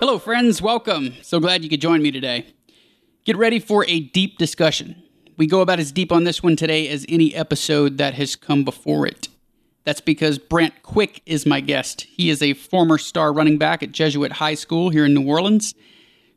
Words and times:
Hello, 0.00 0.16
friends. 0.16 0.62
Welcome. 0.62 1.14
So 1.22 1.40
glad 1.40 1.64
you 1.64 1.68
could 1.68 1.80
join 1.80 2.02
me 2.02 2.12
today. 2.12 2.46
Get 3.24 3.36
ready 3.36 3.58
for 3.58 3.84
a 3.88 3.98
deep 3.98 4.38
discussion. 4.38 5.02
We 5.36 5.48
go 5.48 5.60
about 5.60 5.80
as 5.80 5.90
deep 5.90 6.12
on 6.12 6.22
this 6.22 6.40
one 6.40 6.54
today 6.54 6.86
as 6.86 7.04
any 7.08 7.34
episode 7.34 7.98
that 7.98 8.14
has 8.14 8.36
come 8.36 8.62
before 8.64 9.08
it. 9.08 9.26
That's 9.82 10.00
because 10.00 10.38
Brent 10.38 10.84
Quick 10.84 11.20
is 11.26 11.46
my 11.46 11.58
guest. 11.58 12.02
He 12.02 12.30
is 12.30 12.42
a 12.42 12.54
former 12.54 12.96
star 12.96 13.32
running 13.32 13.58
back 13.58 13.82
at 13.82 13.90
Jesuit 13.90 14.30
High 14.30 14.54
School 14.54 14.90
here 14.90 15.04
in 15.04 15.14
New 15.14 15.26
Orleans, 15.26 15.74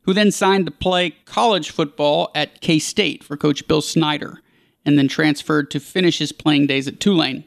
who 0.02 0.12
then 0.12 0.32
signed 0.32 0.66
to 0.66 0.72
play 0.72 1.10
college 1.24 1.70
football 1.70 2.32
at 2.34 2.60
K 2.62 2.80
State 2.80 3.22
for 3.22 3.36
Coach 3.36 3.68
Bill 3.68 3.80
Snyder, 3.80 4.40
and 4.84 4.98
then 4.98 5.06
transferred 5.06 5.70
to 5.70 5.78
finish 5.78 6.18
his 6.18 6.32
playing 6.32 6.66
days 6.66 6.88
at 6.88 6.98
Tulane. 6.98 7.44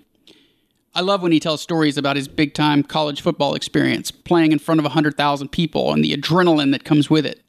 I 0.95 1.01
love 1.01 1.21
when 1.21 1.33
he 1.33 1.41
tells 1.41 1.61
stories 1.61 1.97
about 1.97 2.15
his 2.15 2.29
big 2.29 2.53
time 2.53 2.81
college 2.81 3.21
football 3.21 3.53
experience, 3.53 4.11
playing 4.11 4.53
in 4.53 4.59
front 4.59 4.79
of 4.79 4.85
100,000 4.85 5.49
people 5.49 5.91
and 5.91 6.01
the 6.01 6.15
adrenaline 6.15 6.71
that 6.71 6.85
comes 6.85 7.09
with 7.09 7.25
it 7.25 7.41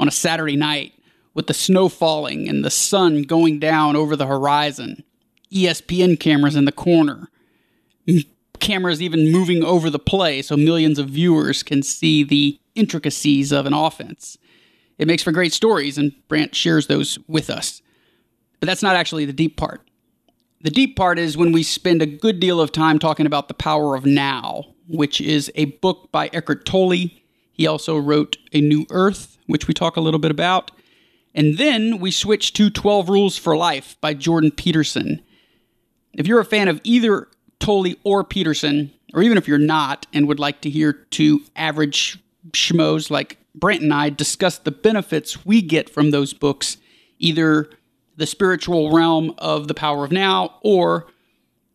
on 0.00 0.08
a 0.08 0.12
Saturday 0.12 0.56
night 0.56 0.94
with 1.32 1.46
the 1.46 1.54
snow 1.54 1.88
falling 1.88 2.48
and 2.48 2.64
the 2.64 2.70
sun 2.70 3.22
going 3.22 3.60
down 3.60 3.94
over 3.94 4.16
the 4.16 4.26
horizon, 4.26 5.04
ESPN 5.52 6.18
cameras 6.18 6.56
in 6.56 6.64
the 6.64 6.72
corner, 6.72 7.30
cameras 8.58 9.00
even 9.00 9.30
moving 9.30 9.62
over 9.62 9.88
the 9.88 10.00
play 10.00 10.42
so 10.42 10.56
millions 10.56 10.98
of 10.98 11.08
viewers 11.08 11.62
can 11.62 11.84
see 11.84 12.24
the 12.24 12.58
intricacies 12.74 13.52
of 13.52 13.66
an 13.66 13.74
offense. 13.74 14.36
It 14.98 15.06
makes 15.06 15.22
for 15.22 15.30
great 15.30 15.52
stories, 15.52 15.96
and 15.96 16.12
Brant 16.26 16.56
shares 16.56 16.88
those 16.88 17.18
with 17.28 17.50
us. 17.50 17.80
But 18.58 18.66
that's 18.66 18.82
not 18.82 18.96
actually 18.96 19.24
the 19.24 19.32
deep 19.32 19.56
part. 19.56 19.87
The 20.60 20.70
deep 20.70 20.96
part 20.96 21.18
is 21.20 21.36
when 21.36 21.52
we 21.52 21.62
spend 21.62 22.02
a 22.02 22.06
good 22.06 22.40
deal 22.40 22.60
of 22.60 22.72
time 22.72 22.98
talking 22.98 23.26
about 23.26 23.46
the 23.46 23.54
power 23.54 23.94
of 23.94 24.04
now, 24.04 24.74
which 24.88 25.20
is 25.20 25.52
a 25.54 25.66
book 25.66 26.10
by 26.10 26.28
Eckhart 26.32 26.64
Tolle. 26.64 27.10
He 27.52 27.66
also 27.66 27.96
wrote 27.96 28.38
A 28.52 28.60
New 28.60 28.84
Earth, 28.90 29.38
which 29.46 29.68
we 29.68 29.74
talk 29.74 29.96
a 29.96 30.00
little 30.00 30.18
bit 30.18 30.32
about. 30.32 30.72
And 31.32 31.58
then 31.58 32.00
we 32.00 32.10
switch 32.10 32.52
to 32.54 32.70
12 32.70 33.08
Rules 33.08 33.38
for 33.38 33.56
Life 33.56 33.96
by 34.00 34.14
Jordan 34.14 34.50
Peterson. 34.50 35.22
If 36.14 36.26
you're 36.26 36.40
a 36.40 36.44
fan 36.44 36.66
of 36.66 36.80
either 36.82 37.28
Tolle 37.60 37.94
or 38.02 38.24
Peterson, 38.24 38.92
or 39.14 39.22
even 39.22 39.38
if 39.38 39.46
you're 39.46 39.58
not 39.58 40.08
and 40.12 40.26
would 40.26 40.40
like 40.40 40.60
to 40.62 40.70
hear 40.70 40.92
two 40.92 41.42
average 41.54 42.18
schmoes 42.50 43.10
like 43.10 43.38
Brent 43.54 43.82
and 43.82 43.94
I 43.94 44.10
discuss 44.10 44.58
the 44.58 44.72
benefits 44.72 45.46
we 45.46 45.62
get 45.62 45.88
from 45.88 46.10
those 46.10 46.32
books, 46.32 46.78
either 47.18 47.70
the 48.18 48.26
spiritual 48.26 48.90
realm 48.90 49.32
of 49.38 49.68
the 49.68 49.74
power 49.74 50.04
of 50.04 50.10
now 50.10 50.56
or 50.62 51.06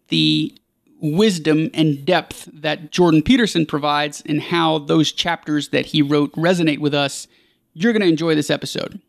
the 0.10 0.54
wisdom 1.00 1.70
and 1.74 2.06
depth 2.06 2.50
that 2.54 2.92
Jordan 2.92 3.24
Peterson 3.24 3.66
provides 3.66 4.22
and 4.26 4.42
how 4.42 4.80
those 4.80 5.14
chapters 5.14 5.70
that 5.70 5.88
he 5.88 6.02
wrote 6.02 6.34
resonate 6.34 6.80
with 6.80 6.94
us, 6.94 7.28
you're 7.74 7.94
going 7.94 8.02
to 8.02 8.08
enjoy 8.10 8.36
this 8.36 8.50
episode. 8.50 9.00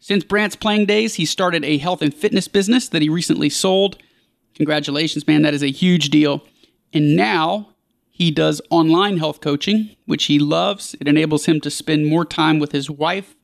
Since 0.00 0.24
Brant's 0.24 0.56
playing 0.56 0.86
days, 0.86 1.14
he 1.14 1.26
started 1.26 1.62
a 1.62 1.76
health 1.76 2.00
and 2.00 2.12
fitness 2.12 2.48
business 2.48 2.88
that 2.88 3.02
he 3.02 3.08
recently 3.10 3.50
sold. 3.50 3.98
Congratulations, 4.54 5.26
man, 5.26 5.42
that 5.42 5.54
is 5.54 5.62
a 5.62 5.70
huge 5.70 6.08
deal. 6.08 6.42
And 6.92 7.16
now 7.16 7.68
he 8.10 8.30
does 8.30 8.62
online 8.70 9.18
health 9.18 9.42
coaching, 9.42 9.94
which 10.06 10.24
he 10.24 10.38
loves. 10.38 10.96
It 11.00 11.08
enables 11.08 11.44
him 11.44 11.60
to 11.60 11.70
spend 11.70 12.06
more 12.06 12.24
time 12.24 12.58
with 12.58 12.72
his 12.72 12.88
wife 12.88 13.36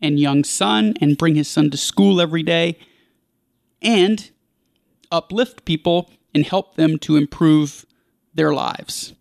and 0.00 0.18
young 0.18 0.44
son 0.44 0.94
and 1.00 1.18
bring 1.18 1.34
his 1.34 1.48
son 1.48 1.70
to 1.70 1.76
school 1.76 2.20
every 2.20 2.42
day 2.42 2.78
and 3.82 4.30
uplift 5.10 5.64
people 5.64 6.10
and 6.34 6.46
help 6.46 6.76
them 6.76 6.98
to 6.98 7.16
improve 7.16 7.84
their 8.34 8.52
lives. 8.52 9.14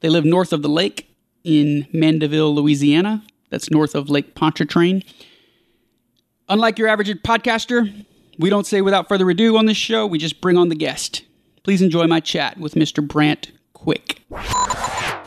They 0.00 0.08
live 0.08 0.24
north 0.24 0.52
of 0.52 0.62
the 0.62 0.68
lake 0.68 1.14
in 1.44 1.86
Mandeville, 1.92 2.54
Louisiana. 2.54 3.24
That's 3.50 3.70
north 3.70 3.94
of 3.94 4.10
Lake 4.10 4.34
Pontchartrain. 4.34 5.02
Unlike 6.48 6.78
your 6.78 6.88
average 6.88 7.10
podcaster, 7.22 8.04
we 8.38 8.50
don't 8.50 8.66
say 8.66 8.80
without 8.80 9.08
further 9.08 9.28
ado 9.30 9.56
on 9.56 9.66
this 9.66 9.76
show, 9.76 10.06
we 10.06 10.18
just 10.18 10.40
bring 10.40 10.56
on 10.56 10.68
the 10.68 10.74
guest. 10.74 11.24
Please 11.62 11.82
enjoy 11.82 12.06
my 12.06 12.20
chat 12.20 12.58
with 12.58 12.74
Mr. 12.74 13.06
Brant 13.06 13.52
Quick. 13.72 14.22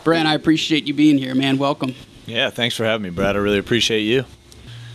Brant, 0.04 0.28
I 0.28 0.34
appreciate 0.34 0.88
you 0.88 0.94
being 0.94 1.18
here, 1.18 1.36
man. 1.36 1.58
Welcome. 1.58 1.94
Yeah, 2.26 2.50
thanks 2.50 2.76
for 2.76 2.86
having 2.86 3.04
me, 3.04 3.10
Brad. 3.10 3.36
I 3.36 3.40
really 3.40 3.60
appreciate 3.60 4.02
you. 4.02 4.26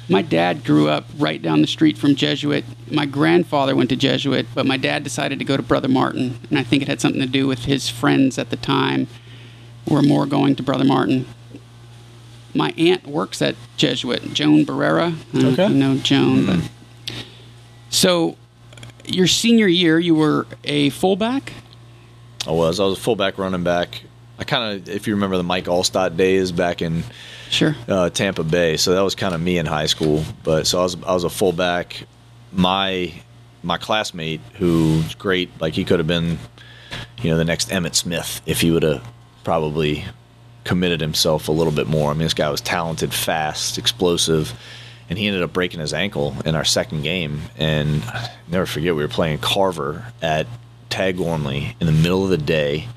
My 0.09 0.23
dad 0.23 0.65
grew 0.65 0.89
up 0.89 1.05
right 1.19 1.43
down 1.43 1.63
the 1.63 1.67
street 1.67 1.99
from 1.99 2.15
Jesuit. 2.15 2.65
My 2.91 3.07
grandfather 3.07 3.75
went 3.75 3.91
to 3.91 3.97
Jesuit, 3.97 4.47
but 4.55 4.65
my 4.65 4.77
dad 4.77 5.03
decided 5.03 5.39
to 5.41 5.45
go 5.45 5.57
to 5.57 5.63
Brother 5.65 5.89
Martin, 5.89 6.39
and 6.49 6.59
I 6.59 6.63
think 6.63 6.83
it 6.83 6.89
had 6.89 7.01
something 7.01 7.21
to 7.21 7.27
do 7.27 7.47
with 7.49 7.65
his 7.65 7.89
friends 7.89 8.39
at 8.39 8.51
the 8.51 8.57
time 8.57 9.09
were 9.89 10.03
more 10.03 10.27
going 10.27 10.55
to 10.57 10.63
Brother 10.63 10.85
Martin. 10.85 11.27
My 12.55 12.73
aunt 12.79 13.07
works 13.07 13.43
at 13.43 13.57
Jesuit, 13.77 14.33
Joan 14.33 14.65
Barrera. 14.65 15.15
I 15.35 15.41
don't 15.41 15.53
Okay. 15.59 15.69
know 15.69 15.97
Joan, 15.97 16.47
but 16.47 16.57
mm-hmm. 16.57 17.15
so 17.91 18.37
your 19.05 19.27
senior 19.27 19.67
year, 19.67 19.99
you 19.99 20.15
were 20.15 20.47
a 20.65 20.91
fullback. 20.91 21.53
I 22.47 22.53
was. 22.53 22.79
I 22.81 22.85
was 22.85 22.97
a 22.99 23.01
fullback 23.01 23.39
running 23.39 23.65
back. 23.65 24.03
I 24.39 24.45
kind 24.45 24.77
of, 24.77 24.89
if 24.89 25.07
you 25.07 25.15
remember 25.15 25.37
the 25.37 25.43
Mike 25.43 25.65
Alstott 25.65 26.17
days 26.17 26.53
back 26.53 26.83
in 26.83 27.05
Sure. 27.51 27.75
uh, 27.89 28.11
Tampa 28.11 28.45
Bay, 28.45 28.77
so 28.77 28.95
that 28.95 29.01
was 29.01 29.15
kind 29.15 29.35
of 29.35 29.41
me 29.41 29.59
in 29.59 29.67
high 29.67 29.87
school. 29.87 30.25
But 30.43 30.67
so 30.67 30.81
I 30.81 30.83
was, 30.83 30.97
I 31.05 31.15
was 31.15 31.25
a 31.25 31.31
fullback. 31.31 32.05
My 32.53 33.13
my 33.63 33.79
classmate, 33.79 34.41
who's 34.55 35.15
great, 35.15 35.51
like 35.61 35.75
he 35.75 35.85
could 35.85 35.99
have 35.99 36.07
been, 36.07 36.39
you 37.21 37.31
know, 37.31 37.37
the 37.37 37.45
next 37.45 37.71
Emmitt 37.71 37.95
Smith 37.95 38.41
if 38.47 38.61
he 38.61 38.71
would 38.71 38.83
have 38.85 39.05
probably 39.43 40.05
committed 40.65 41.01
himself 41.01 41.49
a 41.49 41.53
little 41.53 41.73
bit 41.73 41.87
more. 41.87 42.11
I 42.11 42.15
mean, 42.15 42.25
this 42.25 42.35
guy 42.35 42.51
was 42.51 42.61
talented, 42.61 43.13
fast, 43.15 43.79
explosive, 43.79 44.53
and 45.09 45.19
he 45.19 45.27
ended 45.27 45.43
up 45.43 45.53
breaking 45.53 45.81
his 45.81 45.95
ankle 45.95 46.37
in 46.45 46.55
our 46.55 46.65
second 46.65 47.03
game. 47.03 47.41
And 47.57 48.03
I'll 48.05 48.31
never 48.49 48.67
forget, 48.67 48.95
we 48.95 49.03
were 49.03 49.09
playing 49.09 49.39
Carver 49.39 50.13
at 50.21 50.47
Tad 50.91 51.17
Gormley 51.17 51.77
in 51.81 51.87
the 51.87 51.93
middle 51.93 52.25
of 52.25 52.31
the 52.31 52.39
day 52.39 52.89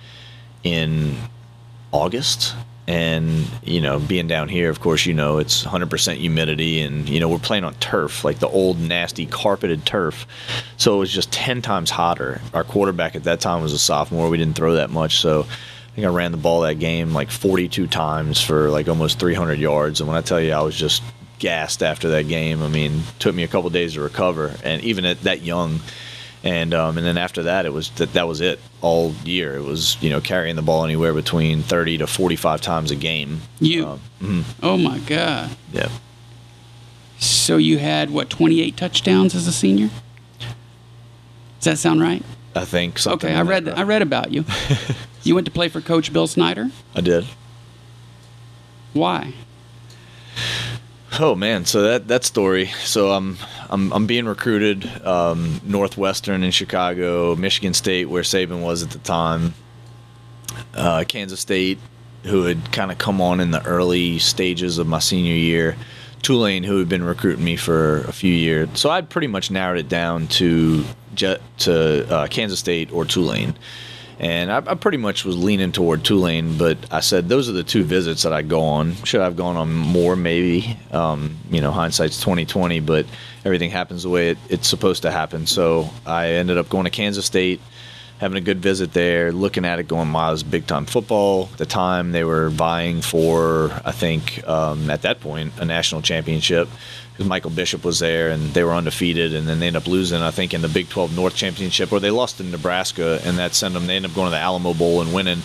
in 0.64 1.16
August. 1.92 2.56
And, 2.88 3.46
you 3.64 3.82
know, 3.82 4.00
being 4.00 4.28
down 4.28 4.50
here, 4.50 4.72
of 4.72 4.80
course, 4.80 5.06
you 5.06 5.14
know, 5.14 5.38
it's 5.38 5.64
100% 5.64 6.16
humidity. 6.16 6.82
And, 6.82 7.08
you 7.08 7.20
know, 7.20 7.30
we're 7.30 7.38
playing 7.38 7.64
on 7.64 7.76
turf, 7.76 8.24
like 8.24 8.40
the 8.40 8.48
old, 8.48 8.80
nasty, 8.80 9.28
carpeted 9.28 9.86
turf. 9.86 10.26
So 10.78 10.96
it 10.96 11.00
was 11.00 11.12
just 11.12 11.32
10 11.32 11.62
times 11.62 11.92
hotter. 11.92 12.42
Our 12.52 12.64
quarterback 12.64 13.16
at 13.16 13.26
that 13.26 13.42
time 13.42 13.62
was 13.62 13.74
a 13.74 13.78
sophomore. 13.78 14.28
We 14.28 14.38
didn't 14.38 14.56
throw 14.56 14.74
that 14.74 14.90
much. 14.90 15.18
So 15.18 15.42
I 15.42 15.96
think 15.96 16.08
I 16.08 16.10
ran 16.10 16.32
the 16.32 16.38
ball 16.38 16.62
that 16.62 16.80
game 16.80 17.14
like 17.14 17.30
42 17.30 17.86
times 17.86 18.42
for 18.42 18.72
like 18.72 18.88
almost 18.88 19.20
300 19.20 19.60
yards. 19.60 20.02
And 20.02 20.08
when 20.08 20.18
I 20.18 20.22
tell 20.22 20.42
you 20.42 20.54
I 20.54 20.62
was 20.62 20.76
just 20.76 21.04
gassed 21.38 21.84
after 21.84 22.10
that 22.10 22.28
game, 22.28 22.64
I 22.64 22.70
mean, 22.70 23.04
took 23.20 23.36
me 23.36 23.44
a 23.44 23.48
couple 23.48 23.70
days 23.70 23.94
to 23.94 24.02
recover. 24.02 24.56
And 24.64 24.82
even 24.84 25.06
at 25.06 25.22
that 25.22 25.44
young, 25.44 25.80
and 26.44 26.74
um, 26.74 26.98
and 26.98 27.06
then 27.06 27.18
after 27.18 27.44
that, 27.44 27.66
it 27.66 27.74
was 27.74 27.90
that 27.92 28.14
that 28.14 28.28
was 28.28 28.40
it 28.42 28.60
all 28.82 29.14
year. 29.26 29.56
It 29.56 29.64
was 29.64 29.98
you 30.02 30.10
know 30.10 30.22
carrying 30.22 30.56
the 30.56 30.62
ball 30.62 30.84
anywhere 30.86 31.14
between 31.14 31.62
30 31.64 31.98
to 32.00 32.08
45 32.08 32.62
times 32.62 32.92
a 32.92 32.96
game. 32.96 33.42
You. 33.60 33.88
Um, 33.88 34.00
mhm, 34.22 34.44
Oh 34.64 34.78
my 34.78 35.00
God. 35.00 35.52
yeah. 35.74 35.90
So 37.18 37.58
you 37.58 37.80
had 37.80 38.12
what, 38.12 38.30
28 38.30 38.78
touchdowns 38.78 39.36
as 39.36 39.46
a 39.48 39.52
senior? 39.52 39.90
Does 40.40 41.66
that 41.66 41.78
sound 41.78 42.00
right? 42.00 42.24
I 42.56 42.64
think 42.64 42.98
something. 42.98 43.30
Okay, 43.30 43.36
I 43.38 43.42
read 43.42 43.66
that 43.66 43.78
I 43.78 43.84
read 43.84 44.02
about 44.02 44.32
you. 44.32 44.46
you 45.24 45.36
went 45.36 45.46
to 45.46 45.52
play 45.52 45.68
for 45.68 45.82
Coach 45.82 46.14
Bill 46.14 46.28
Snyder. 46.28 46.70
I 46.96 47.02
did. 47.02 47.26
Why? 48.94 49.34
Oh 51.22 51.36
man, 51.36 51.66
so 51.66 51.82
that 51.82 52.08
that 52.08 52.24
story. 52.24 52.68
So 52.68 53.12
I'm 53.12 53.38
I'm 53.70 53.92
I'm 53.92 54.08
being 54.08 54.26
recruited 54.26 54.90
um, 55.06 55.60
Northwestern 55.66 56.44
in 56.44 56.52
Chicago, 56.52 57.36
Michigan 57.36 57.74
State 57.74 58.06
where 58.06 58.24
Saban 58.24 58.62
was 58.62 58.84
at 58.84 58.92
the 58.92 59.00
time, 59.00 59.54
uh, 60.74 61.04
Kansas 61.06 61.42
State, 61.42 61.78
who 62.24 62.44
had 62.44 62.72
kind 62.72 62.90
of 62.90 62.98
come 63.00 63.20
on 63.20 63.42
in 63.42 63.52
the 63.52 63.62
early 63.66 64.18
stages 64.20 64.78
of 64.78 64.88
my 64.88 65.00
senior 65.00 65.34
year, 65.34 65.76
Tulane, 66.22 66.64
who 66.64 66.80
had 66.80 66.88
been 66.88 67.04
recruiting 67.04 67.44
me 67.44 67.58
for 67.58 68.00
a 68.04 68.14
few 68.14 68.34
years. 68.34 68.70
So 68.76 68.90
I'd 68.90 69.10
pretty 69.10 69.28
much 69.28 69.52
narrowed 69.52 69.80
it 69.80 69.90
down 69.90 70.28
to 70.28 70.86
to 71.18 72.08
uh, 72.10 72.28
Kansas 72.28 72.60
State 72.60 72.94
or 72.94 73.04
Tulane. 73.04 73.56
And 74.20 74.52
I, 74.52 74.58
I, 74.58 74.76
pretty 74.76 74.98
much 74.98 75.24
was 75.24 75.38
leaning 75.38 75.72
toward 75.72 76.04
Tulane, 76.04 76.58
but 76.58 76.78
I 76.92 77.00
said 77.00 77.30
those 77.30 77.48
are 77.48 77.54
the 77.54 77.64
two 77.64 77.84
visits 77.86 78.24
that 78.24 78.34
I 78.34 78.42
go 78.42 78.60
on. 78.60 78.96
Should 79.06 79.22
I've 79.22 79.38
gone 79.38 79.56
on 79.56 79.74
more? 79.74 80.18
Maybe. 80.18 80.78
Um, 80.92 81.38
you 81.50 81.62
know, 81.62 81.72
hindsight's 81.72 82.20
twenty 82.20 82.46
twenty, 82.46 82.82
but 82.82 83.06
everything 83.46 83.72
happens 83.72 84.04
the 84.04 84.10
way 84.10 84.32
it, 84.32 84.38
it's 84.50 84.68
supposed 84.68 85.04
to 85.04 85.12
happen. 85.12 85.46
So 85.46 85.90
I 86.06 86.32
ended 86.32 86.58
up 86.58 86.68
going 86.68 86.84
to 86.84 86.90
Kansas 86.90 87.26
State, 87.26 87.62
having 88.20 88.38
a 88.38 88.42
good 88.42 88.62
visit 88.62 88.92
there, 88.92 89.32
looking 89.32 89.64
at 89.64 89.80
it, 89.80 89.88
going, 89.88 90.12
"Wow, 90.12 90.36
big 90.50 90.68
time 90.68 90.86
football." 90.86 91.48
At 91.54 91.58
the 91.60 91.66
time, 91.66 92.12
they 92.12 92.26
were 92.26 92.50
vying 92.50 93.02
for, 93.02 93.72
I 93.86 93.94
think, 93.94 94.46
um, 94.46 94.90
at 94.90 95.04
that 95.04 95.22
point, 95.22 95.54
a 95.60 95.66
national 95.66 96.02
championship 96.02 96.68
because 97.20 97.28
Michael 97.28 97.52
Bishop 97.52 97.84
was 97.84 98.00
there 98.00 98.30
and 98.30 98.54
they 98.54 98.64
were 98.64 98.72
undefeated, 98.72 99.34
and 99.34 99.46
then 99.46 99.60
they 99.60 99.68
end 99.68 99.76
up 99.76 99.88
losing, 99.88 100.22
I 100.22 100.32
think, 100.32 100.54
in 100.54 100.62
the 100.62 100.70
Big 100.70 100.88
12 100.88 101.18
North 101.18 101.36
Championship, 101.36 101.92
or 101.92 102.00
they 102.00 102.12
lost 102.12 102.40
in 102.40 102.50
Nebraska, 102.50 103.20
and 103.26 103.38
that 103.38 103.54
sent 103.54 103.74
them. 103.74 103.88
They 103.88 103.98
ended 103.98 104.12
up 104.12 104.16
going 104.16 104.28
to 104.28 104.32
the 104.32 104.38
Alamo 104.38 104.74
Bowl 104.74 105.02
and 105.02 105.14
winning. 105.14 105.42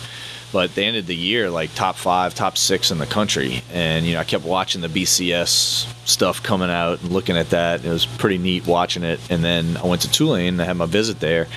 But 0.53 0.73
they 0.73 0.85
ended 0.85 1.05
the 1.05 1.15
year 1.15 1.49
like 1.49 1.75
top 1.75 1.97
five, 1.97 2.33
top 2.33 2.57
six 2.57 2.91
in 2.91 2.97
the 2.97 3.05
country, 3.05 3.61
and 3.73 4.05
you 4.05 4.13
know 4.13 4.21
I 4.21 4.23
kept 4.23 4.45
watching 4.45 4.79
the 4.79 4.87
BCS 4.87 6.07
stuff 6.07 6.41
coming 6.41 6.69
out 6.69 7.01
and 7.01 7.11
looking 7.11 7.35
at 7.35 7.49
that. 7.49 7.83
It 7.83 7.89
was 7.89 8.05
pretty 8.05 8.37
neat 8.37 8.65
watching 8.65 9.03
it. 9.03 9.19
And 9.29 9.43
then 9.43 9.75
I 9.75 9.85
went 9.85 10.03
to 10.03 10.11
Tulane. 10.11 10.57
I 10.61 10.63
had 10.63 10.77
my 10.77 10.85
visit 10.85 11.19
there. 11.19 11.47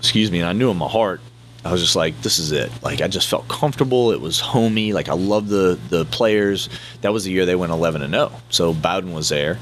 Excuse 0.00 0.30
me, 0.30 0.40
and 0.40 0.48
I 0.48 0.52
knew 0.52 0.70
in 0.70 0.76
my 0.76 0.88
heart 0.88 1.22
I 1.68 1.72
was 1.72 1.82
just 1.82 1.96
like, 1.96 2.18
this 2.22 2.38
is 2.38 2.50
it. 2.50 2.72
Like 2.82 3.02
I 3.02 3.08
just 3.08 3.28
felt 3.28 3.46
comfortable. 3.46 4.10
It 4.10 4.22
was 4.22 4.40
homey. 4.40 4.94
Like 4.94 5.10
I 5.10 5.12
love 5.12 5.48
the 5.48 5.78
the 5.90 6.06
players. 6.06 6.70
That 7.02 7.12
was 7.12 7.24
the 7.24 7.30
year 7.30 7.44
they 7.44 7.56
went 7.56 7.72
11 7.72 8.00
and 8.00 8.14
0. 8.14 8.32
So 8.48 8.72
Bowden 8.72 9.12
was 9.12 9.28
there, 9.28 9.58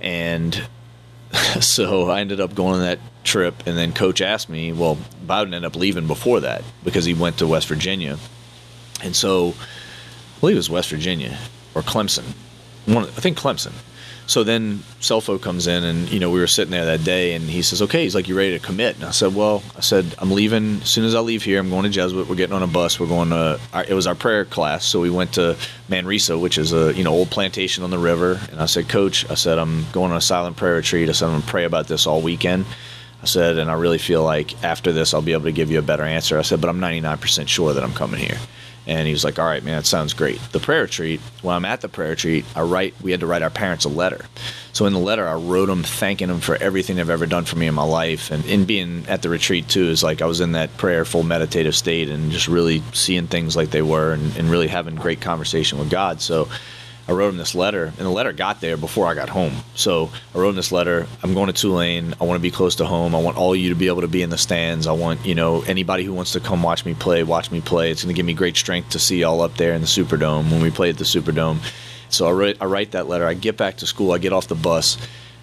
and 0.00 0.60
so 1.60 2.10
I 2.10 2.18
ended 2.18 2.40
up 2.40 2.56
going 2.56 2.74
on 2.74 2.80
that 2.80 2.98
trip. 3.22 3.62
And 3.64 3.78
then 3.78 3.92
coach 3.92 4.20
asked 4.20 4.48
me. 4.48 4.72
Well, 4.72 4.98
Bowden 5.24 5.54
ended 5.54 5.70
up 5.70 5.76
leaving 5.76 6.08
before 6.08 6.40
that 6.40 6.64
because 6.82 7.04
he 7.04 7.14
went 7.14 7.38
to 7.38 7.46
West 7.46 7.68
Virginia, 7.68 8.18
and 9.04 9.14
so 9.14 9.50
I 9.50 10.40
believe 10.40 10.56
it 10.56 10.58
was 10.58 10.70
West 10.70 10.90
Virginia 10.90 11.38
or 11.76 11.82
Clemson. 11.82 12.24
One, 12.86 13.04
I 13.04 13.20
think 13.20 13.38
Clemson. 13.38 13.72
So 14.26 14.42
then 14.42 14.80
Scelfo 15.00 15.40
comes 15.40 15.66
in, 15.68 15.84
and 15.84 16.10
you 16.10 16.18
know 16.18 16.30
we 16.30 16.40
were 16.40 16.48
sitting 16.48 16.72
there 16.72 16.86
that 16.86 17.04
day, 17.04 17.34
and 17.34 17.44
he 17.44 17.62
says, 17.62 17.80
"Okay." 17.82 18.02
He's 18.02 18.14
like, 18.14 18.28
"You 18.28 18.36
ready 18.36 18.58
to 18.58 18.64
commit?" 18.64 18.96
And 18.96 19.04
I 19.04 19.12
said, 19.12 19.34
"Well," 19.34 19.62
I 19.76 19.80
said, 19.80 20.14
"I'm 20.18 20.32
leaving 20.32 20.80
as 20.82 20.88
soon 20.88 21.04
as 21.04 21.14
I 21.14 21.20
leave 21.20 21.44
here. 21.44 21.60
I'm 21.60 21.70
going 21.70 21.84
to 21.84 21.88
Jesuit. 21.88 22.28
We're 22.28 22.34
getting 22.34 22.54
on 22.54 22.62
a 22.62 22.66
bus. 22.66 22.98
We're 22.98 23.06
going 23.06 23.30
to. 23.30 23.60
Our, 23.72 23.84
it 23.84 23.94
was 23.94 24.06
our 24.06 24.16
prayer 24.16 24.44
class, 24.44 24.84
so 24.84 25.00
we 25.00 25.10
went 25.10 25.34
to 25.34 25.56
Manresa, 25.88 26.38
which 26.38 26.58
is 26.58 26.72
a 26.72 26.92
you 26.94 27.04
know 27.04 27.12
old 27.12 27.30
plantation 27.30 27.84
on 27.84 27.90
the 27.90 27.98
river. 27.98 28.40
And 28.50 28.60
I 28.60 28.66
said, 28.66 28.88
Coach, 28.88 29.28
I 29.30 29.34
said 29.34 29.58
I'm 29.58 29.86
going 29.92 30.10
on 30.10 30.16
a 30.16 30.22
silent 30.22 30.56
prayer 30.56 30.74
retreat. 30.74 31.08
I 31.08 31.12
said 31.12 31.26
I'm 31.26 31.32
going 31.32 31.42
to 31.42 31.48
pray 31.48 31.64
about 31.64 31.86
this 31.86 32.06
all 32.06 32.20
weekend. 32.20 32.66
I 33.22 33.26
said, 33.26 33.58
and 33.58 33.70
I 33.70 33.74
really 33.74 33.98
feel 33.98 34.22
like 34.22 34.62
after 34.62 34.92
this, 34.92 35.14
I'll 35.14 35.22
be 35.22 35.32
able 35.32 35.44
to 35.44 35.52
give 35.52 35.70
you 35.70 35.78
a 35.78 35.82
better 35.82 36.04
answer. 36.04 36.38
I 36.38 36.42
said, 36.42 36.60
but 36.60 36.68
I'm 36.68 36.80
99% 36.80 37.48
sure 37.48 37.72
that 37.72 37.82
I'm 37.82 37.94
coming 37.94 38.20
here. 38.20 38.38
And 38.86 39.06
he 39.06 39.12
was 39.12 39.24
like, 39.24 39.38
"All 39.38 39.46
right, 39.46 39.64
man, 39.64 39.76
that 39.76 39.86
sounds 39.86 40.14
great." 40.14 40.40
The 40.52 40.60
prayer 40.60 40.82
retreat. 40.82 41.20
When 41.42 41.54
I'm 41.56 41.64
at 41.64 41.80
the 41.80 41.88
prayer 41.88 42.10
retreat, 42.10 42.44
I 42.54 42.62
write. 42.62 42.94
We 43.02 43.10
had 43.10 43.20
to 43.20 43.26
write 43.26 43.42
our 43.42 43.50
parents 43.50 43.84
a 43.84 43.88
letter. 43.88 44.24
So 44.72 44.86
in 44.86 44.92
the 44.92 44.98
letter, 44.98 45.26
I 45.26 45.34
wrote 45.34 45.66
them 45.66 45.82
thanking 45.82 46.28
them 46.28 46.40
for 46.40 46.54
everything 46.56 46.96
they've 46.96 47.10
ever 47.10 47.26
done 47.26 47.46
for 47.46 47.56
me 47.56 47.66
in 47.66 47.74
my 47.74 47.84
life, 47.84 48.30
and 48.30 48.44
in 48.44 48.64
being 48.64 49.04
at 49.08 49.22
the 49.22 49.28
retreat 49.28 49.68
too 49.68 49.88
is 49.88 50.02
like 50.02 50.22
I 50.22 50.26
was 50.26 50.40
in 50.40 50.52
that 50.52 50.76
prayerful, 50.76 51.22
meditative 51.22 51.74
state, 51.74 52.08
and 52.10 52.30
just 52.30 52.46
really 52.46 52.82
seeing 52.92 53.26
things 53.26 53.56
like 53.56 53.70
they 53.70 53.82
were, 53.82 54.12
and, 54.12 54.36
and 54.36 54.50
really 54.50 54.68
having 54.68 54.94
great 54.94 55.20
conversation 55.20 55.78
with 55.78 55.90
God. 55.90 56.20
So 56.20 56.48
I 57.08 57.12
wrote 57.12 57.28
him 57.28 57.36
this 57.36 57.54
letter, 57.54 57.84
and 57.84 57.94
the 57.98 58.10
letter 58.10 58.32
got 58.32 58.60
there 58.60 58.76
before 58.76 59.06
I 59.06 59.14
got 59.14 59.28
home. 59.28 59.52
So 59.76 60.10
I 60.34 60.38
wrote 60.38 60.50
him 60.50 60.56
this 60.56 60.72
letter. 60.72 61.06
I'm 61.22 61.34
going 61.34 61.46
to 61.46 61.52
Tulane. 61.52 62.14
I 62.20 62.24
want 62.24 62.38
to 62.38 62.42
be 62.42 62.50
close 62.50 62.76
to 62.76 62.86
home. 62.86 63.14
I 63.14 63.20
want 63.20 63.36
all 63.36 63.54
you 63.54 63.68
to 63.68 63.76
be 63.76 63.86
able 63.86 64.00
to 64.00 64.08
be 64.08 64.22
in 64.22 64.30
the 64.30 64.38
stands. 64.38 64.88
I 64.88 64.92
want 64.92 65.24
you 65.24 65.34
know 65.34 65.62
anybody 65.62 66.02
who 66.02 66.12
wants 66.12 66.32
to 66.32 66.40
come 66.40 66.62
watch 66.62 66.84
me 66.84 66.94
play, 66.94 67.22
watch 67.22 67.50
me 67.52 67.60
play. 67.60 67.92
It's 67.92 68.02
going 68.02 68.12
to 68.12 68.16
give 68.16 68.26
me 68.26 68.34
great 68.34 68.56
strength 68.56 68.90
to 68.90 68.98
see 68.98 69.20
y'all 69.20 69.40
up 69.40 69.56
there 69.56 69.74
in 69.74 69.82
the 69.82 69.86
Superdome 69.86 70.50
when 70.50 70.62
we 70.62 70.70
play 70.70 70.90
at 70.90 70.98
the 70.98 71.04
Superdome. 71.04 71.58
So 72.08 72.26
I 72.26 72.32
write, 72.32 72.56
I 72.60 72.64
write 72.64 72.92
that 72.92 73.08
letter. 73.08 73.26
I 73.26 73.34
get 73.34 73.56
back 73.56 73.78
to 73.78 73.86
school. 73.86 74.12
I 74.12 74.18
get 74.18 74.32
off 74.32 74.48
the 74.48 74.54
bus. 74.54 74.98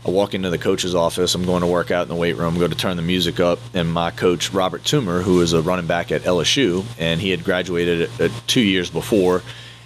I 0.05 0.09
walk 0.09 0.33
into 0.33 0.49
the 0.49 0.57
coach's 0.57 0.95
office. 0.95 1.33
I'm 1.33 1.45
going 1.45 1.61
to 1.61 1.67
work 1.67 1.91
out 1.91 2.03
in 2.03 2.09
the 2.09 2.15
weight 2.15 2.35
room. 2.35 2.57
Going 2.57 2.71
to 2.71 2.77
turn 2.77 2.97
the 2.97 3.03
music 3.03 3.39
up, 3.39 3.59
and 3.73 3.89
my 3.89 4.11
coach 4.11 4.51
Robert 4.51 4.83
Toomer, 4.83 5.23
who 5.23 5.39
is 5.39 5.53
a 5.53 5.61
running 5.61 5.87
back 5.87 6.11
at 6.11 6.23
LSU, 6.23 6.83
and 6.99 7.21
he 7.21 7.29
had 7.29 7.45
graduated 7.45 8.09
uh, 8.19 8.27
two 8.47 8.59
years 8.59 8.89
before 8.89 9.41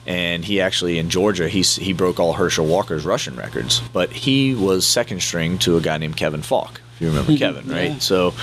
and 0.08 0.44
he 0.44 0.62
actually 0.62 0.98
in 0.98 1.10
Georgia 1.10 1.48
he 1.48 1.62
he 1.62 1.94
broke 1.94 2.20
all 2.20 2.34
Herschel 2.34 2.66
Walker's 2.66 3.06
rushing 3.06 3.36
records, 3.36 3.82
but 3.94 4.12
he 4.12 4.56
was 4.56 4.88
second 4.88 5.22
string 5.22 5.58
to 5.60 5.78
a 5.78 5.82
guy 5.82 5.98
named 5.98 6.18
Kevin 6.18 6.42
Faulk. 6.42 6.82
If 6.96 7.02
you 7.02 7.08
remember 7.10 7.38
Kevin, 7.38 7.68
right? 7.70 7.92
Yeah. 7.92 8.00
So. 8.00 8.34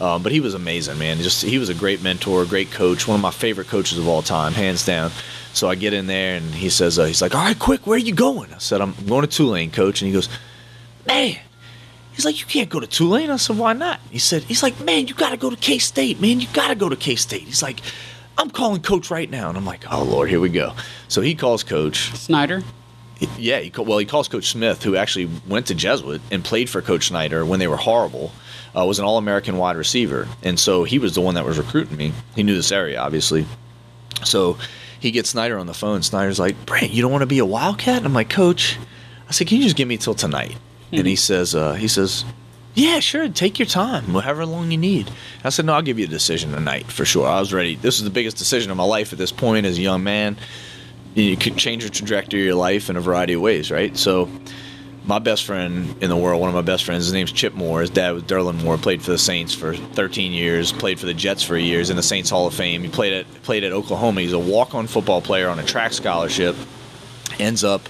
Um, 0.00 0.24
but 0.24 0.32
he 0.32 0.40
was 0.40 0.54
amazing, 0.54 0.98
man. 0.98 1.18
Just 1.18 1.42
he 1.42 1.58
was 1.58 1.68
a 1.68 1.74
great 1.74 2.02
mentor, 2.02 2.44
great 2.44 2.72
coach, 2.72 3.06
one 3.06 3.14
of 3.14 3.22
my 3.22 3.30
favorite 3.30 3.68
coaches 3.68 3.98
of 3.98 4.08
all 4.08 4.20
time, 4.20 4.52
hands 4.52 4.84
down. 4.84 5.12
So 5.52 5.68
I 5.68 5.76
get 5.76 5.92
in 5.92 6.08
there 6.08 6.34
and 6.34 6.46
he 6.46 6.70
says, 6.70 6.98
uh, 6.98 7.04
he's 7.04 7.22
like, 7.22 7.36
"All 7.36 7.44
right, 7.44 7.56
quick, 7.56 7.86
where 7.86 7.94
are 7.94 8.00
you 8.00 8.14
going?" 8.14 8.52
I 8.52 8.58
said, 8.58 8.80
"I'm 8.80 8.94
going 9.06 9.20
to 9.20 9.28
Tulane, 9.28 9.70
coach." 9.70 10.02
And 10.02 10.08
he 10.08 10.12
goes, 10.12 10.28
"Man, 11.06 11.36
He's 12.12 12.24
like, 12.24 12.40
you 12.40 12.46
can't 12.46 12.68
go 12.68 12.78
to 12.78 12.86
Tulane. 12.86 13.30
I 13.30 13.36
said, 13.36 13.56
why 13.56 13.72
not? 13.72 14.00
He 14.10 14.18
said, 14.18 14.42
he's 14.42 14.62
like, 14.62 14.78
man, 14.80 15.06
you 15.06 15.14
got 15.14 15.30
to 15.30 15.36
go 15.36 15.48
to 15.48 15.56
K 15.56 15.78
State, 15.78 16.20
man. 16.20 16.40
You 16.40 16.46
got 16.52 16.68
to 16.68 16.74
go 16.74 16.88
to 16.88 16.96
K 16.96 17.16
State. 17.16 17.42
He's 17.42 17.62
like, 17.62 17.80
I'm 18.42 18.50
calling 18.50 18.82
coach 18.82 19.10
right 19.10 19.30
now. 19.30 19.48
And 19.48 19.56
I'm 19.56 19.64
like, 19.64 19.84
oh, 19.90 20.02
Lord, 20.02 20.28
here 20.28 20.40
we 20.40 20.48
go. 20.48 20.74
So 21.08 21.20
he 21.20 21.34
calls 21.34 21.62
coach. 21.62 22.10
Snyder? 22.14 22.62
Yeah, 23.38 23.60
he, 23.60 23.70
well, 23.80 23.98
he 23.98 24.04
calls 24.04 24.26
Coach 24.26 24.50
Smith, 24.50 24.82
who 24.82 24.96
actually 24.96 25.30
went 25.46 25.66
to 25.66 25.76
Jesuit 25.76 26.20
and 26.32 26.44
played 26.44 26.68
for 26.68 26.82
Coach 26.82 27.06
Snyder 27.06 27.46
when 27.46 27.60
they 27.60 27.68
were 27.68 27.76
horrible. 27.76 28.32
Uh, 28.76 28.84
was 28.84 28.98
an 28.98 29.04
All-American 29.04 29.58
wide 29.58 29.76
receiver, 29.76 30.26
and 30.42 30.58
so 30.58 30.82
he 30.82 30.98
was 30.98 31.14
the 31.14 31.20
one 31.20 31.34
that 31.36 31.44
was 31.44 31.58
recruiting 31.58 31.96
me. 31.96 32.12
He 32.34 32.42
knew 32.42 32.54
this 32.54 32.72
area, 32.72 32.98
obviously. 32.98 33.46
So 34.24 34.56
he 34.98 35.10
gets 35.10 35.28
Snyder 35.28 35.58
on 35.58 35.66
the 35.66 35.74
phone. 35.74 36.02
Snyder's 36.02 36.40
like, 36.40 36.66
Brant, 36.66 36.90
you 36.90 37.02
don't 37.02 37.12
want 37.12 37.22
to 37.22 37.26
be 37.26 37.38
a 37.38 37.44
Wildcat? 37.44 37.98
And 37.98 38.06
I'm 38.06 38.14
like, 38.14 38.30
Coach, 38.30 38.78
I 39.28 39.32
said, 39.32 39.46
can 39.46 39.58
you 39.58 39.64
just 39.64 39.76
give 39.76 39.86
me 39.86 39.98
till 39.98 40.14
tonight? 40.14 40.56
Mm-hmm. 40.86 40.96
And 40.96 41.06
he 41.06 41.16
says, 41.16 41.54
uh, 41.54 41.74
he 41.74 41.86
says, 41.86 42.24
yeah, 42.74 43.00
sure. 43.00 43.28
Take 43.28 43.58
your 43.58 43.66
time, 43.66 44.04
however 44.04 44.46
long 44.46 44.70
you 44.70 44.78
need. 44.78 45.10
I 45.44 45.50
said, 45.50 45.66
no, 45.66 45.74
I'll 45.74 45.82
give 45.82 45.98
you 45.98 46.06
a 46.06 46.08
decision 46.08 46.52
tonight 46.52 46.86
for 46.86 47.04
sure. 47.04 47.26
I 47.26 47.38
was 47.38 47.52
ready. 47.52 47.74
This 47.76 47.98
is 47.98 48.04
the 48.04 48.10
biggest 48.10 48.38
decision 48.38 48.70
of 48.70 48.76
my 48.76 48.84
life 48.84 49.12
at 49.12 49.18
this 49.18 49.32
point 49.32 49.66
as 49.66 49.78
a 49.78 49.82
young 49.82 50.02
man. 50.02 50.36
You 51.14 51.36
could 51.36 51.56
change 51.58 51.84
the 51.84 51.90
trajectory 51.90 52.40
of 52.40 52.46
your 52.46 52.54
life 52.54 52.88
in 52.88 52.96
a 52.96 53.00
variety 53.00 53.34
of 53.34 53.42
ways, 53.42 53.70
right? 53.70 53.94
So, 53.96 54.30
my 55.04 55.18
best 55.18 55.44
friend 55.44 55.96
in 56.00 56.08
the 56.08 56.16
world, 56.16 56.40
one 56.40 56.48
of 56.48 56.54
my 56.54 56.62
best 56.62 56.84
friends, 56.84 57.04
his 57.04 57.12
name's 57.12 57.32
Chip 57.32 57.54
Moore. 57.54 57.80
His 57.80 57.90
dad 57.90 58.12
was 58.12 58.22
Derland 58.22 58.62
Moore. 58.62 58.78
Played 58.78 59.02
for 59.02 59.10
the 59.10 59.18
Saints 59.18 59.52
for 59.52 59.74
13 59.74 60.32
years. 60.32 60.72
Played 60.72 61.00
for 61.00 61.06
the 61.06 61.14
Jets 61.14 61.42
for 61.42 61.56
years 61.56 61.90
in 61.90 61.96
the 61.96 62.02
Saints 62.02 62.30
Hall 62.30 62.46
of 62.46 62.54
Fame. 62.54 62.82
He 62.82 62.88
played 62.88 63.12
at 63.12 63.42
played 63.42 63.64
at 63.64 63.72
Oklahoma. 63.72 64.20
He's 64.20 64.32
a 64.32 64.38
walk-on 64.38 64.86
football 64.86 65.20
player 65.20 65.48
on 65.48 65.58
a 65.58 65.64
track 65.64 65.92
scholarship. 65.92 66.54
Ends 67.40 67.64
up 67.64 67.88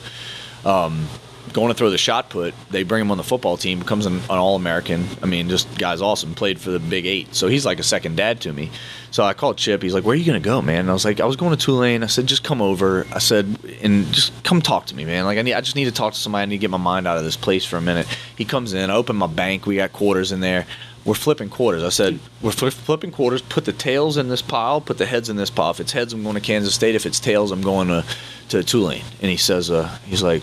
um, 0.64 1.06
going 1.52 1.68
to 1.68 1.74
throw 1.74 1.90
the 1.90 1.98
shot 1.98 2.30
put. 2.30 2.54
They 2.70 2.82
bring 2.82 3.00
him 3.02 3.10
on 3.10 3.16
the 3.16 3.24
football 3.24 3.56
team, 3.56 3.78
becomes 3.78 4.06
an, 4.06 4.14
an 4.14 4.38
All 4.38 4.56
American. 4.56 5.06
I 5.22 5.26
mean, 5.26 5.48
just 5.48 5.78
guy's 5.78 6.00
awesome. 6.00 6.34
Played 6.34 6.60
for 6.60 6.70
the 6.70 6.78
Big 6.78 7.06
Eight, 7.06 7.34
so 7.34 7.48
he's 7.48 7.66
like 7.66 7.78
a 7.78 7.82
second 7.82 8.16
dad 8.16 8.40
to 8.42 8.52
me. 8.52 8.70
So 9.10 9.24
I 9.24 9.34
called 9.34 9.58
Chip. 9.58 9.82
He's 9.82 9.92
like, 9.92 10.04
"Where 10.04 10.14
are 10.14 10.16
you 10.16 10.24
gonna 10.24 10.40
go, 10.40 10.62
man?" 10.62 10.80
And 10.80 10.90
I 10.90 10.92
was 10.92 11.04
like, 11.04 11.20
"I 11.20 11.26
was 11.26 11.36
going 11.36 11.54
to 11.56 11.62
Tulane." 11.62 12.02
I 12.02 12.06
said, 12.06 12.26
"Just 12.26 12.42
come 12.42 12.62
over." 12.62 13.06
I 13.12 13.18
said, 13.18 13.58
"And 13.82 14.10
just 14.12 14.32
come 14.42 14.62
talk 14.62 14.86
to 14.86 14.96
me, 14.96 15.04
man. 15.04 15.24
Like 15.24 15.38
I 15.38 15.42
need, 15.42 15.54
I 15.54 15.60
just 15.60 15.76
need 15.76 15.84
to 15.84 15.92
talk 15.92 16.14
to 16.14 16.18
somebody. 16.18 16.42
I 16.42 16.46
need 16.46 16.56
to 16.56 16.60
get 16.60 16.70
my 16.70 16.78
mind 16.78 17.06
out 17.06 17.18
of 17.18 17.24
this 17.24 17.36
place 17.36 17.64
for 17.64 17.76
a 17.76 17.82
minute." 17.82 18.06
He 18.36 18.44
comes 18.44 18.72
in. 18.72 18.90
I 18.90 18.94
open 18.94 19.16
my 19.16 19.26
bank. 19.26 19.66
We 19.66 19.76
got 19.76 19.92
quarters 19.92 20.32
in 20.32 20.40
there. 20.40 20.66
We're 21.04 21.14
flipping 21.14 21.50
quarters. 21.50 21.82
I 21.82 21.90
said, 21.90 22.20
"We're 22.40 22.52
flipping 22.52 23.10
quarters. 23.10 23.42
Put 23.42 23.64
the 23.64 23.72
tails 23.72 24.16
in 24.16 24.28
this 24.28 24.40
pile. 24.40 24.80
Put 24.80 24.98
the 24.98 25.06
heads 25.06 25.28
in 25.28 25.36
this 25.36 25.50
pile. 25.50 25.72
If 25.72 25.80
it's 25.80 25.92
heads, 25.92 26.12
I'm 26.12 26.22
going 26.22 26.36
to 26.36 26.40
Kansas 26.40 26.74
State. 26.74 26.94
If 26.94 27.04
it's 27.04 27.20
tails, 27.20 27.50
I'm 27.50 27.62
going 27.62 27.88
to 27.88 28.04
to 28.48 28.64
Tulane." 28.64 29.04
And 29.20 29.30
he 29.30 29.36
says, 29.36 29.70
uh, 29.70 29.98
"He's 30.06 30.22
like." 30.22 30.42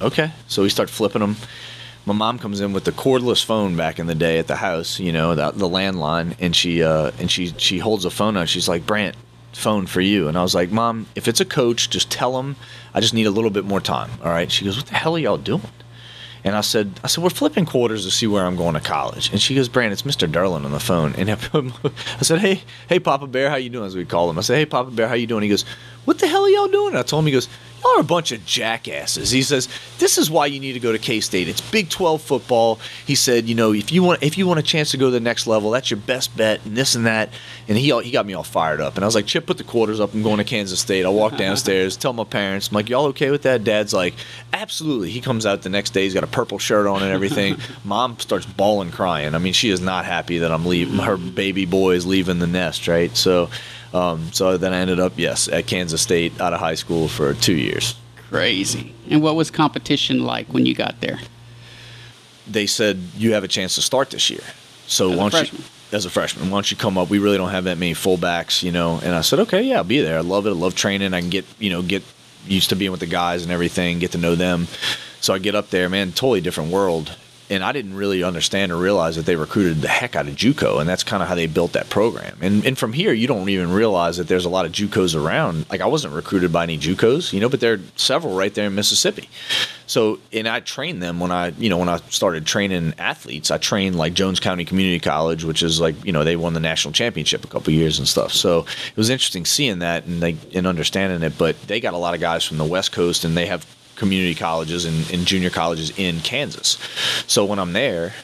Okay. 0.00 0.32
So 0.48 0.62
we 0.62 0.68
start 0.68 0.90
flipping 0.90 1.20
them. 1.20 1.36
My 2.06 2.14
mom 2.14 2.38
comes 2.38 2.60
in 2.60 2.72
with 2.72 2.84
the 2.84 2.92
cordless 2.92 3.44
phone 3.44 3.76
back 3.76 3.98
in 3.98 4.06
the 4.06 4.14
day 4.14 4.38
at 4.38 4.46
the 4.46 4.56
house, 4.56 4.98
you 4.98 5.12
know, 5.12 5.34
the, 5.34 5.50
the 5.50 5.68
landline, 5.68 6.34
and 6.40 6.56
she 6.56 6.82
uh, 6.82 7.10
and 7.18 7.30
she 7.30 7.48
she 7.58 7.78
holds 7.78 8.04
a 8.04 8.10
phone 8.10 8.36
out. 8.36 8.48
She's 8.48 8.68
like, 8.68 8.86
"Brant, 8.86 9.16
phone 9.52 9.86
for 9.86 10.00
you." 10.00 10.26
And 10.26 10.38
I 10.38 10.42
was 10.42 10.54
like, 10.54 10.70
"Mom, 10.72 11.06
if 11.14 11.28
it's 11.28 11.40
a 11.40 11.44
coach, 11.44 11.90
just 11.90 12.10
tell 12.10 12.38
him 12.40 12.56
I 12.94 13.00
just 13.00 13.12
need 13.12 13.26
a 13.26 13.30
little 13.30 13.50
bit 13.50 13.66
more 13.66 13.80
time." 13.80 14.10
All 14.24 14.30
right. 14.30 14.50
She 14.50 14.64
goes, 14.64 14.78
"What 14.78 14.86
the 14.86 14.94
hell 14.94 15.14
are 15.14 15.18
y'all 15.18 15.36
doing?" 15.36 15.62
And 16.42 16.56
I 16.56 16.62
said, 16.62 16.98
I 17.04 17.06
said, 17.06 17.22
we're 17.22 17.30
flipping 17.30 17.66
quarters 17.66 18.04
to 18.04 18.10
see 18.10 18.26
where 18.26 18.44
I'm 18.46 18.56
going 18.56 18.74
to 18.74 18.80
college. 18.80 19.30
And 19.30 19.40
she 19.40 19.54
goes, 19.54 19.68
Brant, 19.68 19.92
it's 19.92 20.02
Mr. 20.02 20.30
Derland 20.30 20.64
on 20.64 20.72
the 20.72 20.80
phone. 20.80 21.14
And 21.16 21.30
I 21.30 22.22
said, 22.22 22.38
hey, 22.40 22.62
hey, 22.88 22.98
Papa 22.98 23.26
Bear, 23.26 23.50
how 23.50 23.56
you 23.56 23.68
doing? 23.68 23.86
As 23.86 23.94
we 23.94 24.04
call 24.04 24.30
him. 24.30 24.38
I 24.38 24.40
said, 24.40 24.56
hey, 24.56 24.66
Papa 24.66 24.90
Bear, 24.90 25.06
how 25.06 25.14
you 25.14 25.26
doing? 25.26 25.42
He 25.42 25.48
goes, 25.48 25.64
what 26.06 26.18
the 26.18 26.26
hell 26.26 26.44
are 26.44 26.48
y'all 26.48 26.68
doing? 26.68 26.90
And 26.90 26.98
I 26.98 27.02
told 27.02 27.24
him, 27.24 27.26
he 27.26 27.32
goes, 27.32 27.48
are 27.84 28.00
a 28.00 28.04
bunch 28.04 28.32
of 28.32 28.44
jackasses. 28.44 29.30
He 29.30 29.42
says, 29.42 29.68
this 29.98 30.18
is 30.18 30.30
why 30.30 30.46
you 30.46 30.60
need 30.60 30.72
to 30.74 30.80
go 30.80 30.92
to 30.92 30.98
K 30.98 31.20
State. 31.20 31.48
It's 31.48 31.60
Big 31.60 31.88
12 31.88 32.20
football. 32.22 32.78
He 33.06 33.14
said, 33.14 33.48
you 33.48 33.54
know, 33.54 33.72
if 33.72 33.92
you 33.92 34.02
want 34.02 34.22
if 34.22 34.36
you 34.36 34.46
want 34.46 34.60
a 34.60 34.62
chance 34.62 34.90
to 34.92 34.96
go 34.96 35.06
to 35.06 35.10
the 35.10 35.20
next 35.20 35.46
level, 35.46 35.70
that's 35.70 35.90
your 35.90 36.00
best 36.00 36.36
bet, 36.36 36.64
and 36.64 36.76
this 36.76 36.94
and 36.94 37.06
that. 37.06 37.30
And 37.68 37.78
he 37.78 37.90
he 38.02 38.10
got 38.10 38.26
me 38.26 38.34
all 38.34 38.42
fired 38.42 38.80
up. 38.80 38.96
And 38.96 39.04
I 39.04 39.06
was 39.06 39.14
like, 39.14 39.26
Chip, 39.26 39.46
put 39.46 39.58
the 39.58 39.64
quarters 39.64 40.00
up. 40.00 40.14
I'm 40.14 40.22
going 40.22 40.38
to 40.38 40.44
Kansas 40.44 40.80
State. 40.80 41.04
I 41.04 41.08
walk 41.08 41.36
downstairs, 41.36 41.96
tell 41.96 42.12
my 42.12 42.24
parents, 42.24 42.68
I'm 42.68 42.74
like, 42.74 42.88
y'all 42.88 43.06
okay 43.06 43.30
with 43.30 43.42
that? 43.42 43.64
Dad's 43.64 43.92
like, 43.92 44.14
absolutely. 44.52 45.10
He 45.10 45.20
comes 45.20 45.46
out 45.46 45.62
the 45.62 45.70
next 45.70 45.90
day. 45.90 46.04
He's 46.04 46.14
got 46.14 46.24
a 46.24 46.28
purple 46.28 46.58
shirt 46.58 46.86
on 46.86 47.02
and 47.02 47.12
everything. 47.12 47.56
Mom 47.84 48.18
starts 48.18 48.46
bawling, 48.46 48.90
crying. 48.90 49.34
I 49.34 49.38
mean, 49.38 49.52
she 49.52 49.70
is 49.70 49.80
not 49.80 50.04
happy 50.04 50.38
that 50.38 50.52
I'm 50.52 50.66
leaving. 50.66 50.98
Her 50.98 51.16
baby 51.16 51.66
boy 51.66 51.92
is 51.94 52.06
leaving 52.06 52.38
the 52.38 52.46
nest, 52.46 52.88
right? 52.88 53.14
So. 53.16 53.50
Um, 53.92 54.32
so 54.32 54.56
then 54.56 54.72
I 54.72 54.78
ended 54.78 55.00
up, 55.00 55.14
yes, 55.16 55.48
at 55.48 55.66
Kansas 55.66 56.00
State 56.00 56.40
out 56.40 56.52
of 56.52 56.60
high 56.60 56.76
school 56.76 57.08
for 57.08 57.34
two 57.34 57.56
years. 57.56 57.94
Crazy. 58.28 58.94
And 59.08 59.22
what 59.22 59.34
was 59.34 59.50
competition 59.50 60.24
like 60.24 60.46
when 60.48 60.64
you 60.66 60.74
got 60.74 61.00
there? 61.00 61.18
They 62.46 62.66
said 62.66 62.98
you 63.16 63.32
have 63.32 63.44
a 63.44 63.48
chance 63.48 63.74
to 63.76 63.82
start 63.82 64.10
this 64.10 64.30
year. 64.30 64.42
So 64.86 65.10
As 65.10 65.14
a 65.14 65.18
once 65.18 65.34
you, 65.34 65.38
freshman. 65.40 65.62
as 65.92 66.04
a 66.06 66.10
freshman, 66.10 66.44
why 66.50 66.56
don't 66.56 66.70
you 66.70 66.76
come 66.76 66.98
up? 66.98 67.10
We 67.10 67.18
really 67.18 67.36
don't 67.36 67.50
have 67.50 67.64
that 67.64 67.78
many 67.78 67.94
fullbacks, 67.94 68.62
you 68.62 68.72
know. 68.72 69.00
And 69.02 69.14
I 69.14 69.20
said, 69.22 69.40
okay, 69.40 69.62
yeah, 69.62 69.78
I'll 69.78 69.84
be 69.84 70.00
there. 70.00 70.18
I 70.18 70.22
love 70.22 70.46
it. 70.46 70.50
I 70.50 70.54
love 70.54 70.74
training. 70.74 71.12
I 71.14 71.20
can 71.20 71.30
get, 71.30 71.44
you 71.58 71.70
know, 71.70 71.82
get 71.82 72.02
used 72.46 72.70
to 72.70 72.76
being 72.76 72.90
with 72.90 73.00
the 73.00 73.06
guys 73.06 73.42
and 73.42 73.52
everything, 73.52 73.98
get 73.98 74.12
to 74.12 74.18
know 74.18 74.34
them. 74.34 74.66
So 75.20 75.34
I 75.34 75.38
get 75.38 75.54
up 75.54 75.70
there, 75.70 75.88
man, 75.88 76.12
totally 76.12 76.40
different 76.40 76.70
world. 76.72 77.14
And 77.50 77.64
I 77.64 77.72
didn't 77.72 77.94
really 77.94 78.22
understand 78.22 78.72
or 78.72 78.76
realize 78.76 79.16
that 79.16 79.26
they 79.26 79.36
recruited 79.36 79.82
the 79.82 79.88
heck 79.88 80.14
out 80.14 80.28
of 80.28 80.36
JUCO, 80.36 80.80
and 80.80 80.88
that's 80.88 81.02
kind 81.02 81.22
of 81.22 81.28
how 81.28 81.34
they 81.34 81.46
built 81.46 81.72
that 81.72 81.90
program. 81.90 82.38
And 82.40 82.64
and 82.64 82.78
from 82.78 82.92
here, 82.92 83.12
you 83.12 83.26
don't 83.26 83.48
even 83.48 83.72
realize 83.72 84.16
that 84.18 84.28
there's 84.28 84.44
a 84.44 84.48
lot 84.48 84.66
of 84.66 84.72
JUCOs 84.72 85.20
around. 85.20 85.66
Like 85.68 85.80
I 85.80 85.86
wasn't 85.86 86.14
recruited 86.14 86.52
by 86.52 86.62
any 86.62 86.78
JUCOs, 86.78 87.32
you 87.32 87.40
know, 87.40 87.48
but 87.48 87.60
there 87.60 87.74
are 87.74 87.80
several 87.96 88.36
right 88.36 88.54
there 88.54 88.68
in 88.68 88.74
Mississippi. 88.74 89.28
So, 89.90 90.20
and 90.32 90.46
I 90.46 90.60
trained 90.60 91.02
them 91.02 91.18
when 91.18 91.32
I, 91.32 91.48
you 91.58 91.68
know, 91.68 91.76
when 91.76 91.88
I 91.88 91.96
started 92.10 92.46
training 92.46 92.94
athletes. 92.96 93.50
I 93.50 93.58
trained 93.58 93.96
like 93.96 94.14
Jones 94.14 94.38
County 94.38 94.64
Community 94.64 95.00
College, 95.00 95.42
which 95.42 95.64
is 95.64 95.80
like, 95.80 96.04
you 96.04 96.12
know, 96.12 96.22
they 96.22 96.36
won 96.36 96.54
the 96.54 96.60
national 96.60 96.92
championship 96.92 97.44
a 97.44 97.48
couple 97.48 97.72
years 97.72 97.98
and 97.98 98.06
stuff. 98.06 98.32
So 98.32 98.60
it 98.60 98.96
was 98.96 99.10
interesting 99.10 99.44
seeing 99.44 99.80
that 99.80 100.04
and 100.04 100.20
like 100.20 100.36
and 100.54 100.68
understanding 100.68 101.24
it. 101.24 101.36
But 101.36 101.60
they 101.62 101.80
got 101.80 101.94
a 101.94 101.98
lot 101.98 102.14
of 102.14 102.20
guys 102.20 102.44
from 102.44 102.58
the 102.58 102.64
West 102.64 102.92
Coast, 102.92 103.24
and 103.24 103.36
they 103.36 103.46
have 103.46 103.66
community 104.00 104.34
colleges 104.34 104.86
and, 104.86 105.10
and 105.12 105.26
junior 105.26 105.50
colleges 105.50 105.92
in 105.98 106.20
Kansas. 106.20 106.78
So 107.26 107.44
when 107.44 107.58
I'm 107.58 107.74
there, 107.74 108.14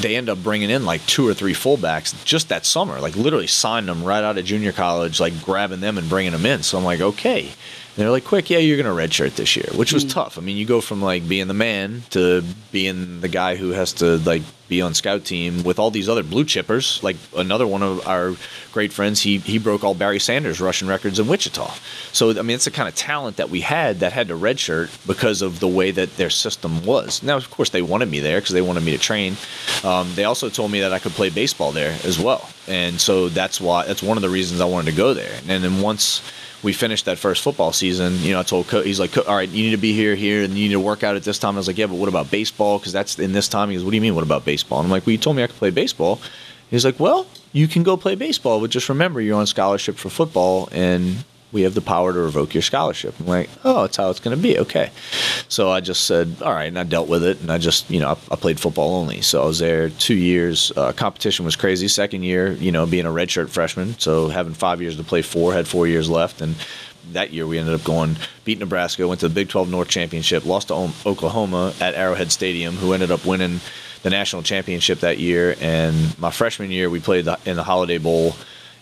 they 0.00 0.14
end 0.14 0.28
up 0.28 0.40
bringing 0.44 0.70
in 0.70 0.84
like 0.86 1.04
two 1.06 1.26
or 1.26 1.34
three 1.34 1.54
fullbacks 1.54 2.24
just 2.24 2.50
that 2.50 2.64
summer. 2.64 3.00
Like 3.00 3.16
literally 3.16 3.48
signed 3.48 3.88
them 3.88 4.04
right 4.04 4.22
out 4.22 4.38
of 4.38 4.44
junior 4.44 4.70
college, 4.70 5.18
like 5.18 5.42
grabbing 5.42 5.80
them 5.80 5.98
and 5.98 6.08
bringing 6.08 6.30
them 6.30 6.46
in. 6.46 6.62
So 6.62 6.78
I'm 6.78 6.84
like, 6.84 7.00
okay. 7.00 7.50
And 7.96 8.02
they're 8.02 8.10
like, 8.10 8.24
quick, 8.24 8.50
yeah, 8.50 8.58
you're 8.58 8.82
going 8.82 8.92
to 8.92 9.02
redshirt 9.02 9.36
this 9.36 9.54
year, 9.54 9.68
which 9.76 9.92
was 9.92 10.04
tough. 10.04 10.36
I 10.36 10.40
mean, 10.40 10.56
you 10.56 10.66
go 10.66 10.80
from 10.80 11.00
like 11.00 11.28
being 11.28 11.46
the 11.46 11.54
man 11.54 12.02
to 12.10 12.42
being 12.72 13.20
the 13.20 13.28
guy 13.28 13.54
who 13.54 13.70
has 13.70 13.92
to 13.94 14.16
like 14.18 14.42
be 14.66 14.82
on 14.82 14.94
scout 14.94 15.24
team 15.24 15.62
with 15.62 15.78
all 15.78 15.92
these 15.92 16.08
other 16.08 16.24
blue 16.24 16.44
chippers. 16.44 17.02
Like 17.04 17.14
another 17.36 17.68
one 17.68 17.84
of 17.84 18.04
our 18.08 18.34
great 18.72 18.92
friends, 18.92 19.20
he 19.20 19.38
he 19.38 19.58
broke 19.58 19.84
all 19.84 19.94
Barry 19.94 20.18
Sanders 20.18 20.60
rushing 20.60 20.88
records 20.88 21.20
in 21.20 21.28
Wichita. 21.28 21.72
So 22.12 22.30
I 22.30 22.42
mean, 22.42 22.56
it's 22.56 22.64
the 22.64 22.72
kind 22.72 22.88
of 22.88 22.96
talent 22.96 23.36
that 23.36 23.48
we 23.48 23.60
had 23.60 24.00
that 24.00 24.12
had 24.12 24.26
to 24.26 24.34
redshirt 24.34 25.06
because 25.06 25.40
of 25.40 25.60
the 25.60 25.68
way 25.68 25.92
that 25.92 26.16
their 26.16 26.30
system 26.30 26.84
was. 26.84 27.22
Now, 27.22 27.36
of 27.36 27.48
course, 27.50 27.70
they 27.70 27.82
wanted 27.82 28.10
me 28.10 28.18
there 28.18 28.40
because 28.40 28.54
they 28.54 28.62
wanted 28.62 28.82
me 28.82 28.90
to 28.90 28.98
train. 28.98 29.36
Um, 29.84 30.10
they 30.16 30.24
also 30.24 30.48
told 30.48 30.72
me 30.72 30.80
that 30.80 30.92
I 30.92 30.98
could 30.98 31.12
play 31.12 31.30
baseball 31.30 31.70
there 31.70 31.96
as 32.02 32.18
well, 32.18 32.48
and 32.66 33.00
so 33.00 33.28
that's 33.28 33.60
why 33.60 33.86
that's 33.86 34.02
one 34.02 34.16
of 34.18 34.22
the 34.22 34.30
reasons 34.30 34.60
I 34.60 34.64
wanted 34.64 34.90
to 34.90 34.96
go 34.96 35.14
there. 35.14 35.38
And 35.46 35.62
then 35.62 35.80
once 35.80 36.22
we 36.64 36.72
finished 36.72 37.04
that 37.04 37.18
first 37.18 37.42
football 37.42 37.72
season, 37.72 38.18
you 38.20 38.32
know, 38.32 38.40
I 38.40 38.42
told 38.42 38.66
Co- 38.66 38.82
he's 38.82 38.98
like, 38.98 39.16
all 39.16 39.36
right, 39.36 39.48
you 39.48 39.64
need 39.64 39.72
to 39.72 39.76
be 39.76 39.92
here, 39.92 40.14
here, 40.14 40.42
and 40.42 40.54
you 40.54 40.68
need 40.68 40.74
to 40.74 40.80
work 40.80 41.04
out 41.04 41.14
at 41.14 41.22
this 41.22 41.38
time. 41.38 41.54
I 41.54 41.58
was 41.58 41.68
like, 41.68 41.78
yeah, 41.78 41.86
but 41.86 41.96
what 41.96 42.08
about 42.08 42.30
baseball? 42.30 42.78
Because 42.78 42.92
that's 42.92 43.18
in 43.18 43.32
this 43.32 43.48
time. 43.48 43.68
He 43.68 43.76
goes, 43.76 43.84
what 43.84 43.90
do 43.90 43.96
you 43.96 44.00
mean, 44.00 44.14
what 44.14 44.24
about 44.24 44.44
baseball? 44.44 44.78
And 44.80 44.86
I'm 44.86 44.90
like, 44.90 45.06
well, 45.06 45.12
you 45.12 45.18
told 45.18 45.36
me 45.36 45.44
I 45.44 45.46
could 45.46 45.56
play 45.56 45.70
baseball. 45.70 46.20
He's 46.70 46.84
like, 46.84 46.98
well, 46.98 47.26
you 47.52 47.68
can 47.68 47.82
go 47.82 47.96
play 47.96 48.14
baseball, 48.14 48.60
but 48.60 48.70
just 48.70 48.88
remember 48.88 49.20
you're 49.20 49.38
on 49.38 49.46
scholarship 49.46 49.96
for 49.96 50.08
football, 50.08 50.68
and 50.72 51.24
we 51.54 51.62
have 51.62 51.72
the 51.72 51.80
power 51.80 52.12
to 52.12 52.18
revoke 52.18 52.52
your 52.52 52.62
scholarship. 52.62 53.14
I'm 53.20 53.26
like, 53.26 53.48
oh, 53.62 53.82
that's 53.82 53.96
how 53.96 54.10
it's 54.10 54.18
going 54.18 54.36
to 54.36 54.42
be. 54.42 54.58
Okay. 54.58 54.90
So 55.48 55.70
I 55.70 55.80
just 55.80 56.04
said, 56.04 56.36
all 56.42 56.52
right, 56.52 56.64
and 56.64 56.78
I 56.78 56.82
dealt 56.82 57.08
with 57.08 57.22
it, 57.22 57.40
and 57.40 57.50
I 57.50 57.58
just, 57.58 57.88
you 57.88 58.00
know, 58.00 58.08
I, 58.08 58.34
I 58.34 58.36
played 58.36 58.58
football 58.58 58.96
only. 58.96 59.22
So 59.22 59.40
I 59.40 59.46
was 59.46 59.60
there 59.60 59.88
two 59.88 60.16
years. 60.16 60.72
Uh, 60.76 60.92
competition 60.92 61.44
was 61.44 61.54
crazy. 61.54 61.86
Second 61.86 62.24
year, 62.24 62.52
you 62.52 62.72
know, 62.72 62.86
being 62.86 63.06
a 63.06 63.10
redshirt 63.10 63.50
freshman, 63.50 63.96
so 64.00 64.28
having 64.28 64.52
five 64.52 64.82
years 64.82 64.96
to 64.96 65.04
play 65.04 65.22
four, 65.22 65.52
had 65.52 65.68
four 65.68 65.86
years 65.86 66.10
left, 66.10 66.40
and 66.40 66.56
that 67.12 67.32
year 67.32 67.46
we 67.46 67.58
ended 67.58 67.74
up 67.74 67.84
going 67.84 68.16
beat 68.44 68.58
Nebraska, 68.58 69.06
went 69.06 69.20
to 69.20 69.28
the 69.28 69.34
Big 69.34 69.48
12 69.48 69.70
North 69.70 69.88
Championship, 69.88 70.44
lost 70.44 70.68
to 70.68 70.90
Oklahoma 71.06 71.72
at 71.80 71.94
Arrowhead 71.94 72.32
Stadium, 72.32 72.74
who 72.74 72.92
ended 72.92 73.12
up 73.12 73.24
winning 73.24 73.60
the 74.02 74.10
national 74.10 74.42
championship 74.42 75.00
that 75.00 75.18
year. 75.18 75.54
And 75.60 76.18
my 76.18 76.30
freshman 76.30 76.70
year, 76.70 76.90
we 76.90 77.00
played 77.00 77.26
the, 77.26 77.38
in 77.46 77.56
the 77.56 77.62
Holiday 77.62 77.98
Bowl, 77.98 78.34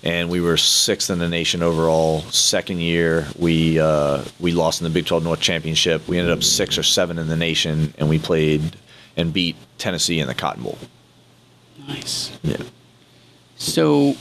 and 0.02 0.28
we 0.28 0.40
were 0.40 0.56
sixth 0.56 1.10
in 1.10 1.18
the 1.18 1.28
nation 1.28 1.62
overall. 1.62 2.22
Second 2.22 2.80
year, 2.80 3.26
we 3.38 3.78
uh, 3.78 4.24
we 4.40 4.52
lost 4.52 4.80
in 4.80 4.84
the 4.84 4.90
Big 4.90 5.06
12 5.06 5.22
North 5.22 5.40
Championship. 5.40 6.06
We 6.08 6.18
ended 6.18 6.32
up 6.32 6.42
six 6.42 6.76
or 6.76 6.82
seven 6.82 7.18
in 7.18 7.28
the 7.28 7.36
nation, 7.36 7.94
and 7.98 8.08
we 8.08 8.18
played 8.18 8.76
and 9.16 9.32
beat 9.32 9.56
Tennessee 9.78 10.18
in 10.18 10.26
the 10.26 10.34
Cotton 10.34 10.62
Bowl. 10.62 10.78
Nice. 11.86 12.36
Yeah. 12.42 12.62
So, 13.56 14.16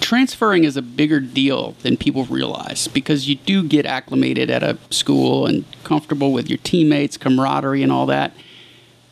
transferring 0.00 0.64
is 0.64 0.76
a 0.76 0.82
bigger 0.82 1.20
deal 1.20 1.72
than 1.82 1.96
people 1.96 2.24
realize 2.24 2.88
because 2.88 3.28
you 3.28 3.36
do 3.36 3.62
get 3.62 3.86
acclimated 3.86 4.50
at 4.50 4.62
a 4.62 4.78
school 4.90 5.46
and 5.46 5.64
comfortable 5.84 6.32
with 6.32 6.48
your 6.48 6.58
teammates, 6.58 7.16
camaraderie, 7.16 7.82
and 7.82 7.92
all 7.92 8.06
that. 8.06 8.34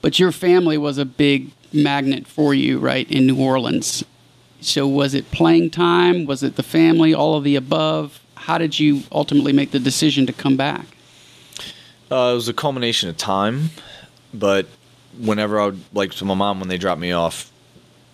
But 0.02 0.18
your 0.18 0.32
family 0.32 0.76
was 0.76 0.99
a 0.99 1.06
big 1.06 1.50
magnet 1.73 2.26
for 2.26 2.52
you, 2.52 2.78
right, 2.78 3.11
in 3.11 3.26
New 3.26 3.40
Orleans. 3.40 4.04
So, 4.64 4.88
was 4.88 5.12
it 5.12 5.30
playing 5.30 5.71
time? 5.71 6.25
Was 6.25 6.42
it 6.42 6.56
the 6.56 6.62
family? 6.62 7.12
All 7.12 7.37
of 7.37 7.44
the 7.44 7.54
above? 7.54 8.21
How 8.35 8.56
did 8.56 8.78
you 8.78 9.02
ultimately 9.12 9.52
make 9.52 9.73
the 9.73 9.78
decision 9.78 10.26
to 10.26 10.33
come 10.33 10.56
back? 10.56 10.87
Uh, 12.11 12.30
it 12.33 12.35
was 12.35 12.49
a 12.49 12.54
culmination 12.54 13.11
of 13.11 13.16
time, 13.16 13.71
but 14.33 14.66
whenever 15.18 15.61
I 15.61 15.66
would 15.66 15.85
like 15.92 16.12
to 16.12 16.25
my 16.25 16.35
mom 16.35 16.61
when 16.61 16.68
they 16.68 16.78
dropped 16.78 17.00
me 17.00 17.12
off, 17.12 17.50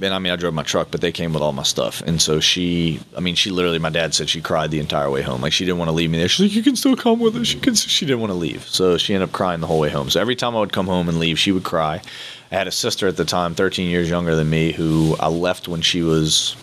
and 0.02 0.14
I 0.14 0.18
mean 0.18 0.32
I 0.32 0.36
drove 0.36 0.54
my 0.54 0.62
truck, 0.62 0.88
but 0.90 1.00
they 1.00 1.12
came 1.12 1.32
with 1.32 1.42
all 1.42 1.52
my 1.52 1.62
stuff, 1.62 2.02
and 2.02 2.20
so 2.20 2.40
she, 2.40 3.00
I 3.16 3.20
mean 3.20 3.34
she 3.34 3.50
literally, 3.50 3.78
my 3.78 3.90
dad 3.90 4.14
said 4.14 4.28
she 4.28 4.40
cried 4.40 4.70
the 4.70 4.80
entire 4.80 5.10
way 5.10 5.22
home, 5.22 5.40
like 5.40 5.52
she 5.52 5.64
didn't 5.64 5.78
want 5.78 5.88
to 5.88 5.92
leave 5.92 6.10
me 6.10 6.18
there. 6.18 6.28
She's 6.28 6.46
like, 6.46 6.54
you 6.54 6.62
can 6.62 6.76
still 6.76 6.96
come 6.96 7.20
with 7.20 7.36
us. 7.36 7.46
She 7.46 7.58
can. 7.58 7.74
She 7.74 8.06
didn't 8.06 8.20
want 8.20 8.30
to 8.30 8.38
leave, 8.38 8.68
so 8.68 8.98
she 8.98 9.14
ended 9.14 9.28
up 9.28 9.32
crying 9.32 9.60
the 9.60 9.66
whole 9.66 9.80
way 9.80 9.90
home. 9.90 10.10
So 10.10 10.20
every 10.20 10.36
time 10.36 10.56
I 10.56 10.60
would 10.60 10.72
come 10.72 10.86
home 10.86 11.08
and 11.08 11.18
leave, 11.18 11.38
she 11.38 11.52
would 11.52 11.64
cry. 11.64 12.02
I 12.50 12.54
had 12.54 12.66
a 12.66 12.72
sister 12.72 13.06
at 13.06 13.16
the 13.16 13.24
time, 13.24 13.54
13 13.54 13.88
years 13.88 14.10
younger 14.10 14.34
than 14.34 14.50
me, 14.50 14.72
who 14.72 15.16
I 15.20 15.28
left 15.28 15.68
when 15.68 15.82
she 15.82 16.02
was. 16.02 16.56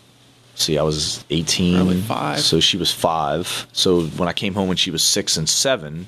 See, 0.56 0.77
I 0.77 0.82
was 0.82 1.24
18. 1.29 1.75
Probably 1.75 2.01
five. 2.01 2.39
So 2.39 2.60
she 2.60 2.77
was 2.77 2.91
five. 2.91 3.67
So 3.74 4.01
when 4.01 4.27
I 4.27 4.34
came 4.34 4.56
home 4.56 4.67
when 4.67 4.77
she 4.77 4.89
was 4.89 5.03
six 5.03 5.38
and 5.38 5.48
seven, 5.48 6.08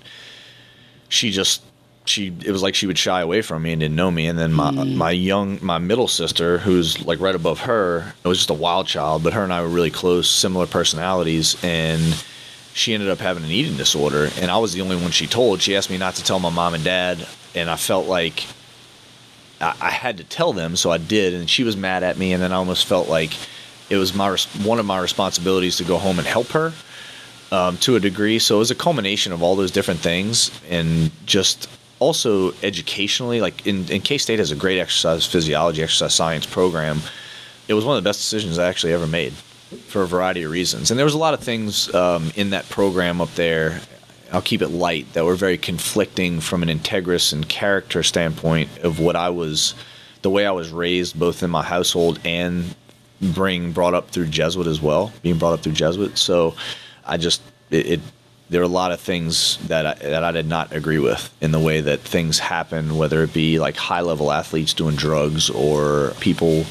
she 1.07 1.29
just 1.31 1.61
she 2.09 2.33
it 2.43 2.51
was 2.51 2.61
like 2.61 2.75
she 2.75 2.87
would 2.87 2.97
shy 2.97 3.21
away 3.21 3.41
from 3.41 3.63
me 3.63 3.73
and 3.73 3.79
didn't 3.79 3.95
know 3.95 4.11
me. 4.11 4.27
And 4.27 4.37
then 4.37 4.51
my 4.51 4.71
my 4.71 5.11
young 5.11 5.59
my 5.61 5.77
middle 5.77 6.07
sister 6.07 6.57
who's 6.57 7.05
like 7.05 7.19
right 7.19 7.35
above 7.35 7.61
her 7.61 8.13
it 8.23 8.27
was 8.27 8.39
just 8.39 8.49
a 8.49 8.55
wild 8.55 8.87
child 8.87 9.23
but 9.23 9.33
her 9.33 9.43
and 9.43 9.53
I 9.53 9.61
were 9.61 9.69
really 9.69 9.91
close 9.91 10.29
similar 10.29 10.65
personalities. 10.65 11.55
And 11.63 12.23
she 12.73 12.93
ended 12.93 13.09
up 13.09 13.19
having 13.19 13.43
an 13.43 13.51
eating 13.51 13.77
disorder. 13.77 14.29
And 14.37 14.49
I 14.49 14.57
was 14.57 14.73
the 14.73 14.81
only 14.81 14.95
one 14.95 15.11
she 15.11 15.27
told. 15.27 15.61
She 15.61 15.75
asked 15.75 15.89
me 15.89 15.97
not 15.97 16.15
to 16.15 16.23
tell 16.23 16.39
my 16.39 16.49
mom 16.49 16.73
and 16.73 16.83
dad. 16.83 17.27
And 17.55 17.69
I 17.69 17.75
felt 17.75 18.07
like 18.07 18.45
I, 19.59 19.75
I 19.81 19.89
had 19.89 20.17
to 20.17 20.23
tell 20.23 20.53
them 20.53 20.75
so 20.75 20.91
I 20.91 20.97
did. 20.97 21.33
And 21.33 21.49
she 21.49 21.63
was 21.63 21.75
mad 21.75 22.03
at 22.03 22.17
me. 22.17 22.33
And 22.33 22.41
then 22.41 22.51
I 22.51 22.55
almost 22.55 22.85
felt 22.85 23.09
like 23.09 23.31
it 23.89 23.97
was 23.97 24.13
my 24.13 24.35
one 24.63 24.79
of 24.79 24.85
my 24.85 24.99
responsibilities 24.99 25.77
to 25.77 25.83
go 25.83 25.97
home 25.97 26.19
and 26.19 26.27
help 26.27 26.47
her 26.49 26.73
um, 27.51 27.77
to 27.77 27.95
a 27.95 27.99
degree. 27.99 28.39
So 28.39 28.55
it 28.55 28.59
was 28.59 28.71
a 28.71 28.75
culmination 28.75 29.33
of 29.33 29.41
all 29.41 29.55
those 29.55 29.71
different 29.71 29.99
things, 29.99 30.51
and 30.69 31.11
just 31.25 31.67
also 31.99 32.53
educationally, 32.63 33.41
like 33.41 33.67
in, 33.67 33.89
in 33.91 34.01
K 34.01 34.17
State 34.17 34.39
has 34.39 34.51
a 34.51 34.55
great 34.55 34.79
exercise 34.79 35.25
physiology, 35.25 35.83
exercise 35.83 36.13
science 36.13 36.45
program. 36.45 36.99
It 37.67 37.73
was 37.73 37.85
one 37.85 37.97
of 37.97 38.03
the 38.03 38.07
best 38.07 38.19
decisions 38.19 38.57
I 38.57 38.67
actually 38.67 38.93
ever 38.93 39.07
made 39.07 39.33
for 39.87 40.01
a 40.01 40.07
variety 40.07 40.43
of 40.43 40.51
reasons. 40.51 40.89
And 40.89 40.97
there 40.97 41.05
was 41.05 41.13
a 41.13 41.19
lot 41.19 41.33
of 41.33 41.41
things 41.41 41.93
um, 41.93 42.31
in 42.35 42.49
that 42.51 42.67
program 42.69 43.21
up 43.21 43.33
there. 43.35 43.81
I'll 44.31 44.41
keep 44.41 44.61
it 44.61 44.69
light 44.69 45.11
that 45.13 45.25
were 45.25 45.35
very 45.35 45.57
conflicting 45.57 46.39
from 46.39 46.63
an 46.63 46.69
integrous 46.69 47.33
and 47.33 47.47
character 47.47 48.03
standpoint 48.03 48.69
of 48.79 48.99
what 48.99 49.15
I 49.15 49.29
was, 49.29 49.75
the 50.21 50.29
way 50.29 50.45
I 50.45 50.51
was 50.51 50.71
raised, 50.71 51.19
both 51.19 51.43
in 51.43 51.49
my 51.49 51.63
household 51.63 52.19
and 52.23 52.75
being 53.35 53.71
brought 53.71 53.93
up 53.93 54.11
through 54.11 54.27
Jesuit 54.27 54.67
as 54.67 54.81
well, 54.81 55.11
being 55.21 55.37
brought 55.37 55.53
up 55.53 55.61
through 55.61 55.73
Jesuit. 55.73 56.17
So 56.17 56.55
I 57.05 57.17
just 57.17 57.41
it, 57.69 57.85
it 57.85 57.99
there 58.49 58.61
are 58.61 58.65
a 58.65 58.67
lot 58.67 58.91
of 58.91 58.99
things 58.99 59.57
that 59.67 59.85
I, 59.85 59.93
that 59.95 60.23
I 60.23 60.31
did 60.31 60.47
not 60.47 60.73
agree 60.73 60.99
with 60.99 61.33
in 61.39 61.51
the 61.51 61.59
way 61.59 61.81
that 61.81 62.01
things 62.01 62.39
happen, 62.39 62.97
whether 62.97 63.23
it 63.23 63.33
be 63.33 63.59
like 63.59 63.77
high 63.77 64.01
level 64.01 64.31
athletes 64.31 64.73
doing 64.73 64.95
drugs 64.95 65.49
or 65.49 66.13
people 66.19 66.65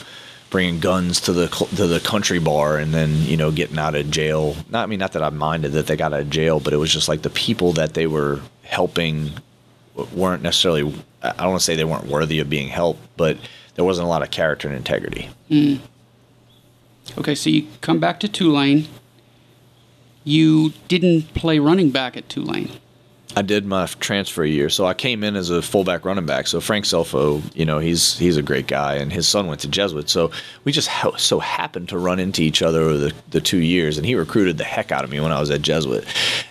bringing 0.51 0.81
guns 0.81 1.21
to 1.21 1.33
the 1.33 1.47
to 1.77 1.87
the 1.87 2.01
country 2.01 2.39
bar 2.39 2.79
and 2.79 2.95
then 2.95 3.15
you 3.23 3.37
know 3.37 3.51
getting 3.51 3.79
out 3.79 3.95
of 3.95 4.11
jail. 4.11 4.57
Not 4.71 4.85
I 4.85 4.87
mean 4.87 4.99
not 4.99 5.13
that 5.13 5.23
I 5.23 5.31
minded 5.31 5.73
that 5.73 5.87
they 5.87 5.97
got 5.97 6.13
out 6.13 6.21
of 6.21 6.31
jail, 6.31 6.59
but 6.61 6.73
it 6.73 6.79
was 6.79 6.93
just 6.93 7.09
like 7.09 7.23
the 7.23 7.31
people 7.31 7.73
that 7.75 7.95
they 7.95 8.07
were 8.07 8.41
helping 8.63 9.33
weren't 10.13 10.43
necessarily. 10.43 10.93
I 11.23 11.33
don't 11.33 11.51
want 11.51 11.61
to 11.61 11.65
say 11.65 11.77
they 11.77 11.85
weren't 11.85 12.07
worthy 12.07 12.39
of 12.41 12.49
being 12.49 12.69
helped, 12.69 13.01
but 13.17 13.37
there 13.75 13.85
wasn't 13.85 14.07
a 14.07 14.09
lot 14.09 14.23
of 14.23 14.31
character 14.31 14.69
and 14.69 14.77
integrity. 14.77 15.31
Hmm. 15.49 15.77
Okay, 17.17 17.35
so 17.35 17.51
you 17.51 17.67
come 17.81 17.99
back 17.99 18.21
to 18.21 18.29
Tulane. 18.29 18.87
You 20.29 20.75
didn't 20.89 21.33
play 21.33 21.59
running 21.59 21.89
back 21.89 22.15
at 22.15 22.29
Tulane. 22.29 22.71
I 23.39 23.43
did 23.43 23.65
my 23.65 23.87
transfer 23.87 24.45
year, 24.45 24.69
so 24.69 24.85
I 24.85 24.95
came 24.95 25.23
in 25.23 25.37
as 25.37 25.49
a 25.49 25.63
fullback 25.63 26.05
running 26.05 26.27
back. 26.27 26.49
So 26.49 26.61
Frank 26.61 26.87
Scelfo, 26.87 27.41
you 27.55 27.65
know, 27.65 27.79
he's 27.79 28.19
he's 28.19 28.37
a 28.37 28.43
great 28.43 28.67
guy, 28.67 28.97
and 28.97 29.13
his 29.13 29.29
son 29.29 29.47
went 29.47 29.61
to 29.61 29.69
Jesuit. 29.69 30.11
So 30.11 30.33
we 30.65 30.73
just 30.73 30.89
ha- 30.89 31.17
so 31.19 31.39
happened 31.39 31.89
to 31.91 31.99
run 31.99 32.19
into 32.19 32.43
each 32.43 32.63
other 32.63 32.81
over 32.81 32.99
the, 32.99 33.13
the 33.31 33.41
two 33.41 33.59
years, 33.59 33.97
and 33.97 34.05
he 34.05 34.17
recruited 34.17 34.59
the 34.59 34.65
heck 34.65 34.91
out 34.91 35.05
of 35.05 35.11
me 35.11 35.21
when 35.21 35.31
I 35.31 35.39
was 35.39 35.53
at 35.53 35.63
Jesuit, 35.63 36.05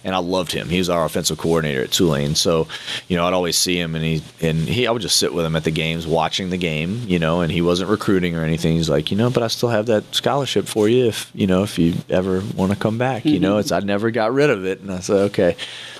and 0.05 0.15
I 0.15 0.19
loved 0.19 0.53
him. 0.53 0.69
He 0.69 0.77
was 0.77 0.89
our 0.89 1.03
offensive 1.03 1.37
coordinator 1.37 1.83
at 1.83 1.91
Tulane. 1.91 2.35
So, 2.35 2.69
you 3.09 3.17
know, 3.17 3.27
I'd 3.27 3.33
always 3.33 3.57
see 3.57 3.77
him, 3.77 3.93
and 3.93 4.05
he 4.05 4.23
and 4.39 4.57
he 4.59 4.87
I 4.87 4.91
would 4.91 5.01
just 5.01 5.17
sit 5.17 5.33
with 5.33 5.45
him 5.45 5.57
at 5.57 5.65
the 5.65 5.71
games, 5.71 6.07
watching 6.07 6.51
the 6.51 6.57
game, 6.57 7.01
you 7.05 7.19
know, 7.19 7.41
and 7.41 7.51
he 7.51 7.61
wasn't 7.61 7.89
recruiting 7.89 8.37
or 8.37 8.45
anything. 8.45 8.77
He's 8.77 8.89
like, 8.89 9.11
you 9.11 9.17
know, 9.17 9.29
but 9.29 9.43
I 9.43 9.47
still 9.47 9.69
have 9.69 9.87
that 9.87 10.15
scholarship 10.15 10.67
for 10.69 10.87
you 10.87 11.07
if 11.07 11.29
you 11.35 11.47
know 11.47 11.63
if 11.63 11.77
you 11.77 11.95
ever 12.09 12.41
want 12.55 12.71
to 12.71 12.77
come 12.77 12.97
back. 12.97 13.25
You 13.25 13.33
mm-hmm. 13.33 13.41
know, 13.41 13.57
it's 13.57 13.73
I 13.73 13.81
never 13.81 14.09
got 14.09 14.31
rid 14.31 14.49
of 14.49 14.65
it, 14.65 14.79
and 14.79 14.89
I 14.89 15.01
said, 15.01 15.17
okay. 15.31 15.57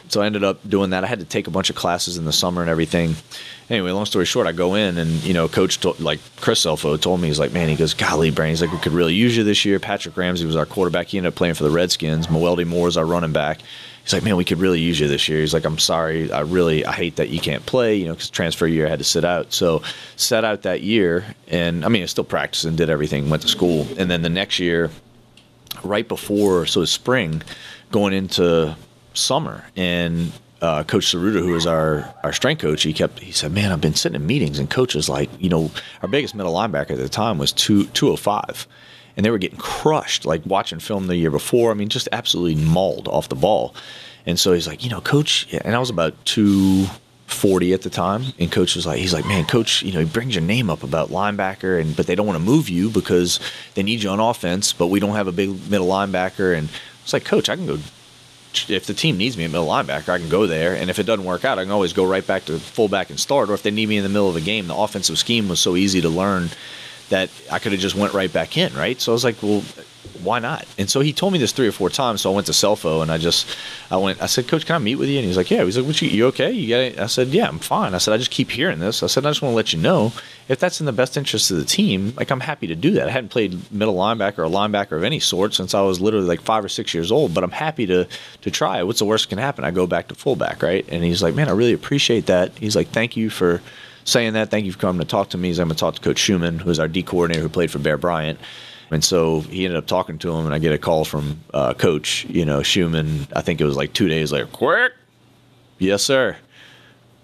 So 0.09 0.21
I 0.21 0.25
ended 0.25 0.43
up 0.43 0.59
doing 0.67 0.91
that. 0.91 1.03
I 1.03 1.07
had 1.07 1.19
to 1.19 1.25
take 1.25 1.47
a 1.47 1.51
bunch 1.51 1.69
of 1.69 1.75
classes 1.75 2.17
in 2.17 2.25
the 2.25 2.33
summer 2.33 2.61
and 2.61 2.69
everything. 2.69 3.15
Anyway, 3.69 3.91
long 3.91 4.05
story 4.05 4.25
short, 4.25 4.47
I 4.47 4.53
go 4.53 4.75
in 4.75 4.97
and 4.97 5.23
you 5.23 5.33
know, 5.33 5.47
coach 5.49 5.79
told, 5.79 5.99
like 5.99 6.19
Chris 6.37 6.65
Scelfo 6.65 6.99
told 6.99 7.19
me 7.19 7.27
he's 7.27 7.39
like, 7.39 7.51
man, 7.51 7.67
he 7.67 7.75
goes, 7.75 7.93
golly, 7.93 8.31
Brandon, 8.31 8.51
he's 8.51 8.61
like, 8.61 8.71
we 8.71 8.79
could 8.79 8.93
really 8.93 9.13
use 9.13 9.35
you 9.35 9.43
this 9.43 9.65
year. 9.65 9.79
Patrick 9.79 10.15
Ramsey 10.15 10.45
was 10.45 10.55
our 10.55 10.65
quarterback. 10.65 11.07
He 11.07 11.17
ended 11.17 11.33
up 11.33 11.35
playing 11.35 11.55
for 11.55 11.63
the 11.63 11.69
Redskins. 11.69 12.27
Mewelde 12.27 12.65
Moore 12.65 12.87
is 12.87 12.95
our 12.95 13.05
running 13.05 13.33
back. 13.33 13.59
He's 14.03 14.13
like, 14.13 14.23
man, 14.23 14.37
we 14.37 14.45
could 14.45 14.59
really 14.59 14.79
use 14.79 15.01
you 15.01 15.09
this 15.09 15.27
year. 15.27 15.41
He's 15.41 15.53
like, 15.53 15.65
I'm 15.65 15.77
sorry, 15.77 16.31
I 16.31 16.39
really, 16.39 16.85
I 16.85 16.93
hate 16.93 17.17
that 17.17 17.27
you 17.27 17.41
can't 17.41 17.65
play, 17.65 17.95
you 17.95 18.05
know, 18.05 18.13
because 18.13 18.29
transfer 18.29 18.65
year 18.65 18.87
I 18.87 18.89
had 18.89 18.99
to 18.99 19.05
sit 19.05 19.25
out. 19.25 19.51
So 19.51 19.81
sat 20.15 20.45
out 20.45 20.61
that 20.61 20.79
year, 20.79 21.25
and 21.49 21.83
I 21.83 21.89
mean, 21.89 22.03
I 22.03 22.05
still 22.05 22.23
practiced 22.23 22.63
and 22.63 22.77
did 22.77 22.89
everything, 22.89 23.29
went 23.29 23.41
to 23.41 23.49
school, 23.49 23.85
and 23.97 24.09
then 24.09 24.21
the 24.21 24.29
next 24.29 24.59
year, 24.59 24.91
right 25.83 26.07
before, 26.07 26.65
so 26.65 26.85
spring, 26.85 27.43
going 27.91 28.13
into 28.13 28.77
summer, 29.17 29.63
and 29.75 30.31
uh, 30.61 30.83
Coach 30.83 31.07
Saruta, 31.07 31.39
who 31.39 31.51
was 31.51 31.67
our 31.67 32.13
our 32.23 32.33
strength 32.33 32.61
coach, 32.61 32.83
he 32.83 32.93
kept 32.93 33.19
he 33.19 33.31
said, 33.31 33.51
"Man, 33.51 33.71
I've 33.71 33.81
been 33.81 33.95
sitting 33.95 34.15
in 34.15 34.25
meetings 34.25 34.59
and 34.59 34.69
coaches 34.69 35.07
like, 35.09 35.29
you 35.39 35.49
know, 35.49 35.71
our 36.01 36.07
biggest 36.07 36.35
middle 36.35 36.53
linebacker 36.53 36.91
at 36.91 36.97
the 36.97 37.09
time 37.09 37.37
was 37.37 37.51
two 37.51 37.85
two 37.87 38.09
oh 38.09 38.15
five, 38.15 38.67
and 39.15 39.25
they 39.25 39.29
were 39.29 39.37
getting 39.37 39.59
crushed. 39.59 40.25
Like 40.25 40.41
watching 40.45 40.79
film 40.79 41.07
the 41.07 41.15
year 41.15 41.31
before, 41.31 41.71
I 41.71 41.73
mean, 41.75 41.89
just 41.89 42.09
absolutely 42.11 42.63
mauled 42.63 43.07
off 43.07 43.29
the 43.29 43.35
ball. 43.35 43.75
And 44.25 44.37
so 44.37 44.51
he's 44.51 44.67
like, 44.67 44.83
you 44.83 44.89
know, 44.89 44.99
coach, 44.99 45.47
and 45.53 45.73
I 45.75 45.79
was 45.79 45.89
about 45.89 46.13
two 46.25 46.85
forty 47.27 47.73
at 47.73 47.83
the 47.83 47.89
time, 47.89 48.25
and 48.39 48.51
coach 48.51 48.75
was 48.75 48.85
like, 48.85 48.99
he's 48.99 49.13
like, 49.13 49.25
man, 49.25 49.45
coach, 49.45 49.83
you 49.83 49.91
know, 49.93 49.99
he 49.99 50.05
brings 50.05 50.33
your 50.33 50.43
name 50.43 50.69
up 50.69 50.81
about 50.81 51.09
linebacker, 51.09 51.79
and 51.79 51.95
but 51.95 52.07
they 52.07 52.15
don't 52.15 52.25
want 52.25 52.37
to 52.37 52.43
move 52.43 52.67
you 52.67 52.89
because 52.89 53.39
they 53.75 53.83
need 53.83 54.01
you 54.01 54.09
on 54.09 54.19
offense, 54.19 54.73
but 54.73 54.87
we 54.87 54.99
don't 54.99 55.15
have 55.15 55.27
a 55.27 55.31
big 55.31 55.49
middle 55.69 55.87
linebacker, 55.87 56.57
and 56.57 56.69
it's 57.03 57.13
like, 57.13 57.25
coach, 57.25 57.47
I 57.47 57.55
can 57.55 57.67
go 57.67 57.77
if 58.67 58.85
the 58.85 58.93
team 58.93 59.17
needs 59.17 59.37
me 59.37 59.45
at 59.45 59.51
middle 59.51 59.67
linebacker, 59.67 60.09
I 60.09 60.19
can 60.19 60.29
go 60.29 60.47
there. 60.47 60.75
And 60.75 60.89
if 60.89 60.99
it 60.99 61.03
doesn't 61.03 61.25
work 61.25 61.45
out, 61.45 61.59
I 61.59 61.63
can 61.63 61.71
always 61.71 61.93
go 61.93 62.05
right 62.05 62.25
back 62.25 62.45
to 62.45 62.59
fullback 62.59 63.09
and 63.09 63.19
start. 63.19 63.49
Or 63.49 63.53
if 63.53 63.63
they 63.63 63.71
need 63.71 63.89
me 63.89 63.97
in 63.97 64.03
the 64.03 64.09
middle 64.09 64.29
of 64.29 64.35
a 64.35 64.41
game, 64.41 64.67
the 64.67 64.75
offensive 64.75 65.17
scheme 65.17 65.47
was 65.47 65.59
so 65.59 65.75
easy 65.75 66.01
to 66.01 66.09
learn 66.09 66.49
that 67.09 67.29
I 67.51 67.59
could 67.59 67.71
have 67.71 67.81
just 67.81 67.95
went 67.95 68.13
right 68.13 68.31
back 68.31 68.57
in, 68.57 68.73
right? 68.73 68.99
So 68.99 69.11
I 69.11 69.13
was 69.13 69.23
like, 69.23 69.41
well, 69.41 69.63
why 70.23 70.39
not? 70.39 70.65
And 70.77 70.89
so 70.89 70.99
he 70.99 71.13
told 71.13 71.33
me 71.33 71.39
this 71.39 71.51
three 71.51 71.67
or 71.67 71.71
four 71.71 71.89
times. 71.89 72.21
So 72.21 72.31
I 72.31 72.35
went 72.35 72.47
to 72.47 72.53
Scelfo 72.53 73.01
and 73.01 73.11
I 73.11 73.17
just, 73.17 73.47
I 73.91 73.97
went, 73.97 74.21
I 74.21 74.25
said, 74.25 74.47
Coach, 74.47 74.65
can 74.65 74.75
I 74.75 74.79
meet 74.79 74.95
with 74.95 75.09
you? 75.09 75.17
And 75.17 75.25
he's 75.25 75.37
like, 75.37 75.51
Yeah. 75.51 75.63
He's 75.63 75.77
like, 75.77 75.85
what 75.85 76.01
you, 76.01 76.09
you 76.09 76.25
okay? 76.27 76.51
You 76.51 76.69
got 76.69 76.79
it? 76.79 76.99
I 76.99 77.07
said, 77.07 77.29
Yeah, 77.29 77.47
I'm 77.47 77.59
fine. 77.59 77.93
I 77.93 77.97
said, 77.97 78.13
I 78.13 78.17
just 78.17 78.31
keep 78.31 78.51
hearing 78.51 78.79
this. 78.79 79.03
I 79.03 79.07
said, 79.07 79.25
I 79.25 79.29
just 79.29 79.41
want 79.41 79.53
to 79.53 79.55
let 79.55 79.73
you 79.73 79.79
know 79.79 80.13
if 80.47 80.59
that's 80.59 80.79
in 80.79 80.85
the 80.85 80.93
best 80.93 81.17
interest 81.17 81.51
of 81.51 81.57
the 81.57 81.65
team, 81.65 82.13
like 82.17 82.31
I'm 82.31 82.39
happy 82.39 82.67
to 82.67 82.75
do 82.75 82.91
that. 82.91 83.07
I 83.07 83.11
hadn't 83.11 83.29
played 83.29 83.71
middle 83.71 83.95
linebacker 83.95 84.39
or 84.39 84.45
linebacker 84.45 84.93
of 84.93 85.03
any 85.03 85.19
sort 85.19 85.53
since 85.53 85.73
I 85.73 85.81
was 85.81 85.99
literally 85.99 86.27
like 86.27 86.41
five 86.41 86.63
or 86.63 86.69
six 86.69 86.93
years 86.93 87.11
old, 87.11 87.33
but 87.33 87.43
I'm 87.43 87.51
happy 87.51 87.85
to 87.87 88.07
to 88.41 88.51
try. 88.51 88.81
What's 88.83 88.99
the 88.99 89.05
worst 89.05 89.29
can 89.29 89.37
happen? 89.37 89.63
I 89.63 89.71
go 89.71 89.87
back 89.87 90.07
to 90.07 90.15
fullback, 90.15 90.63
right? 90.63 90.85
And 90.89 91.03
he's 91.03 91.21
like, 91.21 91.35
Man, 91.35 91.49
I 91.49 91.51
really 91.51 91.73
appreciate 91.73 92.27
that. 92.27 92.57
He's 92.57 92.75
like, 92.75 92.89
Thank 92.89 93.17
you 93.17 93.29
for 93.29 93.61
saying 94.07 94.33
that. 94.33 94.49
Thank 94.49 94.65
you 94.65 94.71
for 94.71 94.79
coming 94.79 95.01
to 95.01 95.07
talk 95.07 95.29
to 95.29 95.37
me. 95.37 95.49
I'm 95.51 95.55
going 95.55 95.69
to 95.69 95.75
talk 95.75 95.95
to 95.95 96.01
Coach 96.01 96.19
Schumann, 96.19 96.59
who's 96.59 96.79
our 96.79 96.87
D 96.87 97.03
coordinator 97.03 97.41
who 97.41 97.49
played 97.49 97.69
for 97.69 97.79
Bear 97.79 97.97
Bryant. 97.97 98.39
And 98.89 99.03
so 99.03 99.41
he 99.41 99.65
ended 99.65 99.77
up 99.77 99.87
talking 99.87 100.17
to 100.19 100.31
him, 100.33 100.45
and 100.45 100.53
I 100.53 100.59
get 100.59 100.73
a 100.73 100.77
call 100.77 101.03
from 101.03 101.41
uh, 101.53 101.73
Coach, 101.73 102.25
you 102.29 102.45
know, 102.45 102.63
Schumann. 102.63 103.27
I 103.35 103.41
think 103.41 103.59
it 103.59 103.65
was 103.65 103.75
like 103.75 103.93
two 103.93 104.07
days 104.07 104.31
later. 104.31 104.47
Quick, 104.47 104.93
yes, 105.77 106.03
sir. 106.03 106.37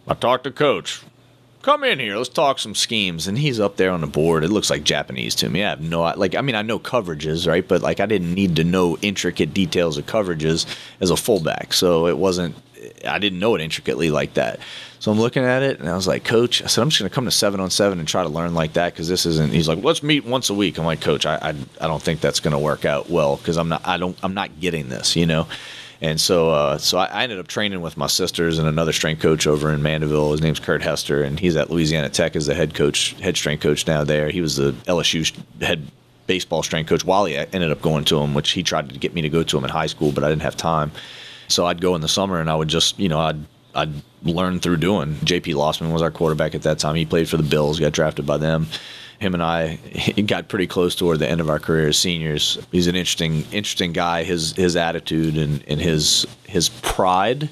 I 0.08 0.14
talked 0.14 0.44
to 0.44 0.52
Coach. 0.52 1.02
Come 1.62 1.86
in 1.86 1.98
here. 1.98 2.18
Let's 2.18 2.28
talk 2.28 2.60
some 2.60 2.76
schemes. 2.76 3.26
And 3.26 3.38
he's 3.38 3.58
up 3.58 3.78
there 3.78 3.92
on 3.92 4.02
the 4.02 4.08
board. 4.08 4.44
It 4.44 4.50
looks 4.50 4.70
like 4.70 4.84
Japanese 4.84 5.34
to 5.36 5.50
me. 5.50 5.64
I 5.64 5.70
have 5.70 5.80
no 5.80 6.02
like. 6.02 6.36
I 6.36 6.42
mean, 6.42 6.56
I 6.56 6.62
know 6.62 6.78
coverages, 6.78 7.48
right? 7.48 7.66
But 7.66 7.82
like, 7.82 8.02
I 8.02 8.06
didn't 8.06 8.34
need 8.34 8.58
to 8.58 8.66
know 8.66 8.98
intricate 9.02 9.54
details 9.54 9.98
of 9.98 10.06
coverages 10.06 10.66
as 11.00 11.10
a 11.10 11.16
fullback. 11.16 11.72
So 11.72 12.08
it 12.08 12.18
wasn't. 12.18 12.56
I 13.06 13.20
didn't 13.20 13.40
know 13.40 13.56
it 13.56 13.62
intricately 13.62 14.10
like 14.10 14.36
that. 14.36 14.60
So 15.00 15.12
I'm 15.12 15.20
looking 15.20 15.44
at 15.44 15.64
it 15.64 15.80
and 15.80 15.90
I 15.90 15.96
was 15.96 16.08
like, 16.08 16.24
Coach, 16.24 16.64
I 16.64 16.68
said, 16.68 16.82
I'm 16.82 16.90
just 16.90 17.02
going 17.02 17.10
to 17.10 17.14
come 17.14 17.26
to 17.26 17.32
seven 17.32 17.60
on 17.60 17.70
seven 17.70 18.00
and 18.00 18.08
try 18.08 18.24
to 18.24 18.30
learn 18.30 18.54
like 18.54 18.74
that 18.74 18.94
because 18.94 19.10
this 19.10 19.26
isn't. 19.26 19.52
He's 19.52 19.68
like, 19.68 19.84
let's 19.84 20.02
meet 20.02 20.26
once 20.26 20.50
a 20.50 20.54
week. 20.54 20.78
I'm 20.78 20.86
like, 20.86 21.02
Coach, 21.02 21.26
I 21.26 21.36
I, 21.36 21.50
I 21.82 21.88
don't 21.88 22.02
think 22.02 22.22
that's 22.22 22.40
going 22.40 22.54
to 22.54 22.60
work 22.60 22.86
out 22.86 23.10
well 23.10 23.36
because 23.36 23.58
I'm 23.58 23.70
not. 23.70 23.86
I 23.86 23.98
don't. 23.98 24.18
I'm 24.24 24.34
not 24.34 24.60
getting 24.60 24.90
this. 24.90 25.16
You 25.16 25.26
know. 25.26 25.48
And 26.02 26.20
so, 26.20 26.50
uh, 26.50 26.78
so 26.80 26.98
I, 26.98 27.06
I 27.06 27.24
ended 27.24 27.40
up 27.40 27.48
training 27.48 27.80
with 27.80 27.96
my 27.96 28.08
sisters 28.08 28.60
and 28.60 28.68
another 28.68 28.92
strength 28.92 29.22
coach 29.22 29.48
over 29.48 29.72
in 29.72 29.82
Mandeville. 29.82 30.34
His 30.34 30.42
name's 30.42 30.60
Kurt 30.60 30.82
Hester, 30.82 31.24
and 31.24 31.40
he's 31.40 31.56
at 31.56 31.70
Louisiana 31.70 32.10
Tech 32.10 32.36
as 32.36 32.46
the 32.46 32.54
head 32.54 32.74
coach, 32.74 33.14
head 33.22 33.38
strength 33.38 33.62
coach 33.62 33.88
now 33.88 34.04
there. 34.04 34.30
He 34.30 34.42
was 34.42 34.58
the 34.58 34.74
LSU 34.86 35.34
head 35.62 35.88
baseball 36.28 36.62
strength 36.64 36.90
coach. 36.90 37.06
Wally 37.06 37.40
I 37.40 37.44
ended 37.54 37.72
up 37.72 37.82
going 37.82 38.04
to 38.06 38.20
him, 38.20 38.34
which 38.34 38.52
he 38.52 38.64
tried 38.64 38.90
to 38.90 39.00
get 39.00 39.14
me 39.14 39.22
to 39.22 39.30
go 39.30 39.44
to 39.44 39.58
him 39.58 39.64
in 39.64 39.70
high 39.70 39.88
school, 39.88 40.12
but 40.12 40.24
I 40.26 40.30
didn't 40.30 40.42
have 40.42 40.58
time. 40.58 40.92
So 41.54 41.66
I'd 41.66 41.82
go 41.82 41.96
in 41.96 42.02
the 42.02 42.08
summer 42.08 42.40
and 42.40 42.50
I 42.50 42.56
would 42.56 42.68
just, 42.68 43.00
you 43.00 43.10
know, 43.10 43.20
I'd 43.20 43.40
I'd 43.76 43.94
learn 44.24 44.60
through 44.60 44.78
doing. 44.78 45.16
JP 45.16 45.56
Losman 45.56 45.92
was 45.92 46.02
our 46.02 46.12
quarterback 46.12 46.56
at 46.56 46.64
that 46.64 46.80
time. 46.80 46.96
He 46.96 47.06
played 47.06 47.28
for 47.30 47.38
the 47.38 47.44
Bills, 47.44 47.80
got 47.80 47.92
drafted 47.92 48.26
by 48.26 48.38
them. 48.38 48.68
Him 49.24 49.34
and 49.34 49.42
I 49.42 49.78
got 50.28 50.50
pretty 50.50 50.68
close 50.68 50.96
toward 50.96 51.20
the 51.20 51.30
end 51.30 51.40
of 51.40 51.50
our 51.50 51.60
career 51.60 51.88
as 51.88 51.98
seniors. 51.98 52.60
He's 52.72 52.88
an 52.88 52.96
interesting, 52.96 53.46
interesting 53.52 53.94
guy. 53.94 54.24
His 54.24 54.54
his 54.54 54.76
attitude 54.76 55.38
and, 55.38 55.64
and 55.68 55.80
his 55.80 56.28
his 56.54 56.70
pride 56.70 57.50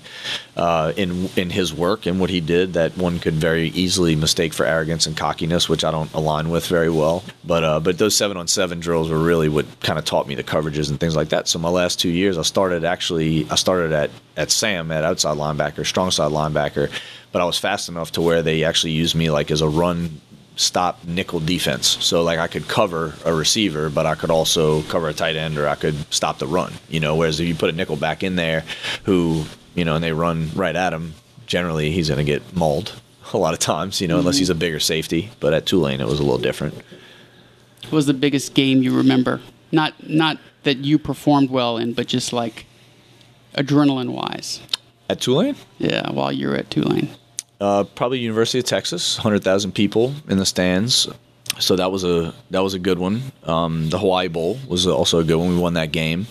uh, 0.55 0.91
in 0.95 1.29
in 1.35 1.49
his 1.49 1.73
work 1.73 2.05
and 2.05 2.19
what 2.19 2.29
he 2.29 2.41
did 2.41 2.73
that 2.73 2.97
one 2.97 3.19
could 3.19 3.33
very 3.33 3.69
easily 3.69 4.15
mistake 4.15 4.53
for 4.53 4.65
arrogance 4.65 5.07
and 5.07 5.15
cockiness, 5.15 5.69
which 5.69 5.83
I 5.83 5.91
don't 5.91 6.13
align 6.13 6.49
with 6.49 6.67
very 6.67 6.89
well. 6.89 7.23
But 7.43 7.63
uh, 7.63 7.79
but 7.79 7.97
those 7.97 8.15
seven 8.15 8.35
on 8.37 8.47
seven 8.47 8.79
drills 8.79 9.09
were 9.09 9.17
really 9.17 9.49
what 9.49 9.65
kind 9.79 9.97
of 9.97 10.05
taught 10.05 10.27
me 10.27 10.35
the 10.35 10.43
coverages 10.43 10.89
and 10.89 10.99
things 10.99 11.15
like 11.15 11.29
that. 11.29 11.47
So 11.47 11.57
my 11.57 11.69
last 11.69 11.99
two 11.99 12.09
years, 12.09 12.37
I 12.37 12.43
started 12.43 12.83
actually 12.83 13.49
I 13.49 13.55
started 13.55 13.93
at 13.93 14.11
at 14.37 14.51
Sam 14.51 14.91
at 14.91 15.03
outside 15.03 15.37
linebacker, 15.37 15.85
strong 15.85 16.11
side 16.11 16.31
linebacker, 16.31 16.91
but 17.31 17.41
I 17.41 17.45
was 17.45 17.57
fast 17.57 17.89
enough 17.89 18.11
to 18.11 18.21
where 18.21 18.41
they 18.41 18.65
actually 18.65 18.91
used 18.91 19.15
me 19.15 19.31
like 19.31 19.51
as 19.51 19.61
a 19.61 19.69
run 19.69 20.21
stop 20.61 21.03
nickel 21.05 21.39
defense. 21.39 21.97
So 22.01 22.23
like 22.23 22.39
I 22.39 22.47
could 22.47 22.67
cover 22.67 23.15
a 23.25 23.33
receiver, 23.33 23.89
but 23.89 24.05
I 24.05 24.15
could 24.15 24.29
also 24.29 24.83
cover 24.83 25.09
a 25.09 25.13
tight 25.13 25.35
end 25.35 25.57
or 25.57 25.67
I 25.67 25.75
could 25.75 25.95
stop 26.13 26.37
the 26.37 26.47
run. 26.47 26.73
You 26.89 26.99
know, 26.99 27.15
whereas 27.15 27.39
if 27.39 27.47
you 27.47 27.55
put 27.55 27.69
a 27.69 27.75
nickel 27.75 27.95
back 27.95 28.23
in 28.23 28.35
there, 28.35 28.63
who 29.03 29.45
you 29.75 29.85
know, 29.85 29.95
and 29.95 30.03
they 30.03 30.11
run 30.11 30.49
right 30.55 30.75
at 30.75 30.93
him, 30.93 31.13
generally 31.47 31.91
he's 31.91 32.09
going 32.09 32.17
to 32.17 32.23
get 32.23 32.55
mauled 32.55 32.93
a 33.33 33.37
lot 33.37 33.53
of 33.53 33.59
times. 33.59 34.01
You 34.01 34.07
know, 34.07 34.15
mm-hmm. 34.15 34.19
unless 34.19 34.37
he's 34.37 34.49
a 34.49 34.55
bigger 34.55 34.79
safety. 34.79 35.31
But 35.39 35.53
at 35.53 35.65
Tulane, 35.65 36.01
it 36.01 36.07
was 36.07 36.19
a 36.19 36.23
little 36.23 36.37
different. 36.37 36.75
What 37.85 37.93
was 37.93 38.05
the 38.05 38.13
biggest 38.13 38.53
game 38.53 38.83
you 38.83 38.95
remember? 38.95 39.41
Not 39.71 40.07
not 40.07 40.37
that 40.63 40.77
you 40.79 40.99
performed 40.99 41.49
well 41.49 41.77
in, 41.77 41.93
but 41.93 42.07
just 42.07 42.33
like 42.33 42.65
adrenaline 43.55 44.09
wise. 44.13 44.61
At 45.09 45.19
Tulane? 45.21 45.55
Yeah, 45.77 46.11
while 46.11 46.31
you 46.31 46.47
were 46.47 46.55
at 46.55 46.69
Tulane. 46.69 47.09
Uh, 47.61 47.83
probably 47.83 48.17
University 48.17 48.57
of 48.57 48.65
Texas, 48.65 49.17
hundred 49.17 49.43
thousand 49.43 49.73
people 49.73 50.15
in 50.27 50.39
the 50.39 50.45
stands. 50.47 51.07
So 51.59 51.75
that 51.75 51.91
was 51.91 52.03
a 52.03 52.33
that 52.49 52.63
was 52.63 52.73
a 52.73 52.79
good 52.79 52.97
one. 52.97 53.21
Um, 53.43 53.89
the 53.91 53.99
Hawaii 53.99 54.29
Bowl 54.29 54.57
was 54.67 54.87
also 54.87 55.19
a 55.19 55.23
good 55.23 55.35
one. 55.35 55.49
We 55.49 55.57
won 55.57 55.75
that 55.75 55.91
game. 55.91 56.25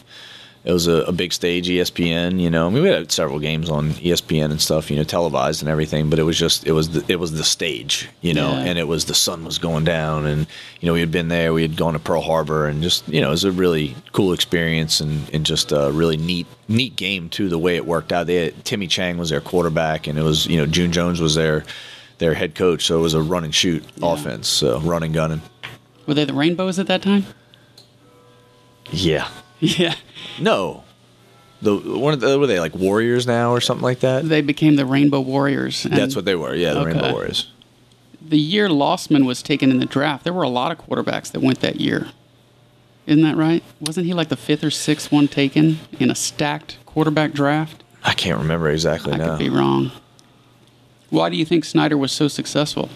It 0.62 0.72
was 0.72 0.86
a, 0.86 1.04
a, 1.04 1.12
big 1.12 1.32
stage, 1.32 1.68
ESPN. 1.68 2.38
You 2.38 2.50
know, 2.50 2.66
I 2.66 2.70
mean, 2.70 2.82
we 2.82 2.90
had 2.90 3.10
several 3.10 3.38
games 3.38 3.70
on 3.70 3.92
ESPN 3.92 4.50
and 4.50 4.60
stuff. 4.60 4.90
You 4.90 4.98
know, 4.98 5.04
televised 5.04 5.62
and 5.62 5.70
everything. 5.70 6.10
But 6.10 6.18
it 6.18 6.24
was 6.24 6.38
just 6.38 6.66
it 6.66 6.72
was 6.72 6.90
the, 6.90 7.04
it 7.10 7.18
was 7.18 7.32
the 7.32 7.44
stage. 7.44 8.10
You 8.20 8.34
know, 8.34 8.50
yeah. 8.50 8.64
and 8.64 8.78
it 8.78 8.86
was 8.86 9.06
the 9.06 9.14
sun 9.14 9.42
was 9.42 9.56
going 9.56 9.84
down, 9.84 10.26
and 10.26 10.46
you 10.80 10.86
know 10.86 10.92
we 10.92 11.00
had 11.00 11.10
been 11.10 11.28
there. 11.28 11.54
We 11.54 11.62
had 11.62 11.76
gone 11.76 11.94
to 11.94 11.98
Pearl 11.98 12.20
Harbor, 12.20 12.66
and 12.66 12.82
just 12.82 13.08
you 13.08 13.22
know 13.22 13.28
it 13.28 13.30
was 13.30 13.44
a 13.44 13.52
really 13.52 13.96
cool 14.12 14.34
experience 14.34 15.00
and, 15.00 15.30
and 15.32 15.46
just 15.46 15.72
a 15.72 15.90
really 15.92 16.18
neat 16.18 16.46
neat 16.68 16.94
game 16.94 17.30
too. 17.30 17.48
The 17.48 17.58
way 17.58 17.76
it 17.76 17.86
worked 17.86 18.12
out. 18.12 18.26
They 18.26 18.44
had, 18.44 18.64
Timmy 18.64 18.86
Chang 18.86 19.16
was 19.16 19.30
their 19.30 19.40
quarterback, 19.40 20.06
and 20.06 20.18
it 20.18 20.22
was 20.22 20.46
you 20.46 20.58
know 20.58 20.66
June 20.66 20.92
Jones 20.92 21.22
was 21.22 21.36
their 21.36 21.64
their 22.18 22.34
head 22.34 22.54
coach. 22.54 22.84
So 22.84 22.98
it 22.98 23.02
was 23.02 23.14
a 23.14 23.22
run 23.22 23.44
and 23.44 23.54
shoot 23.54 23.82
yeah. 23.96 24.12
offense, 24.12 24.46
so 24.46 24.78
running 24.80 25.12
gunning. 25.12 25.40
Were 26.06 26.12
they 26.12 26.26
the 26.26 26.34
Rainbows 26.34 26.78
at 26.78 26.86
that 26.88 27.00
time? 27.00 27.24
Yeah. 28.90 29.28
Yeah. 29.78 29.94
No. 30.38 30.84
The 31.62 31.76
one 31.76 32.14
of 32.14 32.20
the, 32.20 32.38
were 32.38 32.46
they 32.46 32.58
like 32.60 32.74
Warriors 32.74 33.26
now 33.26 33.52
or 33.52 33.60
something 33.60 33.82
like 33.84 34.00
that? 34.00 34.26
They 34.26 34.40
became 34.40 34.76
the 34.76 34.86
Rainbow 34.86 35.20
Warriors. 35.20 35.82
That's 35.82 36.16
what 36.16 36.24
they 36.24 36.34
were. 36.34 36.54
Yeah, 36.54 36.72
the 36.72 36.80
Okay. 36.80 36.92
Rainbow 36.92 37.12
Warriors. 37.12 37.50
The 38.26 38.38
year 38.38 38.68
Losman 38.68 39.26
was 39.26 39.42
taken 39.42 39.70
in 39.70 39.78
the 39.78 39.84
draft, 39.86 40.24
there 40.24 40.32
were 40.32 40.42
a 40.42 40.48
lot 40.48 40.72
of 40.72 40.78
quarterbacks 40.78 41.30
that 41.32 41.40
went 41.40 41.60
that 41.60 41.80
year. 41.80 42.08
Isn't 43.06 43.22
that 43.24 43.36
right? 43.36 43.62
Wasn't 43.80 44.06
he 44.06 44.14
like 44.14 44.28
the 44.28 44.36
fifth 44.36 44.62
or 44.64 44.70
sixth 44.70 45.10
one 45.12 45.26
taken 45.28 45.80
in 45.98 46.10
a 46.10 46.14
stacked 46.14 46.78
quarterback 46.86 47.32
draft? 47.32 47.82
I 48.04 48.14
can't 48.14 48.38
remember 48.38 48.70
exactly 48.70 49.12
I 49.12 49.16
now. 49.16 49.30
could 49.30 49.38
be 49.40 49.50
wrong. 49.50 49.90
Why 51.10 51.28
do 51.28 51.36
you 51.36 51.44
think 51.44 51.64
Snyder 51.64 51.98
was 51.98 52.12
so 52.12 52.28
successful? 52.28 52.88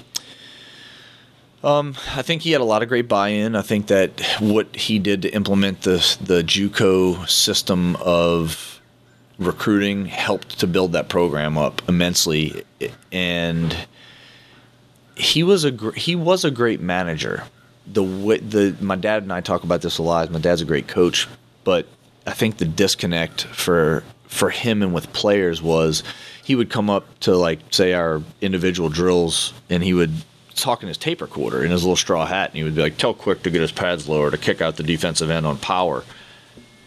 Um, 1.65 1.97
I 2.15 2.21
think 2.21 2.43
he 2.43 2.53
had 2.53 2.61
a 2.61 2.65
lot 2.65 2.83
of 2.83 2.91
great 2.91 3.09
buy-in. 3.09 3.57
I 3.57 3.63
think 3.63 3.87
that 3.87 4.21
what 4.39 4.77
he 4.77 4.99
did 4.99 5.23
to 5.23 5.31
implement 5.31 5.81
the 5.81 5.97
the 6.21 6.43
JUCO 6.43 7.27
system 7.27 7.97
of 7.97 8.83
recruiting 9.39 10.05
helped 10.05 10.61
to 10.61 10.67
build 10.67 10.93
that 10.93 11.09
program 11.09 11.57
up 11.57 11.81
immensely, 11.89 12.65
and 13.11 13.75
he 15.17 15.43
was 15.43 15.65
a 15.65 15.71
gr- 15.71 15.93
he 15.93 16.15
was 16.15 16.45
a 16.45 16.51
great 16.51 16.83
manager. 16.83 17.45
The 17.87 18.03
way, 18.03 18.39
the 18.39 18.77
my 18.83 18.97
dad 18.97 19.23
and 19.23 19.33
I 19.33 19.41
talk 19.41 19.65
about 19.65 19.81
this 19.81 19.97
a 19.97 20.03
lot. 20.03 20.31
My 20.31 20.41
dad's 20.41 20.61
a 20.61 20.67
great 20.67 20.87
coach, 20.87 21.27
but 21.65 21.87
I 22.27 22.33
think 22.33 22.59
the 22.59 22.67
disconnect 22.67 23.45
for 23.45 24.05
for 24.27 24.51
him 24.51 24.83
and 24.83 24.93
with 24.93 25.11
players 25.15 25.63
was 25.63 26.03
he 26.43 26.55
would 26.55 26.69
come 26.69 26.91
up 26.91 27.07
to 27.21 27.35
like 27.35 27.61
say 27.71 27.95
our 27.95 28.23
individual 28.43 28.91
drills 28.91 29.55
and 29.71 29.83
he 29.83 29.95
would 29.95 30.13
talk 30.55 30.83
in 30.83 30.89
his 30.89 30.97
tape 30.97 31.21
recorder 31.21 31.65
in 31.65 31.71
his 31.71 31.83
little 31.83 31.97
straw 31.97 32.25
hat 32.27 32.51
and 32.51 32.57
he 32.57 32.65
would 32.65 32.75
be 32.75 32.83
like 32.83 32.97
tell 32.97 33.15
quick 33.15 33.43
to 33.43 33.51
get 33.51 33.61
his 33.61 33.73
pads 33.73 34.09
lower 34.09 34.31
to 34.31 34.39
kick 34.39 34.61
out 34.61 34.77
the 34.77 34.83
defensive 34.83 35.31
end 35.31 35.47
on 35.47 35.59
power 35.59 36.05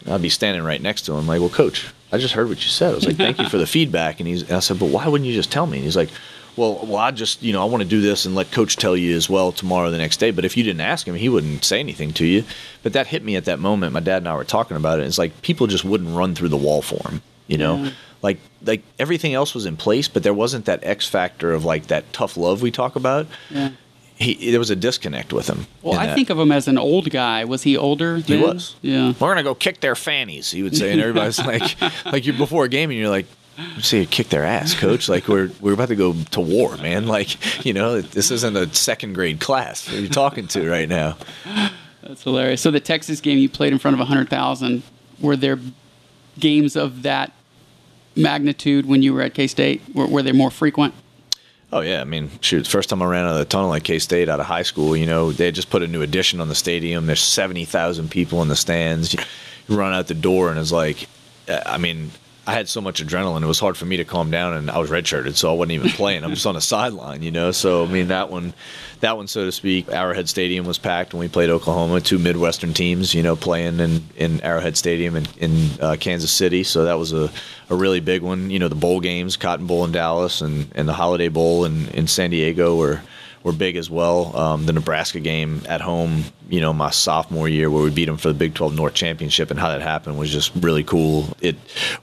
and 0.08 0.14
I'd 0.16 0.22
be 0.22 0.30
standing 0.30 0.64
right 0.64 0.82
next 0.82 1.02
to 1.04 1.14
him, 1.14 1.28
like, 1.28 1.42
"Well, 1.42 1.50
coach, 1.50 1.88
I 2.14 2.18
just 2.18 2.34
heard 2.34 2.48
what 2.48 2.64
you 2.64 2.70
said." 2.70 2.92
I 2.92 2.96
was 2.96 3.06
like, 3.06 3.18
"Thank 3.18 3.40
you 3.40 3.50
for 3.50 3.58
the 3.58 3.68
feedback." 3.78 4.20
And 4.20 4.28
he's, 4.28 4.44
and 4.44 4.54
I 4.54 4.60
said, 4.62 4.80
"But 4.80 4.86
why 4.90 5.08
wouldn't 5.08 5.28
you 5.28 5.34
just 5.34 5.52
tell 5.52 5.68
me?" 5.68 5.78
And 5.78 5.84
he's 5.84 5.98
like, 5.98 6.10
"Well, 6.56 6.80
well, 6.86 6.96
I 6.96 7.12
just, 7.12 7.44
you 7.44 7.52
know, 7.52 7.62
I 7.62 7.66
want 7.66 7.84
to 7.84 7.90
do 7.90 8.00
this 8.00 8.26
and 8.26 8.34
let 8.34 8.50
coach 8.52 8.78
tell 8.78 8.96
you 8.96 9.18
as 9.18 9.30
well 9.30 9.52
tomorrow, 9.52 9.92
the 9.92 9.98
next 9.98 10.18
day. 10.18 10.32
But 10.32 10.46
if 10.46 10.56
you 10.56 10.64
didn't 10.64 10.80
ask 10.80 11.06
him, 11.06 11.16
he 11.16 11.28
wouldn't 11.28 11.66
say 11.66 11.82
anything 11.82 12.14
to 12.14 12.26
you." 12.26 12.46
But 12.84 12.94
that 12.94 13.08
hit 13.08 13.22
me 13.24 13.36
at 13.36 13.46
that 13.46 13.60
moment. 13.60 13.92
My 13.92 14.00
dad 14.00 14.20
and 14.20 14.30
I 14.30 14.36
were 14.36 14.46
talking 14.46 14.78
about 14.78 15.00
it. 15.00 15.06
It's 15.06 15.18
like 15.18 15.42
people 15.42 15.68
just 15.68 15.84
wouldn't 15.84 16.16
run 16.16 16.36
through 16.36 16.50
the 16.50 16.58
wall 16.58 16.82
for 16.82 17.06
him, 17.10 17.22
you 17.48 17.58
know. 17.58 17.84
Yeah. 17.84 17.92
Like, 18.22 18.40
like 18.64 18.82
everything 19.00 19.34
else 19.34 19.54
was 19.54 19.66
in 19.66 19.78
place, 19.78 20.08
but 20.08 20.24
there 20.24 20.34
wasn't 20.34 20.66
that 20.66 20.84
X 20.84 21.08
factor 21.08 21.54
of 21.54 21.66
like 21.66 21.88
that 21.88 22.12
tough 22.14 22.38
love 22.38 22.62
we 22.62 22.72
talk 22.72 22.96
about. 22.96 23.28
Yeah. 23.50 23.72
He, 24.16 24.50
there 24.50 24.60
was 24.60 24.72
a 24.72 24.76
disconnect 24.76 25.32
with 25.32 25.48
him. 25.48 25.68
Well, 25.84 26.00
I 26.00 26.08
that. 26.08 26.16
think 26.16 26.32
of 26.32 26.40
him 26.40 26.52
as 26.52 26.68
an 26.68 26.80
old 26.80 27.12
guy. 27.12 27.46
Was 27.46 27.62
he 27.62 27.78
older? 27.78 28.16
He 28.18 28.24
then? 28.34 28.42
was. 28.42 28.76
Yeah. 28.82 29.14
we're 29.20 29.30
gonna 29.30 29.44
go 29.44 29.54
kick 29.54 29.80
their 29.80 29.96
fannies. 29.96 30.50
He 30.50 30.64
would 30.64 30.76
say, 30.76 30.92
and 30.92 31.00
everybody's 31.00 31.38
like, 31.38 31.80
like 32.06 32.26
you're 32.26 32.36
before 32.36 32.66
a 32.66 32.70
game, 32.70 32.90
and 32.90 32.98
you're 32.98 33.10
like, 33.10 33.28
you 33.92 34.06
kick 34.08 34.30
their 34.30 34.44
ass, 34.44 34.74
coach. 34.74 35.08
Like 35.08 35.28
we're 35.28 35.52
we're 35.62 35.74
about 35.74 35.90
to 35.90 35.96
go 35.96 36.14
to 36.32 36.42
war, 36.42 36.78
man. 36.78 37.06
Like 37.06 37.64
you 37.64 37.74
know, 37.74 38.02
this 38.02 38.32
isn't 38.32 38.58
a 38.58 38.74
second 38.74 39.14
grade 39.14 39.40
class. 39.40 39.92
you're 39.92 40.10
talking 40.10 40.48
to 40.48 40.68
right 40.68 40.90
now? 40.90 41.18
That's 42.02 42.24
hilarious. 42.24 42.62
So 42.62 42.72
the 42.72 42.80
Texas 42.80 43.22
game 43.22 43.38
you 43.38 43.50
played 43.50 43.74
in 43.74 43.80
front 43.80 43.94
of 43.94 44.00
100,000, 44.00 44.82
were 45.20 45.36
there 45.36 45.60
games 46.40 46.76
of 46.76 47.04
that 47.04 47.34
magnitude 48.18 48.86
when 48.86 49.04
you 49.04 49.14
were 49.14 49.22
at 49.22 49.34
K 49.34 49.48
State? 49.48 49.82
Were, 49.94 50.08
were 50.08 50.24
they 50.24 50.32
more 50.32 50.52
frequent? 50.52 50.94
Oh 51.72 51.82
yeah, 51.82 52.00
I 52.00 52.06
mean, 52.06 52.30
shoot, 52.40 52.66
first 52.66 52.90
time 52.90 53.02
I 53.02 53.06
ran 53.06 53.26
out 53.26 53.34
of 53.34 53.40
the 53.40 53.46
tunnel 53.46 53.74
at 53.74 53.84
K 53.84 54.00
State 54.00 54.30
out 54.30 54.40
of 54.40 54.46
high 54.46 54.64
school, 54.64 54.96
you 54.96 55.06
know, 55.06 55.32
they 55.32 55.46
had 55.46 55.56
just 55.56 55.70
put 55.70 55.84
a 55.84 55.88
new 55.88 56.02
addition 56.02 56.40
on 56.40 56.48
the 56.48 56.56
stadium. 56.56 57.08
There's 57.08 57.22
seventy 57.22 57.66
thousand 57.66 58.10
people 58.10 58.42
in 58.42 58.48
the 58.48 58.56
stands. 58.56 59.14
You 59.14 59.20
run 59.76 59.94
out 59.94 60.08
the 60.08 60.14
door, 60.14 60.50
and 60.50 60.58
it's 60.58 60.72
like, 60.72 61.10
uh, 61.50 61.62
I 61.66 61.78
mean, 61.78 62.12
I 62.48 62.54
had 62.54 62.70
so 62.70 62.80
much 62.80 63.04
adrenaline, 63.06 63.44
it 63.44 63.46
was 63.46 63.60
hard 63.60 63.76
for 63.76 63.86
me 63.86 63.98
to 63.98 64.06
calm 64.06 64.32
down, 64.32 64.54
and 64.54 64.72
I 64.72 64.78
was 64.78 64.90
redshirted, 64.90 65.36
so 65.36 65.52
I 65.52 65.54
wasn't 65.54 65.74
even 65.74 65.90
playing. 65.90 66.24
I'm 66.24 66.34
just 66.34 66.46
on 66.46 66.56
the 66.56 66.62
sideline, 66.62 67.22
you 67.22 67.30
know. 67.30 67.52
So 67.52 67.84
I 67.84 67.88
mean, 67.88 68.08
that 68.08 68.32
one, 68.32 68.54
that 69.02 69.18
one, 69.18 69.28
so 69.28 69.44
to 69.44 69.52
speak, 69.52 69.90
Arrowhead 69.90 70.30
Stadium 70.30 70.66
was 70.66 70.78
packed 70.78 71.14
when 71.14 71.20
we 71.20 71.28
played 71.28 71.50
Oklahoma. 71.50 72.00
Two 72.00 72.18
Midwestern 72.18 72.74
teams, 72.74 73.14
you 73.14 73.22
know, 73.22 73.36
playing 73.36 73.82
in, 73.82 74.02
in 74.16 74.40
Arrowhead 74.42 74.78
Stadium 74.78 75.18
in, 75.18 75.28
in 75.38 75.70
uh, 75.82 75.98
Kansas 76.00 76.32
City. 76.32 76.64
So 76.64 76.86
that 76.86 76.98
was 76.98 77.12
a, 77.12 77.30
a 77.70 77.76
really 77.76 78.00
big 78.00 78.22
one. 78.22 78.50
You 78.50 78.60
know, 78.60 78.70
the 78.70 78.76
bowl 78.76 79.02
games, 79.02 79.36
Cotton 79.36 79.68
Bowl 79.68 79.84
in 79.84 79.92
Dallas, 79.92 80.40
and, 80.40 80.72
and 80.74 80.88
the 80.88 80.94
Holiday 80.94 81.28
Bowl 81.28 81.66
in, 81.66 81.90
in 81.90 82.08
San 82.08 82.30
Diego 82.30 82.78
were 82.78 83.02
were 83.48 83.54
big 83.54 83.78
as 83.78 83.90
well. 83.90 84.36
Um, 84.38 84.66
the 84.66 84.74
Nebraska 84.74 85.22
game 85.22 85.64
at 85.68 85.80
home, 85.80 86.26
you 86.50 86.60
know, 86.60 86.74
my 86.74 86.90
sophomore 86.90 87.48
year 87.48 87.72
where 87.72 87.82
we 87.82 87.90
beat 87.90 88.06
them 88.06 88.18
for 88.18 88.28
the 88.28 88.34
Big 88.34 88.54
12 88.54 88.76
North 88.76 88.94
Championship 88.94 89.50
and 89.50 89.60
how 89.60 89.70
that 89.70 89.82
happened 89.82 90.20
was 90.20 90.30
just 90.30 90.52
really 90.58 90.84
cool. 90.84 91.26
It 91.40 91.56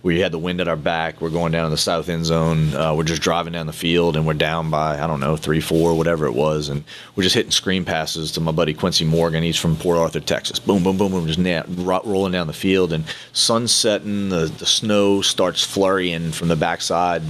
we 0.03 0.21
had 0.21 0.33
the 0.33 0.39
wind 0.39 0.63
at 0.63 0.69
our 0.69 0.77
back. 0.77 1.21
We're 1.21 1.29
going 1.29 1.53
down 1.53 1.67
in 1.67 1.71
the 1.71 1.77
south 1.77 2.09
end 2.09 2.25
zone. 2.25 2.75
Uh, 2.75 2.95
we're 2.95 3.05
just 3.05 3.21
driving 3.23 3.53
down 3.53 3.67
the 3.67 3.75
field 3.75 4.17
and 4.17 4.27
we're 4.27 4.33
down 4.33 4.71
by 4.71 4.99
I 4.99 5.07
don't 5.07 5.21
know 5.21 5.37
three, 5.37 5.61
four, 5.61 5.95
whatever 5.95 6.25
it 6.25 6.35
was, 6.35 6.71
and 6.71 6.83
we're 7.15 7.23
just 7.23 7.35
hitting 7.35 7.53
screen 7.53 7.85
passes 7.85 8.33
to 8.33 8.41
my 8.41 8.53
buddy 8.53 8.73
Quincy 8.73 9.05
Morgan. 9.05 9.43
He's 9.43 9.59
from 9.59 9.77
Port 9.77 9.99
Arthur, 9.99 10.21
Texas. 10.21 10.59
Boom, 10.59 10.83
boom, 10.83 10.97
boom, 10.97 11.13
boom, 11.13 11.27
just 11.27 11.39
na- 11.39 11.65
ro- 11.69 12.03
rolling 12.05 12.33
down 12.33 12.47
the 12.47 12.55
field 12.55 12.93
and 12.93 13.05
sun 13.35 13.69
setting. 13.69 14.31
The 14.31 14.47
the 14.47 14.67
snow 14.67 15.21
starts 15.21 15.63
flurrying 15.63 16.33
from 16.33 16.49
the 16.49 16.57
backside 16.57 17.23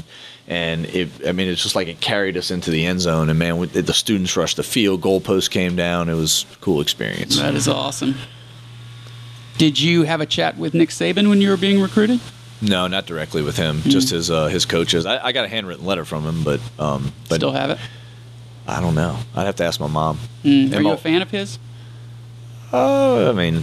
and 0.46 0.84
it 0.86 1.08
i 1.26 1.32
mean 1.32 1.48
it's 1.48 1.62
just 1.62 1.74
like 1.74 1.88
it 1.88 2.00
carried 2.00 2.36
us 2.36 2.50
into 2.50 2.70
the 2.70 2.84
end 2.84 3.00
zone 3.00 3.30
and 3.30 3.38
man 3.38 3.56
we, 3.56 3.66
the 3.66 3.94
students 3.94 4.36
rushed 4.36 4.56
the 4.56 4.62
field 4.62 5.00
goalpost 5.00 5.50
came 5.50 5.74
down 5.74 6.08
it 6.08 6.14
was 6.14 6.44
a 6.52 6.56
cool 6.56 6.80
experience 6.82 7.36
That 7.38 7.54
is 7.54 7.66
awesome. 7.68 8.14
Did 9.56 9.80
you 9.80 10.02
have 10.02 10.20
a 10.20 10.26
chat 10.26 10.58
with 10.58 10.74
Nick 10.74 10.88
Saban 10.88 11.28
when 11.28 11.40
you 11.40 11.48
were 11.50 11.56
being 11.56 11.80
recruited? 11.80 12.20
no 12.60 12.86
not 12.86 13.06
directly 13.06 13.42
with 13.42 13.56
him 13.56 13.80
just 13.82 14.10
his 14.10 14.30
uh, 14.30 14.46
his 14.46 14.64
coaches 14.66 15.04
I, 15.06 15.26
I 15.26 15.32
got 15.32 15.44
a 15.44 15.48
handwritten 15.48 15.84
letter 15.86 16.04
from 16.04 16.24
him 16.24 16.44
but 16.44 16.60
um 16.78 17.12
but 17.28 17.36
Still 17.36 17.52
have 17.52 17.70
it? 17.70 17.78
i 18.66 18.80
don't 18.80 18.94
know 18.94 19.18
i'd 19.34 19.44
have 19.44 19.56
to 19.56 19.64
ask 19.64 19.78
my 19.80 19.86
mom 19.86 20.18
Mm. 20.44 20.74
Are 20.76 20.80
you 20.82 20.90
a 20.92 20.96
fan 20.96 21.20
of 21.22 21.30
his? 21.30 21.58
uh, 22.72 23.30
i 23.30 23.32
mean 23.32 23.62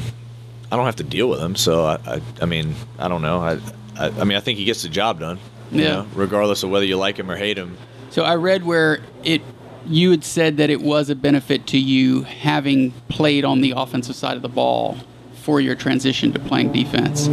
i 0.72 0.76
don't 0.76 0.86
have 0.86 0.98
to 0.98 1.04
deal 1.04 1.30
with 1.30 1.39
him 1.39 1.56
so 1.56 1.86
i 1.86 1.96
i, 2.06 2.22
I 2.41 2.46
mean 2.46 2.76
i 3.00 3.08
don't 3.08 3.22
know 3.22 3.39
I, 3.39 3.54
I 3.98 4.10
i 4.20 4.24
mean 4.24 4.38
i 4.38 4.39
think 4.41 4.58
he 4.60 4.65
gets 4.65 4.84
the 4.84 4.89
job 4.89 5.20
done 5.20 5.39
Yeah. 5.72 5.88
know, 5.88 6.08
regardless 6.16 6.64
of 6.64 6.70
whether 6.70 6.86
you 6.86 6.98
like 6.98 7.18
him 7.18 7.30
or 7.32 7.36
hate 7.36 7.58
him 7.58 7.78
So 8.10 8.24
I 8.24 8.36
read 8.36 8.64
where 8.64 9.00
it 9.24 9.42
you 9.88 10.12
had 10.12 10.24
said 10.24 10.58
that 10.58 10.70
it 10.70 10.82
was 10.82 11.10
a 11.10 11.16
benefit 11.16 11.66
to 11.68 11.78
you 11.80 12.22
having 12.24 12.92
played 13.10 13.44
on 13.44 13.62
the 13.62 13.74
offensive 13.76 14.16
side 14.16 14.36
of 14.36 14.42
the 14.44 14.50
ball 14.50 14.98
for 15.34 15.60
your 15.60 15.74
transition 15.76 16.32
to 16.34 16.40
playing 16.40 16.72
defense. 16.72 17.28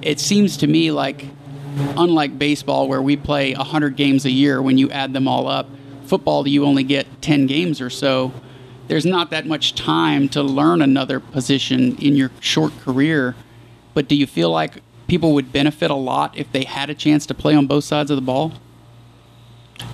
It 0.00 0.18
seems 0.18 0.56
to 0.58 0.66
me 0.66 0.90
like 0.90 1.26
unlike 1.96 2.38
baseball 2.38 2.88
where 2.88 3.02
we 3.02 3.16
play 3.16 3.52
100 3.54 3.96
games 3.96 4.24
a 4.24 4.30
year 4.30 4.62
when 4.62 4.78
you 4.78 4.90
add 4.90 5.12
them 5.12 5.28
all 5.28 5.46
up, 5.46 5.68
football 6.06 6.46
you 6.46 6.64
only 6.64 6.84
get 6.84 7.06
10 7.22 7.46
games 7.46 7.80
or 7.80 7.90
so. 7.90 8.32
There's 8.88 9.06
not 9.06 9.30
that 9.30 9.46
much 9.46 9.74
time 9.74 10.28
to 10.30 10.42
learn 10.42 10.82
another 10.82 11.20
position 11.20 11.96
in 11.96 12.16
your 12.16 12.30
short 12.40 12.78
career. 12.80 13.34
But 13.94 14.08
do 14.08 14.14
you 14.14 14.26
feel 14.26 14.50
like 14.50 14.82
people 15.06 15.34
would 15.34 15.52
benefit 15.52 15.90
a 15.90 15.94
lot 15.94 16.36
if 16.36 16.50
they 16.52 16.64
had 16.64 16.90
a 16.90 16.94
chance 16.94 17.26
to 17.26 17.34
play 17.34 17.54
on 17.54 17.66
both 17.66 17.84
sides 17.84 18.10
of 18.10 18.16
the 18.16 18.22
ball? 18.22 18.52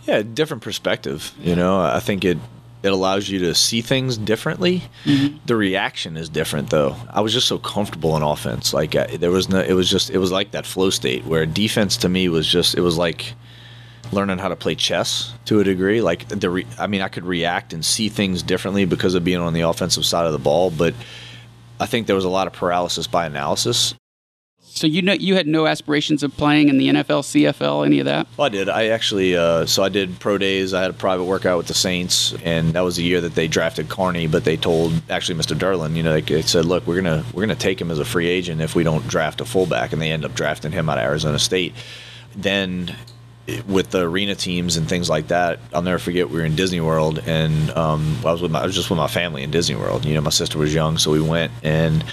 Yeah, 0.06 0.22
different 0.22 0.62
perspective. 0.62 1.32
You 1.40 1.56
know, 1.56 1.80
I 1.80 2.00
think 2.00 2.24
it 2.24 2.38
it 2.82 2.92
allows 2.92 3.28
you 3.28 3.38
to 3.40 3.54
see 3.54 3.82
things 3.82 4.16
differently. 4.16 4.84
Mm-hmm. 5.04 5.38
The 5.44 5.56
reaction 5.56 6.16
is 6.16 6.28
different, 6.28 6.70
though. 6.70 6.96
I 7.10 7.20
was 7.20 7.32
just 7.32 7.46
so 7.46 7.58
comfortable 7.58 8.16
in 8.16 8.22
offense. 8.22 8.72
Like 8.72 8.96
I, 8.96 9.16
there 9.16 9.30
was 9.30 9.48
no, 9.48 9.60
it 9.60 9.74
was 9.74 9.90
just 9.90 10.10
it 10.10 10.18
was 10.18 10.32
like 10.32 10.52
that 10.52 10.66
flow 10.66 10.90
state 10.90 11.24
where 11.24 11.44
defense 11.46 11.96
to 11.98 12.08
me 12.08 12.28
was 12.28 12.46
just 12.46 12.74
it 12.74 12.80
was 12.80 12.96
like 12.96 13.34
learning 14.12 14.38
how 14.38 14.48
to 14.48 14.56
play 14.56 14.74
chess 14.74 15.34
to 15.44 15.60
a 15.60 15.64
degree. 15.64 16.00
Like 16.00 16.28
the, 16.28 16.50
re, 16.50 16.66
I 16.78 16.86
mean, 16.86 17.00
I 17.00 17.08
could 17.08 17.24
react 17.24 17.72
and 17.72 17.84
see 17.84 18.08
things 18.08 18.42
differently 18.42 18.84
because 18.84 19.14
of 19.14 19.24
being 19.24 19.40
on 19.40 19.52
the 19.52 19.60
offensive 19.62 20.06
side 20.06 20.26
of 20.26 20.32
the 20.32 20.38
ball, 20.38 20.70
but. 20.70 20.94
I 21.82 21.86
think 21.86 22.06
there 22.06 22.14
was 22.14 22.26
a 22.26 22.28
lot 22.28 22.46
of 22.46 22.52
paralysis 22.52 23.06
by 23.06 23.24
analysis 23.24 23.94
So 24.72 24.86
you 24.86 25.02
know 25.02 25.12
you 25.12 25.34
had 25.34 25.46
no 25.46 25.66
aspirations 25.66 26.22
of 26.22 26.34
playing 26.36 26.68
in 26.68 26.78
the 26.78 26.88
NFL, 26.88 27.22
CFL, 27.22 27.84
any 27.84 27.98
of 27.98 28.06
that? 28.06 28.26
Well, 28.36 28.46
I 28.46 28.48
did. 28.48 28.68
I 28.68 28.86
actually, 28.86 29.36
uh, 29.36 29.66
so 29.66 29.82
I 29.82 29.88
did 29.88 30.18
pro 30.20 30.38
days. 30.38 30.72
I 30.72 30.80
had 30.80 30.90
a 30.90 30.94
private 30.94 31.24
workout 31.24 31.58
with 31.58 31.66
the 31.66 31.74
Saints, 31.74 32.34
and 32.44 32.72
that 32.74 32.80
was 32.82 32.96
the 32.96 33.02
year 33.02 33.20
that 33.20 33.34
they 33.34 33.48
drafted 33.48 33.88
Karney. 33.88 34.30
But 34.30 34.44
they 34.44 34.56
told 34.56 34.92
actually 35.10 35.38
Mr. 35.38 35.58
Derland, 35.58 35.96
you 35.96 36.02
know, 36.02 36.12
they, 36.12 36.20
they 36.20 36.42
said, 36.42 36.64
look, 36.64 36.86
we're 36.86 37.02
gonna 37.02 37.24
we're 37.34 37.42
gonna 37.42 37.56
take 37.56 37.80
him 37.80 37.90
as 37.90 37.98
a 37.98 38.04
free 38.04 38.28
agent 38.28 38.60
if 38.60 38.74
we 38.74 38.84
don't 38.84 39.06
draft 39.08 39.40
a 39.40 39.44
fullback, 39.44 39.92
and 39.92 40.00
they 40.00 40.10
end 40.10 40.24
up 40.24 40.34
drafting 40.34 40.72
him 40.72 40.88
out 40.88 40.98
of 40.98 41.04
Arizona 41.04 41.38
State. 41.38 41.74
Then 42.36 42.94
with 43.66 43.90
the 43.90 44.02
arena 44.02 44.34
teams 44.34 44.76
and 44.76 44.88
things 44.88 45.10
like 45.10 45.28
that, 45.28 45.58
I'll 45.74 45.82
never 45.82 45.98
forget 45.98 46.30
we 46.30 46.38
were 46.38 46.44
in 46.44 46.54
Disney 46.54 46.80
World, 46.80 47.18
and 47.26 47.70
um, 47.72 48.16
I 48.24 48.32
was 48.32 48.40
with 48.40 48.52
my, 48.52 48.60
I 48.60 48.66
was 48.66 48.74
just 48.74 48.88
with 48.88 48.98
my 48.98 49.08
family 49.08 49.42
in 49.42 49.50
Disney 49.50 49.74
World. 49.74 50.04
You 50.04 50.14
know, 50.14 50.20
my 50.20 50.30
sister 50.30 50.58
was 50.58 50.72
young, 50.72 50.98
so 50.98 51.10
we 51.10 51.20
went 51.20 51.52
and 51.62 52.04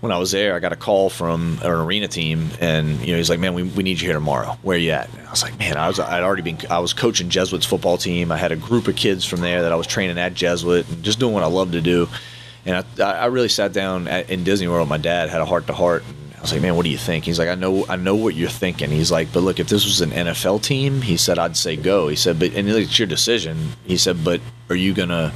when 0.00 0.12
I 0.12 0.18
was 0.18 0.30
there, 0.30 0.54
I 0.54 0.58
got 0.58 0.72
a 0.72 0.76
call 0.76 1.08
from 1.10 1.58
an 1.62 1.70
arena 1.70 2.08
team, 2.08 2.50
and 2.60 3.00
you 3.00 3.12
know 3.12 3.16
he's 3.16 3.30
like, 3.30 3.40
"Man, 3.40 3.54
we, 3.54 3.62
we 3.62 3.82
need 3.82 4.00
you 4.00 4.06
here 4.06 4.14
tomorrow. 4.14 4.58
Where 4.62 4.76
you 4.76 4.90
at?" 4.90 5.12
And 5.12 5.26
I 5.26 5.30
was 5.30 5.42
like, 5.42 5.58
"Man, 5.58 5.76
I 5.76 5.88
was 5.88 5.98
I'd 5.98 6.22
already 6.22 6.42
been 6.42 6.58
I 6.70 6.78
was 6.78 6.92
coaching 6.92 7.30
Jesuit's 7.30 7.66
football 7.66 7.96
team. 7.96 8.30
I 8.30 8.36
had 8.36 8.52
a 8.52 8.56
group 8.56 8.88
of 8.88 8.96
kids 8.96 9.24
from 9.24 9.40
there 9.40 9.62
that 9.62 9.72
I 9.72 9.76
was 9.76 9.86
training 9.86 10.18
at 10.18 10.34
Jesuit 10.34 10.88
and 10.88 11.02
just 11.02 11.18
doing 11.18 11.34
what 11.34 11.42
I 11.42 11.46
love 11.46 11.72
to 11.72 11.80
do." 11.80 12.08
And 12.66 12.84
I, 13.00 13.12
I 13.12 13.26
really 13.26 13.48
sat 13.48 13.72
down 13.72 14.08
at, 14.08 14.28
in 14.28 14.42
Disney 14.42 14.66
World. 14.66 14.88
My 14.88 14.98
dad 14.98 15.30
had 15.30 15.40
a 15.40 15.44
heart 15.44 15.68
to 15.68 15.72
heart. 15.72 16.02
I 16.36 16.40
was 16.40 16.52
like, 16.52 16.60
man, 16.60 16.76
what 16.76 16.82
do 16.82 16.90
you 16.90 16.98
think? 16.98 17.24
He's 17.24 17.38
like, 17.38 17.48
I 17.48 17.54
know, 17.54 17.86
I 17.88 17.96
know 17.96 18.16
what 18.16 18.34
you're 18.34 18.50
thinking. 18.50 18.90
He's 18.90 19.10
like, 19.10 19.32
but 19.32 19.40
look, 19.40 19.58
if 19.58 19.68
this 19.68 19.84
was 19.84 20.00
an 20.00 20.10
NFL 20.10 20.62
team, 20.62 21.00
he 21.00 21.16
said, 21.16 21.38
I'd 21.38 21.56
say 21.56 21.76
go. 21.76 22.08
He 22.08 22.16
said, 22.16 22.38
but 22.38 22.52
and 22.54 22.68
it's 22.68 22.98
your 22.98 23.08
decision. 23.08 23.56
He 23.84 23.96
said, 23.96 24.22
but 24.22 24.40
are 24.68 24.76
you 24.76 24.92
gonna, 24.94 25.32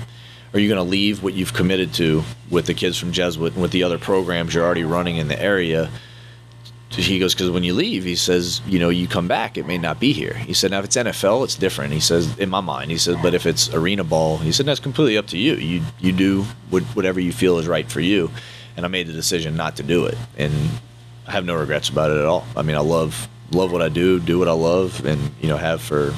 are 0.53 0.59
you 0.59 0.69
gonna 0.69 0.83
leave 0.83 1.23
what 1.23 1.35
you've 1.35 1.55
committed 1.55 1.95
to 1.95 2.23
with 2.51 2.67
the 2.67 2.75
kids 2.75 2.99
from 2.99 3.13
Jesuit 3.13 3.53
and 3.55 3.63
with 3.63 3.71
the 3.71 3.83
other 3.83 3.99
programs 3.99 4.55
you're 4.55 4.65
already 4.65 4.85
running 4.85 5.17
in 5.17 5.29
the 5.29 5.41
area? 5.41 5.91
He 6.91 7.21
goes, 7.21 7.35
because 7.35 7.51
when 7.51 7.63
you 7.63 7.73
leave, 7.73 8.03
he 8.03 8.17
says, 8.17 8.61
you 8.67 8.81
know, 8.81 8.89
you 8.89 9.07
come 9.07 9.29
back, 9.29 9.57
it 9.57 9.65
may 9.65 9.79
not 9.79 10.01
be 10.01 10.13
here. 10.13 10.35
He 10.35 10.53
said, 10.53 10.73
now 10.73 10.81
if 10.81 10.87
it's 10.87 10.97
NFL, 10.97 11.45
it's 11.45 11.55
different. 11.55 11.93
He 11.93 12.01
says, 12.01 12.37
in 12.37 12.51
my 12.51 12.61
mind, 12.61 12.91
he 12.91 12.99
says, 12.99 13.17
but 13.23 13.33
if 13.33 13.47
it's 13.47 13.73
arena 13.73 14.03
ball, 14.03 14.39
he 14.39 14.51
said, 14.51 14.67
that's 14.67 14.81
completely 14.81 15.17
up 15.17 15.29
to 15.29 15.39
you. 15.39 15.55
You 15.55 15.83
you 16.01 16.11
do 16.11 16.43
whatever 16.71 17.21
you 17.21 17.33
feel 17.33 17.59
is 17.59 17.69
right 17.69 17.89
for 17.89 18.01
you. 18.01 18.31
And 18.77 18.85
I 18.85 18.89
made 18.89 19.07
the 19.07 19.13
decision 19.13 19.57
not 19.57 19.77
to 19.77 19.83
do 19.85 20.07
it, 20.07 20.17
and 20.37 20.53
I 21.29 21.33
have 21.33 21.45
no 21.45 21.55
regrets 21.55 21.89
about 21.89 22.11
it 22.11 22.17
at 22.17 22.25
all. 22.25 22.45
I 22.57 22.63
mean, 22.63 22.77
I 22.77 22.81
love 22.81 23.29
love 23.53 23.73
what 23.73 23.83
I 23.83 23.89
do, 23.89 24.19
do 24.19 24.39
what 24.39 24.49
I 24.49 24.53
love, 24.53 25.05
and 25.05 25.33
you 25.41 25.49
know, 25.49 25.57
have 25.57 25.81
for 25.81 26.15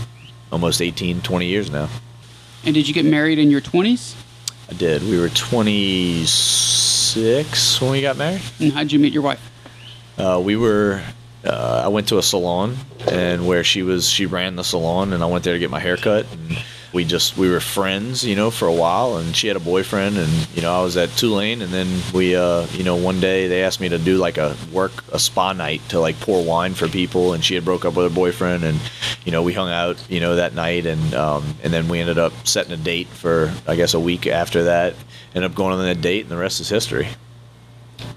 almost 0.51 0.81
18, 0.81 1.23
20 1.23 1.47
years 1.47 1.71
now. 1.71 1.89
And 2.65 2.75
did 2.75 2.87
you 2.87 2.95
get 2.95 3.05
married 3.05 3.39
in 3.39 3.51
your 3.51 3.61
20s? 3.61 4.15
I 4.73 4.75
did. 4.75 5.03
We 5.03 5.21
were 5.21 5.29
26 5.29 7.81
when 7.83 7.91
we 7.91 8.01
got 8.01 8.17
married. 8.17 8.41
And 8.59 8.73
how'd 8.73 8.91
you 8.91 8.99
meet 8.99 9.13
your 9.13 9.23
wife? 9.23 9.51
Uh, 10.17 10.41
we 10.43 10.57
were. 10.57 11.03
Uh, 11.45 11.83
I 11.85 11.89
went 11.89 12.09
to 12.09 12.17
a 12.17 12.23
salon, 12.23 12.79
and 13.07 13.47
where 13.47 13.65
she 13.65 13.83
was, 13.83 14.09
she 14.09 14.25
ran 14.25 14.57
the 14.57 14.65
salon, 14.65 15.13
and 15.13 15.23
I 15.23 15.27
went 15.27 15.45
there 15.45 15.53
to 15.53 15.59
get 15.59 15.69
my 15.69 15.79
hair 15.79 15.99
cut. 15.99 16.25
And 16.33 16.57
we 16.93 17.05
just 17.05 17.37
we 17.37 17.51
were 17.51 17.61
friends, 17.61 18.25
you 18.25 18.37
know, 18.37 18.51
for 18.51 18.69
a 18.69 18.73
while. 18.73 19.17
And 19.17 19.35
she 19.35 19.49
had 19.49 19.57
a 19.57 19.61
boyfriend, 19.61 20.17
and 20.19 20.31
you 20.55 20.63
know, 20.63 20.73
I 20.73 20.83
was 20.83 20.97
at 20.97 21.11
Tulane, 21.11 21.63
and 21.63 21.73
then 21.73 21.89
we, 22.13 22.37
uh, 22.37 22.67
you 22.73 22.85
know, 22.85 22.97
one 22.97 23.21
day 23.21 23.49
they 23.49 23.63
asked 23.65 23.81
me 23.81 23.89
to 23.89 23.99
do 23.99 24.17
like 24.19 24.39
a 24.39 24.57
work 24.73 25.05
a 25.13 25.19
spa 25.19 25.53
night 25.53 25.81
to 25.91 26.01
like 26.01 26.19
pour 26.21 26.45
wine 26.45 26.75
for 26.75 26.89
people, 26.89 27.33
and 27.33 27.45
she 27.45 27.55
had 27.55 27.65
broke 27.65 27.85
up 27.85 27.95
with 27.95 28.11
her 28.11 28.15
boyfriend, 28.15 28.65
and 28.65 28.79
you 29.25 29.33
know, 29.33 29.43
we 29.43 29.53
hung 29.53 29.71
out, 29.71 29.97
you 30.11 30.21
know, 30.21 30.37
that 30.37 30.55
night, 30.55 30.87
and 30.87 31.15
um, 31.15 31.55
and 31.63 31.73
then 31.73 31.89
we 31.89 32.01
ended 32.01 32.19
up 32.19 32.33
setting 32.47 32.73
a 32.73 32.77
date 32.77 33.09
for 33.09 33.53
I 33.67 33.77
guess 33.77 33.95
a 33.95 34.01
week 34.01 34.27
after 34.27 34.65
that. 34.65 34.95
Ended 35.35 35.51
up 35.51 35.57
going 35.57 35.73
on 35.73 35.83
that 35.85 36.01
date, 36.03 36.23
and 36.23 36.31
the 36.31 36.37
rest 36.37 36.61
is 36.61 36.69
history. 36.69 37.09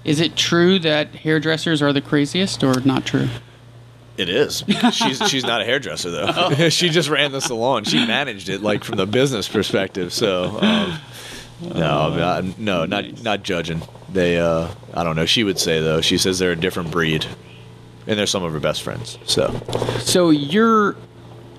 Is 0.04 0.20
it 0.20 0.36
true 0.36 0.78
that 0.80 1.14
hairdressers 1.14 1.80
are 1.80 1.92
the 1.92 2.00
craziest, 2.00 2.62
or 2.62 2.80
not 2.80 3.06
true? 3.06 3.28
It 4.18 4.28
is. 4.28 4.64
She's 4.92 5.18
she's 5.28 5.44
not 5.44 5.60
a 5.60 5.64
hairdresser 5.64 6.10
though. 6.10 6.68
she 6.68 6.88
just 6.88 7.08
ran 7.08 7.32
the 7.32 7.40
salon. 7.40 7.84
She 7.84 8.06
managed 8.06 8.48
it 8.48 8.62
like 8.62 8.84
from 8.84 8.96
the 8.96 9.06
business 9.06 9.48
perspective. 9.48 10.12
So 10.12 10.58
um, 10.60 10.98
no, 11.60 12.14
not, 12.16 12.58
no, 12.58 12.86
not 12.86 13.22
not 13.22 13.42
judging. 13.42 13.82
They 14.10 14.38
uh, 14.38 14.68
I 14.94 15.04
don't 15.04 15.16
know. 15.16 15.26
She 15.26 15.44
would 15.44 15.58
say 15.58 15.80
though. 15.80 16.00
She 16.00 16.18
says 16.18 16.38
they're 16.38 16.52
a 16.52 16.56
different 16.56 16.90
breed, 16.90 17.26
and 18.06 18.18
they're 18.18 18.26
some 18.26 18.42
of 18.42 18.52
her 18.52 18.60
best 18.60 18.82
friends. 18.82 19.18
So 19.26 19.60
So 19.98 20.30
you're 20.30 20.96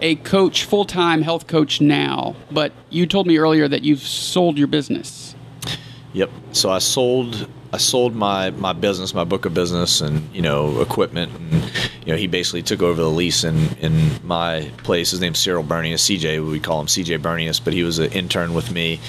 a 0.01 0.15
coach, 0.15 0.63
full 0.63 0.85
time 0.85 1.21
health 1.21 1.47
coach 1.47 1.81
now, 1.81 2.35
but 2.51 2.71
you 2.89 3.05
told 3.05 3.27
me 3.27 3.37
earlier 3.37 3.67
that 3.67 3.83
you've 3.83 4.01
sold 4.01 4.57
your 4.57 4.67
business. 4.67 5.35
Yep. 6.13 6.31
So 6.53 6.71
I 6.71 6.79
sold 6.79 7.47
I 7.73 7.77
sold 7.77 8.15
my 8.15 8.51
my 8.51 8.73
business, 8.73 9.13
my 9.13 9.23
book 9.23 9.45
of 9.45 9.53
business, 9.53 10.01
and 10.01 10.33
you 10.33 10.41
know 10.41 10.81
equipment, 10.81 11.33
and 11.33 11.63
you 12.05 12.13
know 12.13 12.15
he 12.15 12.27
basically 12.27 12.63
took 12.63 12.81
over 12.81 13.01
the 13.01 13.09
lease 13.09 13.43
in 13.43 13.57
in 13.79 14.11
my 14.23 14.71
place. 14.83 15.11
His 15.11 15.21
name's 15.21 15.39
Cyril 15.39 15.63
Bernius, 15.63 16.03
CJ. 16.03 16.49
We 16.49 16.59
call 16.59 16.79
him 16.79 16.87
CJ 16.87 17.19
Bernius, 17.19 17.59
but 17.63 17.73
he 17.73 17.83
was 17.83 17.99
an 17.99 18.11
intern 18.11 18.53
with 18.53 18.71
me. 18.71 18.99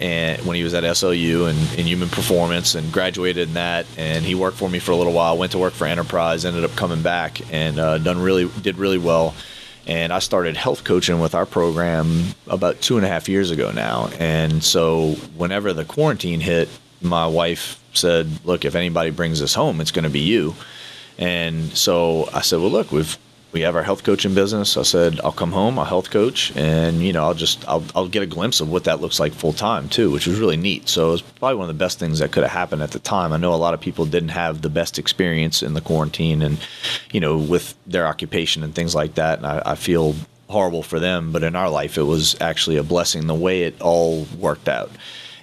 And 0.00 0.40
when 0.46 0.56
he 0.56 0.64
was 0.64 0.72
at 0.72 0.82
SLU 0.82 1.50
and 1.50 1.78
in 1.78 1.84
human 1.84 2.08
performance 2.08 2.74
and 2.74 2.90
graduated 2.90 3.48
in 3.48 3.54
that, 3.54 3.84
and 3.98 4.24
he 4.24 4.34
worked 4.34 4.56
for 4.56 4.68
me 4.68 4.78
for 4.78 4.92
a 4.92 4.96
little 4.96 5.12
while. 5.12 5.36
Went 5.36 5.52
to 5.52 5.58
work 5.58 5.74
for 5.74 5.86
Enterprise, 5.86 6.46
ended 6.46 6.64
up 6.64 6.74
coming 6.74 7.02
back 7.02 7.40
and 7.52 7.78
uh, 7.78 7.98
done 7.98 8.18
really 8.18 8.48
did 8.62 8.78
really 8.78 8.96
well 8.96 9.34
and 9.86 10.12
I 10.12 10.18
started 10.20 10.56
health 10.56 10.84
coaching 10.84 11.20
with 11.20 11.34
our 11.34 11.46
program 11.46 12.26
about 12.46 12.80
two 12.80 12.96
and 12.96 13.04
a 13.04 13.08
half 13.08 13.28
years 13.28 13.50
ago 13.50 13.72
now. 13.72 14.08
And 14.18 14.62
so, 14.62 15.12
whenever 15.36 15.72
the 15.72 15.84
quarantine 15.84 16.40
hit, 16.40 16.68
my 17.00 17.26
wife 17.26 17.79
said, 17.92 18.28
"Look, 18.44 18.64
if 18.64 18.74
anybody 18.74 19.10
brings 19.10 19.42
us 19.42 19.54
home, 19.54 19.80
it's 19.80 19.90
going 19.90 20.04
to 20.04 20.10
be 20.10 20.20
you." 20.20 20.54
And 21.18 21.76
so 21.76 22.28
I 22.32 22.40
said, 22.40 22.60
"Well, 22.60 22.70
look, 22.70 22.92
we've 22.92 23.18
we 23.52 23.62
have 23.62 23.74
our 23.74 23.82
health 23.82 24.04
coaching 24.04 24.34
business." 24.34 24.76
I 24.76 24.82
said, 24.82 25.20
"I'll 25.22 25.32
come 25.32 25.52
home, 25.52 25.78
I'll 25.78 25.84
health 25.84 26.10
coach, 26.10 26.52
and 26.56 27.02
you 27.02 27.12
know, 27.12 27.24
I'll 27.24 27.34
just 27.34 27.66
I'll 27.68 27.84
I'll 27.94 28.08
get 28.08 28.22
a 28.22 28.26
glimpse 28.26 28.60
of 28.60 28.70
what 28.70 28.84
that 28.84 29.00
looks 29.00 29.20
like 29.20 29.32
full 29.32 29.52
time 29.52 29.88
too, 29.88 30.10
which 30.10 30.26
was 30.26 30.38
really 30.38 30.56
neat." 30.56 30.88
So 30.88 31.08
it 31.08 31.12
was 31.12 31.22
probably 31.22 31.56
one 31.56 31.68
of 31.68 31.76
the 31.76 31.84
best 31.84 31.98
things 31.98 32.20
that 32.20 32.32
could 32.32 32.42
have 32.42 32.52
happened 32.52 32.82
at 32.82 32.92
the 32.92 32.98
time. 32.98 33.32
I 33.32 33.36
know 33.36 33.54
a 33.54 33.56
lot 33.56 33.74
of 33.74 33.80
people 33.80 34.06
didn't 34.06 34.30
have 34.30 34.62
the 34.62 34.70
best 34.70 34.98
experience 34.98 35.62
in 35.62 35.74
the 35.74 35.80
quarantine, 35.80 36.42
and 36.42 36.58
you 37.12 37.20
know, 37.20 37.36
with 37.36 37.74
their 37.86 38.06
occupation 38.06 38.62
and 38.62 38.74
things 38.74 38.94
like 38.94 39.14
that, 39.16 39.38
and 39.38 39.46
I, 39.46 39.62
I 39.66 39.74
feel 39.74 40.14
horrible 40.48 40.82
for 40.82 41.00
them. 41.00 41.32
But 41.32 41.42
in 41.42 41.56
our 41.56 41.70
life, 41.70 41.98
it 41.98 42.02
was 42.02 42.36
actually 42.40 42.76
a 42.76 42.82
blessing 42.82 43.26
the 43.26 43.34
way 43.34 43.62
it 43.62 43.80
all 43.80 44.26
worked 44.38 44.68
out. 44.68 44.90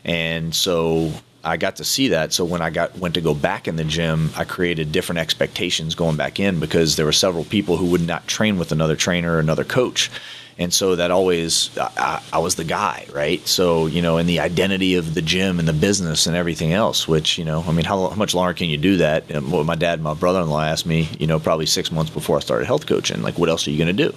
And 0.04 0.56
so 0.56 1.12
I 1.48 1.58
got 1.58 1.78
to 1.78 1.86
see 1.86 2.10
that. 2.10 2.34
So 2.34 2.44
when 2.44 2.62
I 2.62 2.70
got 2.70 2.98
went 2.98 3.16
to 3.16 3.22
go 3.22 3.34
back 3.34 3.68
in 3.68 3.78
the 3.78 3.84
gym, 3.84 4.32
I 4.36 4.44
created 4.44 4.92
different 4.92 5.20
expectations 5.20 5.96
going 5.96 6.18
back 6.18 6.40
in 6.40 6.60
because 6.60 6.96
there 6.96 7.06
were 7.06 7.14
several 7.14 7.46
people 7.46 7.78
who 7.78 7.86
would 7.88 8.06
not 8.06 8.28
train 8.28 8.58
with 8.58 8.72
another 8.72 8.96
trainer 8.96 9.36
or 9.36 9.40
another 9.40 9.64
coach. 9.64 10.12
And 10.60 10.74
so 10.74 10.96
that 10.96 11.12
always, 11.12 11.70
I, 11.78 12.22
I 12.34 12.40
was 12.40 12.56
the 12.56 12.64
guy, 12.64 13.06
right? 13.14 13.46
So, 13.48 13.86
you 13.86 14.02
know, 14.02 14.18
and 14.18 14.28
the 14.28 14.40
identity 14.40 14.96
of 14.96 15.14
the 15.14 15.22
gym 15.22 15.60
and 15.60 15.68
the 15.68 15.74
business 15.74 16.26
and 16.26 16.36
everything 16.36 16.74
else, 16.74 17.08
which, 17.08 17.38
you 17.38 17.46
know, 17.46 17.64
I 17.68 17.72
mean, 17.72 17.86
how, 17.86 18.10
how 18.10 18.16
much 18.16 18.34
longer 18.34 18.56
can 18.56 18.68
you 18.68 18.78
do 18.78 18.98
that? 18.98 19.30
And 19.30 19.48
my 19.48 19.76
dad 19.76 19.96
and 19.96 20.04
my 20.04 20.16
brother 20.16 20.42
in 20.42 20.50
law 20.50 20.64
asked 20.64 20.88
me, 20.88 21.10
you 21.20 21.28
know, 21.28 21.40
probably 21.40 21.68
six 21.68 21.92
months 21.92 22.12
before 22.12 22.38
I 22.38 22.40
started 22.40 22.66
health 22.66 22.88
coaching, 22.88 23.22
like, 23.22 23.38
what 23.38 23.50
else 23.50 23.68
are 23.68 23.72
you 23.72 23.78
going 23.78 23.96
to 23.96 24.10
do? 24.10 24.16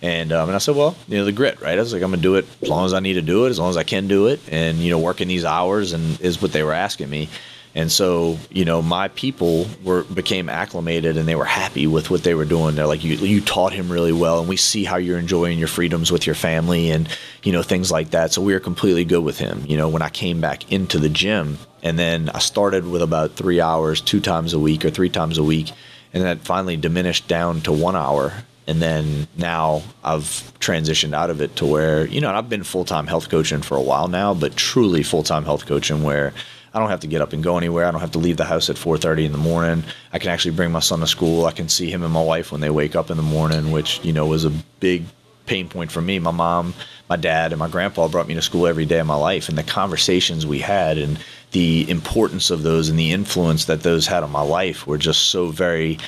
And, 0.00 0.32
um, 0.32 0.48
and 0.48 0.54
I 0.54 0.58
said, 0.58 0.76
well, 0.76 0.94
you 1.08 1.18
know, 1.18 1.24
the 1.24 1.32
grit, 1.32 1.60
right? 1.60 1.76
I 1.76 1.80
was 1.80 1.92
like, 1.92 2.02
I'm 2.02 2.10
going 2.10 2.20
to 2.20 2.22
do 2.22 2.36
it 2.36 2.46
as 2.62 2.68
long 2.68 2.86
as 2.86 2.92
I 2.92 3.00
need 3.00 3.14
to 3.14 3.22
do 3.22 3.46
it, 3.46 3.50
as 3.50 3.58
long 3.58 3.70
as 3.70 3.76
I 3.76 3.84
can 3.84 4.06
do 4.06 4.28
it. 4.28 4.40
And, 4.50 4.78
you 4.78 4.90
know, 4.90 4.98
working 4.98 5.26
these 5.26 5.44
hours 5.44 5.92
and 5.92 6.20
is 6.20 6.40
what 6.40 6.52
they 6.52 6.62
were 6.62 6.72
asking 6.72 7.10
me. 7.10 7.30
And 7.76 7.90
so, 7.90 8.38
you 8.50 8.64
know, 8.64 8.82
my 8.82 9.08
people 9.08 9.66
were 9.82 10.04
became 10.04 10.48
acclimated 10.48 11.16
and 11.16 11.26
they 11.26 11.34
were 11.34 11.44
happy 11.44 11.88
with 11.88 12.08
what 12.08 12.22
they 12.22 12.34
were 12.34 12.44
doing. 12.44 12.76
They're 12.76 12.86
like, 12.86 13.02
you, 13.02 13.16
you 13.16 13.40
taught 13.40 13.72
him 13.72 13.90
really 13.90 14.12
well, 14.12 14.38
and 14.38 14.48
we 14.48 14.56
see 14.56 14.84
how 14.84 14.96
you're 14.96 15.18
enjoying 15.18 15.58
your 15.58 15.66
freedoms 15.66 16.12
with 16.12 16.24
your 16.24 16.36
family 16.36 16.90
and, 16.90 17.08
you 17.42 17.50
know, 17.50 17.64
things 17.64 17.90
like 17.90 18.10
that. 18.10 18.32
So 18.32 18.42
we 18.42 18.52
were 18.52 18.60
completely 18.60 19.04
good 19.04 19.24
with 19.24 19.38
him. 19.38 19.64
You 19.66 19.76
know, 19.76 19.88
when 19.88 20.02
I 20.02 20.08
came 20.08 20.40
back 20.40 20.70
into 20.70 21.00
the 21.00 21.08
gym, 21.08 21.58
and 21.82 21.98
then 21.98 22.30
I 22.30 22.38
started 22.38 22.86
with 22.86 23.02
about 23.02 23.32
three 23.34 23.60
hours, 23.60 24.00
two 24.00 24.20
times 24.20 24.54
a 24.54 24.58
week 24.58 24.84
or 24.84 24.90
three 24.90 25.10
times 25.10 25.36
a 25.36 25.42
week, 25.42 25.72
and 26.12 26.22
that 26.22 26.40
finally 26.40 26.76
diminished 26.76 27.26
down 27.26 27.60
to 27.62 27.72
one 27.72 27.96
hour. 27.96 28.32
And 28.66 28.80
then 28.80 29.28
now 29.36 29.82
I've 30.02 30.52
transitioned 30.58 31.12
out 31.12 31.28
of 31.28 31.42
it 31.42 31.56
to 31.56 31.66
where, 31.66 32.06
you 32.06 32.22
know, 32.22 32.30
I've 32.30 32.48
been 32.48 32.62
full 32.62 32.86
time 32.86 33.06
health 33.06 33.28
coaching 33.28 33.60
for 33.60 33.76
a 33.76 33.82
while 33.82 34.08
now, 34.08 34.32
but 34.32 34.56
truly 34.56 35.02
full 35.02 35.24
time 35.24 35.44
health 35.44 35.66
coaching 35.66 36.02
where 36.02 36.32
I 36.74 36.80
don't 36.80 36.90
have 36.90 37.00
to 37.00 37.06
get 37.06 37.22
up 37.22 37.32
and 37.32 37.42
go 37.42 37.56
anywhere. 37.56 37.86
I 37.86 37.92
don't 37.92 38.00
have 38.00 38.10
to 38.12 38.18
leave 38.18 38.36
the 38.36 38.44
house 38.44 38.68
at 38.68 38.76
4:30 38.76 39.26
in 39.26 39.32
the 39.32 39.38
morning. 39.38 39.84
I 40.12 40.18
can 40.18 40.30
actually 40.30 40.56
bring 40.56 40.72
my 40.72 40.80
son 40.80 41.00
to 41.00 41.06
school. 41.06 41.46
I 41.46 41.52
can 41.52 41.68
see 41.68 41.90
him 41.90 42.02
and 42.02 42.12
my 42.12 42.22
wife 42.22 42.50
when 42.50 42.60
they 42.60 42.70
wake 42.70 42.96
up 42.96 43.10
in 43.10 43.16
the 43.16 43.22
morning, 43.22 43.70
which 43.70 44.00
you 44.02 44.12
know 44.12 44.26
was 44.26 44.44
a 44.44 44.50
big 44.80 45.04
pain 45.46 45.68
point 45.68 45.92
for 45.92 46.00
me. 46.00 46.18
My 46.18 46.32
mom, 46.32 46.74
my 47.08 47.16
dad, 47.16 47.52
and 47.52 47.58
my 47.58 47.68
grandpa 47.68 48.08
brought 48.08 48.26
me 48.26 48.34
to 48.34 48.42
school 48.42 48.66
every 48.66 48.86
day 48.86 48.98
of 48.98 49.06
my 49.06 49.14
life, 49.14 49.48
and 49.48 49.56
the 49.56 49.62
conversations 49.62 50.46
we 50.46 50.58
had 50.58 50.98
and 50.98 51.18
the 51.52 51.88
importance 51.88 52.50
of 52.50 52.64
those 52.64 52.88
and 52.88 52.98
the 52.98 53.12
influence 53.12 53.66
that 53.66 53.84
those 53.84 54.08
had 54.08 54.24
on 54.24 54.32
my 54.32 54.42
life 54.42 54.86
were 54.86 54.98
just 54.98 55.26
so 55.26 55.50
very 55.50 55.98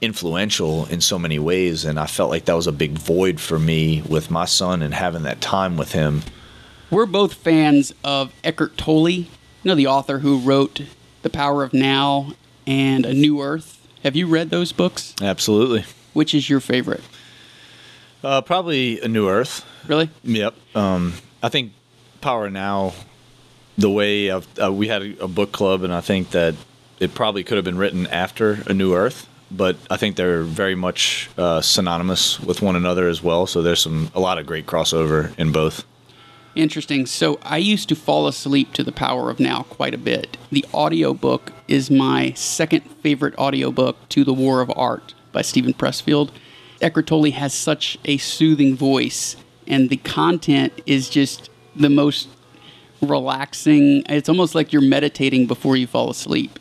influential 0.00 0.86
in 0.86 1.00
so 1.00 1.18
many 1.18 1.38
ways 1.38 1.84
and 1.84 1.98
I 1.98 2.06
felt 2.06 2.28
like 2.28 2.44
that 2.44 2.52
was 2.54 2.66
a 2.66 2.72
big 2.72 2.98
void 2.98 3.40
for 3.40 3.58
me 3.58 4.02
with 4.06 4.30
my 4.30 4.44
son 4.44 4.82
and 4.82 4.92
having 4.92 5.22
that 5.22 5.40
time 5.40 5.76
with 5.76 5.92
him. 5.92 6.22
We're 6.90 7.06
both 7.06 7.34
fans 7.34 7.94
of 8.04 8.32
Eckhart 8.44 8.76
Tolle, 8.76 9.24
you 9.66 9.70
know, 9.72 9.74
the 9.74 9.88
author 9.88 10.20
who 10.20 10.38
wrote 10.38 10.82
The 11.22 11.28
Power 11.28 11.64
of 11.64 11.74
Now 11.74 12.34
and 12.68 13.04
A 13.04 13.12
New 13.12 13.42
Earth. 13.42 13.84
Have 14.04 14.14
you 14.14 14.28
read 14.28 14.50
those 14.50 14.70
books? 14.70 15.12
Absolutely. 15.20 15.84
Which 16.12 16.36
is 16.36 16.48
your 16.48 16.60
favorite? 16.60 17.02
Uh, 18.22 18.42
probably 18.42 19.00
A 19.00 19.08
New 19.08 19.28
Earth. 19.28 19.66
Really? 19.88 20.08
Yep. 20.22 20.54
Um, 20.76 21.14
I 21.42 21.48
think 21.48 21.72
Power 22.20 22.48
Now, 22.48 22.94
the 23.76 23.90
way 23.90 24.30
uh, 24.30 24.40
we 24.70 24.86
had 24.86 25.02
a, 25.02 25.24
a 25.24 25.26
book 25.26 25.50
club, 25.50 25.82
and 25.82 25.92
I 25.92 26.00
think 26.00 26.30
that 26.30 26.54
it 27.00 27.12
probably 27.12 27.42
could 27.42 27.56
have 27.56 27.64
been 27.64 27.76
written 27.76 28.06
after 28.06 28.62
A 28.68 28.72
New 28.72 28.94
Earth, 28.94 29.28
but 29.50 29.76
I 29.90 29.96
think 29.96 30.14
they're 30.14 30.42
very 30.42 30.76
much 30.76 31.28
uh, 31.36 31.60
synonymous 31.60 32.38
with 32.38 32.62
one 32.62 32.76
another 32.76 33.08
as 33.08 33.20
well. 33.20 33.48
So 33.48 33.62
there's 33.62 33.82
some 33.82 34.12
a 34.14 34.20
lot 34.20 34.38
of 34.38 34.46
great 34.46 34.66
crossover 34.66 35.36
in 35.36 35.50
both. 35.50 35.84
Interesting. 36.56 37.04
So 37.04 37.38
I 37.42 37.58
used 37.58 37.88
to 37.90 37.94
fall 37.94 38.26
asleep 38.26 38.72
to 38.72 38.82
the 38.82 38.90
power 38.90 39.28
of 39.30 39.38
now 39.38 39.64
quite 39.64 39.92
a 39.92 39.98
bit. 39.98 40.38
The 40.50 40.64
audiobook 40.72 41.52
is 41.68 41.90
my 41.90 42.32
second 42.32 42.80
favorite 43.02 43.36
audiobook 43.36 44.08
to 44.08 44.24
The 44.24 44.32
War 44.32 44.62
of 44.62 44.72
Art 44.74 45.14
by 45.32 45.42
Steven 45.42 45.74
Pressfield. 45.74 46.30
Eckhart 46.80 47.06
Tolle 47.08 47.30
has 47.30 47.52
such 47.52 47.98
a 48.06 48.16
soothing 48.16 48.74
voice 48.74 49.36
and 49.66 49.90
the 49.90 49.98
content 49.98 50.72
is 50.86 51.10
just 51.10 51.50
the 51.74 51.90
most 51.90 52.28
relaxing. 53.02 54.02
It's 54.08 54.30
almost 54.30 54.54
like 54.54 54.72
you're 54.72 54.80
meditating 54.80 55.46
before 55.46 55.76
you 55.76 55.86
fall 55.86 56.08
asleep. 56.08 56.58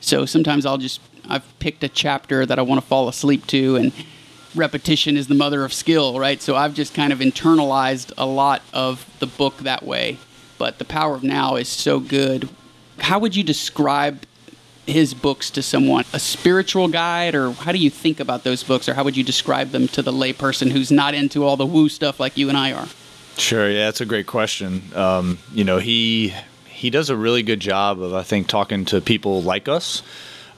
So 0.00 0.24
sometimes 0.24 0.64
I'll 0.64 0.78
just 0.78 1.02
I've 1.28 1.58
picked 1.58 1.84
a 1.84 1.88
chapter 1.88 2.46
that 2.46 2.58
I 2.58 2.62
want 2.62 2.80
to 2.80 2.86
fall 2.86 3.08
asleep 3.08 3.46
to 3.48 3.76
and 3.76 3.92
repetition 4.54 5.16
is 5.16 5.28
the 5.28 5.34
mother 5.34 5.64
of 5.64 5.72
skill, 5.72 6.18
right? 6.18 6.40
So 6.40 6.56
I've 6.56 6.74
just 6.74 6.94
kind 6.94 7.12
of 7.12 7.18
internalized 7.18 8.12
a 8.16 8.26
lot 8.26 8.62
of 8.72 9.06
the 9.18 9.26
book 9.26 9.58
that 9.58 9.84
way. 9.84 10.18
But 10.58 10.78
The 10.78 10.84
Power 10.84 11.14
of 11.14 11.22
Now 11.22 11.56
is 11.56 11.68
so 11.68 12.00
good. 12.00 12.48
How 12.98 13.18
would 13.18 13.34
you 13.34 13.42
describe 13.42 14.24
his 14.86 15.14
books 15.14 15.50
to 15.50 15.62
someone? 15.62 16.04
A 16.12 16.20
spiritual 16.20 16.88
guide, 16.88 17.34
or 17.34 17.52
how 17.52 17.72
do 17.72 17.78
you 17.78 17.90
think 17.90 18.20
about 18.20 18.44
those 18.44 18.62
books, 18.62 18.88
or 18.88 18.94
how 18.94 19.04
would 19.04 19.16
you 19.16 19.24
describe 19.24 19.70
them 19.70 19.88
to 19.88 20.02
the 20.02 20.12
layperson 20.12 20.70
who's 20.70 20.90
not 20.90 21.14
into 21.14 21.44
all 21.44 21.56
the 21.56 21.66
woo 21.66 21.88
stuff 21.88 22.20
like 22.20 22.36
you 22.36 22.48
and 22.48 22.56
I 22.56 22.72
are? 22.72 22.88
Sure, 23.36 23.68
yeah, 23.68 23.86
that's 23.86 24.00
a 24.00 24.06
great 24.06 24.26
question. 24.26 24.82
Um, 24.94 25.38
you 25.52 25.64
know, 25.64 25.78
he 25.78 26.34
he 26.68 26.90
does 26.90 27.10
a 27.10 27.16
really 27.16 27.42
good 27.42 27.60
job 27.60 28.00
of 28.00 28.14
I 28.14 28.22
think 28.22 28.46
talking 28.46 28.84
to 28.86 29.00
people 29.00 29.42
like 29.42 29.68
us 29.68 30.02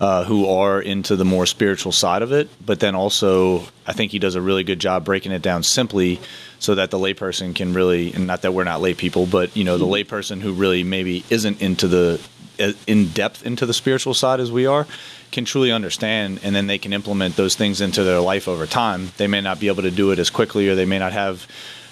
uh, 0.00 0.24
who 0.24 0.48
are 0.48 0.80
into 0.80 1.16
the 1.16 1.24
more 1.24 1.46
spiritual 1.46 1.92
side 1.92 2.22
of 2.22 2.32
it. 2.32 2.48
But 2.64 2.80
then 2.80 2.94
also, 2.94 3.64
I 3.87 3.92
think 3.92 4.12
he 4.12 4.18
does 4.18 4.35
a 4.35 4.40
really 4.40 4.64
good 4.64 4.78
job 4.78 5.04
breaking 5.04 5.32
it 5.32 5.42
down 5.42 5.62
simply 5.62 6.20
so 6.59 6.74
that 6.74 6.90
the 6.90 6.98
layperson 6.98 7.54
can 7.54 7.72
really, 7.72 8.12
and 8.12 8.26
not 8.26 8.42
that 8.42 8.52
we're 8.52 8.64
not 8.64 8.80
lay 8.80 8.94
people, 8.94 9.26
but 9.26 9.56
you 9.56 9.64
know, 9.64 9.78
the 9.78 9.85
mm-hmm. 9.85 10.14
layperson 10.14 10.40
who 10.40 10.52
really 10.52 10.85
maybe 10.85 11.24
isn't 11.30 11.61
into 11.61 11.88
the 11.88 12.20
uh, 12.59 12.72
in 12.87 13.09
depth 13.09 13.44
into 13.44 13.66
the 13.66 13.74
spiritual 13.74 14.14
side 14.14 14.40
as 14.40 14.50
we 14.50 14.64
are 14.64 14.87
can 15.30 15.44
truly 15.44 15.70
understand 15.70 16.40
and 16.42 16.56
then 16.56 16.66
they 16.66 16.78
can 16.78 16.94
implement 16.94 17.37
those 17.37 17.54
things 17.54 17.82
into 17.82 18.02
their 18.02 18.20
life 18.20 18.48
over 18.48 18.66
time 18.66 19.12
they 19.18 19.26
may 19.26 19.42
not 19.42 19.61
be 19.61 19.68
able 19.68 19.82
to 19.82 19.90
do 19.90 20.11
it 20.11 20.18
as 20.18 20.30
quickly 20.30 20.66
or 20.66 20.74
they 20.74 20.87
may 20.87 20.98
not 20.98 21.12
have 21.12 21.46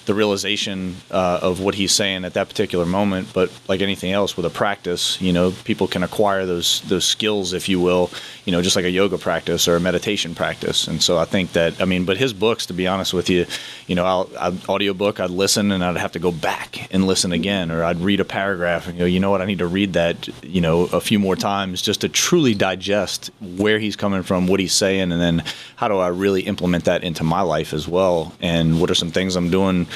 the 0.07 0.15
realization 0.15 0.97
uh, 1.11 1.41
of 1.43 1.61
what 1.61 1.75
he's 1.75 1.93
saying 1.93 2.25
at 2.25 2.35
that 2.35 2.49
particular 2.49 2.87
moment. 2.87 3.29
But 3.33 3.51
like 3.69 3.81
anything 3.81 4.13
else, 4.13 4.37
with 4.37 4.47
a 4.47 4.51
practice, 4.51 5.21
you 5.21 5.33
know, 5.33 5.53
people 5.65 5.87
can 5.87 6.03
acquire 6.03 6.47
those 6.47 6.81
those 6.83 7.05
skills, 7.05 7.53
if 7.53 7.69
you 7.69 7.81
will, 7.81 8.11
you 8.45 8.53
know, 8.53 8.63
just 8.63 8.77
like 8.77 8.85
a 8.85 8.91
yoga 8.91 9.19
practice 9.19 9.69
or 9.69 9.77
a 9.77 9.81
meditation 9.81 10.35
practice. 10.35 10.89
And 10.89 11.03
so 11.03 11.19
I 11.19 11.25
think 11.25 11.53
that 11.53 11.81
I 11.81 11.85
mean, 11.85 12.05
but 12.05 12.17
his 12.17 12.33
books, 12.33 12.67
to 12.67 12.73
be 12.73 12.87
honest 12.87 13.15
with 13.15 13.31
you, 13.31 13.47
you 13.87 13.95
know, 13.95 14.05
I'll, 14.05 14.31
I'd 14.39 14.69
audiobook, 14.69 15.21
I'd 15.21 15.31
listen 15.31 15.73
and 15.73 15.85
I'd 15.85 15.97
have 15.97 16.13
to 16.13 16.19
go 16.19 16.33
back 16.33 16.89
and 16.93 17.07
listen 17.07 17.33
again, 17.33 17.71
or 17.71 17.85
I'd 17.85 18.01
read 18.01 18.21
a 18.21 18.25
paragraph 18.25 18.89
and 18.89 18.99
go, 18.99 19.05
you 19.05 19.21
know 19.21 19.31
what, 19.31 19.41
I 19.41 19.47
need 19.47 19.59
to 19.59 19.67
read 19.67 19.95
that, 19.95 20.29
you 20.45 20.61
know, 20.61 20.83
a 20.93 21.01
few 21.01 21.19
more 21.19 21.37
times 21.37 21.83
just 21.83 22.01
to 22.03 22.09
truly 22.09 22.55
digest 22.55 23.31
where 23.41 23.79
he's 23.79 23.97
coming 23.97 24.23
from, 24.23 24.47
what 24.47 24.61
he's 24.61 24.75
saying, 24.75 25.13
and 25.13 25.21
then 25.21 25.43
how 25.77 25.89
do 25.89 25.99
I 25.99 26.09
really 26.09 26.43
implement 26.43 26.85
that 26.85 27.05
into 27.05 27.25
my 27.25 27.41
life 27.41 27.73
as 27.73 27.89
well, 27.89 28.35
and 28.41 28.81
what 28.81 28.91
are 28.91 28.95
some 28.95 29.11
things 29.11 29.37
I'm 29.37 29.51
doing 29.51 29.87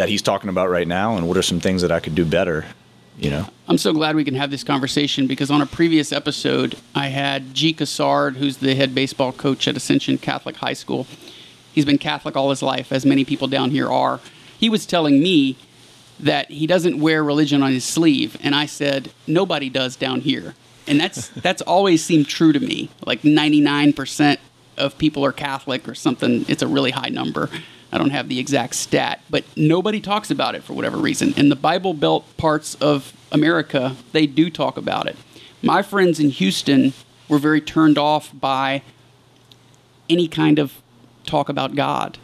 that 0.00 0.08
he's 0.08 0.22
talking 0.22 0.48
about 0.48 0.70
right 0.70 0.88
now, 0.88 1.18
and 1.18 1.28
what 1.28 1.36
are 1.36 1.42
some 1.42 1.60
things 1.60 1.82
that 1.82 1.92
I 1.92 2.00
could 2.00 2.14
do 2.14 2.24
better? 2.24 2.64
You 3.18 3.28
know, 3.28 3.46
I'm 3.68 3.76
so 3.76 3.92
glad 3.92 4.16
we 4.16 4.24
can 4.24 4.34
have 4.34 4.50
this 4.50 4.64
conversation 4.64 5.26
because 5.26 5.50
on 5.50 5.60
a 5.60 5.66
previous 5.66 6.10
episode, 6.10 6.78
I 6.94 7.08
had 7.08 7.52
G. 7.52 7.74
Cassard, 7.74 8.36
who's 8.36 8.56
the 8.56 8.74
head 8.74 8.94
baseball 8.94 9.30
coach 9.30 9.68
at 9.68 9.76
Ascension 9.76 10.16
Catholic 10.16 10.56
High 10.56 10.72
School. 10.72 11.06
He's 11.74 11.84
been 11.84 11.98
Catholic 11.98 12.34
all 12.34 12.48
his 12.48 12.62
life, 12.62 12.92
as 12.92 13.04
many 13.04 13.26
people 13.26 13.46
down 13.46 13.72
here 13.72 13.90
are. 13.90 14.20
He 14.58 14.70
was 14.70 14.86
telling 14.86 15.22
me 15.22 15.58
that 16.18 16.50
he 16.50 16.66
doesn't 16.66 16.98
wear 16.98 17.22
religion 17.22 17.62
on 17.62 17.72
his 17.72 17.84
sleeve, 17.84 18.38
and 18.40 18.54
I 18.54 18.64
said 18.64 19.12
nobody 19.26 19.68
does 19.68 19.96
down 19.96 20.22
here, 20.22 20.54
and 20.86 20.98
that's 20.98 21.28
that's 21.44 21.60
always 21.60 22.02
seemed 22.02 22.26
true 22.26 22.54
to 22.54 22.60
me. 22.60 22.88
Like 23.04 23.20
99% 23.20 24.38
of 24.78 24.96
people 24.96 25.26
are 25.26 25.32
Catholic 25.32 25.86
or 25.86 25.94
something. 25.94 26.46
It's 26.48 26.62
a 26.62 26.66
really 26.66 26.92
high 26.92 27.10
number. 27.10 27.50
I 27.92 27.98
don't 27.98 28.10
have 28.10 28.28
the 28.28 28.38
exact 28.38 28.74
stat, 28.76 29.20
but 29.28 29.44
nobody 29.56 30.00
talks 30.00 30.30
about 30.30 30.54
it 30.54 30.62
for 30.62 30.74
whatever 30.74 30.96
reason. 30.96 31.34
In 31.36 31.48
the 31.48 31.56
Bible 31.56 31.92
Belt 31.92 32.24
parts 32.36 32.76
of 32.76 33.12
America, 33.32 33.96
they 34.12 34.26
do 34.26 34.48
talk 34.48 34.76
about 34.76 35.06
it. 35.06 35.16
My 35.62 35.82
friends 35.82 36.20
in 36.20 36.30
Houston 36.30 36.92
were 37.28 37.38
very 37.38 37.60
turned 37.60 37.98
off 37.98 38.30
by 38.32 38.82
any 40.08 40.28
kind 40.28 40.58
of 40.58 40.80
talk 41.26 41.48
about 41.48 41.74
God. 41.74 42.18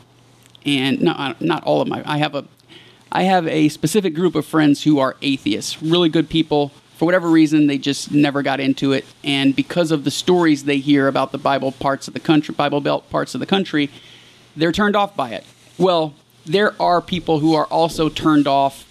And 0.64 1.00
not, 1.00 1.40
not 1.40 1.62
all 1.64 1.80
of 1.80 1.88
my, 1.88 2.02
I 2.04 2.18
have 2.18 2.34
a, 2.34 2.44
I 3.12 3.22
have 3.22 3.46
a 3.46 3.68
specific 3.68 4.14
group 4.14 4.34
of 4.34 4.44
friends 4.44 4.82
who 4.82 4.98
are 4.98 5.16
atheists, 5.22 5.82
really 5.82 6.08
good 6.08 6.28
people. 6.28 6.72
For 6.96 7.04
whatever 7.04 7.28
reason, 7.28 7.66
they 7.66 7.78
just 7.78 8.10
never 8.10 8.42
got 8.42 8.58
into 8.58 8.92
it. 8.92 9.04
And 9.22 9.54
because 9.54 9.90
of 9.90 10.04
the 10.04 10.10
stories 10.10 10.64
they 10.64 10.78
hear 10.78 11.08
about 11.08 11.30
the 11.30 11.38
Bible 11.38 11.72
parts 11.72 12.08
of 12.08 12.14
the 12.14 12.20
country, 12.20 12.54
Bible 12.54 12.80
Belt 12.80 13.08
parts 13.10 13.34
of 13.34 13.40
the 13.40 13.46
country, 13.46 13.90
they're 14.56 14.72
turned 14.72 14.96
off 14.96 15.14
by 15.14 15.30
it. 15.30 15.44
Well, 15.78 16.14
there 16.44 16.80
are 16.80 17.00
people 17.00 17.40
who 17.40 17.54
are 17.54 17.66
also 17.66 18.08
turned 18.08 18.46
off 18.46 18.84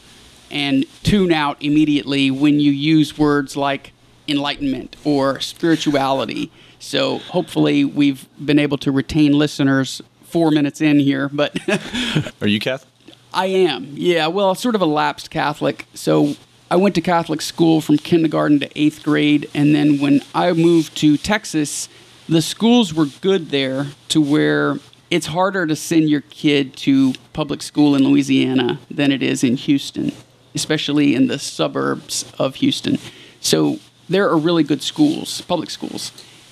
and 0.51 0.85
tune 1.03 1.31
out 1.31 1.57
immediately 1.61 2.29
when 2.29 2.59
you 2.59 2.71
use 2.71 3.17
words 3.17 3.57
like 3.57 3.91
enlightenment 4.27 4.95
or 5.03 5.39
spirituality. 5.39 6.51
So 6.79 7.19
hopefully 7.19 7.83
we've 7.83 8.27
been 8.43 8.59
able 8.59 8.77
to 8.79 8.91
retain 8.91 9.33
listeners 9.33 10.01
four 10.23 10.51
minutes 10.51 10.81
in 10.81 10.99
here. 10.99 11.29
But 11.29 11.57
are 12.41 12.47
you 12.47 12.59
Catholic? 12.59 12.91
I 13.33 13.47
am. 13.47 13.89
Yeah. 13.93 14.27
Well, 14.27 14.55
sort 14.55 14.75
of 14.75 14.81
a 14.81 14.85
lapsed 14.85 15.29
Catholic. 15.29 15.87
So 15.93 16.35
I 16.69 16.77
went 16.77 16.95
to 16.95 17.01
Catholic 17.01 17.41
school 17.41 17.81
from 17.81 17.97
kindergarten 17.97 18.59
to 18.59 18.79
eighth 18.79 19.03
grade, 19.03 19.49
and 19.53 19.75
then 19.75 19.99
when 19.99 20.21
I 20.33 20.51
moved 20.53 20.97
to 20.97 21.17
Texas, 21.17 21.89
the 22.27 22.41
schools 22.41 22.93
were 22.93 23.05
good 23.21 23.49
there 23.49 23.87
to 24.09 24.21
where 24.21 24.79
it's 25.09 25.27
harder 25.27 25.67
to 25.67 25.75
send 25.75 26.09
your 26.09 26.21
kid 26.21 26.75
to 26.77 27.13
public 27.33 27.61
school 27.61 27.95
in 27.95 28.03
Louisiana 28.03 28.79
than 28.89 29.11
it 29.11 29.21
is 29.21 29.43
in 29.43 29.55
Houston, 29.57 30.11
especially 30.53 31.15
in 31.15 31.27
the 31.27 31.37
suburbs 31.37 32.31
of 32.39 32.55
Houston. 32.55 32.97
So 33.39 33.79
there 34.09 34.29
are 34.29 34.37
really 34.37 34.63
good 34.63 34.81
schools, 34.81 35.41
public 35.41 35.69
schools. 35.69 36.11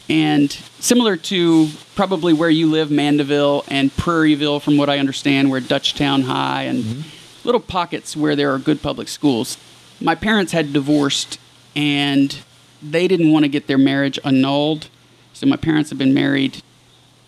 And 0.09 0.51
similar 0.79 1.15
to 1.17 1.69
probably 1.95 2.33
where 2.33 2.49
you 2.49 2.69
live, 2.69 2.91
Mandeville 2.91 3.63
and 3.69 3.89
Prairieville, 3.91 4.61
from 4.61 4.77
what 4.77 4.89
I 4.89 4.99
understand, 4.99 5.49
where 5.49 5.61
Dutchtown 5.61 6.23
High 6.23 6.63
and 6.63 6.83
mm-hmm. 6.83 7.47
little 7.47 7.61
pockets 7.61 8.15
where 8.15 8.35
there 8.35 8.53
are 8.53 8.59
good 8.59 8.81
public 8.81 9.07
schools. 9.07 9.57
My 10.01 10.13
parents 10.13 10.51
had 10.51 10.73
divorced 10.73 11.39
and 11.75 12.37
they 12.81 13.07
didn't 13.07 13.31
want 13.31 13.45
to 13.45 13.49
get 13.49 13.67
their 13.67 13.77
marriage 13.77 14.19
annulled. 14.23 14.89
So 15.31 15.47
my 15.47 15.55
parents 15.55 15.89
have 15.89 15.97
been 15.97 16.13
married 16.13 16.61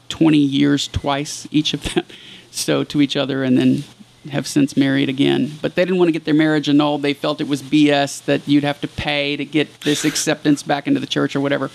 20 0.10 0.38
years 0.38 0.88
twice, 0.88 1.48
each 1.52 1.74
of 1.74 1.94
them, 1.94 2.06
so 2.52 2.84
to 2.84 3.02
each 3.02 3.16
other, 3.16 3.44
and 3.44 3.58
then 3.58 3.84
have 4.32 4.48
since 4.48 4.76
married 4.76 5.10
again. 5.10 5.52
But 5.62 5.76
they 5.76 5.86
didn't 5.86 5.98
want 5.98 6.10
to 6.10 6.12
get 6.12 6.26
their 6.26 6.34
marriage 6.34 6.68
annulled. 6.68 7.02
They 7.02 7.14
felt 7.14 7.42
it 7.42 7.48
was 7.48 7.62
BS 7.62 8.26
that 8.26 8.48
you'd 8.48 8.64
have 8.64 8.82
to 8.82 8.88
pay 8.88 9.36
to 9.36 9.46
get 9.46 9.82
this 9.82 10.04
acceptance 10.06 10.64
back 10.64 10.88
into 10.88 11.00
the 11.00 11.08
church 11.08 11.36
or 11.36 11.42
whatever. 11.42 11.70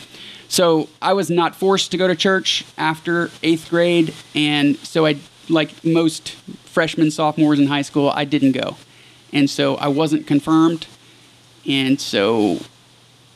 So 0.48 0.88
I 1.00 1.12
was 1.12 1.30
not 1.30 1.54
forced 1.54 1.92
to 1.92 1.96
go 1.96 2.08
to 2.08 2.16
church 2.16 2.64
after 2.76 3.30
eighth 3.42 3.70
grade, 3.70 4.12
and 4.34 4.76
so 4.78 5.06
I, 5.06 5.18
like 5.48 5.84
most 5.84 6.30
freshmen, 6.64 7.10
sophomores 7.10 7.60
in 7.60 7.68
high 7.68 7.82
school, 7.82 8.10
I 8.10 8.24
didn't 8.24 8.52
go. 8.52 8.76
And 9.32 9.48
so 9.48 9.76
I 9.76 9.88
wasn't 9.88 10.26
confirmed. 10.26 10.88
And 11.66 12.00
so 12.00 12.58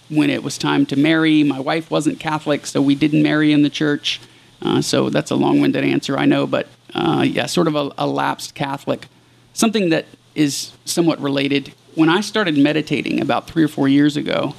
when 0.09 0.29
it 0.29 0.43
was 0.43 0.59
time 0.59 0.87
to 0.87 0.97
marry, 0.97 1.45
my 1.45 1.61
wife 1.61 1.91
wasn't 1.91 2.19
Catholic, 2.19 2.67
so 2.67 2.83
we 2.83 2.95
didn't 2.95 3.23
marry 3.23 3.53
in 3.53 3.63
the 3.63 3.71
church. 3.71 4.21
Uh, 4.65 4.81
so 4.81 5.11
that's 5.11 5.31
a 5.31 5.37
long 5.37 5.61
winded 5.61 5.85
answer, 5.85 6.17
I 6.17 6.25
know, 6.25 6.47
but 6.47 6.69
uh, 6.95 7.25
yeah, 7.27 7.47
sort 7.47 7.69
of 7.69 7.77
a, 7.77 7.91
a 7.99 8.07
lapsed 8.07 8.55
Catholic. 8.55 9.07
Something 9.53 9.91
that 9.91 10.07
is 10.35 10.73
somewhat 10.85 11.21
related. 11.21 11.75
When 11.95 12.09
I 12.09 12.21
started 12.21 12.57
meditating 12.57 13.21
about 13.21 13.47
three 13.47 13.63
or 13.63 13.69
four 13.69 13.89
years 13.89 14.17
ago, 14.17 14.55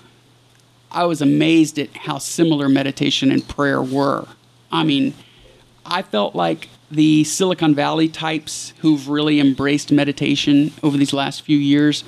I 0.91 1.06
was 1.06 1.22
amazed 1.22 1.80
at 1.80 1.96
how 1.96 2.20
similar 2.20 2.70
meditation 2.70 3.32
and 3.32 3.46
prayer 3.48 3.82
were. 3.82 4.28
I 4.72 4.84
mean, 4.84 5.13
I 5.86 6.02
felt 6.02 6.36
like 6.36 6.70
the 6.89 7.24
Silicon 7.24 7.76
Valley 7.76 8.08
types 8.08 8.74
who've 8.80 9.10
really 9.10 9.39
embraced 9.39 9.91
meditation 9.91 10.72
over 10.84 10.98
these 10.98 11.13
last 11.13 11.41
few 11.41 11.58
years, 11.58 12.04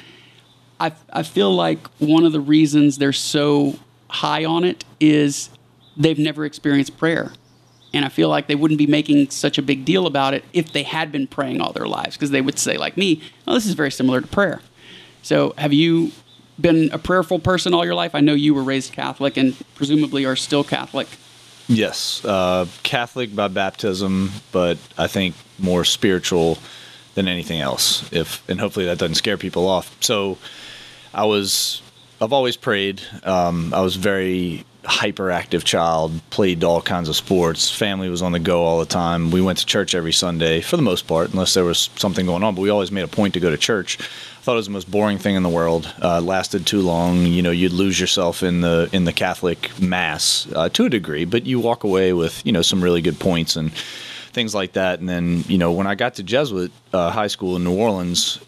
I, 0.79 0.93
I 1.11 1.23
feel 1.23 1.53
like 1.53 1.87
one 1.99 2.25
of 2.25 2.31
the 2.31 2.39
reasons 2.39 2.97
they're 2.97 3.11
so 3.11 3.77
high 4.09 4.45
on 4.45 4.63
it 4.63 4.85
is 4.99 5.49
they've 5.97 6.19
never 6.19 6.45
experienced 6.45 6.97
prayer. 6.97 7.33
And 7.97 8.05
I 8.05 8.09
feel 8.09 8.29
like 8.29 8.45
they 8.45 8.53
wouldn't 8.53 8.77
be 8.77 8.85
making 8.85 9.31
such 9.31 9.57
a 9.57 9.63
big 9.63 9.83
deal 9.83 10.05
about 10.05 10.35
it 10.35 10.45
if 10.53 10.71
they 10.71 10.83
had 10.83 11.11
been 11.11 11.25
praying 11.25 11.61
all 11.61 11.73
their 11.73 11.87
lives, 11.87 12.15
because 12.15 12.29
they 12.29 12.41
would 12.41 12.59
say, 12.59 12.77
like 12.77 12.95
me, 12.95 13.23
oh, 13.47 13.55
this 13.55 13.65
is 13.65 13.73
very 13.73 13.89
similar 13.89 14.21
to 14.21 14.27
prayer. 14.27 14.61
So, 15.23 15.55
have 15.57 15.73
you 15.73 16.11
been 16.61 16.91
a 16.91 16.99
prayerful 16.99 17.39
person 17.39 17.73
all 17.73 17.83
your 17.83 17.95
life? 17.95 18.13
I 18.13 18.19
know 18.19 18.35
you 18.35 18.53
were 18.53 18.61
raised 18.61 18.93
Catholic 18.93 19.35
and 19.35 19.55
presumably 19.73 20.25
are 20.25 20.35
still 20.35 20.63
Catholic. 20.63 21.07
Yes, 21.67 22.23
uh, 22.23 22.67
Catholic 22.83 23.35
by 23.35 23.47
baptism, 23.47 24.31
but 24.51 24.77
I 24.95 25.07
think 25.07 25.33
more 25.57 25.83
spiritual 25.83 26.59
than 27.15 27.27
anything 27.27 27.61
else. 27.61 28.07
If 28.13 28.47
and 28.47 28.59
hopefully 28.59 28.85
that 28.85 28.99
doesn't 28.99 29.15
scare 29.15 29.37
people 29.37 29.67
off. 29.67 29.97
So, 30.01 30.37
I 31.15 31.25
was 31.25 31.81
I've 32.21 32.31
always 32.31 32.57
prayed. 32.57 33.01
Um, 33.23 33.73
I 33.73 33.81
was 33.81 33.95
very 33.95 34.65
hyperactive 34.87 35.63
child, 35.65 36.19
played 36.29 36.63
all 36.63 36.81
kinds 36.81 37.09
of 37.09 37.15
sports. 37.15 37.69
Family 37.69 38.09
was 38.09 38.21
on 38.21 38.31
the 38.31 38.39
go 38.39 38.63
all 38.63 38.79
the 38.79 38.85
time. 38.85 39.31
We 39.31 39.41
went 39.41 39.59
to 39.59 39.65
church 39.65 39.93
every 39.93 40.13
Sunday 40.13 40.61
for 40.61 40.77
the 40.77 40.81
most 40.81 41.07
part, 41.07 41.31
unless 41.31 41.53
there 41.53 41.65
was 41.65 41.89
something 41.97 42.25
going 42.25 42.41
on. 42.41 42.55
But 42.55 42.61
we 42.61 42.69
always 42.69 42.91
made 42.91 43.03
a 43.03 43.07
point 43.07 43.33
to 43.33 43.39
go 43.41 43.49
to 43.49 43.57
church. 43.57 43.99
I 43.99 44.41
thought 44.41 44.53
it 44.53 44.55
was 44.55 44.67
the 44.67 44.71
most 44.71 44.89
boring 44.89 45.17
thing 45.17 45.35
in 45.35 45.43
the 45.43 45.49
world. 45.49 45.93
Uh, 46.01 46.21
lasted 46.21 46.65
too 46.65 46.81
long. 46.81 47.25
You 47.25 47.41
know, 47.41 47.51
you'd 47.51 47.73
lose 47.73 47.99
yourself 47.99 48.43
in 48.43 48.61
the 48.61 48.89
in 48.93 49.03
the 49.03 49.13
Catholic 49.13 49.77
mass 49.79 50.47
uh, 50.55 50.69
to 50.69 50.85
a 50.85 50.89
degree, 50.89 51.25
but 51.25 51.45
you 51.45 51.59
walk 51.59 51.83
away 51.83 52.13
with 52.13 52.45
you 52.45 52.53
know 52.53 52.61
some 52.61 52.81
really 52.81 53.01
good 53.01 53.19
points 53.19 53.57
and 53.57 53.73
things 54.31 54.55
like 54.55 54.73
that. 54.73 54.99
And 54.99 55.09
then 55.09 55.43
you 55.49 55.57
know 55.57 55.73
when 55.73 55.85
I 55.85 55.95
got 55.95 56.15
to 56.15 56.23
Jesuit 56.23 56.71
uh, 56.93 57.11
high 57.11 57.27
school 57.27 57.57
in 57.57 57.65
New 57.65 57.75
Orleans, 57.75 58.39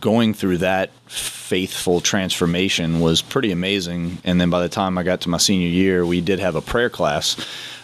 going 0.00 0.34
through 0.34 0.58
that 0.58 0.90
faithful 1.06 2.00
transformation 2.00 3.00
was 3.00 3.22
pretty 3.22 3.50
amazing. 3.50 4.18
And 4.24 4.40
then 4.40 4.50
by 4.50 4.60
the 4.60 4.68
time 4.68 4.96
I 4.98 5.02
got 5.02 5.20
to 5.22 5.28
my 5.28 5.38
senior 5.38 5.68
year, 5.68 6.04
we 6.06 6.20
did 6.20 6.40
have 6.40 6.56
a 6.56 6.60
prayer 6.60 6.90
class, 6.90 7.36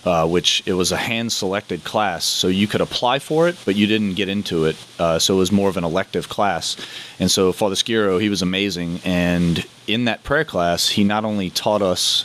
uh, 0.05 0.27
which 0.27 0.63
it 0.67 0.73
was 0.75 0.93
a 0.93 0.97
hand 0.97 1.33
selected 1.33 1.85
class. 1.85 2.25
So 2.25 2.49
you 2.49 2.67
could 2.67 2.81
apply 2.81 3.19
for 3.19 3.49
it, 3.49 3.57
but 3.65 3.77
you 3.77 3.87
didn't 3.87 4.15
get 4.15 4.29
into 4.29 4.65
it. 4.65 4.77
Uh, 4.99 5.19
so 5.19 5.35
it 5.35 5.39
was 5.39 5.53
more 5.53 5.69
of 5.69 5.77
an 5.77 5.85
elective 5.85 6.29
class. 6.29 6.77
And 7.19 7.31
so 7.31 7.53
Father 7.53 7.75
Skiro, 7.75 8.21
he 8.21 8.29
was 8.29 8.43
amazing. 8.43 9.01
And 9.05 9.67
in 9.87 10.07
that 10.07 10.23
prayer 10.23 10.45
class, 10.45 10.89
he 10.89 11.05
not 11.05 11.25
only 11.25 11.51
taught 11.51 11.83
us 11.83 12.25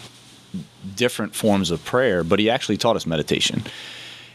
different 0.95 1.35
forms 1.35 1.71
of 1.71 1.83
prayer, 1.83 2.23
but 2.23 2.39
he 2.39 2.49
actually 2.49 2.77
taught 2.77 2.95
us 2.95 3.05
meditation. 3.05 3.63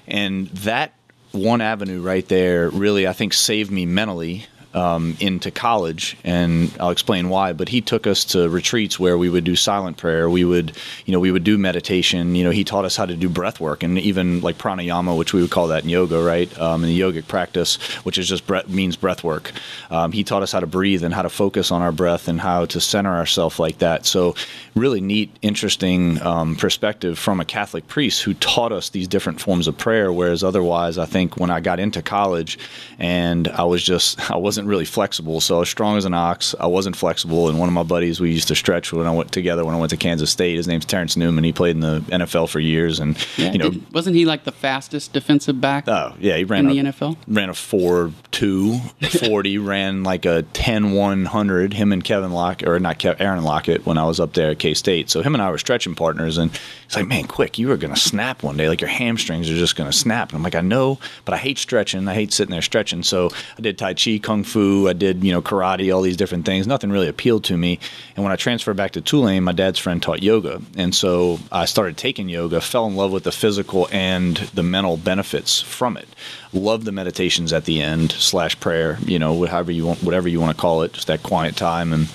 And 0.07 0.48
that 0.48 0.94
one 1.32 1.61
avenue 1.61 2.03
right 2.03 2.26
there 2.26 2.68
really, 2.70 3.07
I 3.07 3.12
think, 3.12 3.32
saved 3.32 3.70
me 3.70 3.86
mentally 3.86 4.46
um, 4.74 5.16
into 5.20 5.50
college, 5.50 6.16
and 6.24 6.70
I'll 6.78 6.90
explain 6.90 7.28
why. 7.28 7.52
But 7.52 7.68
he 7.68 7.80
took 7.80 8.06
us 8.06 8.24
to 8.26 8.48
retreats 8.48 8.98
where 8.98 9.18
we 9.18 9.28
would 9.28 9.44
do 9.44 9.56
silent 9.56 9.96
prayer. 9.96 10.30
We 10.30 10.44
would, 10.44 10.72
you 11.06 11.12
know, 11.12 11.20
we 11.20 11.32
would 11.32 11.44
do 11.44 11.58
meditation. 11.58 12.34
You 12.34 12.44
know, 12.44 12.50
he 12.50 12.64
taught 12.64 12.84
us 12.84 12.96
how 12.96 13.06
to 13.06 13.16
do 13.16 13.28
breath 13.28 13.60
work 13.60 13.82
and 13.82 13.98
even 13.98 14.40
like 14.40 14.58
pranayama, 14.58 15.16
which 15.16 15.32
we 15.32 15.42
would 15.42 15.50
call 15.50 15.68
that 15.68 15.84
in 15.84 15.88
yoga, 15.88 16.22
right? 16.22 16.56
Um, 16.58 16.84
in 16.84 16.90
the 16.90 17.00
yogic 17.00 17.26
practice, 17.26 17.76
which 18.04 18.18
is 18.18 18.28
just 18.28 18.46
breath, 18.46 18.68
means 18.68 18.96
breath 18.96 19.24
work. 19.24 19.52
Um, 19.90 20.12
he 20.12 20.24
taught 20.24 20.42
us 20.42 20.52
how 20.52 20.60
to 20.60 20.66
breathe 20.66 21.02
and 21.04 21.12
how 21.12 21.22
to 21.22 21.30
focus 21.30 21.70
on 21.70 21.82
our 21.82 21.92
breath 21.92 22.28
and 22.28 22.40
how 22.40 22.64
to 22.66 22.80
center 22.80 23.14
ourselves 23.14 23.58
like 23.58 23.78
that. 23.78 24.06
So, 24.06 24.34
really 24.74 25.00
neat, 25.00 25.30
interesting 25.42 26.20
um, 26.22 26.56
perspective 26.56 27.18
from 27.18 27.40
a 27.40 27.44
Catholic 27.44 27.88
priest 27.88 28.22
who 28.22 28.34
taught 28.34 28.72
us 28.72 28.90
these 28.90 29.08
different 29.08 29.40
forms 29.40 29.66
of 29.66 29.76
prayer. 29.76 30.12
Whereas 30.12 30.44
otherwise, 30.44 30.98
I 30.98 31.06
think 31.06 31.36
when 31.36 31.50
I 31.50 31.60
got 31.60 31.80
into 31.80 32.02
college 32.02 32.58
and 32.98 33.48
I 33.48 33.64
was 33.64 33.82
just, 33.82 34.30
I 34.30 34.36
wasn't 34.36 34.59
really 34.66 34.84
flexible. 34.84 35.40
So 35.40 35.56
I 35.56 35.58
was 35.61 35.68
strong 35.68 35.96
as 35.96 36.04
an 36.04 36.14
ox. 36.14 36.54
I 36.58 36.66
wasn't 36.66 36.96
flexible. 36.96 37.48
And 37.48 37.58
one 37.58 37.68
of 37.68 37.72
my 37.72 37.82
buddies, 37.82 38.20
we 38.20 38.30
used 38.30 38.48
to 38.48 38.54
stretch 38.54 38.92
when 38.92 39.06
I 39.06 39.11
went 39.11 39.32
together 39.32 39.64
when 39.64 39.74
I 39.74 39.78
went 39.78 39.90
to 39.90 39.96
Kansas 39.96 40.30
State. 40.30 40.56
His 40.56 40.68
name's 40.68 40.84
Terrence 40.84 41.16
Newman. 41.16 41.44
He 41.44 41.52
played 41.52 41.76
in 41.76 41.80
the 41.80 42.00
NFL 42.11 42.48
for 42.48 42.61
years. 42.61 43.00
And, 43.00 43.16
Yeah, 43.36 43.52
you 43.52 43.58
know, 43.58 43.72
wasn't 43.92 44.16
he 44.16 44.24
like 44.24 44.44
the 44.44 44.52
fastest 44.52 45.12
defensive 45.12 45.61
back 45.61 45.88
oh, 45.88 46.14
yeah, 46.18 46.36
he 46.36 46.44
ran 46.44 46.66
in 46.66 46.70
a, 46.70 46.82
the 46.82 46.90
NFL? 46.90 47.16
ran 47.26 47.48
a 47.48 47.54
4 47.54 48.12
2 48.30 48.78
40 48.78 49.58
ran 49.58 50.02
like 50.02 50.24
a 50.24 50.42
10 50.42 50.92
100 50.92 51.74
him 51.74 51.92
and 51.92 52.04
kevin 52.04 52.32
lockett 52.32 52.68
or 52.68 52.78
not 52.78 52.98
Kev, 52.98 53.16
aaron 53.20 53.42
lockett 53.42 53.84
when 53.86 53.98
i 53.98 54.04
was 54.04 54.20
up 54.20 54.34
there 54.34 54.50
at 54.50 54.58
k-state 54.58 55.11
so 55.11 55.22
him 55.22 55.34
and 55.34 55.42
i 55.42 55.50
were 55.50 55.58
stretching 55.58 55.94
partners 55.94 56.38
and 56.38 56.50
he's 56.86 56.96
like 56.96 57.06
man 57.06 57.26
quick 57.26 57.58
you 57.58 57.70
are 57.70 57.76
going 57.76 57.92
to 57.92 58.00
snap 58.00 58.42
one 58.42 58.56
day 58.56 58.68
like 58.68 58.80
your 58.80 58.90
hamstrings 58.90 59.50
are 59.50 59.56
just 59.56 59.76
going 59.76 59.90
to 59.90 59.96
snap 59.96 60.30
and 60.30 60.36
i'm 60.36 60.42
like 60.42 60.54
i 60.54 60.61
know 60.61 60.98
but 61.24 61.34
i 61.34 61.36
hate 61.36 61.58
stretching 61.58 62.06
i 62.08 62.14
hate 62.14 62.32
sitting 62.32 62.52
there 62.52 62.62
stretching 62.62 63.02
so 63.02 63.30
i 63.58 63.61
did 63.61 63.76
tai 63.76 63.94
chi 63.94 64.18
kung 64.18 64.44
fu 64.51 64.88
i 64.88 64.92
did 64.92 65.22
you 65.24 65.32
know 65.32 65.42
karate 65.42 65.94
all 65.94 66.03
these 66.03 66.16
different 66.16 66.44
things. 66.44 66.66
Nothing 66.66 66.90
really 66.90 67.09
appealed 67.09 67.44
to 67.44 67.57
me. 67.57 67.78
And 68.16 68.24
when 68.24 68.32
i 68.32 68.36
transferred 68.36 68.76
back 68.76 68.92
to 68.92 69.01
tulane 69.01 69.44
my 69.44 69.53
dad's 69.53 69.78
friend 69.78 70.03
taught 70.03 70.22
yoga. 70.22 70.61
And 70.76 70.94
so 70.94 71.38
i 71.53 71.64
started 71.64 71.96
taking 71.96 72.28
yoga 72.28 72.61
fell 72.61 72.86
in 72.86 72.96
love 72.96 73.12
with 73.12 73.24
the 73.24 73.32
physical 73.32 73.88
and 73.92 74.36
the 74.55 74.62
mental 74.62 74.96
benefits 74.96 75.61
from 75.61 75.96
it. 75.96 76.09
Love 76.53 76.84
the 76.84 76.92
meditations 76.92 77.53
at 77.53 77.64
the 77.64 77.80
end 77.80 78.12
slash 78.12 78.59
prayer 78.61 78.98
you 79.05 79.18
know 79.18 79.46
however 79.46 79.72
you 79.72 79.86
want 79.86 80.03
whatever 80.03 80.28
you 80.28 80.40
want 80.40 80.57
to 80.57 80.61
call 80.61 80.82
it 80.82 80.92
just 80.92 81.07
that 81.07 81.22
quiet 81.22 81.57
time 81.57 81.92
and 81.92 82.09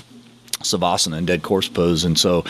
savasana 0.66 1.18
and 1.18 1.28
dead 1.28 1.44
corpse 1.44 1.70
pose. 1.70 2.04
And 2.04 2.18
so 2.18 2.44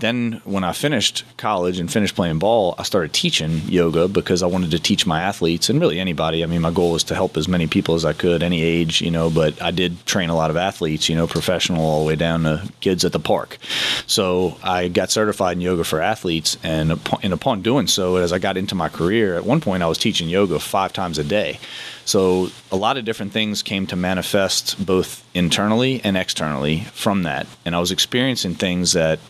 then 0.00 0.40
when 0.44 0.64
I 0.64 0.72
finished 0.72 1.24
college 1.36 1.78
and 1.78 1.90
finished 1.90 2.14
playing 2.14 2.38
ball, 2.38 2.74
I 2.78 2.82
started 2.82 3.12
teaching 3.12 3.60
yoga 3.66 4.08
because 4.08 4.42
I 4.42 4.46
wanted 4.46 4.70
to 4.72 4.78
teach 4.78 5.06
my 5.06 5.22
athletes 5.22 5.68
and 5.68 5.80
really 5.80 6.00
anybody. 6.00 6.42
I 6.42 6.46
mean, 6.46 6.62
my 6.62 6.70
goal 6.70 6.92
was 6.92 7.04
to 7.04 7.14
help 7.14 7.36
as 7.36 7.48
many 7.48 7.66
people 7.66 7.94
as 7.94 8.04
I 8.04 8.12
could, 8.12 8.42
any 8.42 8.62
age, 8.62 9.00
you 9.00 9.10
know, 9.10 9.30
but 9.30 9.60
I 9.62 9.70
did 9.70 10.04
train 10.06 10.30
a 10.30 10.36
lot 10.36 10.50
of 10.50 10.56
athletes, 10.56 11.08
you 11.08 11.16
know, 11.16 11.26
professional 11.26 11.84
all 11.84 12.00
the 12.00 12.06
way 12.06 12.16
down 12.16 12.42
to 12.44 12.68
kids 12.80 13.04
at 13.04 13.12
the 13.12 13.20
park. 13.20 13.58
So 14.06 14.56
I 14.62 14.88
got 14.88 15.10
certified 15.10 15.56
in 15.56 15.60
yoga 15.60 15.84
for 15.84 16.00
athletes. 16.00 16.56
And 16.62 16.92
upon, 16.92 17.20
and 17.22 17.32
upon 17.32 17.62
doing 17.62 17.86
so, 17.86 18.16
as 18.16 18.32
I 18.32 18.38
got 18.38 18.56
into 18.56 18.74
my 18.74 18.88
career, 18.88 19.36
at 19.36 19.44
one 19.44 19.60
point 19.60 19.82
I 19.82 19.86
was 19.86 19.98
teaching 19.98 20.28
yoga 20.28 20.58
five 20.58 20.92
times 20.92 21.18
a 21.18 21.24
day. 21.24 21.58
So 22.04 22.50
a 22.72 22.76
lot 22.76 22.96
of 22.96 23.04
different 23.04 23.32
things 23.32 23.62
came 23.62 23.86
to 23.88 23.96
manifest 23.96 24.84
both 24.84 25.24
internally 25.34 26.00
and 26.02 26.16
externally 26.16 26.80
from 26.92 27.22
that. 27.22 27.46
And 27.64 27.74
I 27.74 27.80
was 27.80 27.92
experiencing 27.92 28.54
things 28.54 28.92
that 28.92 29.20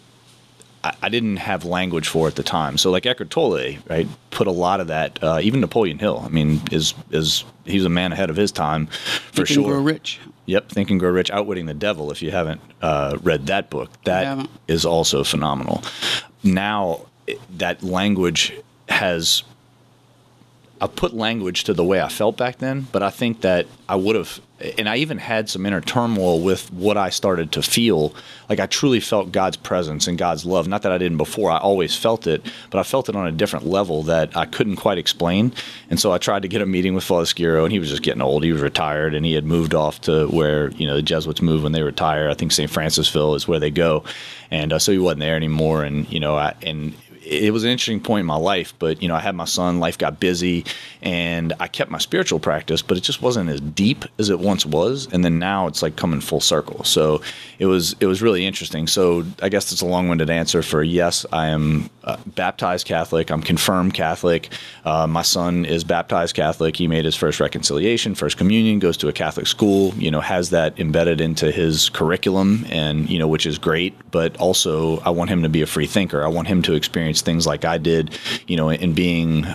I, 0.83 0.95
I 1.03 1.09
didn't 1.09 1.37
have 1.37 1.65
language 1.65 2.09
for 2.09 2.29
at 2.29 2.37
the 2.37 2.43
time. 2.43 2.79
So 2.79 2.91
like 2.91 3.07
Eckhart 3.07 3.31
Tolle, 3.31 3.77
right, 3.89 4.09
put 4.31 4.47
a 4.47 4.53
lot 4.53 4.81
of 4.81 4.87
that. 4.89 5.23
Uh, 5.23 5.39
even 5.43 5.61
Napoleon 5.61 5.99
Hill, 5.99 6.23
I 6.25 6.29
mean, 6.29 6.61
is 6.71 6.95
is 7.11 7.45
he's 7.65 7.85
a 7.85 7.89
man 7.91 8.13
ahead 8.13 8.31
of 8.31 8.37
his 8.37 8.53
time 8.53 8.87
for 8.87 9.45
Think 9.45 9.49
and 9.49 9.49
sure. 9.49 9.65
Grow 9.75 9.83
rich. 9.83 10.21
Yep, 10.47 10.71
Think 10.71 10.91
and 10.91 10.99
Grow 10.99 11.11
Rich, 11.11 11.31
Outwitting 11.31 11.67
the 11.67 11.75
Devil. 11.75 12.11
If 12.11 12.23
you 12.23 12.33
haven't 12.33 12.61
uh, 12.83 13.19
read 13.23 13.47
that 13.47 13.71
book, 13.71 13.91
that 14.03 14.49
also 14.85 15.23
phenomenal. 15.23 15.83
Now 16.43 17.07
that 17.57 17.83
language 17.83 18.53
has. 18.89 19.45
I 20.83 20.87
put 20.87 21.13
language 21.13 21.65
to 21.65 21.75
the 21.75 21.85
way 21.85 22.01
I 22.01 22.09
felt 22.09 22.39
back 22.39 22.57
then, 22.57 22.87
but 22.91 23.03
I 23.03 23.11
think 23.11 23.43
that 23.43 23.67
I 23.87 23.97
would 23.97 24.17
have, 24.17 24.41
and 24.79 24.89
I 24.89 24.97
even 24.97 25.19
had 25.19 25.49
some 25.49 25.65
inner 25.65 25.81
turmoil 25.81 26.41
with 26.41 26.73
what 26.73 26.97
I 26.97 27.11
started 27.11 27.53
to 27.53 27.63
feel. 27.63 28.15
Like 28.49 28.61
I 28.61 28.67
truly 28.67 29.01
felt 29.01 29.33
God's 29.33 29.57
presence 29.57 30.07
and 30.07 30.19
God's 30.19 30.45
love. 30.45 30.69
Not 30.69 30.83
that 30.83 30.93
I 30.93 30.99
didn't 30.99 31.19
before, 31.19 31.51
I 31.51 31.59
always 31.59 31.97
felt 31.97 32.27
it, 32.27 32.45
but 32.71 32.79
I 32.79 32.83
felt 32.83 33.09
it 33.09 33.17
on 33.17 33.27
a 33.27 33.33
different 33.33 33.67
level 33.67 34.03
that 34.05 34.37
I 34.37 34.45
couldn't 34.45 34.77
quite 34.77 34.99
explain. 34.99 35.53
And 35.89 35.99
so 35.99 36.13
I 36.13 36.19
tried 36.19 36.43
to 36.43 36.49
get 36.49 36.61
a 36.61 36.67
meeting 36.67 36.95
with 36.95 37.05
Father 37.05 37.25
Skiro, 37.25 37.65
and 37.65 37.73
he 37.73 37.79
was 37.79 37.89
just 37.89 38.03
getting 38.03 38.23
old. 38.23 38.45
He 38.45 38.53
was 38.53 38.63
retired, 38.63 39.15
and 39.15 39.25
he 39.25 39.33
had 39.33 39.45
moved 39.45 39.75
off 39.75 40.01
to 40.03 40.27
where 40.27 40.71
you 40.73 40.87
know 40.87 40.95
the 40.95 41.03
Jesuits 41.03 41.41
move 41.41 41.63
when 41.63 41.73
they 41.73 41.83
retire. 41.83 42.29
I 42.29 42.35
think 42.35 42.53
St. 42.53 42.71
Francisville 42.71 43.37
is 43.37 43.49
where 43.49 43.61
they 43.61 43.71
go, 43.71 44.05
and 44.51 44.73
uh, 44.73 44.79
so 44.79 44.93
he 44.93 44.99
wasn't 44.99 45.21
there 45.21 45.37
anymore. 45.37 45.85
And 45.85 46.11
you 46.13 46.21
know, 46.21 46.37
I, 46.37 46.55
and 46.63 46.95
it 47.31 47.53
was 47.53 47.63
an 47.63 47.71
interesting 47.71 48.01
point 48.01 48.21
in 48.21 48.27
my 48.27 48.37
life, 48.37 48.75
but 48.81 49.01
you 49.01 49.09
know, 49.09 49.15
I 49.15 49.21
had 49.21 49.37
my 49.37 49.45
son, 49.45 49.79
life 49.79 49.97
got 49.97 50.19
busy, 50.19 50.65
and 51.01 51.53
I 51.61 51.69
kept 51.69 51.91
my 51.91 51.99
spiritual 51.99 52.41
practice, 52.41 52.83
but 52.83 52.97
it 52.97 53.03
just 53.03 53.23
wasn't 53.23 53.49
as 53.51 53.61
deep 53.61 54.05
as 54.19 54.31
it 54.31 54.41
once 54.41 54.67
was. 54.67 55.07
And 55.13 55.25
then 55.25 55.39
now 55.39 55.69
it's 55.69 55.81
like 55.81 55.95
coming 55.95 56.21
full 56.21 56.41
circle. 56.41 56.83
So 56.83 57.23
it 57.61 57.67
was 57.67 57.95
it 58.01 58.07
was 58.07 58.21
really 58.21 58.45
interesting. 58.45 58.89
So 58.89 59.25
I 59.41 59.49
guess 59.49 59.71
it's 59.71 59.81
a 59.81 59.87
long-winded 59.87 60.29
answer 60.29 60.61
for 60.63 60.83
yes, 60.83 61.25
I 61.33 61.49
am 61.49 61.89
uh, 62.03 62.17
baptized 62.27 62.87
Catholic. 62.87 63.31
I'm 63.31 63.43
confirmed 63.43 63.95
Catholic. 63.95 64.53
Uh, 64.85 65.07
my 65.07 65.23
son 65.23 65.65
is 65.65 65.85
baptized 65.85 66.35
Catholic. 66.35 66.77
He 66.77 66.89
made 66.89 67.05
his 67.05 67.15
first 67.15 67.39
reconciliation, 67.39 68.17
first 68.17 68.39
communion, 68.39 68.81
goes 68.81 68.97
to 68.99 69.09
a 69.09 69.13
Catholic 69.13 69.47
school. 69.47 69.95
You 69.95 70.11
know, 70.11 70.21
has 70.21 70.51
that 70.51 70.81
embedded 70.81 71.21
into 71.21 71.53
his 71.53 71.91
curriculum, 71.91 72.67
and 72.71 73.09
you 73.09 73.21
know, 73.21 73.29
which 73.29 73.47
is 73.47 73.57
great. 73.57 73.95
But 74.11 74.37
also, 74.39 74.99
I 75.01 75.11
want 75.11 75.31
him 75.31 75.45
to 75.45 75.49
be 75.49 75.63
a 75.63 75.67
free 75.67 75.87
thinker. 75.87 76.25
I 76.25 76.29
want 76.29 76.49
him 76.49 76.63
to 76.63 76.75
experience 76.75 77.20
things 77.23 77.47
like 77.47 77.65
I 77.65 77.79
did. 77.79 78.19
You 78.47 78.57
know, 78.57 78.71
in 78.71 78.93
being 78.93 79.47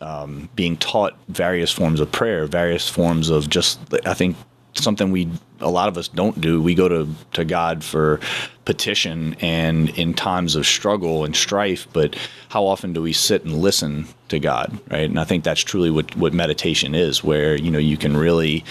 um, 0.00 0.48
being 0.54 0.76
taught 0.76 1.16
various 1.28 1.70
forms 1.70 2.00
of 2.00 2.10
prayer, 2.10 2.46
various 2.46 2.88
forms 2.88 3.30
of 3.30 3.48
just, 3.48 3.78
I 4.04 4.14
think, 4.14 4.36
something 4.74 5.12
we 5.12 5.28
a 5.60 5.70
lot 5.70 5.88
of 5.88 5.96
us 5.96 6.08
don't 6.08 6.40
do. 6.40 6.60
We 6.60 6.74
go 6.74 6.88
to 6.88 7.08
to 7.34 7.44
God 7.44 7.84
for 7.84 8.20
petition 8.64 9.36
and 9.40 9.90
in 9.90 10.14
times 10.14 10.56
of 10.56 10.66
struggle 10.66 11.24
and 11.24 11.34
strife, 11.36 11.86
but 11.92 12.16
how 12.48 12.64
often 12.64 12.92
do 12.92 13.02
we 13.02 13.12
sit 13.12 13.44
and 13.44 13.60
listen 13.60 14.06
to 14.28 14.38
God, 14.38 14.78
right? 14.90 15.08
And 15.08 15.18
I 15.20 15.24
think 15.24 15.44
that's 15.44 15.60
truly 15.60 15.90
what 15.90 16.14
what 16.16 16.32
meditation 16.32 16.94
is, 16.94 17.22
where 17.22 17.54
you 17.56 17.70
know 17.70 17.78
you 17.78 17.96
can 17.96 18.16
really 18.16 18.64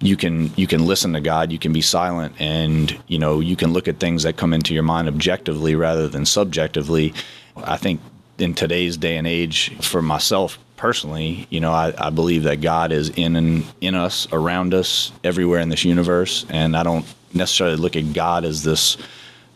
you 0.00 0.16
can 0.16 0.52
you 0.56 0.66
can 0.66 0.86
listen 0.86 1.12
to 1.12 1.20
God, 1.20 1.52
you 1.52 1.58
can 1.58 1.72
be 1.72 1.82
silent, 1.82 2.34
and 2.38 2.96
you 3.08 3.18
know 3.18 3.40
you 3.40 3.56
can 3.56 3.72
look 3.72 3.88
at 3.88 3.98
things 3.98 4.22
that 4.22 4.36
come 4.36 4.52
into 4.52 4.74
your 4.74 4.82
mind 4.82 5.08
objectively 5.08 5.74
rather 5.74 6.08
than 6.08 6.24
subjectively. 6.26 7.12
I 7.56 7.76
think 7.76 8.00
in 8.38 8.54
today's 8.54 8.96
day 8.96 9.16
and 9.16 9.26
age, 9.26 9.76
for 9.82 10.02
myself 10.02 10.58
personally, 10.76 11.46
you 11.50 11.60
know, 11.60 11.72
I, 11.72 11.92
I 11.98 12.10
believe 12.10 12.44
that 12.44 12.60
God 12.60 12.90
is 12.90 13.10
in 13.10 13.36
and 13.36 13.64
in 13.80 13.94
us, 13.94 14.26
around 14.32 14.72
us, 14.72 15.12
everywhere 15.22 15.60
in 15.60 15.68
this 15.68 15.84
universe, 15.84 16.46
and 16.48 16.76
I 16.76 16.82
don't 16.82 17.04
necessarily 17.34 17.76
look 17.76 17.96
at 17.96 18.12
God 18.12 18.44
as 18.44 18.62
this 18.62 18.96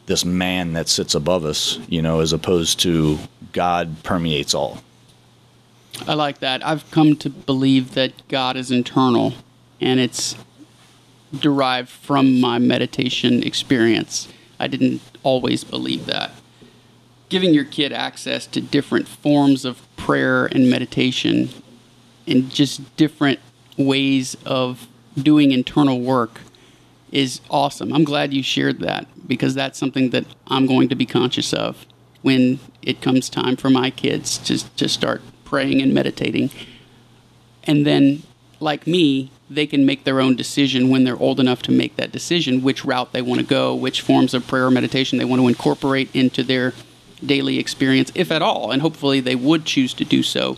this 0.06 0.22
man 0.22 0.74
that 0.74 0.86
sits 0.86 1.14
above 1.14 1.46
us, 1.46 1.78
you 1.88 2.02
know, 2.02 2.20
as 2.20 2.34
opposed 2.34 2.78
to 2.80 3.18
God 3.52 4.02
permeates 4.02 4.52
all. 4.52 4.82
I 6.06 6.12
like 6.12 6.40
that. 6.40 6.64
I've 6.66 6.90
come 6.90 7.16
to 7.16 7.30
believe 7.30 7.94
that 7.94 8.28
God 8.28 8.56
is 8.56 8.70
internal 8.70 9.32
and 9.80 9.98
it's 9.98 10.36
derived 11.34 11.88
from 11.88 12.40
my 12.40 12.58
meditation 12.58 13.42
experience. 13.42 14.28
I 14.60 14.66
didn't 14.66 15.00
always 15.22 15.64
believe 15.64 16.06
that. 16.06 16.32
Giving 17.34 17.52
your 17.52 17.64
kid 17.64 17.92
access 17.92 18.46
to 18.46 18.60
different 18.60 19.08
forms 19.08 19.64
of 19.64 19.82
prayer 19.96 20.46
and 20.46 20.70
meditation 20.70 21.48
and 22.28 22.48
just 22.48 22.96
different 22.96 23.40
ways 23.76 24.36
of 24.46 24.86
doing 25.16 25.50
internal 25.50 26.00
work 26.00 26.42
is 27.10 27.40
awesome. 27.50 27.92
I'm 27.92 28.04
glad 28.04 28.32
you 28.32 28.40
shared 28.40 28.78
that 28.82 29.08
because 29.26 29.52
that's 29.52 29.76
something 29.76 30.10
that 30.10 30.24
I'm 30.46 30.66
going 30.66 30.88
to 30.90 30.94
be 30.94 31.06
conscious 31.06 31.52
of 31.52 31.86
when 32.22 32.60
it 32.82 33.00
comes 33.00 33.28
time 33.28 33.56
for 33.56 33.68
my 33.68 33.90
kids 33.90 34.38
to, 34.38 34.72
to 34.76 34.88
start 34.88 35.20
praying 35.44 35.82
and 35.82 35.92
meditating. 35.92 36.50
And 37.64 37.84
then, 37.84 38.22
like 38.60 38.86
me, 38.86 39.32
they 39.50 39.66
can 39.66 39.84
make 39.84 40.04
their 40.04 40.20
own 40.20 40.36
decision 40.36 40.88
when 40.88 41.02
they're 41.02 41.18
old 41.18 41.40
enough 41.40 41.62
to 41.62 41.72
make 41.72 41.96
that 41.96 42.12
decision 42.12 42.62
which 42.62 42.84
route 42.84 43.12
they 43.12 43.22
want 43.22 43.40
to 43.40 43.46
go, 43.46 43.74
which 43.74 44.02
forms 44.02 44.34
of 44.34 44.46
prayer 44.46 44.66
or 44.66 44.70
meditation 44.70 45.18
they 45.18 45.24
want 45.24 45.42
to 45.42 45.48
incorporate 45.48 46.14
into 46.14 46.44
their 46.44 46.74
daily 47.24 47.58
experience, 47.58 48.10
if 48.14 48.30
at 48.30 48.42
all. 48.42 48.70
And 48.70 48.82
hopefully 48.82 49.20
they 49.20 49.36
would 49.36 49.64
choose 49.64 49.94
to 49.94 50.04
do 50.04 50.22
so 50.22 50.56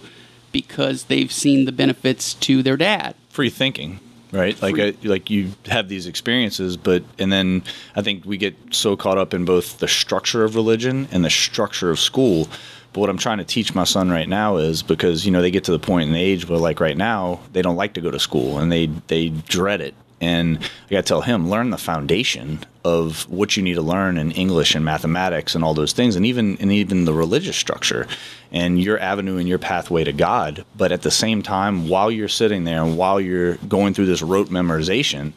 because 0.53 1.05
they've 1.05 1.33
seen 1.33 1.65
the 1.65 1.73
benefits 1.73 2.35
to 2.35 2.63
their 2.63 2.77
dad. 2.77 3.15
Free 3.29 3.51
thinking 3.51 4.01
right 4.33 4.61
like 4.61 4.79
uh, 4.79 4.93
like 5.05 5.31
you 5.31 5.53
have 5.67 5.89
these 5.89 6.07
experiences 6.07 6.77
but 6.77 7.03
and 7.19 7.33
then 7.33 7.63
i 7.95 8.03
think 8.03 8.25
we 8.25 8.37
get 8.37 8.57
so 8.71 8.97
caught 8.97 9.19
up 9.19 9.33
in 9.33 9.45
both 9.45 9.79
the 9.79 9.89
structure 9.89 10.45
of 10.45 10.55
religion 10.55 11.09
and 11.13 11.25
the 11.25 11.31
structure 11.31 11.91
of 11.91 11.99
school 11.99 12.49
but 12.93 13.01
what 13.01 13.09
i'm 13.09 13.19
trying 13.19 13.39
to 13.39 13.45
teach 13.45 13.75
my 13.75 13.85
son 13.85 14.11
right 14.11 14.29
now 14.29 14.57
is 14.57 14.83
because 14.83 15.25
you 15.25 15.31
know 15.31 15.41
they 15.41 15.51
get 15.51 15.65
to 15.65 15.73
the 15.73 15.79
point 15.79 16.09
in 16.09 16.13
the 16.13 16.21
age 16.21 16.49
where 16.49 16.59
like 16.59 16.81
right 16.81 16.97
now 16.97 17.39
they 17.53 17.63
don't 17.63 17.77
like 17.77 17.95
to 17.95 18.01
go 18.01 18.11
to 18.11 18.19
school 18.19 18.59
and 18.59 18.73
they 18.73 18.87
they 19.07 19.29
dread 19.29 19.81
it 19.81 19.95
and 20.21 20.59
I 20.59 20.91
got 20.91 20.97
to 20.99 21.03
tell 21.03 21.21
him, 21.21 21.51
learn 21.51 21.71
the 21.71 21.79
foundation 21.79 22.61
of 22.85 23.29
what 23.29 23.57
you 23.57 23.63
need 23.63 23.75
to 23.75 23.83
learn 23.83 24.17
in 24.17 24.31
English 24.33 24.75
and 24.75 24.85
mathematics 24.85 25.55
and 25.55 25.63
all 25.63 25.75
those 25.75 25.93
things, 25.93 26.17
and 26.17 26.25
even 26.25 26.57
and 26.59 26.73
even 26.73 27.05
the 27.05 27.13
religious 27.13 27.57
structure 27.57 28.07
and 28.53 28.81
your 28.81 28.99
avenue 28.99 29.37
and 29.37 29.49
your 29.49 29.59
pathway 29.59 30.05
to 30.05 30.13
God. 30.13 30.65
But 30.77 30.93
at 30.93 31.03
the 31.03 31.11
same 31.11 31.43
time, 31.43 31.89
while 31.89 32.11
you're 32.11 32.29
sitting 32.29 32.65
there 32.65 32.83
and 32.83 32.97
while 32.97 33.21
you're 33.21 33.57
going 33.57 33.93
through 33.93 34.07
this 34.07 34.23
rote 34.23 34.49
memorization, 34.49 35.33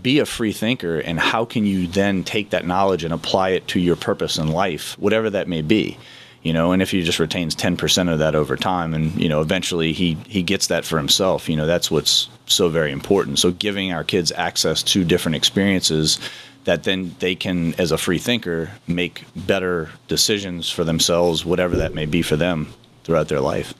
be 0.00 0.18
a 0.18 0.26
free 0.26 0.52
thinker. 0.52 0.98
And 0.98 1.18
how 1.18 1.44
can 1.44 1.64
you 1.64 1.86
then 1.86 2.24
take 2.24 2.50
that 2.50 2.66
knowledge 2.66 3.04
and 3.04 3.14
apply 3.14 3.50
it 3.50 3.68
to 3.68 3.80
your 3.80 3.96
purpose 3.96 4.38
in 4.38 4.48
life, 4.48 4.98
whatever 4.98 5.30
that 5.30 5.48
may 5.48 5.62
be? 5.62 5.96
You 6.44 6.52
know 6.52 6.70
and 6.70 6.80
if 6.80 6.92
he 6.92 7.02
just 7.02 7.18
retains 7.18 7.56
10% 7.56 8.12
of 8.12 8.20
that 8.20 8.36
over 8.36 8.56
time 8.56 8.94
and 8.94 9.20
you 9.20 9.28
know 9.28 9.40
eventually 9.40 9.92
he 9.92 10.16
he 10.28 10.42
gets 10.42 10.68
that 10.68 10.84
for 10.84 10.98
himself 10.98 11.48
you 11.48 11.56
know 11.56 11.66
that's 11.66 11.90
what's 11.90 12.28
so 12.46 12.68
very 12.68 12.92
important. 12.92 13.38
So 13.38 13.50
giving 13.52 13.92
our 13.92 14.04
kids 14.04 14.32
access 14.32 14.82
to 14.84 15.04
different 15.04 15.36
experiences 15.36 16.18
that 16.64 16.84
then 16.84 17.14
they 17.18 17.34
can 17.34 17.74
as 17.74 17.92
a 17.92 17.98
free 17.98 18.18
thinker 18.18 18.70
make 18.86 19.24
better 19.36 19.90
decisions 20.08 20.70
for 20.70 20.84
themselves 20.84 21.44
whatever 21.44 21.76
that 21.76 21.94
may 21.94 22.06
be 22.06 22.22
for 22.22 22.36
them 22.36 22.72
throughout 23.04 23.28
their 23.28 23.40
life. 23.40 23.74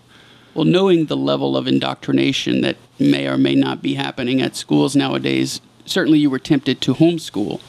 Well 0.54 0.64
knowing 0.64 1.06
the 1.06 1.16
level 1.16 1.56
of 1.56 1.66
indoctrination 1.66 2.60
that 2.60 2.76
may 2.98 3.26
or 3.26 3.38
may 3.38 3.54
not 3.54 3.82
be 3.82 3.94
happening 3.94 4.40
at 4.40 4.56
schools 4.56 4.94
nowadays 4.94 5.60
certainly 5.86 6.18
you 6.18 6.30
were 6.30 6.38
tempted 6.38 6.80
to 6.80 6.94
homeschool. 6.94 7.60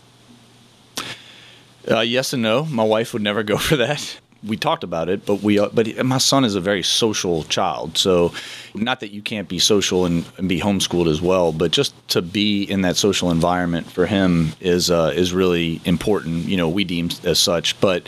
Uh, 1.90 2.00
yes 2.00 2.34
and 2.34 2.42
no. 2.42 2.66
My 2.66 2.84
wife 2.84 3.14
would 3.14 3.22
never 3.22 3.44
go 3.44 3.58
for 3.70 3.76
that 3.76 4.20
we 4.46 4.58
talked 4.58 4.84
about 4.84 5.10
it, 5.10 5.26
but 5.26 5.42
we 5.42 5.60
uh, 5.60 5.70
but 5.74 6.04
my 6.06 6.18
son 6.18 6.46
is 6.46 6.56
a 6.56 6.62
very 6.62 6.84
social 6.84 7.44
child. 7.44 7.98
So, 7.98 8.34
not 8.74 9.00
that 9.00 9.12
you 9.12 9.22
can't 9.22 9.48
be 9.48 9.60
social 9.60 10.06
and, 10.06 10.26
and, 10.38 10.48
be 10.48 10.60
homeschooled 10.60 11.08
as 11.08 11.22
well, 11.22 11.52
but 11.52 11.72
just 11.72 11.94
to 12.10 12.22
be 12.22 12.64
in 12.64 12.82
that 12.82 12.96
social 12.96 13.32
environment 13.32 13.92
for 13.92 14.06
him 14.06 14.54
is 14.60 14.92
uh, 14.92 15.12
is 15.16 15.34
really 15.34 15.82
important. 15.86 16.46
You 16.46 16.58
know, 16.58 16.70
we 16.70 16.84
deem 16.84 17.10
as 17.24 17.40
such. 17.40 17.80
But 17.80 18.08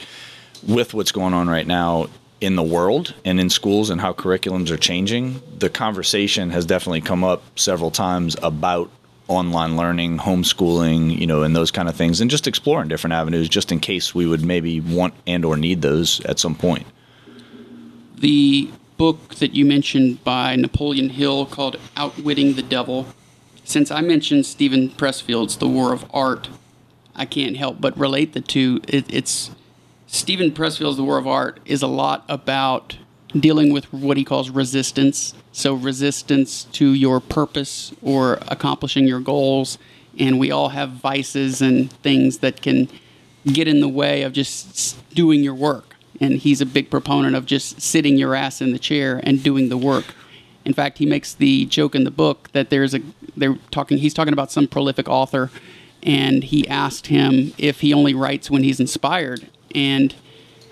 with 0.67 0.93
what's 0.93 1.11
going 1.11 1.33
on 1.33 1.49
right 1.49 1.67
now 1.67 2.07
in 2.39 2.55
the 2.55 2.63
world 2.63 3.15
and 3.25 3.39
in 3.39 3.49
schools 3.49 3.89
and 3.89 3.99
how 3.99 4.13
curriculums 4.13 4.69
are 4.69 4.77
changing, 4.77 5.41
the 5.57 5.69
conversation 5.69 6.51
has 6.51 6.65
definitely 6.65 7.01
come 7.01 7.23
up 7.23 7.41
several 7.57 7.89
times 7.89 8.35
about 8.43 8.91
online 9.27 9.75
learning, 9.75 10.17
homeschooling, 10.17 11.17
you 11.17 11.27
know, 11.27 11.43
and 11.43 11.55
those 11.55 11.71
kind 11.71 11.89
of 11.89 11.95
things, 11.95 12.21
and 12.21 12.31
just 12.31 12.47
exploring 12.47 12.87
different 12.87 13.13
avenues, 13.13 13.49
just 13.49 13.71
in 13.71 13.79
case 13.79 14.15
we 14.15 14.25
would 14.25 14.43
maybe 14.43 14.79
want 14.79 15.13
and 15.25 15.43
or 15.43 15.57
need 15.57 15.81
those 15.81 16.19
at 16.25 16.39
some 16.39 16.55
point. 16.55 16.85
The 18.15 18.69
book 18.97 19.35
that 19.35 19.53
you 19.53 19.65
mentioned 19.65 20.23
by 20.23 20.55
Napoleon 20.55 21.09
Hill 21.09 21.45
called 21.45 21.77
"Outwitting 21.95 22.55
the 22.55 22.63
Devil." 22.63 23.07
Since 23.63 23.91
I 23.91 24.01
mentioned 24.01 24.45
Steven 24.45 24.89
Pressfield's 24.89 25.57
"The 25.57 25.67
War 25.67 25.93
of 25.93 26.05
Art," 26.13 26.49
I 27.15 27.25
can't 27.25 27.57
help 27.57 27.81
but 27.81 27.97
relate 27.97 28.33
the 28.33 28.41
two. 28.41 28.81
It, 28.87 29.05
it's 29.13 29.51
Steven 30.07 30.51
Pressfield's 30.51 30.97
"The 30.97 31.03
War 31.03 31.17
of 31.17 31.27
Art" 31.27 31.59
is 31.65 31.81
a 31.81 31.87
lot 31.87 32.23
about 32.29 32.97
dealing 33.35 33.73
with 33.73 33.91
what 33.91 34.17
he 34.17 34.23
calls 34.23 34.49
resistance. 34.49 35.33
So, 35.51 35.73
resistance 35.73 36.65
to 36.73 36.93
your 36.93 37.19
purpose 37.19 37.93
or 38.01 38.39
accomplishing 38.47 39.07
your 39.07 39.19
goals. 39.19 39.77
And 40.19 40.39
we 40.39 40.51
all 40.51 40.69
have 40.69 40.91
vices 40.91 41.61
and 41.61 41.91
things 41.91 42.39
that 42.39 42.61
can 42.61 42.89
get 43.45 43.67
in 43.67 43.81
the 43.81 43.87
way 43.87 44.23
of 44.23 44.33
just 44.33 44.97
doing 45.13 45.43
your 45.43 45.53
work. 45.53 45.95
And 46.19 46.33
he's 46.33 46.61
a 46.61 46.65
big 46.65 46.89
proponent 46.89 47.35
of 47.35 47.45
just 47.45 47.81
sitting 47.81 48.17
your 48.17 48.33
ass 48.33 48.61
in 48.61 48.71
the 48.71 48.79
chair 48.79 49.21
and 49.23 49.43
doing 49.43 49.69
the 49.69 49.77
work. 49.77 50.15
In 50.65 50.73
fact, 50.73 50.97
he 50.97 51.05
makes 51.05 51.33
the 51.33 51.65
joke 51.65 51.95
in 51.95 52.03
the 52.03 52.11
book 52.11 52.49
that 52.53 52.69
there's 52.69 52.93
a 52.93 53.01
they're 53.35 53.57
talking 53.71 53.99
he's 53.99 54.13
talking 54.13 54.33
about 54.33 54.51
some 54.51 54.67
prolific 54.67 55.07
author 55.07 55.51
and 56.01 56.43
he 56.43 56.67
asked 56.67 57.07
him 57.07 57.53
if 57.57 57.81
he 57.81 57.93
only 57.93 58.13
writes 58.13 58.49
when 58.49 58.63
he's 58.63 58.79
inspired 58.79 59.47
and 59.73 60.15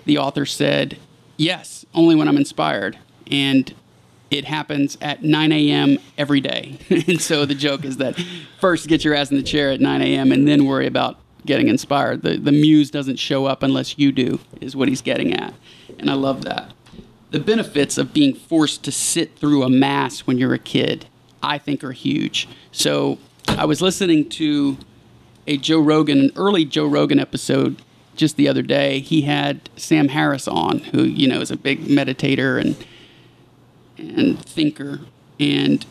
the 0.04 0.18
author 0.18 0.44
said 0.44 0.98
Yes, 1.36 1.84
only 1.96 2.14
when 2.14 2.28
I'm 2.28 2.36
inspired. 2.36 2.98
And 3.30 3.74
it 4.30 4.44
happens 4.44 4.96
at 5.00 5.22
9 5.22 5.52
a.m. 5.52 5.98
every 6.18 6.40
day. 6.40 6.78
and 6.90 7.20
so 7.20 7.44
the 7.44 7.54
joke 7.54 7.84
is 7.84 7.96
that 7.96 8.20
first 8.60 8.88
get 8.88 9.04
your 9.04 9.14
ass 9.14 9.30
in 9.30 9.36
the 9.36 9.42
chair 9.42 9.70
at 9.70 9.80
9 9.80 10.02
a.m. 10.02 10.32
and 10.32 10.46
then 10.46 10.66
worry 10.66 10.86
about 10.86 11.18
getting 11.44 11.68
inspired. 11.68 12.22
The, 12.22 12.36
the 12.36 12.52
muse 12.52 12.90
doesn't 12.90 13.16
show 13.16 13.46
up 13.46 13.62
unless 13.62 13.98
you 13.98 14.12
do, 14.12 14.40
is 14.60 14.74
what 14.74 14.88
he's 14.88 15.02
getting 15.02 15.32
at. 15.32 15.54
And 15.98 16.10
I 16.10 16.14
love 16.14 16.42
that. 16.42 16.72
The 17.30 17.40
benefits 17.40 17.98
of 17.98 18.12
being 18.12 18.34
forced 18.34 18.84
to 18.84 18.92
sit 18.92 19.36
through 19.36 19.62
a 19.62 19.70
mass 19.70 20.20
when 20.20 20.38
you're 20.38 20.54
a 20.54 20.58
kid, 20.58 21.06
I 21.42 21.58
think, 21.58 21.84
are 21.84 21.92
huge. 21.92 22.48
So 22.72 23.18
I 23.48 23.64
was 23.64 23.80
listening 23.80 24.28
to 24.30 24.76
a 25.46 25.56
Joe 25.56 25.80
Rogan, 25.80 26.18
an 26.18 26.32
early 26.36 26.64
Joe 26.64 26.86
Rogan 26.86 27.20
episode 27.20 27.80
just 28.16 28.36
the 28.36 28.48
other 28.48 28.62
day, 28.62 29.00
he 29.00 29.22
had 29.22 29.68
Sam 29.76 30.08
Harris 30.08 30.48
on, 30.48 30.78
who 30.78 31.02
you 31.02 31.28
know 31.28 31.40
is 31.40 31.50
a 31.50 31.56
big 31.56 31.84
meditator 31.84 32.60
and 32.60 32.76
and 33.98 34.38
thinker, 34.38 35.00
and 35.38 35.86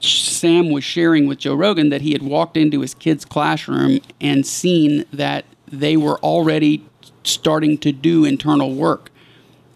Sam 0.00 0.70
was 0.70 0.84
sharing 0.84 1.26
with 1.26 1.38
Joe 1.38 1.54
Rogan 1.54 1.90
that 1.90 2.00
he 2.00 2.12
had 2.12 2.22
walked 2.22 2.56
into 2.56 2.80
his 2.80 2.94
kids' 2.94 3.24
classroom 3.24 4.00
and 4.20 4.46
seen 4.46 5.04
that 5.12 5.44
they 5.68 5.96
were 5.96 6.18
already 6.20 6.84
starting 7.24 7.76
to 7.78 7.92
do 7.92 8.24
internal 8.24 8.74
work. 8.74 9.10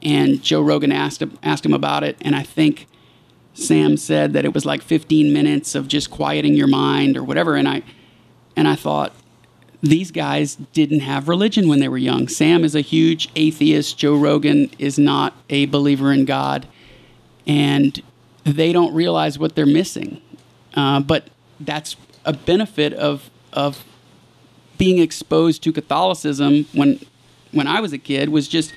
And 0.02 0.42
Joe 0.42 0.62
Rogan 0.62 0.92
asked 0.92 1.20
him, 1.22 1.38
asked 1.42 1.64
him 1.64 1.74
about 1.74 2.02
it, 2.02 2.16
and 2.20 2.34
I 2.34 2.42
think 2.42 2.86
Sam 3.54 3.96
said 3.96 4.32
that 4.32 4.44
it 4.44 4.52
was 4.52 4.66
like 4.66 4.82
15 4.82 5.32
minutes 5.32 5.74
of 5.74 5.88
just 5.88 6.10
quieting 6.10 6.54
your 6.54 6.66
mind 6.66 7.16
or 7.16 7.22
whatever. 7.22 7.54
And 7.54 7.68
I 7.68 7.82
and 8.56 8.68
I 8.68 8.76
thought, 8.76 9.12
these 9.84 10.10
guys 10.10 10.56
didn't 10.72 11.00
have 11.00 11.28
religion 11.28 11.68
when 11.68 11.78
they 11.78 11.88
were 11.88 11.98
young. 11.98 12.26
Sam 12.26 12.64
is 12.64 12.74
a 12.74 12.80
huge 12.80 13.28
atheist. 13.36 13.98
Joe 13.98 14.16
Rogan 14.16 14.70
is 14.78 14.98
not 14.98 15.34
a 15.50 15.66
believer 15.66 16.10
in 16.10 16.24
God. 16.24 16.66
And 17.46 18.02
they 18.44 18.72
don't 18.72 18.94
realize 18.94 19.38
what 19.38 19.54
they're 19.54 19.66
missing. 19.66 20.22
Uh, 20.72 21.00
but 21.00 21.28
that's 21.60 21.96
a 22.24 22.32
benefit 22.32 22.94
of, 22.94 23.30
of 23.52 23.84
being 24.78 24.98
exposed 24.98 25.62
to 25.64 25.72
Catholicism 25.72 26.64
when, 26.72 26.98
when 27.52 27.66
I 27.66 27.80
was 27.80 27.92
a 27.92 27.98
kid 27.98 28.30
was 28.30 28.48
just 28.48 28.74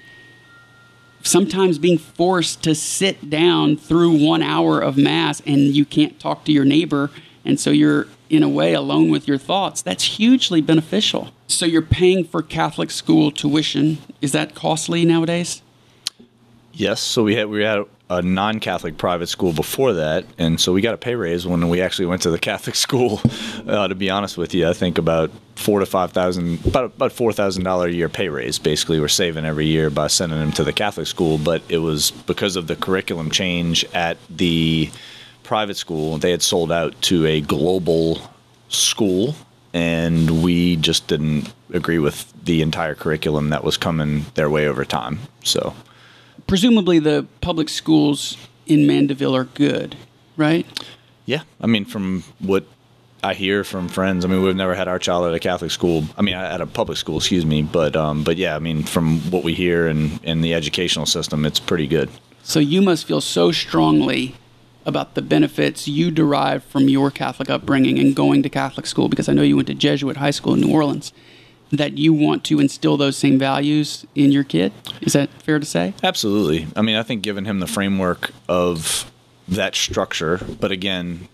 sometimes 1.24 1.78
being 1.78 1.98
forced 1.98 2.64
to 2.64 2.76
sit 2.76 3.30
down 3.30 3.78
through 3.78 4.26
one 4.26 4.44
hour 4.44 4.82
of 4.82 4.98
Mass 4.98 5.42
and 5.46 5.60
you 5.74 5.86
can't 5.86 6.20
talk 6.20 6.44
to 6.46 6.52
your 6.52 6.66
neighbor. 6.66 7.12
And 7.46 7.58
so 7.58 7.70
you're 7.70 8.08
in 8.30 8.44
a 8.44 8.50
way 8.50 8.74
alone 8.74 9.10
with 9.10 9.28
your 9.28 9.38
thoughts, 9.38 9.82
that's 9.82 10.04
hugely 10.04 10.62
beneficial. 10.62 11.30
So 11.48 11.66
you're 11.66 11.82
paying 11.82 12.26
for 12.26 12.42
Catholic 12.42 12.92
school 12.92 13.32
tuition. 13.32 14.00
Is 14.22 14.32
that 14.34 14.56
costly 14.56 15.06
nowadays? 15.06 15.62
Yes. 16.74 17.00
So 17.02 17.24
we 17.24 17.36
had 17.36 17.48
we 17.50 17.64
had 17.64 17.86
a 18.10 18.22
non-Catholic 18.22 18.98
private 18.98 19.28
school 19.28 19.52
before 19.52 19.94
that, 19.94 20.26
and 20.38 20.62
so 20.62 20.72
we 20.72 20.82
got 20.82 20.94
a 20.94 20.98
pay 20.98 21.16
raise 21.16 21.46
when 21.46 21.68
we 21.68 21.82
actually 21.82 22.06
went 22.06 22.22
to 22.22 22.30
the 22.30 22.40
Catholic 22.52 22.76
school. 22.76 23.20
Uh, 23.68 23.88
to 23.88 23.96
be 23.96 24.10
honest 24.10 24.38
with 24.38 24.54
you, 24.54 24.68
I 24.68 24.74
think 24.74 24.98
about 24.98 25.32
four 25.56 25.80
to 25.80 25.86
five 25.86 26.12
thousand, 26.12 26.66
about 26.66 26.86
about 26.86 27.12
four 27.12 27.34
thousand 27.34 27.64
dollar 27.64 27.88
a 27.88 27.92
year 27.92 28.10
pay 28.10 28.30
raise. 28.30 28.60
Basically, 28.60 29.00
we're 29.00 29.08
saving 29.08 29.46
every 29.46 29.66
year 29.66 29.90
by 29.90 30.08
sending 30.08 30.40
them 30.40 30.52
to 30.54 30.64
the 30.64 30.74
Catholic 30.74 31.08
school, 31.08 31.38
but 31.38 31.62
it 31.68 31.80
was 31.80 32.12
because 32.12 32.56
of 32.56 32.68
the 32.68 32.76
curriculum 32.76 33.32
change 33.32 33.84
at 33.94 34.18
the 34.30 34.90
private 35.48 35.78
school. 35.78 36.18
They 36.18 36.32
had 36.32 36.42
sold 36.42 36.72
out 36.72 37.02
to 37.04 37.26
a 37.26 37.42
global 37.42 38.20
school, 38.68 39.34
and 39.74 40.44
we 40.44 40.76
just 40.76 41.08
didn't 41.08 41.52
agree 41.74 42.00
with 42.00 42.32
the 42.44 42.62
entire 42.62 42.96
curriculum 42.96 43.50
that 43.50 43.64
was 43.64 43.78
coming 43.78 44.26
their 44.36 44.50
way 44.50 44.68
over 44.68 44.86
time. 44.86 45.20
So, 45.44 45.74
presumably, 46.48 47.00
the 47.00 47.26
public 47.42 47.70
schools 47.70 48.38
in 48.66 48.86
Mandeville 48.86 49.36
are 49.36 49.46
good, 49.46 49.96
right? 50.36 50.66
Yeah, 51.26 51.44
I 51.62 51.68
mean, 51.68 51.86
from 51.86 52.24
what 52.40 52.66
I 53.24 53.34
hear 53.34 53.64
from 53.64 53.88
friends, 53.88 54.26
I 54.26 54.28
mean, 54.28 54.44
we've 54.44 54.56
never 54.56 54.76
had 54.76 54.90
our 54.90 55.00
child 55.00 55.28
at 55.28 55.34
a 55.34 55.40
Catholic 55.40 55.72
school. 55.72 56.04
I 56.18 56.22
mean, 56.24 56.36
at 56.36 56.62
a 56.62 56.68
public 56.68 56.98
school, 56.98 57.18
excuse 57.18 57.46
me. 57.46 57.64
But, 57.64 57.96
um, 57.96 58.24
but 58.24 58.36
yeah, 58.36 58.56
I 58.56 58.60
mean, 58.60 58.84
from 58.84 59.20
what 59.32 59.44
we 59.44 59.54
hear 59.54 59.88
and 59.88 60.24
in 60.24 60.42
the 60.42 60.54
educational 60.54 61.06
system, 61.06 61.46
it's 61.46 61.60
pretty 61.60 61.88
good. 61.88 62.10
So 62.44 62.60
you 62.60 62.82
must 62.82 63.06
feel 63.06 63.22
so 63.22 63.52
strongly 63.52 64.36
about 64.88 65.14
the 65.14 65.22
benefits 65.22 65.88
you 65.88 66.10
derive 66.10 66.64
from 66.64 66.88
your 66.88 67.12
Catholic 67.12 67.50
upbringing 67.50 68.00
and 68.00 68.16
going 68.16 68.42
to 68.42 68.50
Catholic 68.50 68.88
school, 68.88 69.10
because 69.10 69.28
I 69.28 69.34
know 69.34 69.44
you 69.44 69.58
went 69.58 69.68
to 69.68 69.76
Jesuit 69.76 70.18
high 70.18 70.32
school 70.32 70.54
in 70.54 70.62
New 70.62 70.74
Orleans, 70.74 71.12
that 71.72 71.98
you 71.98 72.14
want 72.14 72.46
to 72.46 72.62
instill 72.62 72.96
those 72.96 73.18
same 73.18 73.38
values 73.38 74.08
in 74.16 74.32
your 74.32 74.46
kid. 74.46 74.72
Is 75.02 75.12
that 75.12 75.30
fair 75.44 75.60
to 75.60 75.66
say? 75.66 75.94
Absolutely. 76.02 76.68
I 76.78 76.82
mean, 76.82 76.96
I 76.96 77.04
think 77.04 77.22
giving 77.22 77.44
him 77.44 77.60
the 77.60 77.68
framework 77.68 78.32
of 78.48 79.12
that 79.50 79.76
structure, 79.76 80.40
but 80.60 80.72
again, 80.72 81.28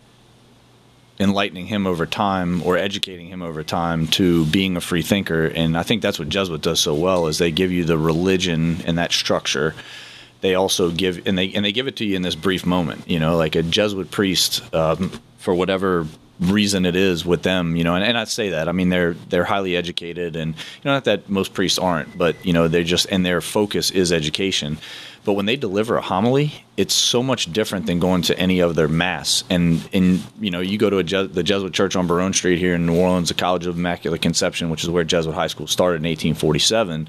enlightening 1.20 1.68
him 1.68 1.86
over 1.86 2.08
time 2.08 2.64
or 2.64 2.76
educating 2.76 3.28
him 3.28 3.44
over 3.44 3.64
time 3.64 4.08
to 4.08 4.46
being 4.48 4.76
a 4.76 4.82
free 4.82 5.04
thinker 5.04 5.46
and 5.46 5.78
i 5.78 5.84
think 5.84 6.02
that's 6.02 6.18
what 6.18 6.28
jesuit 6.28 6.60
does 6.60 6.80
so 6.80 6.96
well 6.96 7.28
is 7.28 7.38
they 7.38 7.52
give 7.52 7.72
you 7.72 7.84
the 7.84 8.00
religion 8.00 8.78
and 8.88 8.98
that 8.98 9.12
structure 9.12 9.76
they 10.44 10.56
also 10.56 10.92
give 10.92 11.26
and 11.26 11.38
they 11.38 11.54
and 11.54 11.64
they 11.64 11.72
give 11.72 11.88
it 11.88 11.96
to 11.96 12.06
you 12.06 12.18
in 12.18 12.22
this 12.22 12.36
brief 12.36 12.66
moment. 12.66 13.10
You 13.10 13.18
know, 13.18 13.38
like 13.38 13.56
a 13.56 13.64
Jesuit 13.64 14.12
priest 14.12 14.62
um, 14.76 15.10
for 15.38 15.56
whatever 15.56 16.06
reason 16.40 16.86
it 16.86 16.98
is 16.98 17.26
with 17.26 17.44
them, 17.44 17.78
you 17.78 17.84
know, 17.86 17.96
and, 17.96 18.04
and 18.04 18.18
I 18.18 18.26
say 18.26 18.50
that. 18.50 18.68
I 18.68 18.74
mean, 18.74 18.90
they're 18.90 19.14
they're 19.30 19.46
highly 19.46 19.78
educated, 19.78 20.36
and 20.36 20.54
you 20.54 20.82
know, 20.84 20.92
not 20.92 21.06
that 21.06 21.30
most 21.30 21.54
priests 21.54 21.80
aren't, 21.80 22.18
but 22.18 22.36
you 22.46 22.52
know, 22.52 22.68
they're 22.68 22.84
just 22.84 23.08
and 23.10 23.26
their 23.26 23.40
focus 23.40 23.90
is 23.90 24.12
education. 24.12 24.78
But 25.26 25.34
when 25.34 25.46
they 25.46 25.56
deliver 25.56 25.96
a 25.96 26.02
homily, 26.02 26.66
it's 26.76 26.94
so 26.94 27.24
much 27.24 27.54
different 27.54 27.86
than 27.86 28.00
going 28.02 28.24
to 28.24 28.38
any 28.38 28.62
other 28.62 28.90
mass. 28.90 29.46
And 29.50 29.88
and 29.94 30.22
you 30.42 30.52
know, 30.52 30.60
you 30.60 30.78
go 30.78 30.90
to 30.90 31.02
Je- 31.04 31.28
the 31.28 31.44
Jesuit 31.44 31.74
church 31.74 31.96
on 31.96 32.06
Baronne 32.06 32.34
Street 32.34 32.60
here 32.60 32.76
in 32.76 32.86
New 32.86 33.00
Orleans, 33.00 33.30
the 33.30 33.34
College 33.34 33.66
of 33.66 33.78
Immaculate 33.78 34.22
Conception, 34.22 34.70
which 34.70 34.84
is 34.84 34.90
where 34.90 35.06
Jesuit 35.06 35.34
High 35.34 35.48
School 35.48 35.68
started 35.68 36.04
in 36.04 36.10
1847 36.10 37.08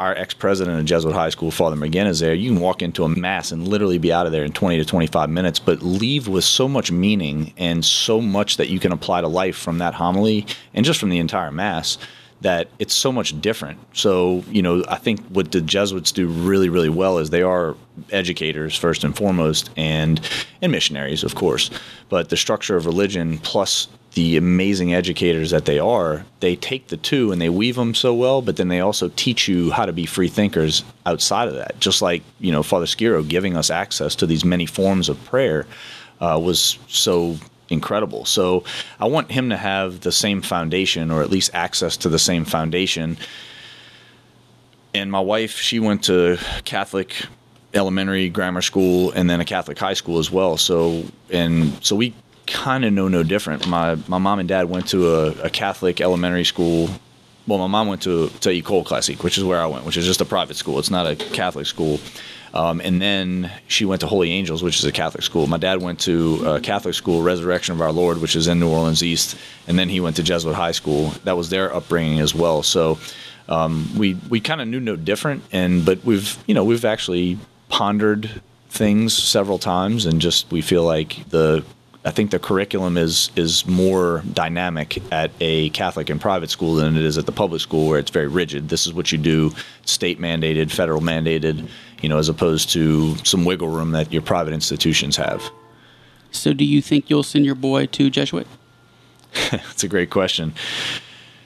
our 0.00 0.16
ex-president 0.16 0.78
of 0.78 0.86
Jesuit 0.86 1.14
High 1.14 1.28
School, 1.28 1.50
Father 1.50 1.76
McGinn, 1.76 2.06
is 2.06 2.20
there. 2.20 2.32
You 2.32 2.52
can 2.52 2.60
walk 2.60 2.80
into 2.80 3.04
a 3.04 3.08
mass 3.08 3.52
and 3.52 3.68
literally 3.68 3.98
be 3.98 4.10
out 4.10 4.24
of 4.24 4.32
there 4.32 4.44
in 4.44 4.52
20 4.52 4.78
to 4.78 4.84
25 4.84 5.28
minutes, 5.28 5.58
but 5.58 5.82
leave 5.82 6.26
with 6.26 6.42
so 6.42 6.66
much 6.66 6.90
meaning 6.90 7.52
and 7.58 7.84
so 7.84 8.18
much 8.18 8.56
that 8.56 8.70
you 8.70 8.80
can 8.80 8.92
apply 8.92 9.20
to 9.20 9.28
life 9.28 9.56
from 9.56 9.76
that 9.78 9.92
homily 9.92 10.46
and 10.72 10.86
just 10.86 10.98
from 10.98 11.10
the 11.10 11.18
entire 11.18 11.50
mass 11.50 11.98
that 12.40 12.68
it's 12.78 12.94
so 12.94 13.12
much 13.12 13.38
different. 13.42 13.78
So, 13.92 14.42
you 14.48 14.62
know, 14.62 14.82
I 14.88 14.96
think 14.96 15.20
what 15.26 15.52
the 15.52 15.60
Jesuits 15.60 16.12
do 16.12 16.26
really, 16.26 16.70
really 16.70 16.88
well 16.88 17.18
is 17.18 17.28
they 17.28 17.42
are 17.42 17.76
educators 18.10 18.74
first 18.74 19.04
and 19.04 19.14
foremost 19.14 19.68
and 19.76 20.18
and 20.62 20.72
missionaries, 20.72 21.22
of 21.24 21.34
course. 21.34 21.70
But 22.08 22.30
the 22.30 22.38
structure 22.38 22.76
of 22.76 22.86
religion 22.86 23.36
plus 23.38 23.88
the 24.14 24.36
amazing 24.36 24.92
educators 24.92 25.50
that 25.50 25.66
they 25.66 25.78
are, 25.78 26.24
they 26.40 26.56
take 26.56 26.88
the 26.88 26.96
two 26.96 27.30
and 27.30 27.40
they 27.40 27.48
weave 27.48 27.76
them 27.76 27.94
so 27.94 28.12
well, 28.12 28.42
but 28.42 28.56
then 28.56 28.68
they 28.68 28.80
also 28.80 29.08
teach 29.14 29.46
you 29.46 29.70
how 29.70 29.86
to 29.86 29.92
be 29.92 30.04
free 30.04 30.28
thinkers 30.28 30.82
outside 31.06 31.46
of 31.46 31.54
that. 31.54 31.78
Just 31.78 32.02
like, 32.02 32.22
you 32.40 32.50
know, 32.50 32.62
Father 32.62 32.86
Skiro 32.86 33.26
giving 33.26 33.56
us 33.56 33.70
access 33.70 34.16
to 34.16 34.26
these 34.26 34.44
many 34.44 34.66
forms 34.66 35.08
of 35.08 35.24
prayer 35.24 35.66
uh, 36.20 36.40
was 36.42 36.78
so 36.88 37.36
incredible. 37.68 38.24
So 38.24 38.64
I 38.98 39.06
want 39.06 39.30
him 39.30 39.50
to 39.50 39.56
have 39.56 40.00
the 40.00 40.12
same 40.12 40.42
foundation 40.42 41.12
or 41.12 41.22
at 41.22 41.30
least 41.30 41.50
access 41.54 41.96
to 41.98 42.08
the 42.08 42.18
same 42.18 42.44
foundation. 42.44 43.16
And 44.92 45.12
my 45.12 45.20
wife, 45.20 45.56
she 45.56 45.78
went 45.78 46.04
to 46.04 46.36
Catholic 46.64 47.14
elementary 47.72 48.28
grammar 48.28 48.62
school 48.62 49.12
and 49.12 49.30
then 49.30 49.40
a 49.40 49.44
Catholic 49.44 49.78
high 49.78 49.94
school 49.94 50.18
as 50.18 50.32
well. 50.32 50.56
So 50.56 51.04
and 51.30 51.72
so 51.84 51.94
we 51.94 52.12
kind 52.50 52.84
of 52.84 52.92
know 52.92 53.08
no 53.08 53.22
different. 53.22 53.66
My 53.66 53.96
my 54.08 54.18
mom 54.18 54.38
and 54.38 54.48
dad 54.48 54.68
went 54.68 54.88
to 54.88 55.14
a, 55.14 55.26
a 55.44 55.50
Catholic 55.50 56.00
elementary 56.00 56.44
school. 56.44 56.90
Well, 57.46 57.58
my 57.58 57.66
mom 57.66 57.88
went 57.88 58.02
to 58.02 58.28
to 58.40 58.50
Ecole 58.50 58.84
Classique, 58.84 59.22
which 59.22 59.38
is 59.38 59.44
where 59.44 59.60
I 59.60 59.66
went, 59.66 59.84
which 59.84 59.96
is 59.96 60.06
just 60.06 60.20
a 60.20 60.24
private 60.24 60.56
school. 60.56 60.78
It's 60.78 60.90
not 60.90 61.06
a 61.06 61.16
Catholic 61.16 61.66
school. 61.66 62.00
Um, 62.52 62.80
and 62.80 63.00
then 63.00 63.50
she 63.68 63.84
went 63.84 64.00
to 64.00 64.08
Holy 64.08 64.32
Angels, 64.32 64.60
which 64.60 64.80
is 64.80 64.84
a 64.84 64.90
Catholic 64.90 65.22
school. 65.22 65.46
My 65.46 65.56
dad 65.56 65.80
went 65.80 66.00
to 66.00 66.44
a 66.44 66.60
Catholic 66.60 66.94
school, 66.94 67.22
Resurrection 67.22 67.74
of 67.74 67.80
Our 67.80 67.92
Lord, 67.92 68.20
which 68.20 68.34
is 68.34 68.48
in 68.48 68.58
New 68.58 68.68
Orleans 68.68 69.04
East, 69.04 69.36
and 69.68 69.78
then 69.78 69.88
he 69.88 70.00
went 70.00 70.16
to 70.16 70.24
Jesuit 70.24 70.56
High 70.56 70.72
School. 70.72 71.10
That 71.22 71.36
was 71.36 71.50
their 71.50 71.72
upbringing 71.72 72.18
as 72.18 72.34
well. 72.34 72.64
So 72.64 72.98
um, 73.48 73.88
we 73.96 74.14
we 74.28 74.40
kind 74.40 74.60
of 74.60 74.68
knew 74.68 74.80
no 74.80 74.96
different, 74.96 75.44
and 75.52 75.84
but 75.84 76.04
we've 76.04 76.36
you 76.46 76.54
know 76.54 76.64
we've 76.64 76.84
actually 76.84 77.38
pondered 77.68 78.42
things 78.68 79.16
several 79.16 79.58
times, 79.58 80.06
and 80.06 80.20
just 80.20 80.50
we 80.50 80.60
feel 80.60 80.84
like 80.84 81.28
the 81.28 81.64
I 82.04 82.10
think 82.10 82.30
the 82.30 82.38
curriculum 82.38 82.96
is 82.96 83.30
is 83.36 83.66
more 83.66 84.22
dynamic 84.32 85.02
at 85.12 85.30
a 85.40 85.68
Catholic 85.70 86.08
and 86.08 86.18
private 86.20 86.48
school 86.48 86.74
than 86.76 86.96
it 86.96 87.04
is 87.04 87.18
at 87.18 87.26
the 87.26 87.32
public 87.32 87.60
school, 87.60 87.88
where 87.88 87.98
it's 87.98 88.10
very 88.10 88.26
rigid. 88.26 88.70
This 88.70 88.86
is 88.86 88.94
what 88.94 89.12
you 89.12 89.18
do, 89.18 89.52
state 89.84 90.18
mandated, 90.18 90.70
federal 90.70 91.02
mandated, 91.02 91.68
you 92.00 92.08
know, 92.08 92.16
as 92.16 92.30
opposed 92.30 92.70
to 92.70 93.16
some 93.18 93.44
wiggle 93.44 93.68
room 93.68 93.90
that 93.92 94.12
your 94.12 94.22
private 94.22 94.54
institutions 94.54 95.16
have. 95.16 95.42
So, 96.30 96.54
do 96.54 96.64
you 96.64 96.80
think 96.80 97.10
you'll 97.10 97.22
send 97.22 97.44
your 97.44 97.54
boy 97.54 97.86
to 97.86 98.08
Jesuit? 98.08 98.46
That's 99.50 99.84
a 99.84 99.88
great 99.88 100.08
question. 100.08 100.54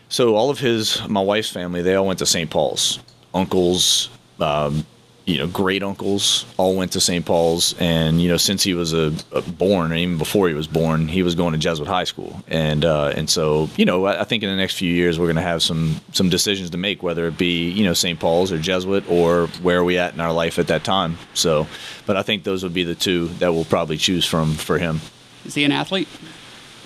So, 0.08 0.36
all 0.36 0.50
of 0.50 0.60
his, 0.60 1.06
my 1.08 1.20
wife's 1.20 1.50
family, 1.50 1.82
they 1.82 1.96
all 1.96 2.06
went 2.06 2.20
to 2.20 2.26
St. 2.26 2.48
Paul's. 2.48 3.00
Uncles, 3.32 4.08
um, 4.38 4.86
you 5.26 5.38
know, 5.38 5.46
great 5.46 5.82
uncles 5.82 6.44
all 6.58 6.76
went 6.76 6.92
to 6.92 7.00
St. 7.00 7.24
Paul's, 7.24 7.74
and 7.78 8.20
you 8.20 8.28
know, 8.28 8.36
since 8.36 8.62
he 8.62 8.74
was 8.74 8.92
a, 8.92 9.14
a, 9.32 9.40
born, 9.40 9.90
and 9.90 9.98
even 9.98 10.18
before 10.18 10.48
he 10.48 10.54
was 10.54 10.66
born, 10.66 11.08
he 11.08 11.22
was 11.22 11.34
going 11.34 11.52
to 11.52 11.58
Jesuit 11.58 11.88
high 11.88 12.04
school, 12.04 12.42
and 12.46 12.84
uh, 12.84 13.12
and 13.16 13.28
so 13.30 13.70
you 13.76 13.86
know, 13.86 14.04
I, 14.04 14.20
I, 14.20 14.24
think 14.24 14.42
in 14.42 14.50
the 14.50 14.56
next 14.56 14.76
few 14.76 14.92
years 14.92 15.18
we're 15.18 15.26
going 15.26 15.36
to 15.36 15.42
have 15.42 15.62
some 15.62 16.00
some 16.12 16.28
decisions 16.28 16.70
to 16.70 16.76
make, 16.76 17.02
whether 17.02 17.26
it 17.26 17.38
be 17.38 17.70
you 17.70 17.84
know 17.84 17.94
St. 17.94 18.20
Paul's 18.20 18.52
or 18.52 18.58
Jesuit 18.58 19.08
or 19.08 19.46
where 19.62 19.78
are 19.78 19.84
we 19.84 19.96
at 19.96 20.12
in 20.12 20.20
our 20.20 20.32
life 20.32 20.58
at 20.58 20.66
that 20.66 20.84
time. 20.84 21.16
So, 21.32 21.66
but 22.04 22.16
I 22.16 22.22
think 22.22 22.44
those 22.44 22.62
would 22.62 22.74
be 22.74 22.84
the 22.84 22.94
two 22.94 23.28
that 23.38 23.52
we'll 23.54 23.64
probably 23.64 23.96
choose 23.96 24.26
from 24.26 24.52
for 24.52 24.78
him. 24.78 25.00
Is 25.46 25.54
he 25.54 25.64
an 25.64 25.72
athlete? 25.72 26.08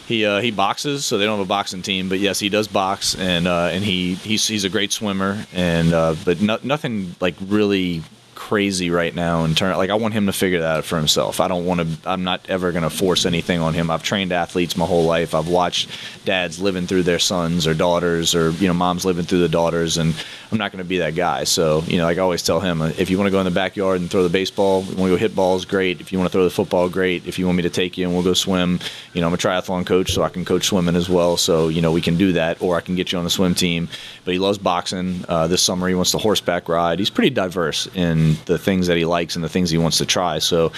He 0.07 0.24
uh, 0.24 0.41
he 0.41 0.53
boxes, 0.53 1.05
so 1.05 1.18
they 1.18 1.24
don't 1.24 1.39
have 1.39 1.47
a 1.47 1.49
boxing 1.49 1.82
team. 1.82 2.09
But 2.09 2.20
yes, 2.20 2.39
he 2.39 2.49
does 2.49 2.68
box, 2.68 3.16
and 3.16 3.49
uh, 3.49 3.70
and 3.72 3.82
he 3.82 4.14
he's 4.14 4.47
he's 4.47 4.62
a 4.62 4.70
great 4.70 4.93
swimmer, 4.93 5.45
and 5.53 5.93
uh, 5.93 6.14
but 6.24 6.41
no, 6.41 6.59
nothing 6.62 7.16
like 7.20 7.34
really 7.45 8.05
crazy 8.49 8.88
right 8.88 9.14
now 9.14 9.44
and 9.44 9.55
turn 9.55 9.76
like 9.76 9.90
I 9.90 9.94
want 9.94 10.14
him 10.14 10.24
to 10.24 10.32
figure 10.32 10.61
that 10.61 10.78
out 10.78 10.84
for 10.86 10.96
himself. 10.96 11.38
I 11.38 11.49
don't 11.49 11.66
want 11.66 11.80
to 11.80 12.09
I'm 12.09 12.24
not 12.24 12.49
ever 12.49 12.72
going 12.72 12.82
to 12.82 12.88
force 12.90 13.26
anything 13.26 13.61
on 13.61 13.74
him. 13.74 13.90
I've 13.90 14.03
trained 14.03 14.32
athletes 14.32 14.74
my 14.74 14.86
whole 14.86 15.05
life. 15.05 15.34
I've 15.34 15.49
watched 15.49 15.90
dads 16.24 16.59
living 16.59 16.86
through 16.86 17.03
their 17.03 17.18
sons 17.18 17.66
or 17.66 17.74
daughters 17.74 18.34
or 18.34 18.53
you 18.53 18.66
know 18.66 18.72
moms 18.72 19.05
living 19.05 19.26
through 19.26 19.40
the 19.40 19.51
daughters 19.51 19.99
and 19.99 20.14
I'm 20.51 20.57
not 20.57 20.72
going 20.72 20.82
to 20.82 20.88
be 20.88 20.99
that 20.99 21.14
guy. 21.14 21.44
So, 21.44 21.82
you 21.86 21.99
know, 21.99 22.05
like 22.05 22.16
I 22.16 22.22
always 22.22 22.42
tell 22.42 22.61
him 22.61 22.80
if 22.80 23.11
you 23.11 23.18
want 23.18 23.26
to 23.26 23.30
go 23.30 23.38
in 23.38 23.44
the 23.44 23.51
backyard 23.51 24.01
and 24.01 24.11
throw 24.11 24.22
the 24.22 24.30
baseball, 24.30 24.82
you 24.82 24.96
want 24.96 25.11
to 25.11 25.11
go 25.11 25.16
hit 25.16 25.34
balls, 25.34 25.66
great. 25.66 26.01
If 26.01 26.11
you 26.11 26.18
want 26.18 26.30
to 26.30 26.32
throw 26.32 26.44
the 26.44 26.51
football, 26.51 26.88
great. 26.88 27.26
If 27.26 27.38
you 27.38 27.44
want 27.44 27.57
me 27.57 27.64
to 27.64 27.70
take 27.70 27.99
you 27.99 28.07
and 28.07 28.14
we'll 28.14 28.24
go 28.24 28.32
swim, 28.32 28.80
you 29.12 29.20
know, 29.20 29.26
I'm 29.26 29.34
a 29.34 29.36
triathlon 29.36 29.84
coach 29.84 30.12
so 30.12 30.22
I 30.22 30.30
can 30.30 30.46
coach 30.46 30.64
swimming 30.64 30.96
as 30.96 31.11
well. 31.11 31.36
So, 31.36 31.68
you 31.68 31.82
know, 31.82 31.92
we 31.92 32.01
can 32.01 32.16
do 32.16 32.32
that 32.32 32.62
or 32.62 32.76
I 32.76 32.80
can 32.80 32.94
get 32.94 33.12
you 33.12 33.18
on 33.18 33.24
the 33.24 33.30
swim 33.30 33.55
team. 33.55 33.88
But 34.24 34.32
he 34.32 34.38
loves 34.38 34.57
boxing. 34.57 35.24
Uh, 35.28 35.49
this 35.49 35.61
summer 35.61 35.86
he 35.86 35.94
wants 35.94 36.12
to 36.12 36.18
horseback 36.18 36.68
ride. 36.68 36.99
He's 36.99 37.11
pretty 37.11 37.30
diverse 37.30 37.86
in 37.94 38.38
the 38.47 38.59
things 38.59 38.86
that 38.86 38.97
he 38.97 39.05
likes 39.05 39.34
and 39.34 39.45
the 39.45 39.49
things 39.49 39.70
he 39.70 39.78
wants 39.78 39.99
to 39.99 40.07
try. 40.07 40.39
So, 40.39 40.72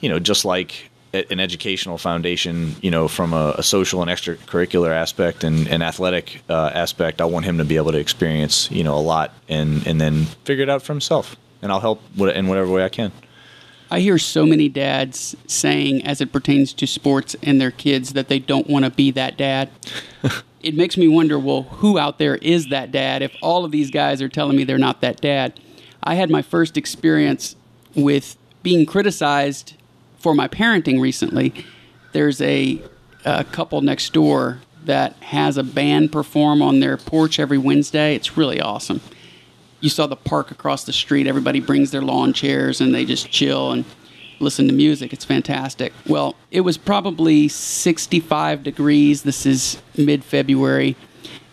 you 0.00 0.08
know, 0.08 0.18
just 0.18 0.44
like 0.44 0.90
an 1.14 1.38
educational 1.38 1.96
foundation, 1.96 2.74
you 2.82 2.90
know, 2.90 3.06
from 3.06 3.32
a, 3.32 3.54
a 3.58 3.62
social 3.62 4.02
and 4.02 4.10
extracurricular 4.10 4.90
aspect 4.90 5.44
and, 5.44 5.68
and 5.68 5.82
athletic 5.82 6.42
uh, 6.48 6.70
aspect, 6.74 7.20
I 7.20 7.24
want 7.24 7.44
him 7.44 7.58
to 7.58 7.64
be 7.64 7.76
able 7.76 7.92
to 7.92 7.98
experience, 7.98 8.70
you 8.70 8.82
know, 8.82 8.94
a 8.94 9.00
lot 9.00 9.32
and, 9.48 9.86
and 9.86 10.00
then 10.00 10.24
figure 10.44 10.64
it 10.64 10.70
out 10.70 10.82
for 10.82 10.92
himself. 10.92 11.36
And 11.62 11.70
I'll 11.70 11.80
help 11.80 12.02
in 12.18 12.48
whatever 12.48 12.70
way 12.70 12.84
I 12.84 12.88
can. 12.88 13.12
I 13.90 14.00
hear 14.00 14.18
so 14.18 14.44
many 14.44 14.68
dads 14.68 15.36
saying, 15.46 16.04
as 16.04 16.20
it 16.20 16.32
pertains 16.32 16.72
to 16.74 16.86
sports 16.86 17.36
and 17.42 17.60
their 17.60 17.70
kids, 17.70 18.14
that 18.14 18.28
they 18.28 18.38
don't 18.38 18.68
want 18.68 18.84
to 18.84 18.90
be 18.90 19.10
that 19.12 19.36
dad. 19.36 19.70
it 20.62 20.74
makes 20.74 20.96
me 20.96 21.06
wonder 21.06 21.38
well, 21.38 21.62
who 21.62 21.98
out 21.98 22.18
there 22.18 22.36
is 22.36 22.68
that 22.68 22.90
dad 22.90 23.22
if 23.22 23.32
all 23.40 23.64
of 23.64 23.70
these 23.70 23.90
guys 23.90 24.20
are 24.20 24.28
telling 24.28 24.56
me 24.56 24.64
they're 24.64 24.78
not 24.78 25.00
that 25.02 25.20
dad? 25.20 25.60
I 26.04 26.14
had 26.14 26.30
my 26.30 26.42
first 26.42 26.76
experience 26.76 27.56
with 27.96 28.36
being 28.62 28.84
criticized 28.84 29.74
for 30.18 30.34
my 30.34 30.48
parenting 30.48 31.00
recently. 31.00 31.64
There's 32.12 32.40
a, 32.42 32.80
a 33.24 33.44
couple 33.44 33.80
next 33.80 34.12
door 34.12 34.60
that 34.84 35.14
has 35.14 35.56
a 35.56 35.62
band 35.62 36.12
perform 36.12 36.60
on 36.60 36.80
their 36.80 36.98
porch 36.98 37.40
every 37.40 37.56
Wednesday. 37.56 38.14
It's 38.14 38.36
really 38.36 38.60
awesome. 38.60 39.00
You 39.80 39.88
saw 39.88 40.06
the 40.06 40.16
park 40.16 40.50
across 40.50 40.84
the 40.84 40.92
street. 40.92 41.26
Everybody 41.26 41.60
brings 41.60 41.90
their 41.90 42.02
lawn 42.02 42.34
chairs 42.34 42.82
and 42.82 42.94
they 42.94 43.06
just 43.06 43.30
chill 43.30 43.72
and 43.72 43.86
listen 44.40 44.66
to 44.66 44.74
music. 44.74 45.12
It's 45.14 45.24
fantastic. 45.24 45.94
Well, 46.06 46.36
it 46.50 46.60
was 46.60 46.76
probably 46.76 47.48
65 47.48 48.62
degrees. 48.62 49.22
This 49.22 49.46
is 49.46 49.80
mid 49.96 50.22
February. 50.22 50.96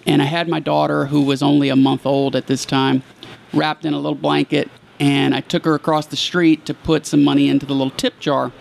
And 0.05 0.21
I 0.21 0.25
had 0.25 0.49
my 0.49 0.59
daughter, 0.59 1.05
who 1.05 1.21
was 1.21 1.41
only 1.41 1.69
a 1.69 1.75
month 1.75 2.05
old 2.05 2.35
at 2.35 2.47
this 2.47 2.65
time, 2.65 3.03
wrapped 3.53 3.85
in 3.85 3.93
a 3.93 3.97
little 3.97 4.15
blanket, 4.15 4.69
and 4.99 5.33
I 5.33 5.41
took 5.41 5.65
her 5.65 5.75
across 5.75 6.05
the 6.05 6.15
street 6.15 6.65
to 6.65 6.73
put 6.73 7.05
some 7.05 7.23
money 7.23 7.49
into 7.49 7.65
the 7.65 7.73
little 7.73 7.91
tip 7.91 8.19
jar. 8.19 8.51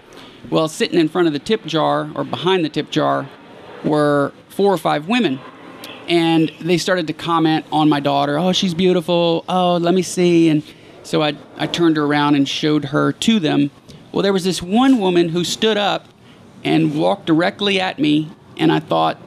Well, 0.51 0.69
sitting 0.69 0.99
in 0.99 1.09
front 1.09 1.27
of 1.27 1.33
the 1.33 1.39
tip 1.39 1.65
jar 1.67 2.11
or 2.15 2.25
behind 2.25 2.65
the 2.65 2.69
tip 2.69 2.91
jar 2.91 3.29
were 3.85 4.33
four 4.49 4.73
or 4.73 4.79
five 4.79 5.07
women. 5.07 5.39
And 6.09 6.51
they 6.61 6.79
started 6.79 7.07
to 7.07 7.13
comment 7.13 7.67
on 7.71 7.89
my 7.89 8.01
daughter. 8.01 8.39
Oh, 8.39 8.53
she's 8.53 8.75
beautiful. 8.75 9.45
Oh, 9.49 9.77
let 9.77 9.95
me 9.95 10.03
see. 10.03 10.49
And 10.49 10.65
so 11.03 11.23
I, 11.23 11.37
I 11.57 11.67
turned 11.67 11.97
her 11.97 12.05
around 12.05 12.35
and 12.35 12.49
showed 12.49 12.87
her 12.87 13.13
to 13.13 13.39
them. 13.39 13.71
Well, 14.11 14.23
there 14.23 14.33
was 14.33 14.45
this 14.45 14.61
one 14.61 14.99
woman 14.99 15.29
who 15.29 15.45
stood 15.45 15.77
up 15.77 16.07
and 16.65 16.99
walked 16.99 17.27
directly 17.27 17.81
at 17.81 17.99
me. 17.99 18.31
And 18.57 18.73
I 18.73 18.81
thought, 18.81 19.21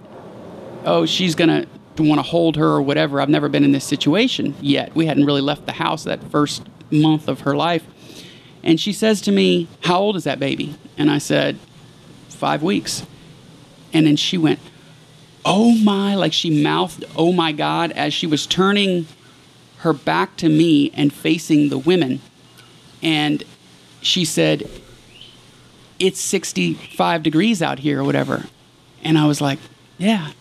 oh, 0.84 1.06
she's 1.06 1.36
going 1.36 1.50
to 1.50 1.68
want 2.02 2.20
to 2.20 2.24
hold 2.24 2.56
her 2.56 2.68
or 2.68 2.82
whatever. 2.82 3.22
I've 3.22 3.30
never 3.30 3.50
been 3.50 3.64
in 3.64 3.72
this 3.72 3.86
situation 3.86 4.56
yet. 4.62 4.96
We 4.96 5.06
hadn't 5.06 5.26
really 5.26 5.42
left 5.42 5.66
the 5.66 5.74
house 5.74 6.04
that 6.06 6.24
first 6.32 6.64
month 6.90 7.28
of 7.28 7.42
her 7.42 7.56
life. 7.56 7.86
And 8.64 8.80
she 8.80 8.94
says 8.94 9.22
to 9.22 9.32
me, 9.32 9.68
How 9.84 10.00
old 10.00 10.16
is 10.16 10.24
that 10.24 10.40
baby? 10.40 10.76
And 10.98 11.12
I 11.12 11.18
said, 11.18 11.60
Five 12.30 12.64
weeks. 12.64 13.06
And 13.92 14.08
then 14.08 14.16
she 14.16 14.38
went, 14.38 14.60
Oh 15.46 15.76
my, 15.76 16.16
like 16.16 16.34
she 16.34 16.64
mouthed, 16.64 17.06
Oh 17.16 17.34
my 17.34 17.52
God, 17.52 17.92
as 17.92 18.14
she 18.14 18.26
was 18.26 18.48
turning 18.48 19.06
her 19.80 19.94
back 19.94 20.38
to 20.38 20.50
me 20.50 20.92
and 20.92 21.14
facing 21.14 21.70
the 21.70 21.78
women. 21.78 22.22
And 23.02 23.44
she 24.02 24.24
said, 24.24 24.70
It's 26.00 26.22
65 26.22 27.22
degrees 27.22 27.62
out 27.62 27.80
here 27.80 28.00
or 28.00 28.04
whatever. 28.04 28.46
And 29.04 29.18
I 29.18 29.28
was 29.28 29.42
like, 29.42 29.60
Yeah. 29.98 30.32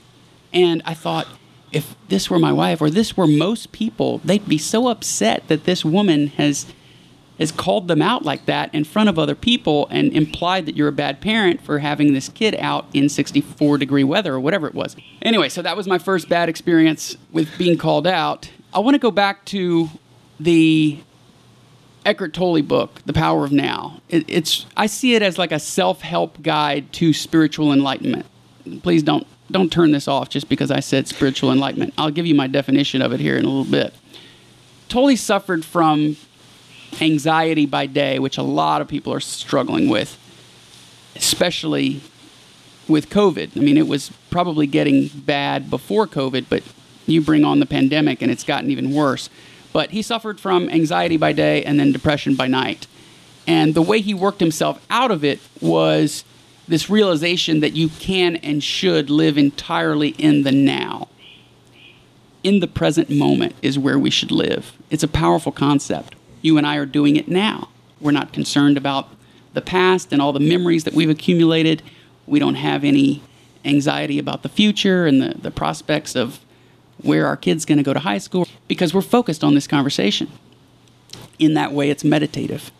And 0.53 0.83
I 0.85 0.95
thought, 0.95 1.27
if 1.73 1.97
this 2.09 2.31
were 2.31 2.39
my 2.39 2.53
wife 2.53 2.81
or 2.81 2.91
this 2.91 3.17
were 3.17 3.27
most 3.27 3.73
people, 3.73 4.19
they'd 4.19 4.49
be 4.49 4.59
so 4.59 4.89
upset 4.89 5.49
that 5.49 5.65
this 5.65 5.85
woman 5.85 6.29
has 6.29 6.67
has 7.39 7.51
called 7.51 7.89
them 7.89 8.03
out 8.03 8.25
like 8.25 8.45
that 8.47 8.73
in 8.75 8.85
front 8.85 9.09
of 9.09 9.19
other 9.19 9.35
people 9.35 9.89
and 9.91 10.13
implied 10.13 10.67
that 10.67 10.77
you're 10.77 10.89
a 10.89 10.93
bad 10.93 11.21
parent 11.21 11.61
for 11.61 11.79
having 11.81 12.13
this 12.13 12.29
kid 12.29 12.55
out 12.61 12.87
in 12.93 13.09
64 13.09 13.79
degree 13.79 14.05
weather 14.05 14.35
or 14.35 14.39
whatever 14.39 14.69
it 14.69 14.75
was. 14.75 14.95
Anyway, 15.23 15.49
so 15.49 15.63
that 15.63 15.77
was 15.77 15.89
my 15.89 15.99
first 15.99 16.29
bad 16.29 16.49
experience 16.49 17.17
with 17.33 17.49
being 17.59 17.79
called 17.79 18.07
out. 18.07 18.51
I 18.73 18.79
want 18.79 18.95
to 18.95 18.99
go 18.99 19.11
back 19.11 19.45
to 19.47 19.89
the 20.39 21.01
Eckhart 22.05 22.35
Tolle 22.35 22.63
book, 22.63 23.01
The 23.07 23.13
Power 23.13 23.45
of 23.45 23.53
Now. 23.53 24.01
It, 24.09 24.25
it's 24.29 24.67
I 24.77 24.87
see 24.87 25.15
it 25.15 25.23
as 25.23 25.39
like 25.39 25.53
a 25.53 25.59
self-help 25.59 26.43
guide 26.43 26.93
to 26.95 27.13
spiritual 27.13 27.73
enlightenment. 27.73 28.27
Please 28.83 29.03
don't 29.03 29.27
don't 29.53 29.71
turn 29.71 29.93
this 29.93 30.09
off 30.09 30.29
just 30.29 30.49
because 30.49 30.71
I 30.71 30.81
said 30.81 31.09
spiritual 31.09 31.53
enlightenment. 31.53 31.95
I'll 31.97 32.11
give 32.11 32.27
you 32.27 32.35
my 32.35 32.47
definition 32.47 33.03
of 33.03 33.13
it 33.13 33.21
here 33.21 33.37
in 33.37 33.45
a 33.45 33.49
little 33.49 33.71
bit. 33.71 33.95
Tolle 34.89 35.17
suffered 35.17 35.65
from 35.65 36.17
anxiety 37.01 37.67
by 37.67 37.87
day, 37.87 38.19
which 38.19 38.37
a 38.39 38.43
lot 38.43 38.83
of 38.83 38.89
people 38.89 39.13
are 39.13 39.21
struggling 39.21 39.89
with, 39.89 40.19
especially 41.17 42.01
with 42.89 43.09
COVID. 43.09 43.57
I 43.57 43.61
mean, 43.61 43.79
it 43.79 43.89
was 43.89 44.11
probably 44.31 44.67
getting 44.67 45.09
bad 45.09 45.71
before 45.71 46.07
COVID, 46.07 46.47
but 46.49 46.63
you 47.07 47.21
bring 47.21 47.45
on 47.45 47.61
the 47.61 47.67
pandemic 47.67 48.23
and 48.23 48.31
it's 48.31 48.45
gotten 48.45 48.71
even 48.71 48.93
worse. 48.93 49.31
But 49.73 49.91
he 49.91 50.03
suffered 50.03 50.39
from 50.39 50.69
anxiety 50.69 51.17
by 51.17 51.33
day 51.33 51.65
and 51.65 51.81
then 51.81 51.93
depression 51.93 52.37
by 52.37 52.47
night. 52.47 52.87
And 53.47 53.75
the 53.75 53.83
way 53.83 54.01
he 54.01 54.15
worked 54.15 54.41
himself 54.41 54.85
out 54.91 55.11
of 55.11 55.25
it 55.25 55.41
was 55.61 56.25
this 56.73 56.89
realization 56.89 57.61
that 57.61 57.75
you 57.75 57.91
can 57.91 58.37
and 58.37 58.65
should 58.65 59.11
live 59.11 59.37
entirely 59.37 60.09
in 60.11 60.43
the 60.43 60.51
now. 60.51 61.07
In 62.43 62.61
the 62.61 62.67
present 62.67 63.11
moment 63.11 63.55
is 63.61 63.79
where 63.79 63.99
we 63.99 64.09
should 64.09 64.31
live. 64.31 64.73
It's 64.89 65.03
a 65.03 65.09
powerful 65.09 65.53
concept. 65.53 66.15
You 66.41 66.57
and 66.57 66.67
I 66.67 66.77
are 66.77 66.87
doing 66.87 67.17
it 67.17 67.29
now. 67.29 67.69
We're 68.01 68.13
not 68.13 68.33
concerned 68.33 68.79
about 68.79 69.11
the 69.53 69.61
past 69.61 70.15
and 70.15 70.23
all 70.23 70.33
the 70.33 70.41
memories 70.41 70.85
that 70.85 70.95
we've 70.95 71.11
accumulated. 71.11 71.83
We 72.27 72.39
don't 72.39 72.55
have 72.55 72.85
any 72.85 73.23
anxiety 73.67 74.19
about 74.19 74.43
the 74.43 74.49
future 74.49 75.05
and 75.05 75.21
the, 75.21 75.35
the 75.37 75.51
prospects 75.51 76.17
of 76.17 76.41
where 77.03 77.27
our 77.27 77.37
kid's 77.37 77.67
going 77.67 77.79
to 77.79 77.85
go 77.85 77.93
to 77.93 78.01
high 78.01 78.17
school 78.17 78.49
because 78.67 78.95
we're 78.95 79.03
focused 79.03 79.45
on 79.45 79.55
this 79.55 79.67
conversation. 79.67 80.33
In 81.39 81.53
that 81.53 81.73
way, 81.73 81.91
it's 81.91 82.03
meditative. 82.03 82.73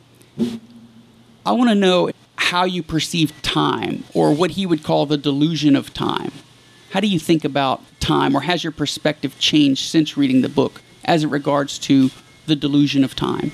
I 1.45 1.53
want 1.53 1.69
to 1.69 1.75
know 1.75 2.11
how 2.43 2.65
you 2.65 2.83
perceive 2.83 3.41
time 3.43 4.05
or 4.13 4.35
what 4.35 4.53
he 4.53 4.67
would 4.67 4.83
call 4.83 5.07
the 5.07 5.17
delusion 5.17 5.77
of 5.77 5.95
time. 5.95 6.33
How 6.91 7.01
do 7.01 7.07
you 7.07 7.19
think 7.19 7.45
about 7.45 7.81
time, 8.01 8.37
or 8.37 8.43
has 8.43 8.63
your 8.63 8.73
perspective 8.73 9.39
changed 9.39 9.89
since 9.89 10.17
reading 10.17 10.43
the 10.43 10.49
book 10.49 10.83
as 11.05 11.25
it 11.25 11.29
regards 11.29 11.79
to 11.79 12.11
the 12.47 12.57
delusion 12.57 13.05
of 13.05 13.15
time? 13.15 13.53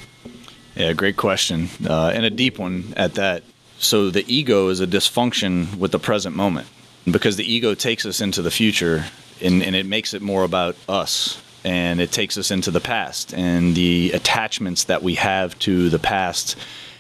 Yeah, 0.74 0.95
great 0.95 1.16
question, 1.16 1.68
uh, 1.89 2.12
and 2.14 2.24
a 2.24 2.30
deep 2.30 2.59
one 2.59 2.95
at 2.97 3.14
that. 3.14 3.45
So, 3.78 4.11
the 4.11 4.24
ego 4.26 4.68
is 4.68 4.80
a 4.80 4.86
dysfunction 4.86 5.76
with 5.76 5.93
the 5.93 6.01
present 6.01 6.34
moment 6.34 6.66
because 7.05 7.36
the 7.36 7.51
ego 7.51 7.74
takes 7.74 8.05
us 8.05 8.20
into 8.20 8.43
the 8.43 8.51
future 8.51 9.05
and, 9.41 9.62
and 9.62 9.76
it 9.76 9.86
makes 9.86 10.14
it 10.14 10.22
more 10.22 10.43
about 10.43 10.76
us 10.89 11.41
and 11.62 12.01
it 12.01 12.11
takes 12.11 12.36
us 12.36 12.51
into 12.51 12.70
the 12.70 12.80
past 12.80 13.32
and 13.34 13.76
the 13.76 14.11
attachments 14.12 14.84
that 14.84 15.03
we 15.03 15.14
have 15.14 15.57
to 15.61 15.89
the 15.91 15.99
past 15.99 16.57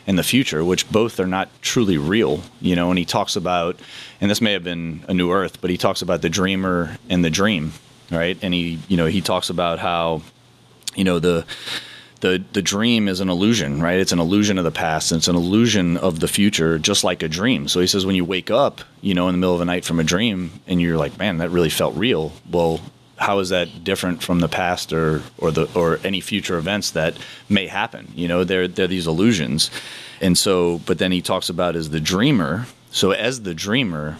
and 0.08 0.18
the 0.18 0.22
future, 0.24 0.64
which 0.64 0.90
both 0.90 1.20
are 1.20 1.26
not 1.26 1.50
truly 1.60 1.98
real, 1.98 2.40
you 2.62 2.74
know. 2.74 2.88
And 2.88 2.98
he 2.98 3.04
talks 3.04 3.36
about, 3.36 3.78
and 4.22 4.30
this 4.30 4.40
may 4.40 4.54
have 4.54 4.64
been 4.64 5.04
a 5.06 5.12
new 5.12 5.30
earth, 5.30 5.60
but 5.60 5.68
he 5.68 5.76
talks 5.76 6.00
about 6.00 6.22
the 6.22 6.30
dreamer 6.30 6.96
and 7.10 7.22
the 7.22 7.30
dream, 7.30 7.74
right? 8.10 8.38
And 8.40 8.54
he, 8.54 8.78
you 8.88 8.96
know, 8.96 9.04
he 9.04 9.20
talks 9.20 9.50
about 9.50 9.78
how, 9.78 10.22
you 10.96 11.04
know, 11.04 11.18
the 11.18 11.44
the 12.20 12.42
the 12.54 12.62
dream 12.62 13.06
is 13.06 13.20
an 13.20 13.28
illusion, 13.28 13.82
right? 13.82 14.00
It's 14.00 14.10
an 14.10 14.18
illusion 14.18 14.56
of 14.56 14.64
the 14.64 14.70
past. 14.70 15.12
And 15.12 15.18
it's 15.18 15.28
an 15.28 15.36
illusion 15.36 15.98
of 15.98 16.20
the 16.20 16.28
future, 16.28 16.78
just 16.78 17.04
like 17.04 17.22
a 17.22 17.28
dream. 17.28 17.68
So 17.68 17.78
he 17.80 17.86
says 17.86 18.06
when 18.06 18.16
you 18.16 18.24
wake 18.24 18.50
up, 18.50 18.80
you 19.02 19.12
know, 19.12 19.28
in 19.28 19.34
the 19.34 19.38
middle 19.38 19.54
of 19.54 19.60
the 19.60 19.66
night 19.66 19.84
from 19.84 20.00
a 20.00 20.04
dream, 20.04 20.52
and 20.66 20.80
you're 20.80 20.96
like, 20.96 21.18
man, 21.18 21.36
that 21.38 21.50
really 21.50 21.70
felt 21.70 21.94
real. 21.94 22.32
Well, 22.50 22.80
how 23.18 23.40
is 23.40 23.48
that 23.50 23.84
different 23.84 24.22
from 24.22 24.40
the 24.40 24.48
past 24.48 24.92
or 24.92 25.22
or 25.38 25.50
the 25.50 25.68
or 25.74 25.98
any 26.04 26.20
future 26.20 26.56
events 26.56 26.92
that 26.92 27.16
may 27.48 27.66
happen? 27.66 28.12
You 28.14 28.28
know, 28.28 28.44
they're 28.44 28.68
they're 28.68 28.86
these 28.86 29.06
illusions, 29.06 29.70
and 30.20 30.38
so. 30.38 30.78
But 30.86 30.98
then 30.98 31.12
he 31.12 31.20
talks 31.20 31.48
about 31.48 31.76
as 31.76 31.90
the 31.90 32.00
dreamer. 32.00 32.66
So 32.90 33.10
as 33.10 33.42
the 33.42 33.54
dreamer, 33.54 34.16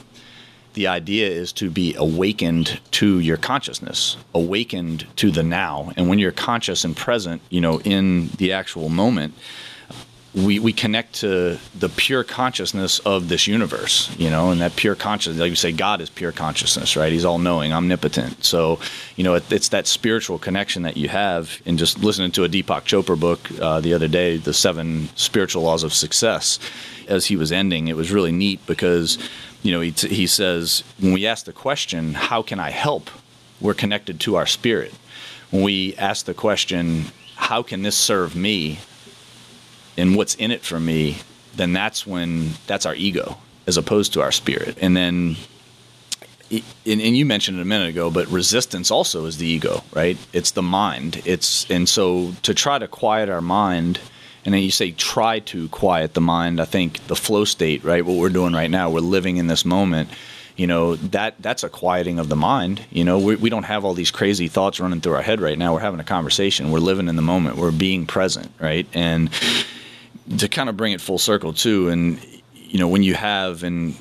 the 0.75 0.89
idea 0.89 1.29
is 1.29 1.53
to 1.55 1.71
be 1.71 1.95
awakened 1.95 2.81
to 2.93 3.19
your 3.21 3.37
consciousness, 3.37 4.17
awakened 4.35 5.07
to 5.17 5.31
the 5.31 5.43
now, 5.43 5.93
and 5.97 6.09
when 6.09 6.19
you're 6.19 6.33
conscious 6.33 6.85
and 6.85 6.97
present, 6.97 7.41
you 7.49 7.61
know, 7.61 7.81
in 7.81 8.29
the 8.39 8.53
actual 8.53 8.89
moment 8.89 9.35
we, 10.35 10.59
we 10.59 10.73
connect 10.73 11.15
to 11.17 11.59
the 11.79 11.89
pure 11.89 12.23
consciousness 12.23 12.99
of 13.01 13.29
this 13.29 13.47
universe, 13.47 14.15
you 14.19 14.29
know, 14.29 14.51
and 14.51 14.61
that 14.61 14.77
pure 14.77 14.95
consciousness, 14.95 15.41
like 15.41 15.51
you 15.51 15.57
say, 15.57 15.73
God 15.73 16.01
is 16.01 16.11
pure 16.11 16.33
consciousness, 16.33 16.97
right? 16.97 17.11
He's 17.11 17.25
all 17.25 17.39
knowing, 17.39 17.73
omnipotent. 17.73 18.45
So, 18.45 18.79
you 19.17 19.25
know, 19.25 19.35
it, 19.35 19.51
it's 19.51 19.71
that 19.71 19.87
spiritual 19.87 20.39
connection 20.39 20.83
that 20.83 20.97
you 20.99 21.09
have. 21.09 21.63
And 21.65 21.79
just 21.79 21.99
listening 21.99 22.31
to 22.33 22.45
a 22.45 22.49
Deepak 22.49 22.83
Chopra 22.83 23.19
book 23.19 23.51
uh, 23.61 23.81
the 23.81 23.95
other 23.95 24.07
day, 24.07 24.37
The 24.37 24.53
Seven 24.53 25.09
Spiritual 25.17 25.63
Laws 25.63 25.83
of 25.83 25.95
Success, 25.95 26.59
as 27.09 27.27
he 27.27 27.37
was 27.37 27.51
ending, 27.51 27.89
it 27.89 27.97
was 27.97 28.13
really 28.13 28.33
neat 28.33 28.65
because, 28.67 29.19
you 29.63 29.73
know, 29.73 29.81
he, 29.81 29.93
t- 29.93 30.15
he 30.15 30.27
says, 30.27 30.85
when 31.01 31.15
we 31.15 31.27
ask 31.27 31.47
the 31.47 31.55
question, 31.55 32.13
how 32.13 32.43
can 32.43 32.61
I 32.61 32.71
help? 32.71 33.11
We're 33.63 33.75
connected 33.75 34.21
to 34.21 34.37
our 34.37 34.47
spirit. 34.47 34.93
When 35.51 35.63
we 35.63 35.97
ask 35.97 36.27
the 36.27 36.35
question, 36.35 37.07
how 37.37 37.63
can 37.63 37.83
this 37.83 37.97
serve 37.97 38.37
me? 38.37 38.81
And 39.99 40.17
what's 40.17 40.35
in 40.37 40.51
it 40.51 40.63
for 40.63 40.81
me, 40.81 41.19
then 41.57 41.73
that's 41.73 42.07
when 42.07 42.53
that's 42.67 42.87
our 42.87 42.95
ego 42.95 43.37
as 43.67 43.77
opposed 43.77 44.15
to 44.15 44.23
our 44.23 44.33
spirit. 44.33 44.79
And 44.81 44.97
then, 44.97 45.37
and, 46.51 46.63
and 46.87 47.17
you 47.17 47.27
mentioned 47.27 47.59
it 47.59 47.63
a 47.63 47.67
minute 47.67 47.91
ago, 47.91 48.11
but 48.11 48.27
resistance 48.29 48.91
also 48.91 49.27
is 49.27 49.37
the 49.37 49.47
ego, 49.47 49.83
right? 49.93 50.17
It's 50.33 50.53
the 50.53 50.63
mind. 50.63 51.21
It's 51.27 51.71
and 51.71 51.87
so 51.87 52.33
to 52.45 52.55
try 52.55 52.79
to 52.79 52.89
quiet 52.89 53.29
our 53.29 53.43
mind. 53.43 54.01
And 54.45 54.55
then 54.55 54.63
you 54.63 54.71
say 54.71 54.93
try 54.93 55.41
to 55.41 55.69
quiet 55.69 56.15
the 56.15 56.23
mind. 56.23 56.59
I 56.59 56.65
think 56.65 57.07
the 57.09 57.17
flow 57.17 57.45
state, 57.45 57.85
right? 57.85 58.07
What 58.07 58.17
we're 58.17 58.31
doing 58.31 58.55
right 58.55 58.71
now, 58.71 58.89
we're 58.89 59.01
living 59.01 59.37
in 59.37 59.49
this 59.49 59.67
moment 59.67 60.09
you 60.57 60.67
know 60.67 60.97
that 60.97 61.37
that's 61.39 61.63
a 61.63 61.69
quieting 61.69 62.19
of 62.19 62.29
the 62.29 62.37
mind 62.37 62.85
you 62.91 63.05
know 63.05 63.19
we, 63.19 63.37
we 63.37 63.49
don't 63.49 63.63
have 63.63 63.85
all 63.85 63.95
these 63.95 64.11
crazy 64.11 64.49
thoughts 64.49 64.81
running 64.81 65.01
through 65.01 65.15
our 65.15 65.23
head 65.23 65.41
right 65.41 65.57
now 65.57 65.73
we're 65.73 65.81
having 65.81 66.01
a 66.01 66.05
conversation 66.05 66.73
we're 66.73 66.81
living 66.81 67.09
in 67.09 67.17
the 67.17 67.23
moment 67.23 67.57
we're 67.57 67.71
being 67.71 68.05
present 68.05 68.51
right 68.59 68.87
and 68.93 69.31
to 70.37 70.49
kind 70.49 70.69
of 70.69 70.77
bring 70.77 70.93
it 70.93 71.01
full 71.01 71.19
circle 71.19 71.53
too, 71.53 71.89
and 71.89 72.21
you 72.55 72.79
know 72.79 72.89
when 72.89 73.03
you 73.03 73.15
have 73.15 73.63
and 73.63 73.97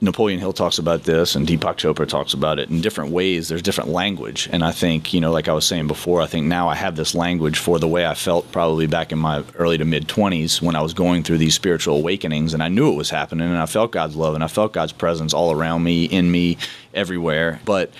Napoleon 0.00 0.38
Hill 0.38 0.52
talks 0.52 0.78
about 0.78 1.04
this, 1.04 1.34
and 1.34 1.46
Deepak 1.46 1.76
Chopra 1.76 2.06
talks 2.06 2.34
about 2.34 2.58
it 2.58 2.68
in 2.68 2.80
different 2.80 3.10
ways. 3.12 3.48
There's 3.48 3.62
different 3.62 3.90
language, 3.90 4.48
and 4.52 4.62
I 4.62 4.70
think 4.70 5.14
you 5.14 5.20
know, 5.20 5.32
like 5.32 5.48
I 5.48 5.52
was 5.52 5.64
saying 5.64 5.86
before, 5.86 6.20
I 6.20 6.26
think 6.26 6.46
now 6.46 6.68
I 6.68 6.74
have 6.74 6.96
this 6.96 7.14
language 7.14 7.58
for 7.58 7.78
the 7.78 7.88
way 7.88 8.06
I 8.06 8.14
felt 8.14 8.50
probably 8.52 8.86
back 8.86 9.12
in 9.12 9.18
my 9.18 9.42
early 9.54 9.78
to 9.78 9.84
mid 9.84 10.06
20s 10.06 10.60
when 10.60 10.76
I 10.76 10.82
was 10.82 10.94
going 10.94 11.22
through 11.22 11.38
these 11.38 11.54
spiritual 11.54 11.96
awakenings, 11.96 12.54
and 12.54 12.62
I 12.62 12.68
knew 12.68 12.92
it 12.92 12.96
was 12.96 13.10
happening, 13.10 13.48
and 13.48 13.58
I 13.58 13.66
felt 13.66 13.92
God's 13.92 14.16
love, 14.16 14.34
and 14.34 14.44
I 14.44 14.48
felt 14.48 14.72
God's 14.72 14.92
presence 14.92 15.32
all 15.32 15.52
around 15.52 15.82
me, 15.82 16.04
in 16.04 16.30
me, 16.30 16.58
everywhere. 16.92 17.60
But 17.64 17.90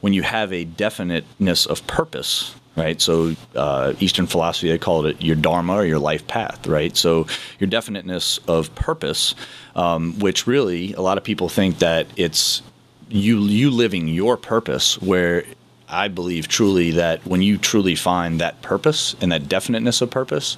when 0.00 0.12
you 0.12 0.22
have 0.22 0.52
a 0.52 0.64
definiteness 0.64 1.64
of 1.64 1.86
purpose, 1.86 2.54
right? 2.76 3.00
So 3.00 3.34
uh, 3.54 3.94
Eastern 4.00 4.26
philosophy, 4.26 4.68
they 4.68 4.78
call 4.78 5.06
it 5.06 5.20
your 5.20 5.36
dharma 5.36 5.74
or 5.74 5.84
your 5.84 5.98
life 5.98 6.26
path, 6.26 6.66
right? 6.66 6.96
So 6.96 7.26
your 7.58 7.68
definiteness 7.68 8.38
of 8.48 8.74
purpose, 8.74 9.34
um, 9.76 10.18
which 10.18 10.46
really 10.46 10.92
a 10.94 11.00
lot 11.00 11.18
of 11.18 11.24
people 11.24 11.48
think 11.48 11.78
that 11.78 12.06
it's 12.16 12.62
you 13.08 13.40
you 13.40 13.70
living 13.70 14.08
your 14.08 14.36
purpose, 14.36 15.00
where 15.00 15.44
I 15.88 16.08
believe 16.08 16.48
truly 16.48 16.92
that 16.92 17.26
when 17.26 17.42
you 17.42 17.58
truly 17.58 17.94
find 17.94 18.40
that 18.40 18.62
purpose 18.62 19.14
and 19.20 19.30
that 19.32 19.48
definiteness 19.48 20.00
of 20.00 20.10
purpose, 20.10 20.56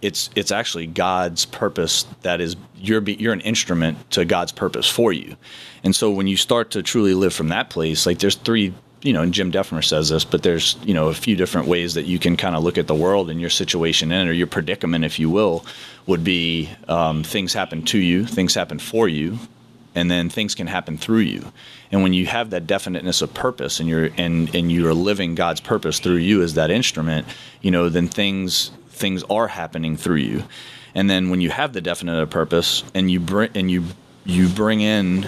it's 0.00 0.30
it's 0.36 0.52
actually 0.52 0.86
God's 0.86 1.44
purpose 1.44 2.06
that 2.22 2.40
is 2.40 2.54
you're 2.76 3.02
you're 3.02 3.32
an 3.32 3.40
instrument 3.40 4.10
to 4.12 4.24
God's 4.24 4.52
purpose 4.52 4.88
for 4.88 5.12
you. 5.12 5.36
And 5.82 5.96
so 5.96 6.10
when 6.10 6.28
you 6.28 6.36
start 6.36 6.70
to 6.72 6.82
truly 6.82 7.14
live 7.14 7.32
from 7.32 7.48
that 7.48 7.70
place, 7.70 8.06
like 8.06 8.18
there's 8.18 8.36
three 8.36 8.72
you 9.04 9.12
know, 9.12 9.20
and 9.20 9.34
Jim 9.34 9.52
Dethmer 9.52 9.84
says 9.84 10.08
this, 10.08 10.24
but 10.24 10.42
there's, 10.42 10.76
you 10.82 10.94
know, 10.94 11.08
a 11.08 11.14
few 11.14 11.36
different 11.36 11.68
ways 11.68 11.92
that 11.92 12.06
you 12.06 12.18
can 12.18 12.38
kind 12.38 12.56
of 12.56 12.64
look 12.64 12.78
at 12.78 12.86
the 12.86 12.94
world 12.94 13.28
and 13.28 13.38
your 13.38 13.50
situation 13.50 14.10
in 14.10 14.26
or 14.26 14.32
your 14.32 14.46
predicament, 14.46 15.04
if 15.04 15.18
you 15.18 15.28
will, 15.28 15.64
would 16.06 16.24
be 16.24 16.70
um, 16.88 17.22
things 17.22 17.52
happen 17.52 17.82
to 17.84 17.98
you, 17.98 18.24
things 18.24 18.54
happen 18.54 18.78
for 18.78 19.06
you, 19.06 19.38
and 19.94 20.10
then 20.10 20.30
things 20.30 20.54
can 20.54 20.66
happen 20.66 20.96
through 20.96 21.18
you. 21.18 21.52
And 21.92 22.02
when 22.02 22.14
you 22.14 22.24
have 22.24 22.48
that 22.50 22.66
definiteness 22.66 23.20
of 23.20 23.34
purpose 23.34 23.78
and 23.78 23.88
you're 23.88 24.08
and 24.16 24.52
and 24.54 24.72
you're 24.72 24.94
living 24.94 25.34
God's 25.34 25.60
purpose 25.60 25.98
through 26.00 26.16
you 26.16 26.42
as 26.42 26.54
that 26.54 26.70
instrument, 26.70 27.28
you 27.60 27.70
know, 27.70 27.90
then 27.90 28.08
things 28.08 28.70
things 28.88 29.22
are 29.24 29.48
happening 29.48 29.98
through 29.98 30.16
you. 30.16 30.44
And 30.94 31.10
then 31.10 31.28
when 31.28 31.42
you 31.42 31.50
have 31.50 31.74
the 31.74 31.80
definite 31.82 32.26
purpose 32.30 32.82
and 32.94 33.10
you 33.10 33.20
bring 33.20 33.50
and 33.54 33.70
you 33.70 33.84
you 34.24 34.48
bring 34.48 34.80
in 34.80 35.26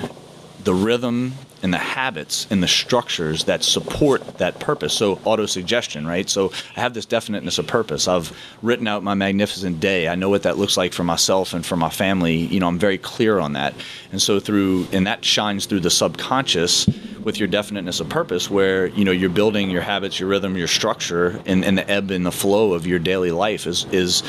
the 0.64 0.74
rhythm 0.74 1.34
and 1.62 1.72
the 1.72 1.78
habits 1.78 2.46
and 2.50 2.62
the 2.62 2.68
structures 2.68 3.44
that 3.44 3.62
support 3.62 4.38
that 4.38 4.60
purpose. 4.60 4.92
So 4.92 5.18
auto-suggestion, 5.24 6.06
right? 6.06 6.28
So 6.28 6.52
I 6.76 6.80
have 6.80 6.94
this 6.94 7.06
definiteness 7.06 7.58
of 7.58 7.66
purpose. 7.66 8.06
I've 8.08 8.36
written 8.62 8.86
out 8.86 9.02
my 9.02 9.14
magnificent 9.14 9.80
day. 9.80 10.08
I 10.08 10.14
know 10.14 10.28
what 10.28 10.42
that 10.42 10.58
looks 10.58 10.76
like 10.76 10.92
for 10.92 11.04
myself 11.04 11.54
and 11.54 11.64
for 11.64 11.76
my 11.76 11.88
family. 11.88 12.36
You 12.36 12.60
know, 12.60 12.68
I'm 12.68 12.78
very 12.78 12.98
clear 12.98 13.38
on 13.38 13.54
that. 13.54 13.74
And 14.12 14.20
so 14.20 14.38
through 14.38 14.86
and 14.92 15.06
that 15.06 15.24
shines 15.24 15.66
through 15.66 15.80
the 15.80 15.90
subconscious 15.90 16.86
with 17.22 17.38
your 17.38 17.48
definiteness 17.48 18.00
of 18.00 18.08
purpose 18.08 18.50
where, 18.50 18.86
you 18.86 19.04
know, 19.04 19.10
you're 19.10 19.30
building 19.30 19.70
your 19.70 19.82
habits, 19.82 20.20
your 20.20 20.28
rhythm, 20.28 20.56
your 20.56 20.68
structure 20.68 21.40
and, 21.46 21.64
and 21.64 21.78
the 21.78 21.90
ebb 21.90 22.10
and 22.10 22.24
the 22.24 22.32
flow 22.32 22.74
of 22.74 22.86
your 22.86 22.98
daily 22.98 23.30
life 23.30 23.66
is 23.66 23.86
is 23.86 24.22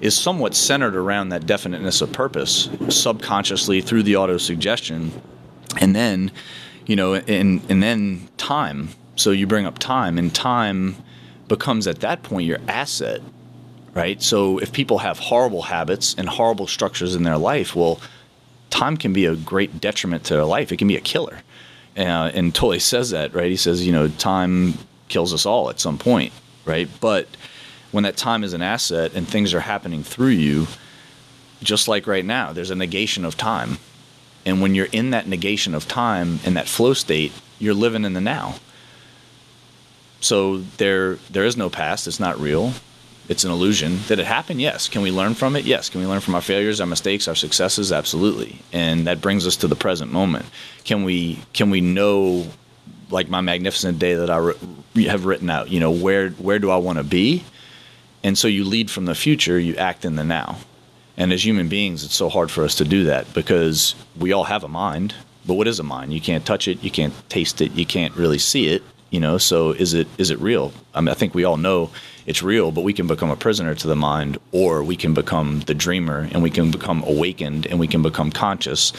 is 0.00 0.14
somewhat 0.14 0.54
centered 0.54 0.94
around 0.94 1.30
that 1.30 1.46
definiteness 1.46 2.02
of 2.02 2.12
purpose 2.12 2.68
subconsciously 2.90 3.80
through 3.80 4.02
the 4.02 4.16
auto 4.16 4.36
suggestion 4.36 5.10
and 5.80 5.96
then 5.96 6.30
you 6.86 6.96
know 6.96 7.14
and 7.14 7.62
and 7.68 7.82
then 7.82 8.28
time. 8.36 8.90
So 9.16 9.30
you 9.30 9.46
bring 9.46 9.64
up 9.64 9.78
time 9.78 10.18
and 10.18 10.34
time 10.34 10.96
becomes 11.46 11.86
at 11.86 12.00
that 12.00 12.22
point 12.22 12.46
your 12.46 12.58
asset 12.68 13.20
right? 13.94 14.20
So 14.20 14.58
if 14.58 14.72
people 14.72 14.98
have 14.98 15.20
horrible 15.20 15.62
habits 15.62 16.14
and 16.18 16.28
horrible 16.28 16.66
structures 16.66 17.14
in 17.14 17.22
their 17.22 17.38
life 17.38 17.76
well 17.76 18.00
time 18.70 18.96
can 18.96 19.12
be 19.12 19.24
a 19.24 19.36
great 19.36 19.80
detriment 19.80 20.24
to 20.24 20.34
their 20.34 20.44
life. 20.44 20.72
It 20.72 20.78
can 20.78 20.88
be 20.88 20.96
a 20.96 21.00
killer. 21.00 21.38
Uh, 21.96 22.32
and 22.34 22.52
Tolle 22.52 22.80
says 22.80 23.10
that 23.10 23.34
right? 23.34 23.50
He 23.50 23.56
says 23.56 23.86
you 23.86 23.92
know 23.92 24.08
time 24.08 24.74
kills 25.08 25.32
us 25.32 25.46
all 25.46 25.70
at 25.70 25.80
some 25.80 25.98
point 25.98 26.32
right? 26.64 26.88
But 27.00 27.28
when 27.92 28.04
that 28.04 28.16
time 28.16 28.42
is 28.42 28.52
an 28.52 28.62
asset 28.62 29.14
and 29.14 29.28
things 29.28 29.54
are 29.54 29.60
happening 29.60 30.02
through 30.02 30.28
you 30.28 30.66
just 31.62 31.86
like 31.88 32.06
right 32.06 32.24
now 32.24 32.52
there's 32.52 32.70
a 32.70 32.74
negation 32.74 33.24
of 33.24 33.36
time 33.36 33.78
and 34.46 34.60
when 34.60 34.74
you're 34.74 34.88
in 34.92 35.10
that 35.10 35.26
negation 35.26 35.74
of 35.74 35.88
time 35.88 36.40
in 36.44 36.54
that 36.54 36.68
flow 36.68 36.92
state, 36.92 37.32
you're 37.58 37.74
living 37.74 38.04
in 38.04 38.12
the 38.12 38.20
now. 38.20 38.56
So 40.20 40.58
there 40.78 41.16
there 41.30 41.44
is 41.44 41.56
no 41.56 41.70
past, 41.70 42.06
it's 42.06 42.20
not 42.20 42.38
real. 42.40 42.72
It's 43.26 43.44
an 43.44 43.50
illusion. 43.50 44.00
Did 44.06 44.18
it 44.18 44.26
happen? 44.26 44.60
Yes. 44.60 44.86
Can 44.86 45.00
we 45.00 45.10
learn 45.10 45.32
from 45.32 45.56
it? 45.56 45.64
Yes. 45.64 45.88
Can 45.88 46.02
we 46.02 46.06
learn 46.06 46.20
from 46.20 46.34
our 46.34 46.42
failures, 46.42 46.78
our 46.78 46.86
mistakes, 46.86 47.26
our 47.26 47.34
successes? 47.34 47.90
Absolutely. 47.90 48.60
And 48.70 49.06
that 49.06 49.22
brings 49.22 49.46
us 49.46 49.56
to 49.56 49.66
the 49.66 49.76
present 49.76 50.12
moment. 50.12 50.44
Can 50.84 51.04
we 51.04 51.38
can 51.54 51.70
we 51.70 51.80
know 51.80 52.46
like 53.10 53.28
my 53.30 53.40
magnificent 53.40 53.98
day 53.98 54.14
that 54.14 54.28
I 54.28 54.52
have 55.08 55.24
written 55.24 55.48
out, 55.48 55.70
you 55.70 55.80
know, 55.80 55.90
where 55.90 56.30
where 56.30 56.58
do 56.58 56.70
I 56.70 56.76
want 56.76 56.98
to 56.98 57.04
be? 57.04 57.44
And 58.22 58.36
so 58.36 58.48
you 58.48 58.64
lead 58.64 58.90
from 58.90 59.06
the 59.06 59.14
future, 59.14 59.58
you 59.58 59.76
act 59.76 60.04
in 60.04 60.16
the 60.16 60.24
now. 60.24 60.58
And 61.16 61.32
as 61.32 61.44
human 61.44 61.68
beings, 61.68 62.04
it's 62.04 62.16
so 62.16 62.28
hard 62.28 62.50
for 62.50 62.64
us 62.64 62.74
to 62.76 62.84
do 62.84 63.04
that 63.04 63.32
because 63.34 63.94
we 64.18 64.32
all 64.32 64.44
have 64.44 64.64
a 64.64 64.68
mind. 64.68 65.14
But 65.46 65.54
what 65.54 65.68
is 65.68 65.78
a 65.78 65.84
mind? 65.84 66.12
You 66.12 66.20
can't 66.20 66.44
touch 66.44 66.66
it, 66.68 66.82
you 66.82 66.90
can't 66.90 67.14
taste 67.28 67.60
it, 67.60 67.72
you 67.72 67.86
can't 67.86 68.14
really 68.16 68.38
see 68.38 68.68
it. 68.68 68.82
You 69.10 69.20
know, 69.20 69.38
so 69.38 69.70
is 69.70 69.94
it 69.94 70.08
is 70.18 70.30
it 70.30 70.40
real? 70.40 70.72
I 70.92 71.00
mean, 71.00 71.08
I 71.08 71.14
think 71.14 71.34
we 71.34 71.44
all 71.44 71.56
know 71.56 71.90
it's 72.26 72.42
real, 72.42 72.72
but 72.72 72.80
we 72.80 72.92
can 72.92 73.06
become 73.06 73.30
a 73.30 73.36
prisoner 73.36 73.74
to 73.74 73.86
the 73.86 73.94
mind, 73.94 74.38
or 74.50 74.82
we 74.82 74.96
can 74.96 75.14
become 75.14 75.60
the 75.60 75.74
dreamer, 75.74 76.28
and 76.32 76.42
we 76.42 76.50
can 76.50 76.72
become 76.72 77.04
awakened, 77.04 77.66
and 77.66 77.78
we 77.78 77.86
can 77.86 78.02
become 78.02 78.32
conscious. 78.32 78.92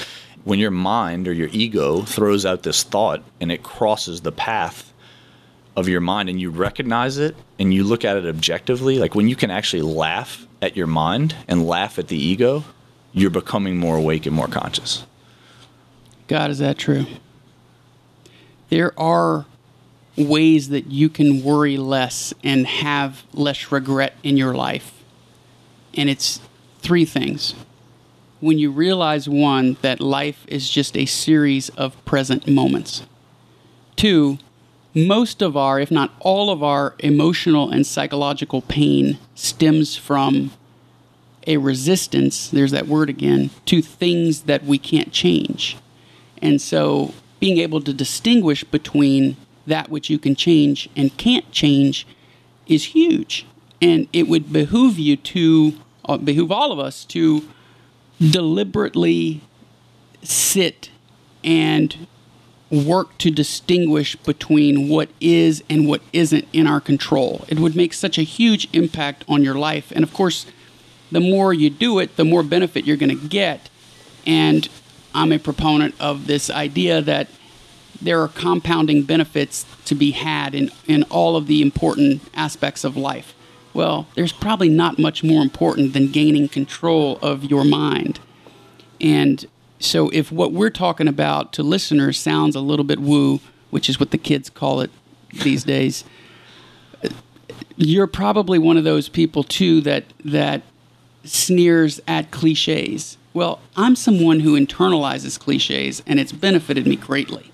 When 0.45 0.59
your 0.59 0.71
mind 0.71 1.27
or 1.27 1.33
your 1.33 1.49
ego 1.51 2.03
throws 2.03 2.45
out 2.45 2.63
this 2.63 2.83
thought 2.83 3.23
and 3.41 3.51
it 3.51 3.63
crosses 3.63 4.21
the 4.21 4.31
path 4.31 4.93
of 5.75 5.89
your 5.89 6.01
mind 6.01 6.29
and 6.29 6.39
you 6.39 6.51
recognize 6.51 7.17
it 7.17 7.35
and 7.57 7.73
you 7.73 7.83
look 7.83 8.05
at 8.05 8.15
it 8.15 8.25
objectively, 8.25 8.99
like 8.99 9.15
when 9.15 9.27
you 9.27 9.35
can 9.35 9.49
actually 9.49 9.81
laugh 9.81 10.44
at 10.61 10.75
your 10.75 10.87
mind 10.87 11.35
and 11.47 11.65
laugh 11.65 11.99
at 11.99 12.07
the 12.07 12.17
ego, 12.17 12.63
you're 13.13 13.29
becoming 13.29 13.77
more 13.77 13.97
awake 13.97 14.25
and 14.25 14.35
more 14.35 14.47
conscious. 14.47 15.05
God, 16.27 16.49
is 16.49 16.59
that 16.59 16.77
true? 16.77 17.05
There 18.69 18.97
are 18.99 19.45
ways 20.17 20.69
that 20.69 20.87
you 20.87 21.09
can 21.09 21.43
worry 21.43 21.77
less 21.77 22.33
and 22.43 22.65
have 22.65 23.23
less 23.33 23.71
regret 23.71 24.15
in 24.23 24.37
your 24.37 24.53
life. 24.53 25.03
And 25.93 26.09
it's 26.09 26.39
three 26.79 27.05
things. 27.05 27.55
When 28.39 28.59
you 28.59 28.71
realize 28.71 29.29
one, 29.29 29.77
that 29.81 29.99
life 29.99 30.45
is 30.47 30.69
just 30.69 30.97
a 30.97 31.05
series 31.05 31.69
of 31.69 32.03
present 32.05 32.47
moments. 32.47 33.03
Two, 33.95 34.39
most 34.95 35.41
of 35.41 35.57
our, 35.57 35.79
if 35.79 35.91
not 35.91 36.13
all 36.21 36.49
of 36.49 36.63
our 36.63 36.95
emotional 36.99 37.69
and 37.69 37.85
psychological 37.85 38.61
pain 38.61 39.17
stems 39.35 39.95
from 39.97 40.51
a 41.45 41.57
resistance, 41.57 42.49
there's 42.49 42.71
that 42.71 42.87
word 42.87 43.09
again, 43.09 43.51
to 43.65 43.81
things 43.81 44.43
that 44.43 44.63
we 44.63 44.77
can't 44.77 45.11
change. 45.11 45.77
And 46.41 46.61
so 46.61 47.13
being 47.39 47.59
able 47.59 47.81
to 47.81 47.93
distinguish 47.93 48.63
between 48.63 49.35
that 49.67 49.89
which 49.89 50.09
you 50.09 50.17
can 50.17 50.35
change 50.35 50.89
and 50.95 51.15
can't 51.17 51.51
change 51.51 52.07
is 52.65 52.85
huge. 52.85 53.45
And 53.81 54.07
it 54.13 54.27
would 54.27 54.51
behoove 54.53 54.97
you 54.97 55.17
to, 55.17 55.73
uh, 56.05 56.17
behoove 56.17 56.51
all 56.51 56.71
of 56.71 56.79
us 56.79 57.03
to 57.05 57.47
deliberately 58.19 59.41
sit 60.23 60.89
and 61.43 62.07
work 62.71 63.17
to 63.19 63.29
distinguish 63.29 64.15
between 64.15 64.89
what 64.89 65.09
is 65.21 65.63
and 65.69 65.87
what 65.87 66.01
isn't 66.13 66.47
in 66.51 66.67
our 66.67 66.81
control. 66.81 67.45
It 67.47 67.59
would 67.59 67.75
make 67.75 67.93
such 67.93 68.17
a 68.17 68.23
huge 68.23 68.67
impact 68.73 69.23
on 69.27 69.43
your 69.43 69.55
life. 69.55 69.91
And 69.91 70.03
of 70.03 70.13
course, 70.13 70.45
the 71.11 71.19
more 71.19 71.53
you 71.53 71.69
do 71.69 71.99
it, 71.99 72.15
the 72.15 72.25
more 72.25 72.43
benefit 72.43 72.85
you're 72.85 72.97
going 72.97 73.17
to 73.17 73.27
get. 73.27 73.69
And 74.25 74.67
I'm 75.13 75.31
a 75.31 75.39
proponent 75.39 75.95
of 75.99 76.27
this 76.27 76.49
idea 76.49 77.01
that 77.01 77.27
there 78.01 78.21
are 78.21 78.27
compounding 78.27 79.03
benefits 79.03 79.65
to 79.85 79.95
be 79.95 80.11
had 80.11 80.53
in, 80.53 80.71
in 80.87 81.03
all 81.03 81.35
of 81.35 81.47
the 81.47 81.61
important 81.61 82.21
aspects 82.33 82.83
of 82.83 82.97
life. 82.97 83.33
Well, 83.73 84.07
there's 84.15 84.33
probably 84.33 84.69
not 84.69 84.99
much 84.99 85.23
more 85.23 85.41
important 85.41 85.93
than 85.93 86.11
gaining 86.11 86.49
control 86.49 87.19
of 87.21 87.43
your 87.43 87.63
mind. 87.63 88.19
And 88.99 89.45
so 89.79 90.09
if 90.09 90.31
what 90.31 90.51
we're 90.51 90.69
talking 90.69 91.07
about 91.07 91.53
to 91.53 91.63
listeners 91.63 92.19
sounds 92.19 92.55
a 92.55 92.61
little 92.61 92.85
bit 92.85 92.99
woo, 92.99 93.39
which 93.69 93.89
is 93.89 93.99
what 93.99 94.11
the 94.11 94.17
kids 94.17 94.49
call 94.49 94.81
it 94.81 94.91
these 95.43 95.63
days, 95.65 96.03
you're 97.75 98.07
probably 98.07 98.57
one 98.57 98.77
of 98.77 98.83
those 98.83 99.09
people 99.09 99.43
too 99.43 99.81
that 99.81 100.05
that 100.23 100.63
sneers 101.23 101.99
at 102.07 102.31
cliches. 102.31 103.17
Well, 103.33 103.59
I'm 103.75 103.95
someone 103.95 104.41
who 104.41 104.57
internalizes 104.57 105.37
cliches 105.39 106.01
and 106.07 106.19
it's 106.19 106.31
benefited 106.31 106.87
me 106.87 106.95
greatly. 106.95 107.51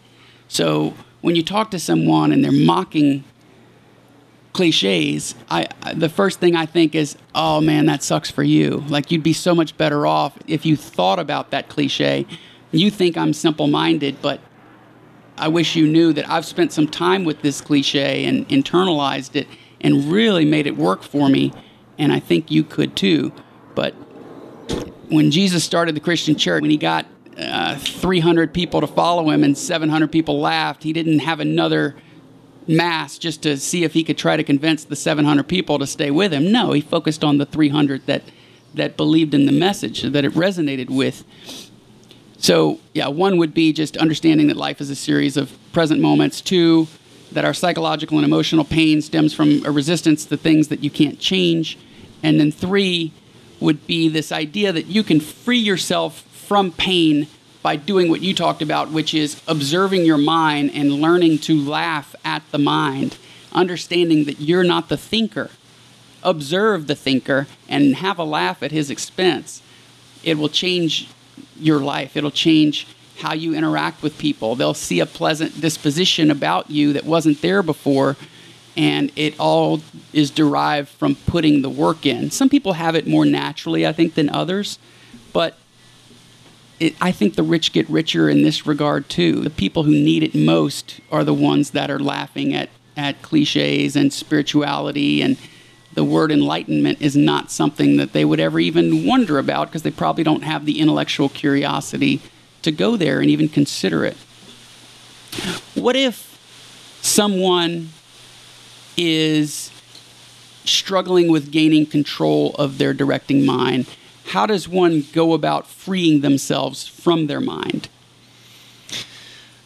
So 0.48 0.94
when 1.22 1.36
you 1.36 1.44
talk 1.44 1.72
to 1.72 1.80
someone 1.80 2.32
and 2.32 2.44
they're 2.44 2.52
mocking 2.52 3.24
cliches, 4.54 5.36
I, 5.50 5.68
the 5.94 6.10
first 6.10 6.40
thing 6.40 6.56
I 6.56 6.66
think 6.66 6.96
is, 6.96 7.18
oh 7.34 7.62
man, 7.62 7.86
that 7.86 8.04
sucks 8.04 8.30
for 8.30 8.44
you. 8.44 8.84
Like 8.88 9.12
you'd 9.12 9.24
be 9.24 9.34
so 9.34 9.56
much 9.56 9.78
better 9.78 10.06
off 10.06 10.38
if 10.48 10.66
you 10.66 10.76
thought 10.76 11.20
about 11.20 11.52
that 11.52 11.70
cliche. 11.70 12.26
You 12.72 12.90
think 12.92 13.18
I'm 13.18 13.34
simple 13.34 13.68
minded, 13.68 14.22
but 14.22 14.40
I 15.38 15.48
wish 15.48 15.76
you 15.76 15.88
knew 15.88 16.14
that 16.14 16.30
I've 16.30 16.46
spent 16.46 16.72
some 16.72 16.88
time 16.88 17.24
with 17.24 17.42
this 17.42 17.62
cliche 17.62 18.26
and 18.26 18.48
internalized 18.50 19.36
it 19.36 19.48
and 19.80 20.12
really 20.12 20.46
made 20.46 20.68
it 20.68 20.78
work 20.78 21.04
for 21.04 21.30
me. 21.30 21.52
And 21.98 22.12
I 22.12 22.20
think 22.20 22.52
you 22.52 22.64
could 22.64 22.96
too. 22.96 23.34
But 23.76 23.92
when 25.10 25.32
Jesus 25.32 25.64
started 25.64 25.96
the 25.96 26.00
Christian 26.00 26.36
church, 26.36 26.62
when 26.62 26.72
he 26.72 26.78
got 26.78 27.06
uh, 27.38 27.78
300 27.78 28.54
people 28.54 28.82
to 28.82 28.88
follow 28.88 29.30
him 29.30 29.44
and 29.44 29.58
700 29.58 30.12
people 30.12 30.40
laughed. 30.40 30.84
He 30.84 30.94
didn't 30.94 31.20
have 31.20 31.40
another 31.40 31.96
mass 32.68 33.18
just 33.18 33.44
to 33.44 33.58
see 33.58 33.84
if 33.84 33.94
he 33.94 34.04
could 34.04 34.18
try 34.18 34.38
to 34.38 34.44
convince 34.44 34.84
the 34.84 34.96
700 34.96 35.48
people 35.48 35.80
to 35.80 35.88
stay 35.88 36.12
with 36.12 36.34
him. 36.34 36.52
No, 36.52 36.72
he 36.72 36.82
focused 36.82 37.24
on 37.24 37.38
the 37.38 37.46
300 37.46 38.06
that 38.06 38.24
that 38.74 38.96
believed 38.98 39.34
in 39.34 39.46
the 39.46 39.52
message 39.52 40.02
that 40.02 40.24
it 40.24 40.32
resonated 40.34 40.90
with. 40.90 41.26
So, 42.38 42.80
yeah, 42.94 43.08
one 43.08 43.38
would 43.38 43.54
be 43.54 43.74
just 43.74 43.98
understanding 43.98 44.48
that 44.48 44.58
life 44.58 44.82
is 44.82 44.90
a 44.90 44.96
series 44.96 45.38
of 45.38 45.58
present 45.74 46.00
moments. 46.00 46.42
Two, 46.42 46.88
that 47.32 47.46
our 47.46 47.54
psychological 47.54 48.18
and 48.18 48.26
emotional 48.26 48.66
pain 48.66 49.02
stems 49.02 49.34
from 49.34 49.66
a 49.66 49.72
resistance 49.72 50.26
to 50.26 50.38
things 50.38 50.70
that 50.70 50.84
you 50.84 50.90
can't 50.90 51.20
change. 51.20 51.78
And 52.24 52.40
then 52.40 52.52
three 52.52 53.12
would 53.60 53.86
be 53.88 54.10
this 54.10 54.32
idea 54.32 54.72
that 54.72 54.88
you 54.88 55.04
can 55.04 55.20
free 55.20 55.60
yourself 55.60 56.22
from 56.22 56.72
pain 56.72 57.28
by 57.62 57.76
doing 57.76 58.10
what 58.10 58.22
you 58.22 58.34
talked 58.34 58.62
about, 58.62 58.92
which 58.92 59.14
is 59.14 59.42
observing 59.48 60.06
your 60.06 60.18
mind 60.18 60.72
and 60.74 60.94
learning 60.94 61.38
to 61.40 61.60
laugh 61.60 62.16
at 62.26 62.44
the 62.52 62.58
mind, 62.58 63.18
understanding 63.52 64.26
that 64.26 64.40
you're 64.40 64.64
not 64.64 64.90
the 64.90 64.98
thinker. 64.98 65.50
Observe 66.24 66.88
the 66.88 66.96
thinker 66.96 67.48
and 67.68 67.96
have 67.96 68.18
a 68.18 68.24
laugh 68.24 68.62
at 68.64 68.72
his 68.72 68.90
expense. 68.90 69.62
It 70.24 70.38
will 70.38 70.50
change 70.50 71.10
your 71.58 71.80
life, 71.80 72.18
it'll 72.18 72.32
change 72.32 72.88
how 73.20 73.34
you 73.34 73.54
interact 73.54 74.02
with 74.02 74.18
people. 74.18 74.56
They'll 74.56 74.74
see 74.74 75.00
a 75.00 75.06
pleasant 75.06 75.62
disposition 75.62 76.32
about 76.32 76.72
you 76.72 76.94
that 76.94 77.06
wasn't 77.06 77.42
there 77.42 77.62
before, 77.62 78.18
and 78.76 79.12
it 79.16 79.40
all 79.40 79.82
is 80.12 80.32
derived 80.32 80.90
from 80.90 81.16
putting 81.16 81.62
the 81.62 81.70
work 81.70 82.06
in. 82.06 82.32
Some 82.32 82.50
people 82.50 82.74
have 82.74 82.96
it 82.96 83.08
more 83.08 83.26
naturally, 83.26 83.86
I 83.86 83.94
think, 83.94 84.16
than 84.16 84.30
others, 84.30 84.80
but 85.34 85.58
it, 86.82 86.96
I 87.00 87.12
think 87.12 87.36
the 87.36 87.44
rich 87.44 87.74
get 87.74 87.88
richer 87.90 88.28
in 88.28 88.42
this 88.42 88.66
regard 88.66 89.08
too. 89.08 89.42
The 89.42 89.52
people 89.52 89.84
who 89.84 89.92
need 89.92 90.24
it 90.24 90.34
most 90.34 91.00
are 91.12 91.24
the 91.24 91.34
ones 91.34 91.72
that 91.72 91.92
are 91.92 92.00
laughing 92.00 92.56
at, 92.56 92.70
at 92.98 93.22
cliches 93.22 93.96
and 93.96 94.12
spirituality 94.12 95.22
and 95.22 95.38
the 95.94 96.04
word 96.04 96.32
enlightenment 96.32 97.02
is 97.02 97.16
not 97.16 97.52
something 97.52 97.98
that 97.98 98.14
they 98.14 98.26
would 98.26 98.40
ever 98.40 98.60
even 98.60 99.06
wonder 99.06 99.38
about 99.38 99.68
because 99.68 99.84
they 99.84 99.92
probably 99.92 100.24
don't 100.24 100.44
have 100.44 100.66
the 100.66 100.80
intellectual 100.80 101.30
curiosity 101.30 102.22
to 102.64 102.72
go 102.72 102.96
there 102.96 103.20
and 103.20 103.30
even 103.30 103.48
consider 103.48 104.04
it. 104.06 104.18
What 105.76 105.96
if 105.96 106.40
someone 107.02 107.90
is 108.98 109.70
struggling 110.64 111.30
with 111.30 111.52
gaining 111.52 111.86
control 111.86 112.56
of 112.56 112.78
their 112.78 112.94
directing 112.94 113.46
mind 113.46 113.86
how 114.28 114.46
does 114.46 114.68
one 114.68 115.06
go 115.14 115.34
about 115.34 115.68
freeing 115.68 116.22
themselves 116.22 116.88
from 116.88 117.28
their 117.28 117.42
mind? 117.42 117.90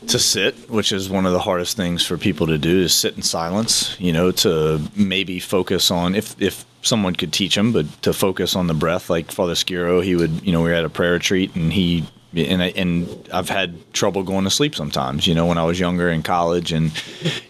To 0.07 0.19
sit, 0.19 0.69
which 0.69 0.91
is 0.91 1.09
one 1.09 1.25
of 1.25 1.33
the 1.33 1.39
hardest 1.39 1.75
things 1.75 2.05
for 2.05 2.17
people 2.17 2.45
to 2.47 2.57
do, 2.57 2.81
is 2.81 2.93
sit 2.93 3.15
in 3.15 3.23
silence. 3.23 3.99
You 3.99 4.13
know, 4.13 4.31
to 4.31 4.81
maybe 4.95 5.39
focus 5.39 5.89
on 5.89 6.13
if 6.13 6.39
if 6.39 6.63
someone 6.83 7.15
could 7.15 7.33
teach 7.33 7.55
them, 7.55 7.71
but 7.71 8.01
to 8.03 8.13
focus 8.13 8.55
on 8.55 8.67
the 8.67 8.75
breath. 8.75 9.09
Like 9.09 9.31
Father 9.31 9.55
Skiro, 9.55 10.03
he 10.03 10.15
would. 10.15 10.45
You 10.45 10.51
know, 10.51 10.61
we 10.61 10.69
were 10.69 10.75
at 10.75 10.85
a 10.85 10.89
prayer 10.89 11.13
retreat, 11.13 11.55
and 11.55 11.73
he 11.73 12.05
and 12.35 12.61
I, 12.61 12.67
and 12.75 13.29
I've 13.31 13.49
had 13.49 13.93
trouble 13.93 14.23
going 14.23 14.43
to 14.43 14.49
sleep 14.49 14.75
sometimes. 14.75 15.25
You 15.27 15.35
know, 15.35 15.45
when 15.45 15.57
I 15.57 15.63
was 15.63 15.79
younger 15.79 16.09
in 16.09 16.23
college, 16.23 16.71
and 16.71 16.91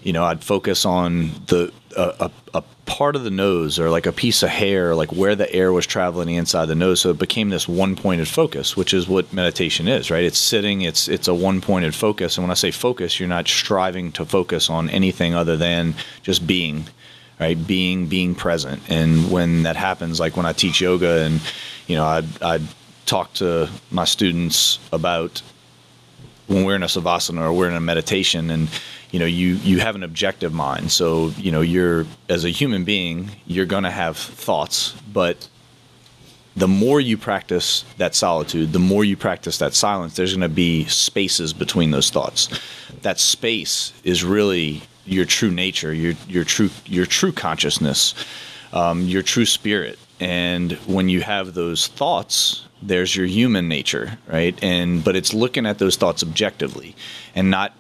you 0.04 0.14
know, 0.14 0.24
I'd 0.24 0.44
focus 0.44 0.86
on 0.86 1.32
the 1.48 1.72
a, 1.96 2.32
a, 2.54 2.64
part 2.86 3.16
of 3.16 3.24
the 3.24 3.32
nose 3.32 3.80
or 3.80 3.90
like 3.90 4.06
a 4.06 4.12
piece 4.12 4.44
of 4.44 4.50
hair, 4.50 4.96
like 4.96 5.12
where 5.12 5.36
the 5.36 5.52
air 5.52 5.74
was 5.74 5.88
traveling 5.88 6.36
inside 6.36 6.66
the 6.68 6.76
nose. 6.76 7.02
So 7.02 7.10
it 7.10 7.18
became 7.18 7.50
this 7.50 7.68
one 7.68 7.96
pointed 7.96 8.28
focus, 8.28 8.78
which 8.78 8.94
is 8.94 9.08
what 9.08 9.34
meditation 9.34 9.88
is, 9.88 10.12
right? 10.12 10.24
It's 10.24 10.38
sitting, 10.38 10.82
it's 10.82 11.08
it's 11.08 11.28
a 11.28 11.34
one 11.34 11.62
pointed 11.62 11.96
focus. 11.96 12.38
And 12.38 12.44
when 12.44 12.52
I 12.52 12.56
say 12.56 12.72
focus, 12.72 13.20
you're 13.20 13.30
not 13.30 13.48
striving 13.48 14.12
to 14.14 14.26
focus 14.26 14.70
on 14.70 14.90
anything 14.90 15.34
other 15.34 15.58
than 15.58 15.96
just 16.22 16.46
being, 16.46 16.86
right? 17.40 17.58
Being 17.68 18.08
being 18.08 18.36
present. 18.36 18.82
And 18.88 19.32
when 19.32 19.64
that 19.64 19.76
happens, 19.76 20.20
like 20.20 20.38
when 20.38 20.46
I 20.46 20.54
teach 20.54 20.82
yoga, 20.82 21.24
and 21.24 21.42
you 21.88 21.96
know, 21.96 22.06
I 22.06 22.24
I 22.42 22.60
talk 23.06 23.34
to 23.34 23.70
my 23.92 24.06
students 24.06 24.80
about 24.92 25.42
when 26.48 26.64
we're 26.64 26.76
in 26.76 26.84
a 26.84 26.88
savasana 26.88 27.42
or 27.42 27.54
we're 27.54 27.70
in 27.70 27.76
a 27.76 27.82
meditation 27.82 28.50
and 28.50 28.70
you 29.12 29.20
know 29.20 29.26
you 29.26 29.56
you 29.56 29.80
have 29.80 29.96
an 29.96 30.04
objective 30.04 30.54
mind. 30.54 30.92
So 30.92 31.30
you 31.38 31.52
know 31.52 31.62
you're 31.62 32.06
as 32.30 32.46
a 32.46 32.50
human 32.50 32.84
being 32.84 33.32
you're 33.46 33.66
going 33.66 33.84
to 33.84 33.92
have 33.92 34.18
thoughts 34.18 34.96
but 35.12 35.48
the 36.58 36.68
more 36.68 37.02
you 37.02 37.18
practice 37.18 37.84
that 37.98 38.16
solitude 38.16 38.74
the 38.74 38.80
more 38.80 39.04
you 39.04 39.18
practice 39.18 39.58
that 39.58 39.74
silence 39.74 40.16
there's 40.16 40.34
going 40.34 40.42
to 40.42 40.50
be 40.50 40.86
spaces 40.86 41.54
between 41.54 41.92
those 41.92 42.10
thoughts. 42.10 42.50
That 43.02 43.20
space 43.20 43.94
is 44.04 44.24
really 44.24 44.84
your 45.06 45.26
true 45.26 45.52
nature 45.52 45.94
your 45.94 46.14
your 46.28 46.44
true 46.44 46.70
your 46.86 47.06
true 47.06 47.32
consciousness 47.32 48.16
um, 48.74 49.04
your 49.04 49.24
true 49.24 49.46
spirit. 49.46 49.98
And 50.20 50.74
when 50.86 51.10
you 51.10 51.22
have 51.22 51.54
those 51.54 51.88
thoughts 51.88 52.66
there's 52.88 53.16
your 53.16 53.26
human 53.26 53.68
nature 53.68 54.18
right? 54.28 54.58
And 54.64 55.04
but 55.04 55.16
it's 55.16 55.34
looking 55.34 55.66
at 55.66 55.80
those 55.80 55.96
thoughts 55.96 56.24
objectively 56.24 56.96
and 57.34 57.50
not 57.50 57.74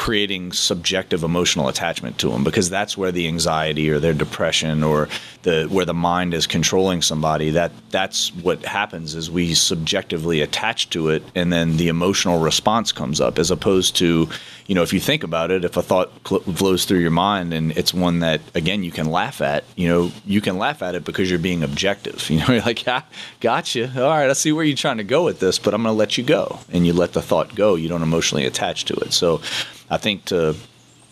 creating 0.00 0.50
subjective 0.50 1.22
emotional 1.22 1.68
attachment 1.68 2.16
to 2.16 2.30
them 2.30 2.42
because 2.42 2.70
that's 2.70 2.96
where 2.96 3.12
the 3.12 3.28
anxiety 3.28 3.90
or 3.90 3.98
their 3.98 4.14
depression 4.14 4.82
or 4.82 5.10
the 5.42 5.66
where 5.70 5.84
the 5.84 5.92
mind 5.92 6.32
is 6.32 6.46
controlling 6.46 7.02
somebody 7.02 7.50
that 7.50 7.70
that's 7.90 8.34
what 8.36 8.64
happens 8.64 9.14
is 9.14 9.30
we 9.30 9.52
subjectively 9.52 10.40
attach 10.40 10.88
to 10.88 11.10
it 11.10 11.22
and 11.34 11.52
then 11.52 11.76
the 11.76 11.88
emotional 11.88 12.40
response 12.40 12.92
comes 12.92 13.20
up 13.20 13.38
as 13.38 13.50
opposed 13.50 13.94
to 13.94 14.26
you 14.66 14.74
know 14.74 14.82
if 14.82 14.90
you 14.94 15.00
think 15.00 15.22
about 15.22 15.50
it 15.50 15.66
if 15.66 15.76
a 15.76 15.82
thought 15.82 16.10
cl- 16.26 16.40
flows 16.40 16.86
through 16.86 17.00
your 17.00 17.10
mind 17.10 17.52
and 17.52 17.72
it's 17.72 17.92
one 17.92 18.20
that 18.20 18.40
again 18.54 18.82
you 18.82 18.90
can 18.90 19.10
laugh 19.10 19.42
at 19.42 19.64
you 19.76 19.86
know 19.86 20.10
you 20.24 20.40
can 20.40 20.56
laugh 20.56 20.80
at 20.82 20.94
it 20.94 21.04
because 21.04 21.28
you're 21.28 21.38
being 21.38 21.62
objective 21.62 22.30
you 22.30 22.38
know 22.38 22.46
you're 22.48 22.62
like 22.62 22.86
yeah 22.86 23.02
gotcha 23.40 23.92
all 24.02 24.08
right 24.08 24.30
i 24.30 24.32
see 24.32 24.50
where 24.50 24.64
you're 24.64 24.74
trying 24.74 24.96
to 24.96 25.04
go 25.04 25.26
with 25.26 25.40
this 25.40 25.58
but 25.58 25.74
i'm 25.74 25.82
going 25.82 25.92
to 25.92 25.98
let 25.98 26.16
you 26.16 26.24
go 26.24 26.58
and 26.72 26.86
you 26.86 26.94
let 26.94 27.12
the 27.12 27.20
thought 27.20 27.54
go 27.54 27.74
you 27.74 27.88
don't 27.88 28.02
emotionally 28.02 28.46
attach 28.46 28.86
to 28.86 28.94
it. 28.94 29.12
So 29.12 29.42
I 29.90 29.96
think 29.96 30.26
to 30.26 30.56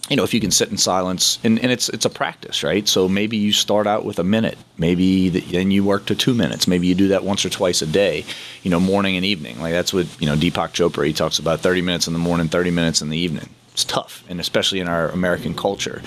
you 0.09 0.17
know, 0.17 0.25
if 0.25 0.33
you 0.33 0.41
can 0.41 0.51
sit 0.51 0.71
in 0.71 0.79
silence, 0.79 1.39
and, 1.45 1.59
and 1.59 1.71
it's 1.71 1.91
it's 1.91 2.07
a 2.07 2.11
practice, 2.11 2.63
right? 2.63 2.89
So 2.89 3.09
maybe 3.09 3.37
you 3.37 3.53
start 3.53 3.87
out 3.87 4.07
with 4.07 4.19
a 4.19 4.25
minute, 4.25 4.57
maybe 4.79 5.29
the, 5.29 5.41
then 5.41 5.71
you 5.71 5.85
work 5.85 6.07
to 6.07 6.15
two 6.15 6.33
minutes, 6.33 6.67
maybe 6.67 6.87
you 6.87 6.95
do 6.95 7.09
that 7.09 7.25
once 7.25 7.45
or 7.45 7.51
twice 7.51 7.83
a 7.83 7.87
day, 7.87 8.25
you 8.63 8.71
know, 8.71 8.81
morning 8.81 9.17
and 9.17 9.25
evening. 9.25 9.61
Like 9.61 9.73
that's 9.73 9.93
what 9.93 10.07
you 10.21 10.27
know 10.27 10.35
Deepak 10.35 10.73
Chopra 10.73 11.07
he 11.07 11.13
talks 11.13 11.39
about: 11.39 11.61
thirty 11.61 11.83
minutes 11.83 12.07
in 12.07 12.15
the 12.15 12.19
morning, 12.19 12.49
thirty 12.49 12.71
minutes 12.71 13.03
in 13.03 13.11
the 13.11 13.19
evening 13.19 13.51
it's 13.79 13.85
tough, 13.85 14.25
and 14.29 14.41
especially 14.41 14.81
in 14.81 14.89
our 14.89 15.09
American 15.11 15.55
culture. 15.55 16.03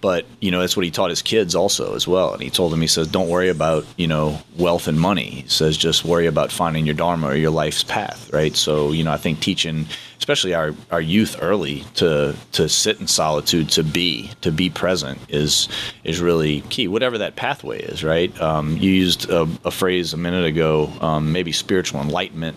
But 0.00 0.26
you 0.40 0.52
know, 0.52 0.60
that's 0.60 0.76
what 0.76 0.84
he 0.84 0.92
taught 0.92 1.10
his 1.10 1.22
kids 1.22 1.56
also 1.56 1.96
as 1.96 2.06
well. 2.06 2.32
And 2.32 2.40
he 2.40 2.50
told 2.50 2.70
them, 2.70 2.80
he 2.80 2.86
says, 2.86 3.08
don't 3.08 3.28
worry 3.28 3.48
about 3.48 3.84
you 3.96 4.06
know 4.06 4.38
wealth 4.56 4.86
and 4.86 5.00
money. 5.00 5.42
He 5.42 5.48
says, 5.48 5.76
just 5.76 6.04
worry 6.04 6.26
about 6.26 6.52
finding 6.52 6.86
your 6.86 6.94
dharma 6.94 7.26
or 7.26 7.34
your 7.34 7.50
life's 7.50 7.82
path, 7.82 8.32
right? 8.32 8.54
So 8.54 8.92
you 8.92 9.02
know, 9.02 9.10
I 9.10 9.16
think 9.16 9.40
teaching, 9.40 9.86
especially 10.18 10.54
our 10.54 10.72
our 10.92 11.00
youth 11.00 11.36
early 11.42 11.82
to 11.94 12.36
to 12.52 12.68
sit 12.68 13.00
in 13.00 13.08
solitude, 13.08 13.70
to 13.70 13.82
be 13.82 14.30
to 14.42 14.52
be 14.52 14.70
present 14.70 15.18
is 15.28 15.68
is 16.04 16.20
really 16.20 16.60
key. 16.60 16.86
Whatever 16.86 17.18
that 17.18 17.34
pathway 17.34 17.82
is, 17.82 18.04
right? 18.04 18.40
Um, 18.40 18.76
you 18.76 18.92
used 18.92 19.28
a, 19.28 19.48
a, 19.64 19.72
phrase 19.72 20.12
a 20.12 20.16
minute 20.16 20.44
ago, 20.44 20.92
um, 21.00 21.32
maybe 21.32 21.50
spiritual 21.50 22.00
enlightenment 22.00 22.56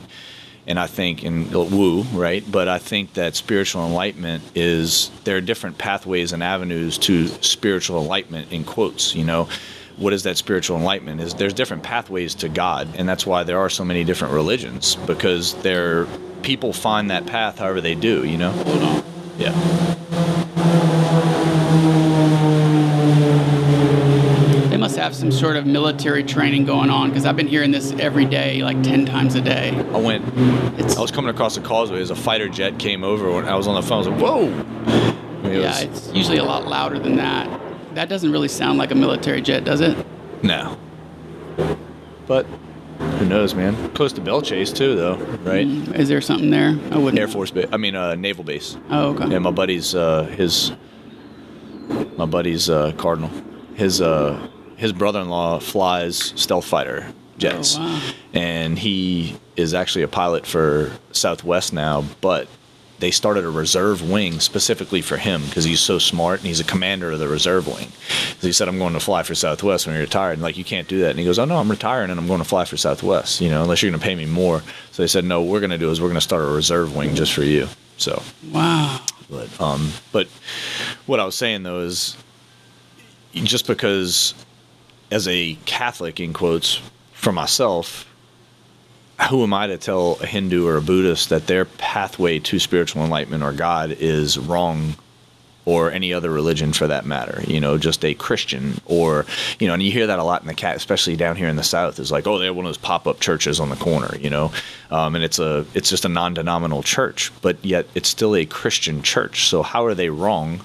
and 0.70 0.80
I 0.80 0.86
think 0.86 1.24
in 1.24 1.50
woo, 1.52 2.04
right? 2.14 2.44
But 2.50 2.68
I 2.68 2.78
think 2.78 3.16
that 3.16 3.36
spiritual 3.36 3.86
enlightenment 3.88 4.44
is 4.54 5.10
there 5.24 5.36
are 5.36 5.42
different 5.42 5.80
pathways 5.80 6.32
and 6.32 6.44
avenues 6.44 7.00
to 7.00 7.28
spiritual 7.28 8.00
enlightenment 8.02 8.52
in 8.52 8.64
quotes, 8.64 9.16
you 9.16 9.26
know. 9.26 9.50
What 9.98 10.14
is 10.14 10.24
that 10.24 10.38
spiritual 10.38 10.78
enlightenment? 10.78 11.20
Is 11.20 11.34
there's 11.34 11.54
different 11.54 11.84
pathways 11.84 12.36
to 12.36 12.48
God, 12.48 12.88
and 12.96 13.10
that's 13.10 13.26
why 13.26 13.44
there 13.44 13.60
are 13.60 13.70
so 13.70 13.84
many 13.84 14.04
different 14.06 14.34
religions 14.34 14.96
because 14.96 15.56
there 15.56 16.06
people 16.44 16.72
find 16.72 17.10
that 17.10 17.26
path 17.26 17.58
however 17.58 17.82
they 17.82 17.96
do, 17.96 18.24
you 18.26 18.38
know. 18.38 18.52
Hold 18.52 18.84
on. 18.84 19.04
Yeah. 19.38 19.96
Have 25.00 25.16
some 25.16 25.32
sort 25.32 25.56
of 25.56 25.66
military 25.66 26.24
training 26.24 26.66
going 26.66 26.89
on 26.89 27.10
because 27.10 27.26
I've 27.26 27.36
been 27.38 27.47
hearing 27.47 27.72
this 27.72 27.91
every 27.93 28.26
day, 28.26 28.62
like 28.62 28.82
10 28.84 29.06
times 29.06 29.36
a 29.36 29.41
day. 29.41 29.72
I 29.93 29.97
went, 29.97 30.26
it's, 30.80 30.97
I 30.97 31.02
was 31.02 31.12
coming 31.12 31.30
across 31.30 31.56
the 31.56 31.62
causeway 31.62 32.02
as 32.02 32.12
a 32.12 32.16
fighter 32.16 32.50
jet 32.50 32.78
came 32.80 33.04
over 33.04 33.32
when 33.32 33.45
I 33.45 33.56
was 33.56 33.68
on 33.68 33.76
the 33.76 33.82
phone. 33.82 33.93
I 33.93 33.97
was 33.97 34.08
like, 34.08 34.22
whoa! 34.22 34.43
I 34.45 35.41
mean, 35.41 35.52
it 35.54 35.62
yeah, 35.62 35.86
was, 35.86 36.08
it's 36.08 36.14
usually 36.14 36.38
a 36.38 36.43
lot 36.43 36.68
louder 36.68 37.00
than 37.00 37.16
that. 37.16 37.62
That 37.95 38.10
doesn't 38.10 38.32
really 38.32 38.50
sound 38.50 38.78
like 38.78 38.91
a 38.91 38.95
military 38.95 39.41
jet, 39.41 39.64
does 39.64 39.82
it? 39.82 40.06
No. 40.43 40.78
But 42.28 42.45
who 43.00 43.26
knows, 43.26 43.56
man? 43.56 43.91
Close 43.93 44.14
to 44.14 44.22
Belle 44.22 44.41
Chasse 44.41 44.72
too, 44.74 44.95
though, 44.95 45.16
right? 45.43 45.66
Mm, 45.66 45.95
is 45.95 46.10
there 46.10 46.22
something 46.22 46.50
there? 46.50 46.78
I 46.91 46.97
wouldn't. 46.97 47.18
Air 47.18 47.28
Force 47.28 47.52
base. 47.52 47.68
I 47.72 47.78
mean, 47.78 47.95
uh, 47.95 48.16
naval 48.16 48.43
base. 48.43 48.78
Oh, 48.89 49.14
okay. 49.14 49.30
Yeah, 49.30 49.39
my 49.39 49.52
buddy's 49.52 49.95
uh, 49.95 50.24
his 50.24 50.74
my 52.18 52.26
buddy's 52.26 52.70
uh, 52.70 52.91
cardinal. 52.97 53.32
His 53.76 54.02
uh, 54.02 54.47
his 54.80 54.92
brother-in-law 54.94 55.60
flies 55.60 56.34
stealth 56.36 56.66
fighter 56.66 57.14
jets, 57.38 57.76
Oh, 57.78 57.82
wow. 57.82 58.02
and 58.34 58.80
he 58.80 59.38
is 59.56 59.74
actually 59.74 60.04
a 60.04 60.08
pilot 60.08 60.46
for 60.48 60.92
Southwest 61.12 61.74
now, 61.74 62.04
but. 62.22 62.48
They 63.00 63.12
started 63.12 63.46
a 63.46 63.50
reserve 63.50 64.02
wing 64.02 64.42
specifically 64.42 65.02
for 65.02 65.16
him 65.16 65.42
because 65.46 65.64
he's 65.64 65.80
so 65.80 66.00
smart 66.00 66.40
and 66.42 66.48
he's 66.48 66.60
a 66.60 66.66
commander 66.66 67.12
of 67.12 67.20
the 67.20 67.30
reserve 67.30 67.66
wing. 67.66 67.88
So 68.42 68.48
he 68.48 68.52
said, 68.52 68.68
"I'm 68.68 68.78
going 68.78 68.92
to 68.92 69.00
fly 69.00 69.24
for 69.24 69.34
Southwest 69.36 69.86
when 69.88 69.96
you're 69.96 70.04
retired." 70.04 70.34
And 70.34 70.42
like, 70.42 70.58
you 70.58 70.66
can't 70.66 70.86
do 70.86 71.00
that. 71.00 71.12
And 71.12 71.18
he 71.18 71.24
goes, 71.24 71.40
"Oh 71.40 71.46
no, 71.46 71.56
I'm 71.56 71.72
retiring 71.72 72.10
and 72.12 72.20
I'm 72.20 72.28
going 72.28 72.40
to 72.42 72.44
fly 72.46 72.66
for 72.66 72.76
Southwest. 72.76 73.40
You 73.40 73.48
know, 73.52 73.64
unless 73.64 73.82
you're 73.82 73.90
going 73.90 74.02
to 74.02 74.06
pay 74.06 74.16
me 74.16 74.26
more." 74.26 74.62
So 74.92 75.02
they 75.02 75.08
said, 75.08 75.24
"No, 75.24 75.40
what 75.40 75.50
we're 75.50 75.60
going 75.62 75.70
to 75.70 75.78
do 75.78 75.90
is 75.92 76.02
we're 76.02 76.10
going 76.10 76.16
to 76.16 76.20
start 76.22 76.44
a 76.44 76.48
reserve 76.48 76.94
wing 76.94 77.16
just 77.16 77.32
for 77.32 77.44
you." 77.46 77.70
So 77.96 78.22
Wow. 78.52 79.00
but 79.30 79.62
um, 79.62 79.94
but 80.12 80.28
what 81.06 81.22
I 81.22 81.24
was 81.24 81.36
saying 81.36 81.64
though 81.64 81.80
is 81.80 82.18
just 83.34 83.66
because 83.66 84.34
as 85.12 85.28
a 85.28 85.55
Catholic 85.66 86.20
in 86.20 86.34
quotes 86.34 86.82
for 87.14 87.32
myself, 87.32 88.05
who 89.30 89.43
am 89.43 89.53
I 89.53 89.68
to 89.68 89.78
tell 89.78 90.18
a 90.22 90.26
Hindu 90.26 90.66
or 90.66 90.78
a 90.78 90.82
Buddhist 90.82 91.30
that 91.30 91.47
their 91.47 91.66
pathway 91.66 92.39
to 92.39 92.60
spiritual 92.60 93.03
enlightenment 93.03 93.43
or 93.43 93.51
God 93.51 93.91
is 93.91 94.38
wrong 94.38 94.95
or 95.66 95.91
any 95.91 96.14
other 96.14 96.32
religion 96.32 96.74
for 96.74 96.88
that 96.88 97.05
matter, 97.05 97.43
you 97.45 97.60
know, 97.60 97.78
just 97.78 98.03
a 98.03 98.14
Christian 98.16 98.80
or, 98.86 99.26
you 99.60 99.68
know, 99.68 99.74
and 99.74 99.84
you 99.84 99.91
hear 99.91 100.07
that 100.07 100.18
a 100.18 100.24
lot 100.24 100.41
in 100.41 100.47
the 100.47 100.53
cat, 100.53 100.76
especially 100.76 101.16
down 101.16 101.36
here 101.36 101.47
in 101.47 101.57
the 101.57 101.64
South 101.64 101.99
is 101.99 102.12
like, 102.12 102.26
oh, 102.26 102.39
they 102.39 102.45
have 102.45 102.55
one 102.55 102.66
of 102.66 102.70
those 102.70 102.78
pop 102.78 103.05
up 103.05 103.20
churches 103.20 103.60
on 103.60 103.70
the 103.70 103.76
corner, 103.76 104.16
you 104.18 104.30
know, 104.30 104.51
um, 104.89 105.14
and 105.16 105.24
it's 105.24 105.38
a, 105.38 105.66
it's 105.76 105.89
just 105.89 106.05
a 106.05 106.10
non 106.10 106.34
denominational 106.34 106.82
church, 106.82 107.32
but 107.41 107.64
yet 107.64 107.86
it's 107.93 108.10
still 108.10 108.36
a 108.36 108.45
Christian 108.45 109.03
church. 109.03 109.47
So 109.47 109.62
how 109.62 109.86
are 109.86 109.93
they 109.93 110.10
wrong 110.10 110.62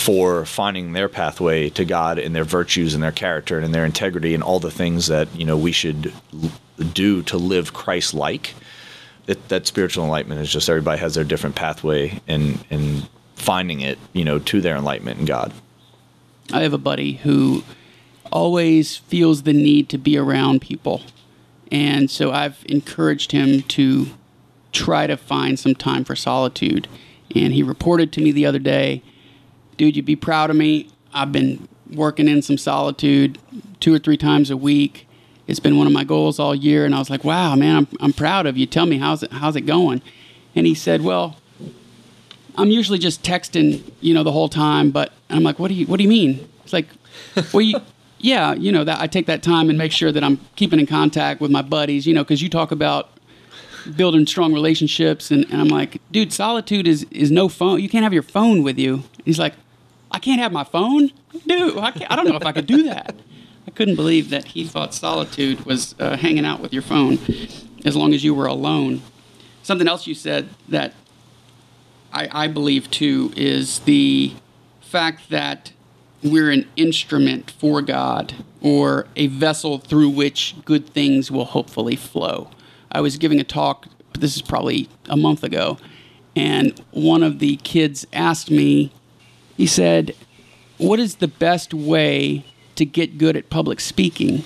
for 0.00 0.44
finding 0.46 0.92
their 0.92 1.08
pathway 1.08 1.68
to 1.70 1.84
God 1.84 2.18
and 2.18 2.34
their 2.34 2.44
virtues 2.44 2.94
and 2.94 3.02
their 3.02 3.12
character 3.12 3.58
and 3.58 3.74
their 3.74 3.84
integrity 3.84 4.34
and 4.34 4.42
all 4.42 4.58
the 4.58 4.70
things 4.70 5.06
that, 5.08 5.28
you 5.34 5.44
know, 5.44 5.56
we 5.56 5.72
should 5.72 6.12
do 6.92 7.22
to 7.24 7.36
live 7.36 7.72
Christ 7.72 8.14
like? 8.14 8.54
That, 9.26 9.48
that 9.48 9.66
spiritual 9.66 10.04
enlightenment 10.04 10.40
is 10.40 10.52
just 10.52 10.68
everybody 10.68 10.98
has 10.98 11.14
their 11.14 11.24
different 11.24 11.54
pathway 11.54 12.20
and, 12.26 12.64
and, 12.70 13.08
finding 13.40 13.80
it, 13.80 13.98
you 14.12 14.24
know, 14.24 14.38
to 14.38 14.60
their 14.60 14.76
enlightenment 14.76 15.18
in 15.18 15.24
God. 15.24 15.52
I 16.52 16.60
have 16.60 16.74
a 16.74 16.78
buddy 16.78 17.14
who 17.14 17.64
always 18.30 18.96
feels 18.96 19.42
the 19.42 19.52
need 19.52 19.88
to 19.88 19.98
be 19.98 20.16
around 20.16 20.60
people. 20.60 21.02
And 21.72 22.10
so 22.10 22.32
I've 22.32 22.64
encouraged 22.68 23.32
him 23.32 23.62
to 23.62 24.08
try 24.72 25.06
to 25.06 25.16
find 25.16 25.58
some 25.58 25.74
time 25.74 26.04
for 26.04 26.14
solitude. 26.14 26.86
And 27.34 27.52
he 27.52 27.62
reported 27.62 28.12
to 28.12 28.20
me 28.20 28.30
the 28.30 28.46
other 28.46 28.58
day, 28.58 29.02
dude, 29.80 29.96
you'd 29.96 30.04
be 30.04 30.14
proud 30.14 30.50
of 30.50 30.56
me. 30.56 30.90
I've 31.14 31.32
been 31.32 31.66
working 31.90 32.28
in 32.28 32.42
some 32.42 32.58
solitude 32.58 33.38
two 33.80 33.94
or 33.94 33.98
three 33.98 34.18
times 34.18 34.50
a 34.50 34.56
week. 34.56 35.08
It's 35.46 35.58
been 35.58 35.78
one 35.78 35.86
of 35.86 35.92
my 35.94 36.04
goals 36.04 36.38
all 36.38 36.54
year. 36.54 36.84
And 36.84 36.94
I 36.94 36.98
was 36.98 37.08
like, 37.08 37.24
wow, 37.24 37.54
man, 37.54 37.76
I'm, 37.76 37.88
I'm 37.98 38.12
proud 38.12 38.44
of 38.44 38.58
you. 38.58 38.66
Tell 38.66 38.84
me, 38.84 38.98
how's 38.98 39.22
it, 39.22 39.32
how's 39.32 39.56
it 39.56 39.62
going? 39.62 40.02
And 40.54 40.66
he 40.66 40.74
said, 40.74 41.00
well, 41.00 41.38
I'm 42.56 42.70
usually 42.70 42.98
just 42.98 43.22
texting, 43.22 43.90
you 44.02 44.12
know, 44.12 44.22
the 44.22 44.32
whole 44.32 44.50
time. 44.50 44.90
But 44.90 45.14
I'm 45.30 45.42
like, 45.42 45.58
what 45.58 45.68
do 45.68 45.74
you 45.74 45.86
what 45.86 45.96
do 45.96 46.02
you 46.02 46.10
mean? 46.10 46.46
It's 46.62 46.74
like, 46.74 46.88
well, 47.50 47.62
you, 47.62 47.80
yeah, 48.18 48.52
you 48.52 48.70
know 48.72 48.84
that 48.84 49.00
I 49.00 49.06
take 49.06 49.24
that 49.28 49.42
time 49.42 49.70
and 49.70 49.78
make 49.78 49.92
sure 49.92 50.12
that 50.12 50.22
I'm 50.22 50.40
keeping 50.56 50.78
in 50.78 50.86
contact 50.86 51.40
with 51.40 51.50
my 51.50 51.62
buddies, 51.62 52.06
you 52.06 52.12
know, 52.12 52.22
because 52.22 52.42
you 52.42 52.50
talk 52.50 52.70
about 52.70 53.08
building 53.96 54.26
strong 54.26 54.52
relationships, 54.52 55.30
and, 55.30 55.46
and 55.50 55.58
I'm 55.58 55.68
like, 55.68 56.02
dude, 56.12 56.34
solitude 56.34 56.86
is 56.86 57.06
is 57.10 57.30
no 57.30 57.48
phone. 57.48 57.80
You 57.80 57.88
can't 57.88 58.02
have 58.02 58.12
your 58.12 58.22
phone 58.22 58.62
with 58.62 58.78
you. 58.78 59.04
He's 59.24 59.38
like, 59.38 59.54
I 60.10 60.18
can't 60.18 60.40
have 60.40 60.52
my 60.52 60.64
phone, 60.64 61.10
dude. 61.46 61.78
I, 61.78 61.92
I 62.08 62.16
don't 62.16 62.28
know 62.28 62.36
if 62.36 62.46
I 62.46 62.52
could 62.52 62.66
do 62.66 62.82
that. 62.84 63.14
I 63.66 63.70
couldn't 63.70 63.96
believe 63.96 64.30
that 64.30 64.46
he 64.46 64.64
thought 64.64 64.94
solitude 64.94 65.64
was 65.64 65.94
uh, 66.00 66.16
hanging 66.16 66.44
out 66.44 66.60
with 66.60 66.72
your 66.72 66.82
phone 66.82 67.18
as 67.84 67.96
long 67.96 68.14
as 68.14 68.24
you 68.24 68.34
were 68.34 68.46
alone. 68.46 69.02
Something 69.62 69.86
else 69.86 70.06
you 70.06 70.14
said 70.14 70.48
that 70.68 70.94
I, 72.12 72.28
I 72.44 72.48
believe 72.48 72.90
too 72.90 73.32
is 73.36 73.80
the 73.80 74.32
fact 74.80 75.30
that 75.30 75.72
we're 76.22 76.50
an 76.50 76.68
instrument 76.76 77.50
for 77.50 77.80
God 77.80 78.34
or 78.60 79.06
a 79.16 79.28
vessel 79.28 79.78
through 79.78 80.10
which 80.10 80.56
good 80.64 80.88
things 80.88 81.30
will 81.30 81.46
hopefully 81.46 81.96
flow. 81.96 82.50
I 82.92 83.00
was 83.00 83.16
giving 83.16 83.40
a 83.40 83.44
talk, 83.44 83.86
this 84.18 84.34
is 84.34 84.42
probably 84.42 84.88
a 85.08 85.16
month 85.16 85.44
ago, 85.44 85.78
and 86.34 86.78
one 86.90 87.22
of 87.22 87.38
the 87.38 87.56
kids 87.58 88.06
asked 88.12 88.50
me, 88.50 88.92
he 89.60 89.66
said, 89.66 90.16
What 90.78 90.98
is 90.98 91.16
the 91.16 91.28
best 91.28 91.74
way 91.74 92.46
to 92.76 92.86
get 92.86 93.18
good 93.18 93.36
at 93.36 93.50
public 93.50 93.78
speaking? 93.78 94.42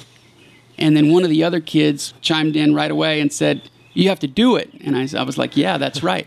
And 0.76 0.96
then 0.96 1.12
one 1.12 1.22
of 1.22 1.30
the 1.30 1.44
other 1.44 1.60
kids 1.60 2.14
chimed 2.20 2.56
in 2.56 2.74
right 2.74 2.90
away 2.90 3.20
and 3.20 3.32
said, 3.32 3.70
You 3.92 4.08
have 4.08 4.18
to 4.18 4.26
do 4.26 4.56
it. 4.56 4.72
And 4.80 4.96
I, 4.96 5.06
I 5.16 5.22
was 5.22 5.38
like, 5.38 5.56
Yeah, 5.56 5.78
that's 5.78 6.02
right. 6.12 6.26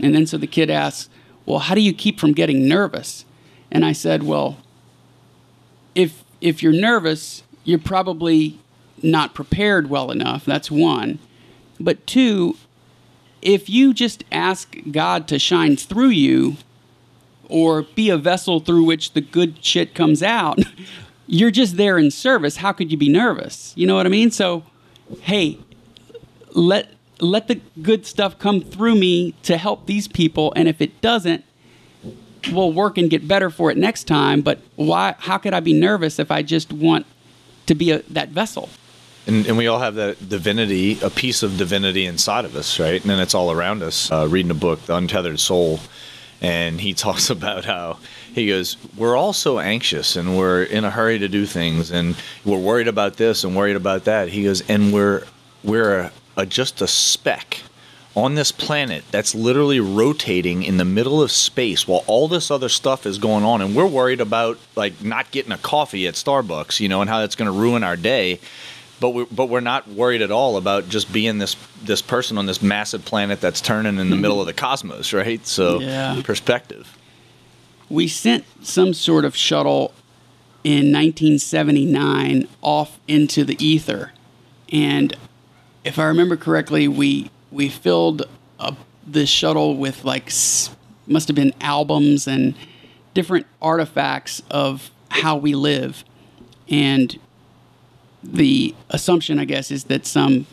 And 0.00 0.14
then 0.14 0.26
so 0.26 0.38
the 0.38 0.46
kid 0.46 0.70
asks, 0.70 1.10
Well, 1.44 1.58
how 1.58 1.74
do 1.74 1.82
you 1.82 1.92
keep 1.92 2.18
from 2.18 2.32
getting 2.32 2.66
nervous? 2.66 3.26
And 3.70 3.84
I 3.84 3.92
said, 3.92 4.22
Well, 4.22 4.56
if 5.94 6.24
if 6.40 6.62
you're 6.62 6.72
nervous, 6.72 7.42
you're 7.64 7.78
probably 7.78 8.58
not 9.02 9.34
prepared 9.34 9.90
well 9.90 10.10
enough. 10.10 10.46
That's 10.46 10.70
one. 10.70 11.18
But 11.78 12.06
two, 12.06 12.56
if 13.42 13.68
you 13.68 13.92
just 13.92 14.24
ask 14.32 14.74
God 14.90 15.28
to 15.28 15.38
shine 15.38 15.76
through 15.76 16.08
you 16.08 16.56
or 17.48 17.82
be 17.82 18.10
a 18.10 18.16
vessel 18.16 18.60
through 18.60 18.84
which 18.84 19.12
the 19.12 19.20
good 19.20 19.64
shit 19.64 19.94
comes 19.94 20.22
out, 20.22 20.58
you're 21.26 21.50
just 21.50 21.76
there 21.76 21.98
in 21.98 22.10
service. 22.10 22.56
How 22.56 22.72
could 22.72 22.90
you 22.90 22.96
be 22.96 23.08
nervous? 23.08 23.72
You 23.76 23.86
know 23.86 23.94
what 23.96 24.06
I 24.06 24.10
mean? 24.10 24.30
So, 24.30 24.64
hey, 25.22 25.58
let 26.52 26.90
let 27.20 27.46
the 27.48 27.60
good 27.80 28.04
stuff 28.04 28.38
come 28.38 28.60
through 28.60 28.96
me 28.96 29.32
to 29.44 29.56
help 29.56 29.86
these 29.86 30.08
people 30.08 30.52
and 30.56 30.68
if 30.68 30.80
it 30.80 31.00
doesn't 31.00 31.44
we'll 32.50 32.72
work 32.72 32.98
and 32.98 33.08
get 33.10 33.28
better 33.28 33.48
for 33.48 33.70
it 33.70 33.76
next 33.76 34.04
time 34.04 34.40
but 34.42 34.58
why 34.74 35.14
how 35.20 35.38
could 35.38 35.54
i 35.54 35.60
be 35.60 35.72
nervous 35.72 36.18
if 36.18 36.32
i 36.32 36.42
just 36.42 36.72
want 36.72 37.06
to 37.66 37.74
be 37.76 37.92
a, 37.92 38.00
that 38.10 38.30
vessel 38.30 38.68
And, 39.28 39.46
and 39.46 39.56
we 39.56 39.68
all 39.68 39.78
have 39.78 39.94
that 39.94 40.28
divinity, 40.28 40.98
a 41.00 41.08
piece 41.08 41.44
of 41.44 41.56
divinity 41.56 42.06
inside 42.06 42.44
of 42.44 42.56
us, 42.56 42.80
right? 42.80 43.00
And 43.00 43.08
then 43.08 43.20
it's 43.20 43.34
all 43.36 43.52
around 43.52 43.80
us. 43.84 44.10
Uh, 44.10 44.26
reading 44.28 44.50
a 44.50 44.54
book, 44.54 44.82
The 44.86 44.96
Untethered 44.96 45.38
Soul, 45.38 45.78
and 46.42 46.80
he 46.80 46.92
talks 47.06 47.30
about 47.30 47.64
how 47.64 47.96
he 48.34 48.48
goes, 48.48 48.76
We're 48.96 49.16
all 49.16 49.32
so 49.32 49.58
anxious 49.58 50.16
and 50.16 50.36
we're 50.36 50.64
in 50.64 50.84
a 50.84 50.90
hurry 50.90 51.18
to 51.20 51.28
do 51.28 51.46
things 51.46 51.90
and 51.90 52.16
we're 52.44 52.58
worried 52.58 52.88
about 52.88 53.16
this 53.16 53.44
and 53.44 53.56
worried 53.56 53.76
about 53.76 54.04
that. 54.04 54.28
He 54.28 54.42
goes, 54.42 54.68
And 54.68 54.92
we're, 54.92 55.22
we're 55.64 55.98
a, 55.98 56.12
a, 56.36 56.44
just 56.44 56.82
a 56.82 56.86
speck 56.86 57.60
on 58.14 58.34
this 58.34 58.52
planet 58.52 59.04
that's 59.10 59.34
literally 59.34 59.80
rotating 59.80 60.62
in 60.62 60.76
the 60.76 60.84
middle 60.84 61.22
of 61.22 61.30
space 61.30 61.88
while 61.88 62.04
all 62.06 62.28
this 62.28 62.50
other 62.50 62.68
stuff 62.68 63.06
is 63.06 63.16
going 63.16 63.42
on 63.42 63.62
and 63.62 63.74
we're 63.74 63.86
worried 63.86 64.20
about 64.20 64.58
like 64.76 65.02
not 65.02 65.30
getting 65.30 65.52
a 65.52 65.56
coffee 65.58 66.06
at 66.06 66.12
Starbucks, 66.12 66.78
you 66.78 66.90
know, 66.90 67.00
and 67.00 67.08
how 67.08 67.20
that's 67.20 67.36
going 67.36 67.50
to 67.50 67.58
ruin 67.58 67.82
our 67.82 67.96
day. 67.96 68.38
But 69.02 69.10
we 69.10 69.24
but 69.30 69.50
we're 69.50 69.60
not 69.60 69.88
worried 69.88 70.22
at 70.22 70.30
all 70.30 70.56
about 70.56 70.88
just 70.88 71.12
being 71.12 71.38
this 71.38 71.56
this 71.82 72.00
person 72.00 72.38
on 72.38 72.46
this 72.46 72.62
massive 72.62 73.04
planet 73.04 73.40
that's 73.40 73.60
turning 73.60 73.98
in 73.98 74.10
the 74.10 74.16
middle 74.16 74.40
of 74.40 74.46
the 74.46 74.52
cosmos, 74.52 75.12
right? 75.12 75.44
So 75.46 75.80
Yeah. 75.80 76.22
perspective. 76.22 76.96
we 77.90 78.06
sent 78.08 78.44
some 78.64 78.94
sort 78.94 79.24
of 79.24 79.36
shuttle 79.36 79.92
in 80.64 80.92
1979 80.92 82.46
off 82.62 82.98
into 83.08 83.42
the 83.44 83.56
ether 83.62 84.12
and 84.70 85.14
if 85.84 85.98
i 85.98 86.04
remember 86.04 86.36
correctly 86.36 86.86
we 86.86 87.28
we 87.50 87.68
filled 87.68 88.22
up 88.60 88.76
the 89.06 89.26
shuttle 89.26 89.76
with 89.76 90.04
like 90.04 90.30
must 91.08 91.26
have 91.28 91.34
been 91.34 91.52
albums 91.60 92.28
and 92.28 92.54
different 93.12 93.44
artifacts 93.60 94.40
of 94.50 94.90
how 95.10 95.36
we 95.36 95.54
live 95.56 96.04
and 96.68 97.18
the 98.22 98.74
assumption 98.90 99.38
i 99.38 99.44
guess 99.44 99.70
is 99.70 99.84
that 99.84 100.06
some 100.06 100.46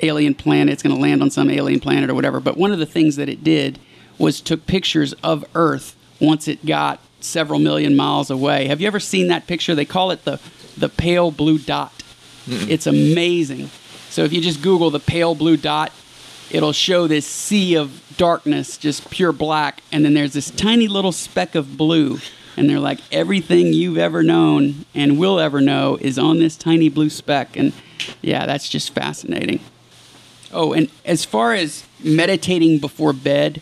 alien 0.00 0.34
planet. 0.34 0.72
It's 0.72 0.82
going 0.82 0.94
to 0.94 1.00
land 1.00 1.22
on 1.22 1.30
some 1.30 1.50
alien 1.50 1.80
planet 1.80 2.10
or 2.10 2.14
whatever. 2.14 2.40
But 2.40 2.56
one 2.56 2.72
of 2.72 2.78
the 2.78 2.86
things 2.86 3.16
that 3.16 3.28
it 3.28 3.42
did 3.42 3.78
was 4.18 4.40
took 4.40 4.66
pictures 4.66 5.12
of 5.22 5.44
Earth 5.54 5.96
once 6.20 6.48
it 6.48 6.64
got 6.64 7.00
several 7.20 7.58
million 7.58 7.96
miles 7.96 8.30
away. 8.30 8.66
Have 8.66 8.80
you 8.80 8.86
ever 8.86 9.00
seen 9.00 9.28
that 9.28 9.46
picture? 9.46 9.74
They 9.74 9.84
call 9.84 10.10
it 10.10 10.24
the 10.24 10.40
the 10.76 10.88
pale 10.88 11.30
blue 11.30 11.58
dot. 11.58 11.92
It's 12.46 12.86
amazing. 12.86 13.70
So 14.10 14.24
if 14.24 14.32
you 14.32 14.40
just 14.40 14.62
Google 14.62 14.90
the 14.90 15.00
pale 15.00 15.34
blue 15.34 15.56
dot, 15.56 15.90
it'll 16.50 16.72
show 16.72 17.06
this 17.06 17.26
sea 17.26 17.76
of 17.76 18.02
darkness, 18.16 18.76
just 18.78 19.10
pure 19.10 19.32
black, 19.32 19.82
and 19.90 20.04
then 20.04 20.14
there's 20.14 20.32
this 20.32 20.50
tiny 20.50 20.86
little 20.86 21.12
speck 21.12 21.54
of 21.54 21.76
blue. 21.76 22.18
And 22.56 22.70
they're 22.70 22.80
like, 22.80 23.00
everything 23.12 23.72
you've 23.72 23.98
ever 23.98 24.22
known 24.22 24.86
and 24.94 25.18
will 25.18 25.38
ever 25.38 25.60
know 25.60 25.98
is 26.00 26.18
on 26.18 26.38
this 26.38 26.56
tiny 26.56 26.88
blue 26.88 27.10
speck. 27.10 27.56
And 27.56 27.72
yeah, 28.22 28.46
that's 28.46 28.68
just 28.68 28.94
fascinating. 28.94 29.60
Oh, 30.52 30.72
and 30.72 30.90
as 31.04 31.24
far 31.24 31.52
as 31.52 31.84
meditating 32.02 32.78
before 32.78 33.12
bed, 33.12 33.60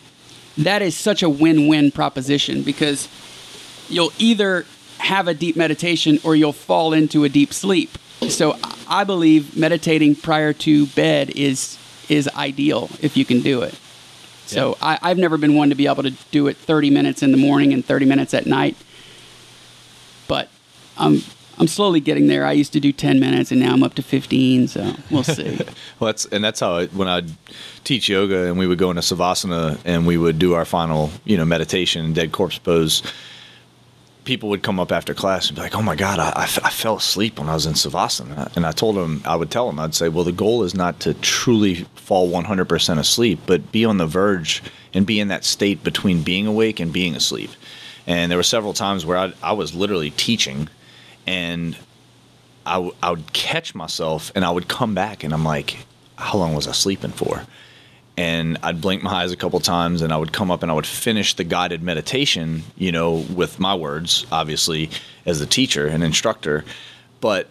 that 0.57 0.81
is 0.81 0.95
such 0.95 1.21
a 1.21 1.29
win 1.29 1.67
win 1.67 1.91
proposition 1.91 2.63
because 2.63 3.09
you'll 3.89 4.13
either 4.17 4.65
have 4.99 5.27
a 5.27 5.33
deep 5.33 5.55
meditation 5.55 6.19
or 6.23 6.35
you'll 6.35 6.53
fall 6.53 6.93
into 6.93 7.23
a 7.23 7.29
deep 7.29 7.53
sleep. 7.53 7.97
So 8.29 8.57
I 8.87 9.03
believe 9.03 9.57
meditating 9.57 10.15
prior 10.15 10.53
to 10.53 10.87
bed 10.87 11.31
is 11.31 11.77
is 12.07 12.29
ideal 12.29 12.89
if 13.01 13.17
you 13.17 13.25
can 13.25 13.41
do 13.41 13.61
it. 13.61 13.77
So 14.47 14.77
I, 14.81 14.99
I've 15.01 15.17
never 15.17 15.37
been 15.37 15.55
one 15.55 15.69
to 15.69 15.75
be 15.75 15.87
able 15.87 16.03
to 16.03 16.11
do 16.31 16.47
it 16.47 16.57
30 16.57 16.89
minutes 16.89 17.23
in 17.23 17.31
the 17.31 17.37
morning 17.37 17.73
and 17.73 17.83
30 17.83 18.05
minutes 18.05 18.33
at 18.33 18.45
night. 18.45 18.77
But 20.27 20.49
I'm 20.97 21.21
I'm 21.57 21.67
slowly 21.67 21.99
getting 22.01 22.27
there. 22.27 22.45
I 22.45 22.51
used 22.51 22.73
to 22.73 22.79
do 22.79 22.91
10 22.91 23.19
minutes, 23.19 23.49
and 23.51 23.61
now 23.61 23.71
I'm 23.73 23.81
up 23.83 23.93
to 23.95 24.03
15. 24.03 24.67
So 24.67 24.93
we'll 25.09 25.23
see. 25.23 25.59
Well, 25.99 26.07
that's 26.07 26.25
and 26.25 26.43
that's 26.43 26.59
how 26.59 26.75
I, 26.75 26.87
when 26.87 27.07
I 27.07 27.21
teach 27.85 28.09
yoga 28.09 28.47
and 28.47 28.59
we 28.59 28.67
would 28.67 28.77
go 28.77 28.89
into 28.89 29.01
savasana 29.01 29.79
and 29.85 30.05
we 30.05 30.17
would 30.17 30.37
do 30.37 30.53
our 30.53 30.65
final, 30.65 31.09
you 31.23 31.37
know, 31.37 31.45
meditation, 31.45 32.11
dead 32.11 32.33
corpse 32.33 32.57
pose. 32.57 33.01
People 34.25 34.49
would 34.49 34.63
come 34.63 34.79
up 34.79 34.91
after 34.91 35.13
class 35.13 35.47
and 35.47 35.55
be 35.55 35.61
like, 35.61 35.75
"Oh 35.75 35.81
my 35.81 35.95
God, 35.95 36.19
I, 36.19 36.31
I 36.35 36.43
f- 36.43 36.63
I 36.65 36.69
fell 36.69 36.97
asleep 36.97 37.39
when 37.39 37.47
I 37.47 37.53
was 37.53 37.65
in 37.65 37.73
savasana." 37.73 38.53
And 38.55 38.65
I 38.65 38.71
told 38.71 38.95
them, 38.97 39.21
I 39.25 39.35
would 39.35 39.49
tell 39.51 39.67
them, 39.67 39.79
I'd 39.79 39.95
say, 39.95 40.09
"Well, 40.09 40.23
the 40.23 40.31
goal 40.31 40.63
is 40.63 40.73
not 40.75 40.99
to 41.01 41.13
truly 41.15 41.85
fall 41.95 42.29
100% 42.31 42.99
asleep, 42.99 43.39
but 43.45 43.71
be 43.71 43.85
on 43.85 43.97
the 43.97 44.05
verge 44.07 44.61
and 44.93 45.05
be 45.05 45.19
in 45.19 45.27
that 45.29 45.45
state 45.45 45.83
between 45.83 46.23
being 46.23 46.47
awake 46.47 46.79
and 46.79 46.91
being 46.91 47.15
asleep." 47.15 47.51
And 48.07 48.29
there 48.31 48.37
were 48.37 48.43
several 48.43 48.73
times 48.73 49.05
where 49.05 49.17
I, 49.17 49.33
I 49.41 49.53
was 49.53 49.73
literally 49.73 50.11
teaching, 50.11 50.69
and 51.25 51.77
I, 52.65 52.73
w- 52.75 52.95
I 53.01 53.11
would 53.11 53.31
catch 53.33 53.73
myself 53.75 54.31
and 54.35 54.43
I 54.43 54.49
would 54.49 54.67
come 54.67 54.95
back 54.95 55.23
and 55.23 55.33
I'm 55.33 55.43
like, 55.43 55.77
how 56.17 56.37
long 56.37 56.55
was 56.55 56.67
I 56.67 56.71
sleeping 56.71 57.11
for? 57.11 57.43
And 58.17 58.57
I'd 58.63 58.79
blink 58.79 59.03
my 59.03 59.23
eyes 59.23 59.31
a 59.31 59.35
couple 59.35 59.59
times 59.59 60.01
and 60.01 60.13
I 60.13 60.17
would 60.17 60.31
come 60.31 60.49
up 60.49 60.63
and 60.63 60.71
I 60.71 60.75
would 60.75 60.87
finish 60.87 61.33
the 61.33 61.43
guided 61.43 61.83
meditation, 61.83 62.63
you 62.77 62.91
know, 62.91 63.25
with 63.35 63.59
my 63.59 63.75
words, 63.75 64.25
obviously, 64.31 64.89
as 65.25 65.39
the 65.39 65.45
teacher 65.45 65.87
and 65.87 66.03
instructor. 66.03 66.63
But 67.19 67.47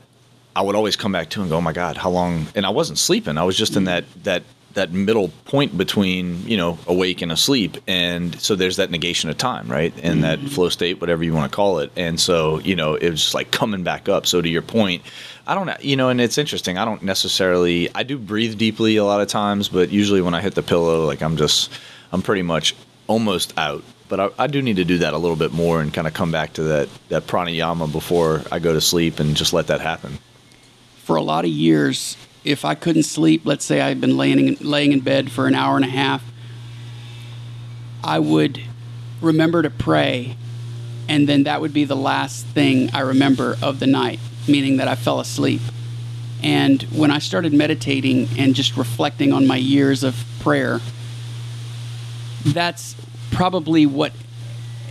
I 0.56 0.62
would 0.62 0.74
always 0.74 0.96
come 0.96 1.12
back 1.12 1.30
to 1.30 1.42
and 1.42 1.50
go, 1.50 1.56
oh 1.56 1.60
my 1.60 1.72
God, 1.72 1.96
how 1.98 2.10
long? 2.10 2.46
And 2.54 2.64
I 2.64 2.70
wasn't 2.70 2.98
sleeping. 2.98 3.36
I 3.36 3.44
was 3.44 3.56
just 3.56 3.76
in 3.76 3.84
that, 3.84 4.04
that, 4.22 4.42
that 4.74 4.92
middle 4.92 5.28
point 5.46 5.76
between 5.76 6.46
you 6.46 6.56
know 6.56 6.78
awake 6.86 7.22
and 7.22 7.32
asleep 7.32 7.76
and 7.86 8.38
so 8.40 8.54
there's 8.54 8.76
that 8.76 8.90
negation 8.90 9.30
of 9.30 9.38
time 9.38 9.68
right? 9.68 9.94
And 10.02 10.24
that 10.24 10.38
mm-hmm. 10.38 10.48
flow 10.48 10.68
state 10.68 11.00
whatever 11.00 11.24
you 11.24 11.32
want 11.32 11.50
to 11.50 11.54
call 11.54 11.78
it. 11.78 11.90
And 11.96 12.18
so 12.20 12.58
you 12.60 12.76
know 12.76 12.94
it 12.94 13.10
was 13.10 13.22
just 13.22 13.34
like 13.34 13.50
coming 13.50 13.82
back 13.82 14.08
up. 14.08 14.26
So 14.26 14.40
to 14.40 14.48
your 14.48 14.62
point 14.62 15.02
i 15.46 15.54
don't 15.54 15.84
you 15.84 15.94
know 15.94 16.08
and 16.08 16.22
it's 16.22 16.38
interesting 16.38 16.78
i 16.78 16.86
don't 16.86 17.02
necessarily 17.02 17.94
i 17.94 18.02
do 18.02 18.16
breathe 18.16 18.56
deeply 18.56 18.96
a 18.96 19.04
lot 19.04 19.20
of 19.20 19.28
times 19.28 19.68
but 19.68 19.90
usually 19.90 20.22
when 20.22 20.32
i 20.32 20.40
hit 20.40 20.54
the 20.54 20.62
pillow 20.62 21.04
like 21.04 21.20
i'm 21.20 21.36
just 21.36 21.70
i'm 22.12 22.22
pretty 22.22 22.40
much 22.40 22.74
almost 23.06 23.52
out. 23.56 23.82
But 24.08 24.20
I, 24.20 24.28
I 24.38 24.46
do 24.46 24.60
need 24.62 24.76
to 24.76 24.84
do 24.84 24.98
that 24.98 25.14
a 25.14 25.18
little 25.18 25.36
bit 25.36 25.52
more 25.52 25.80
and 25.80 25.92
kind 25.92 26.06
of 26.06 26.14
come 26.14 26.30
back 26.30 26.52
to 26.54 26.62
that 26.64 26.88
that 27.08 27.26
pranayama 27.26 27.90
before 27.90 28.42
i 28.52 28.58
go 28.58 28.72
to 28.72 28.80
sleep 28.80 29.18
and 29.18 29.36
just 29.36 29.52
let 29.52 29.68
that 29.68 29.80
happen. 29.80 30.18
For 30.96 31.16
a 31.16 31.22
lot 31.22 31.44
of 31.44 31.50
years, 31.50 32.16
if 32.44 32.64
I 32.64 32.74
couldn't 32.74 33.04
sleep, 33.04 33.42
let's 33.44 33.64
say 33.64 33.80
I'd 33.80 34.00
been 34.00 34.16
laying 34.16 34.48
in, 34.48 34.56
laying 34.60 34.92
in 34.92 35.00
bed 35.00 35.32
for 35.32 35.46
an 35.46 35.54
hour 35.54 35.76
and 35.76 35.84
a 35.84 35.88
half, 35.88 36.22
I 38.02 38.18
would 38.18 38.60
remember 39.22 39.62
to 39.62 39.70
pray, 39.70 40.36
and 41.08 41.26
then 41.26 41.44
that 41.44 41.62
would 41.62 41.72
be 41.72 41.84
the 41.84 41.96
last 41.96 42.44
thing 42.46 42.90
I 42.92 43.00
remember 43.00 43.56
of 43.62 43.80
the 43.80 43.86
night, 43.86 44.20
meaning 44.46 44.76
that 44.76 44.88
I 44.88 44.94
fell 44.94 45.20
asleep. 45.20 45.62
And 46.42 46.82
when 46.84 47.10
I 47.10 47.18
started 47.18 47.54
meditating 47.54 48.28
and 48.36 48.54
just 48.54 48.76
reflecting 48.76 49.32
on 49.32 49.46
my 49.46 49.56
years 49.56 50.04
of 50.04 50.22
prayer, 50.40 50.80
that's 52.44 52.94
probably 53.30 53.86
what 53.86 54.12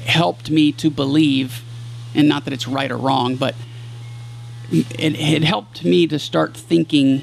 helped 0.05 0.49
me 0.49 0.71
to 0.71 0.89
believe, 0.89 1.63
and 2.15 2.27
not 2.27 2.45
that 2.45 2.53
it's 2.53 2.67
right 2.67 2.91
or 2.91 2.97
wrong, 2.97 3.35
but 3.35 3.53
it, 4.71 5.19
it 5.19 5.43
helped 5.43 5.85
me 5.85 6.07
to 6.07 6.17
start 6.17 6.57
thinking 6.57 7.21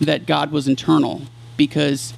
that 0.00 0.26
God 0.26 0.50
was 0.50 0.68
internal 0.68 1.22
because 1.56 2.14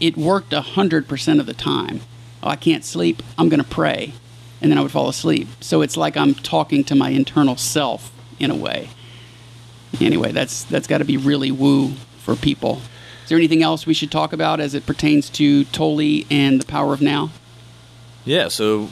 it 0.00 0.16
worked 0.16 0.50
100% 0.50 1.40
of 1.40 1.46
the 1.46 1.54
time. 1.54 2.00
Oh, 2.42 2.48
I 2.48 2.56
can't 2.56 2.84
sleep, 2.84 3.22
I'm 3.38 3.48
going 3.48 3.62
to 3.62 3.68
pray. 3.68 4.14
And 4.60 4.70
then 4.70 4.78
I 4.78 4.82
would 4.82 4.90
fall 4.90 5.08
asleep. 5.08 5.48
So 5.60 5.82
it's 5.82 5.96
like 5.96 6.16
I'm 6.16 6.34
talking 6.34 6.84
to 6.84 6.94
my 6.94 7.10
internal 7.10 7.56
self 7.56 8.12
in 8.38 8.50
a 8.50 8.56
way. 8.56 8.90
Anyway, 10.00 10.32
that's 10.32 10.64
that's 10.64 10.86
got 10.86 10.98
to 10.98 11.04
be 11.04 11.16
really 11.16 11.50
woo 11.50 11.92
for 12.18 12.36
people. 12.36 12.80
Is 13.22 13.28
there 13.28 13.38
anything 13.38 13.62
else 13.62 13.86
we 13.86 13.94
should 13.94 14.10
talk 14.10 14.32
about 14.32 14.60
as 14.60 14.74
it 14.74 14.86
pertains 14.86 15.30
to 15.30 15.64
Tolle 15.64 16.24
and 16.30 16.60
the 16.60 16.66
power 16.66 16.92
of 16.92 17.00
now? 17.00 17.30
Yeah, 18.24 18.48
so 18.48 18.88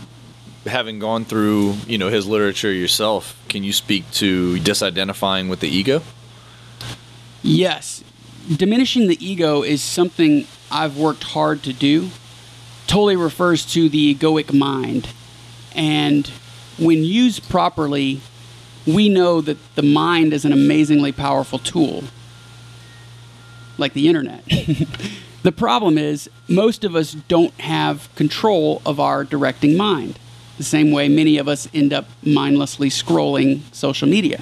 having 0.67 0.99
gone 0.99 1.25
through, 1.25 1.75
you 1.87 1.99
know, 1.99 2.09
his 2.09 2.27
literature 2.27 2.73
yourself, 2.73 3.41
can 3.49 3.63
you 3.63 3.73
speak 3.73 4.11
to 4.13 4.57
disidentifying 4.57 5.49
with 5.49 5.61
the 5.61 5.69
ego? 5.69 6.03
Yes. 7.43 8.03
Diminishing 8.57 9.09
the 9.09 9.25
ego 9.25 9.63
is 9.63 9.83
something 9.83 10.47
I've 10.71 10.97
worked 10.97 11.23
hard 11.23 11.63
to 11.65 11.73
do. 11.73 12.09
Tolle 12.87 13.15
refers 13.17 13.67
to 13.73 13.91
the 13.91 14.15
egoic 14.15 14.55
mind. 14.55 15.11
And 15.75 16.27
when 16.79 17.05
used 17.05 17.49
properly, 17.51 18.23
we 18.87 19.11
know 19.11 19.43
that 19.43 19.59
the 19.75 19.83
mind 19.83 20.33
is 20.33 20.47
an 20.47 20.53
amazingly 20.53 21.13
powerful 21.13 21.59
tool, 21.59 22.05
like 23.77 23.93
the 23.93 24.09
internet. 24.09 24.43
the 25.43 25.53
problem 25.53 25.99
is, 25.99 26.31
most 26.49 26.85
of 26.85 26.97
us 26.97 27.13
don't 27.13 27.53
have 27.61 28.09
control 28.15 28.81
of 28.87 28.99
our 28.99 29.25
directing 29.25 29.77
mind, 29.77 30.19
the 30.57 30.65
same 30.65 30.91
way 30.91 31.09
many 31.09 31.37
of 31.37 31.49
us 31.49 31.69
end 31.75 31.93
up 31.93 32.07
mindlessly 32.23 32.89
scrolling 32.89 33.61
social 33.75 34.09
media. 34.09 34.41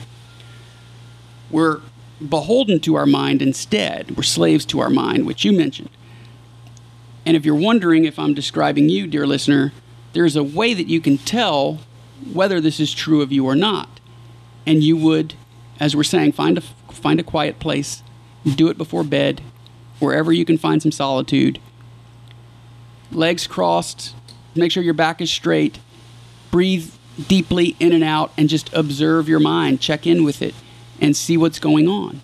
We're 1.50 1.80
beholden 2.26 2.80
to 2.80 2.94
our 2.94 3.06
mind 3.06 3.42
instead. 3.42 4.16
We're 4.16 4.22
slaves 4.22 4.64
to 4.66 4.80
our 4.80 4.90
mind, 4.90 5.26
which 5.26 5.44
you 5.44 5.52
mentioned. 5.52 5.90
And 7.24 7.36
if 7.36 7.44
you're 7.44 7.54
wondering 7.54 8.04
if 8.04 8.18
I'm 8.18 8.34
describing 8.34 8.88
you, 8.88 9.06
dear 9.06 9.26
listener, 9.26 9.72
there's 10.12 10.36
a 10.36 10.44
way 10.44 10.74
that 10.74 10.86
you 10.86 11.00
can 11.00 11.18
tell 11.18 11.80
whether 12.32 12.60
this 12.60 12.80
is 12.80 12.94
true 12.94 13.20
of 13.20 13.32
you 13.32 13.44
or 13.44 13.56
not. 13.56 14.00
And 14.64 14.82
you 14.82 14.96
would, 14.96 15.34
as 15.78 15.94
we're 15.94 16.04
saying, 16.04 16.32
find 16.32 16.58
a 16.58 16.60
find 16.60 17.20
a 17.20 17.24
quiet 17.24 17.58
place, 17.58 18.02
do 18.54 18.68
it 18.68 18.78
before 18.78 19.04
bed, 19.04 19.42
wherever 19.98 20.32
you 20.32 20.44
can 20.44 20.56
find 20.56 20.80
some 20.80 20.92
solitude. 20.92 21.60
Legs 23.12 23.46
crossed, 23.46 24.14
make 24.54 24.72
sure 24.72 24.82
your 24.82 24.94
back 24.94 25.20
is 25.20 25.30
straight. 25.30 25.78
Breathe 26.50 26.92
deeply 27.28 27.76
in 27.78 27.92
and 27.92 28.02
out 28.02 28.32
and 28.36 28.48
just 28.48 28.72
observe 28.72 29.28
your 29.28 29.40
mind, 29.40 29.80
check 29.80 30.06
in 30.06 30.24
with 30.24 30.40
it 30.40 30.54
and 31.00 31.16
see 31.16 31.36
what's 31.36 31.58
going 31.58 31.88
on. 31.88 32.20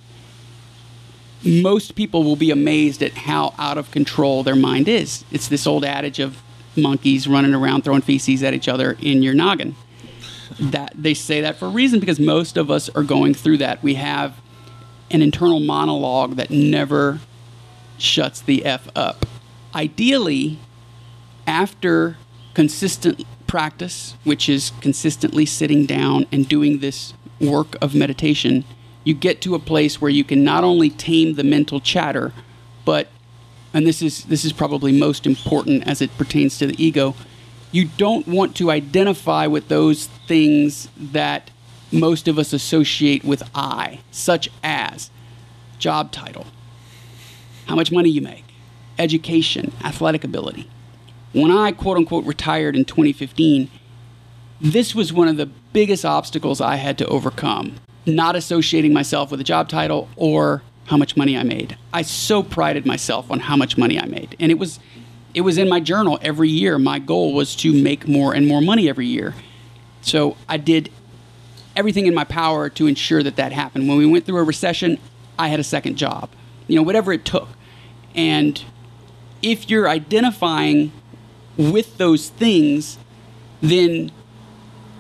Most 1.45 1.95
people 1.95 2.23
will 2.23 2.37
be 2.37 2.51
amazed 2.51 3.03
at 3.03 3.13
how 3.13 3.55
out 3.59 3.77
of 3.77 3.91
control 3.91 4.43
their 4.43 4.57
mind 4.57 4.89
is. 4.89 5.25
It's 5.33 5.49
this 5.49 5.67
old 5.67 5.85
adage 5.85 6.21
of 6.21 6.41
monkeys 6.77 7.27
running 7.27 7.55
around 7.55 7.83
throwing 7.83 8.03
feces 8.03 8.43
at 8.43 8.55
each 8.55 8.69
other 8.69 8.97
in 9.01 9.23
your 9.23 9.35
noggin. 9.35 9.75
That 10.61 10.93
they 10.95 11.15
say 11.15 11.41
that 11.41 11.57
for 11.57 11.67
a 11.67 11.71
reason 11.71 11.99
because 11.99 12.21
most 12.21 12.57
of 12.57 12.71
us 12.71 12.89
are 12.91 13.03
going 13.03 13.35
through 13.35 13.59
that. 13.59 13.83
We 13.83 13.95
have 13.95 14.41
an 15.11 15.23
internal 15.23 15.61
monologue 15.61 16.37
that 16.37 16.51
never 16.51 17.21
shuts 17.99 18.41
the 18.41 18.65
f 18.65 18.89
up. 18.95 19.27
Ideally, 19.75 20.59
after 21.47 22.17
consistent 22.55 23.25
practice, 23.47 24.15
which 24.25 24.49
is 24.49 24.73
consistently 24.81 25.45
sitting 25.45 25.87
down 25.87 26.27
and 26.31 26.49
doing 26.49 26.79
this 26.79 27.15
work 27.43 27.77
of 27.83 27.95
meditation, 27.95 28.65
you 29.05 29.15
get 29.15 29.41
to 29.43 29.55
a 29.55 29.59
place 29.59 30.01
where 30.01 30.11
you 30.11 30.25
can 30.25 30.45
not 30.45 30.65
only 30.65 30.89
tame 30.89 31.35
the 31.35 31.45
mental 31.45 31.81
chatter, 31.81 32.33
but 32.85 33.09
and 33.75 33.87
this 33.87 34.03
is 34.03 34.25
this 34.25 34.45
is 34.45 34.53
probably 34.53 34.93
most 34.93 35.27
important 35.27 35.87
as 35.87 36.01
it 36.01 36.17
pertains 36.17 36.59
to 36.59 36.67
the 36.67 36.83
ego, 36.83 37.15
you 37.73 37.87
don't 37.97 38.29
want 38.29 38.55
to 38.57 38.71
identify 38.71 39.47
with 39.47 39.69
those 39.69 40.07
things 40.27 40.89
that 40.97 41.51
most 41.91 42.29
of 42.29 42.39
us 42.39 42.53
associate 42.53 43.25
with 43.25 43.43
I, 43.55 44.01
such 44.11 44.49
as 44.63 45.11
job 45.79 46.13
title, 46.13 46.47
how 47.67 47.75
much 47.75 47.91
money 47.91 48.11
you 48.11 48.21
make, 48.21 48.45
education, 48.99 49.73
athletic 49.83 50.25
ability. 50.25 50.69
When 51.33 51.51
I 51.51 51.73
quote 51.73 51.97
unquote 51.97 52.27
retired 52.27 52.77
in 52.77 52.85
2015, 52.85 53.71
this 54.63 54.95
was 54.95 55.13
one 55.13 55.27
of 55.27 55.37
the 55.37 55.47
biggest 55.73 56.05
obstacles 56.05 56.61
I 56.61 56.77
had 56.77 56.97
to 56.99 57.07
overcome, 57.07 57.75
not 58.07 58.37
associating 58.37 58.93
myself 58.93 59.31
with 59.31 59.41
a 59.41 59.45
job 59.45 59.69
title 59.69 60.09
or 60.17 60.63
how 60.87 60.97
much 60.97 61.17
money 61.17 61.37
I 61.37 61.43
made. 61.43 61.77
I 61.93 62.03
so 62.03 62.43
prided 62.43 62.87
myself 62.87 63.31
on 63.31 63.41
how 63.41 63.57
much 63.57 63.77
money 63.77 63.99
I 63.99 64.07
made. 64.07 64.37
And 64.39 64.53
it 64.53 64.59
was 64.59 64.79
it 65.35 65.41
was 65.41 65.59
in 65.59 65.69
my 65.69 65.81
journal 65.81 66.19
every 66.23 66.51
year. 66.51 66.79
My 66.79 66.99
goal 66.99 67.33
was 67.33 67.57
to 67.57 67.73
make 67.73 68.07
more 68.07 68.35
and 68.35 68.47
more 68.47 68.61
money 68.61 68.89
every 68.89 69.07
year. 69.07 69.35
So 70.03 70.37
I 70.49 70.59
did 70.59 70.91
everything 71.75 72.07
in 72.07 72.15
my 72.15 72.25
power 72.25 72.69
to 72.69 72.87
ensure 72.87 73.23
that 73.23 73.37
that 73.37 73.51
happened. 73.51 73.89
When 73.89 73.97
we 73.97 74.07
went 74.07 74.27
through 74.27 74.39
a 74.39 74.43
recession, 74.45 74.99
I 75.39 75.49
had 75.49 75.59
a 75.59 75.65
second 75.65 75.97
job. 75.97 76.29
You 76.69 76.77
know, 76.77 76.83
whatever 76.83 77.13
it 77.13 77.25
took. 77.25 77.49
And 78.15 78.63
if 79.41 79.71
you're 79.71 79.89
identifying 79.89 80.93
with 81.57 81.97
those 81.97 82.29
things, 82.29 82.99
then 83.63 84.13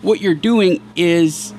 what 0.02 0.20
you're 0.20 0.34
doing 0.34 0.82
is 0.96 1.54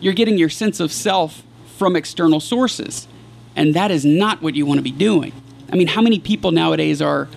you're 0.00 0.14
getting 0.14 0.38
your 0.38 0.50
sense 0.50 0.80
of 0.80 0.92
self 0.92 1.42
from 1.76 1.96
external 1.96 2.40
sources. 2.40 3.08
And 3.56 3.74
that 3.74 3.90
is 3.90 4.04
not 4.04 4.42
what 4.42 4.54
you 4.54 4.66
want 4.66 4.78
to 4.78 4.82
be 4.82 4.90
doing. 4.90 5.32
I 5.72 5.76
mean, 5.76 5.88
how 5.88 6.02
many 6.02 6.18
people 6.18 6.52
nowadays 6.52 7.00
are 7.02 7.28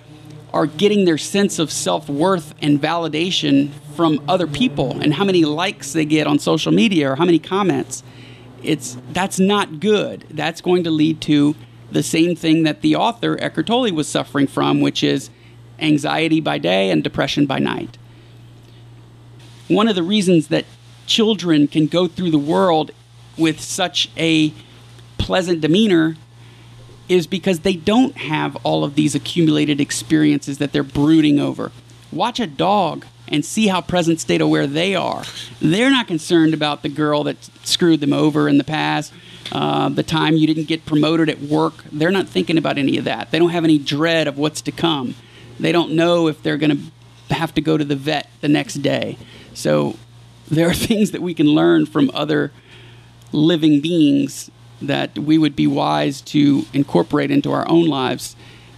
are 0.53 0.65
getting 0.65 1.05
their 1.05 1.17
sense 1.17 1.59
of 1.59 1.71
self-worth 1.71 2.55
and 2.61 2.81
validation 2.81 3.69
from 3.95 4.23
other 4.27 4.47
people 4.47 4.99
and 5.01 5.13
how 5.13 5.25
many 5.25 5.43
likes 5.43 5.91
they 5.93 6.05
get 6.05 6.25
on 6.25 6.39
social 6.39 6.71
media 6.71 7.11
or 7.11 7.15
how 7.15 7.25
many 7.25 7.39
comments? 7.39 8.03
It's 8.63 8.97
that's 9.11 9.39
not 9.39 9.79
good. 9.79 10.25
That's 10.29 10.61
going 10.61 10.83
to 10.85 10.91
lead 10.91 11.21
to 11.21 11.55
the 11.91 12.03
same 12.03 12.35
thing 12.35 12.63
that 12.63 12.81
the 12.81 12.95
author 12.95 13.37
Eckhart 13.39 13.67
Tolle 13.67 13.91
was 13.93 14.07
suffering 14.07 14.47
from, 14.47 14.81
which 14.81 15.03
is 15.03 15.29
anxiety 15.79 16.41
by 16.41 16.57
day 16.57 16.89
and 16.89 17.03
depression 17.03 17.45
by 17.45 17.59
night. 17.59 17.97
One 19.67 19.87
of 19.87 19.95
the 19.95 20.03
reasons 20.03 20.47
that 20.47 20.65
children 21.05 21.67
can 21.67 21.87
go 21.87 22.07
through 22.07 22.31
the 22.31 22.37
world 22.37 22.91
with 23.37 23.59
such 23.61 24.09
a 24.17 24.53
pleasant 25.17 25.61
demeanor 25.61 26.15
is 27.09 27.27
because 27.27 27.61
they 27.61 27.75
don't 27.75 28.17
have 28.17 28.55
all 28.57 28.83
of 28.83 28.95
these 28.95 29.15
accumulated 29.15 29.79
experiences 29.79 30.57
that 30.57 30.73
they're 30.73 30.83
brooding 30.83 31.39
over. 31.39 31.71
Watch 32.11 32.39
a 32.39 32.47
dog 32.47 33.05
and 33.27 33.43
see 33.43 33.67
how 33.67 33.81
present 33.81 34.19
state 34.19 34.41
aware 34.41 34.67
they 34.67 34.95
are. 34.95 35.23
They're 35.61 35.89
not 35.89 36.07
concerned 36.07 36.53
about 36.53 36.81
the 36.81 36.89
girl 36.89 37.23
that 37.25 37.49
screwed 37.63 37.99
them 37.99 38.13
over 38.13 38.47
in 38.47 38.57
the 38.57 38.63
past, 38.63 39.13
uh, 39.51 39.89
the 39.89 40.03
time 40.03 40.35
you 40.35 40.47
didn't 40.47 40.67
get 40.67 40.85
promoted 40.85 41.29
at 41.29 41.41
work. 41.41 41.83
They're 41.91 42.11
not 42.11 42.27
thinking 42.27 42.57
about 42.57 42.77
any 42.77 42.97
of 42.97 43.05
that. 43.05 43.31
They 43.31 43.39
don't 43.39 43.49
have 43.49 43.63
any 43.63 43.77
dread 43.77 44.27
of 44.27 44.37
what's 44.37 44.61
to 44.61 44.71
come. 44.71 45.15
They 45.59 45.71
don't 45.71 45.91
know 45.91 46.27
if 46.27 46.41
they're 46.41 46.57
going 46.57 46.91
to 47.29 47.33
have 47.35 47.53
to 47.55 47.61
go 47.61 47.77
to 47.77 47.83
the 47.83 47.95
vet 47.95 48.29
the 48.41 48.47
next 48.47 48.75
day. 48.75 49.17
So 49.57 49.95
there 50.47 50.69
are 50.69 50.73
things 50.87 51.11
that 51.11 51.21
we 51.21 51.33
can 51.33 51.47
learn 51.47 51.87
from 51.87 52.11
other 52.13 52.51
living 53.31 53.81
beings 53.81 54.51
that 54.81 55.17
we 55.17 55.39
would 55.39 55.55
be 55.55 55.65
wise 55.65 56.21
to 56.21 56.65
incorporate 56.73 57.31
into 57.31 57.51
our 57.51 57.67
own 57.67 57.87
lives. 57.87 58.35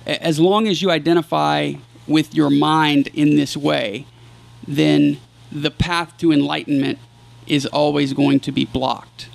As 0.07 0.39
long 0.39 0.67
as 0.67 0.81
you 0.81 0.89
identify 0.89 1.73
with 2.07 2.33
your 2.33 2.49
mind 2.49 3.07
in 3.07 3.35
this 3.35 3.55
way 3.55 4.05
then 4.67 5.19
the 5.51 5.71
path 5.71 6.15
to 6.17 6.31
enlightenment 6.31 6.99
is 7.47 7.65
always 7.65 8.13
going 8.13 8.39
to 8.39 8.51
be 8.51 8.65
blocked. 8.65 9.29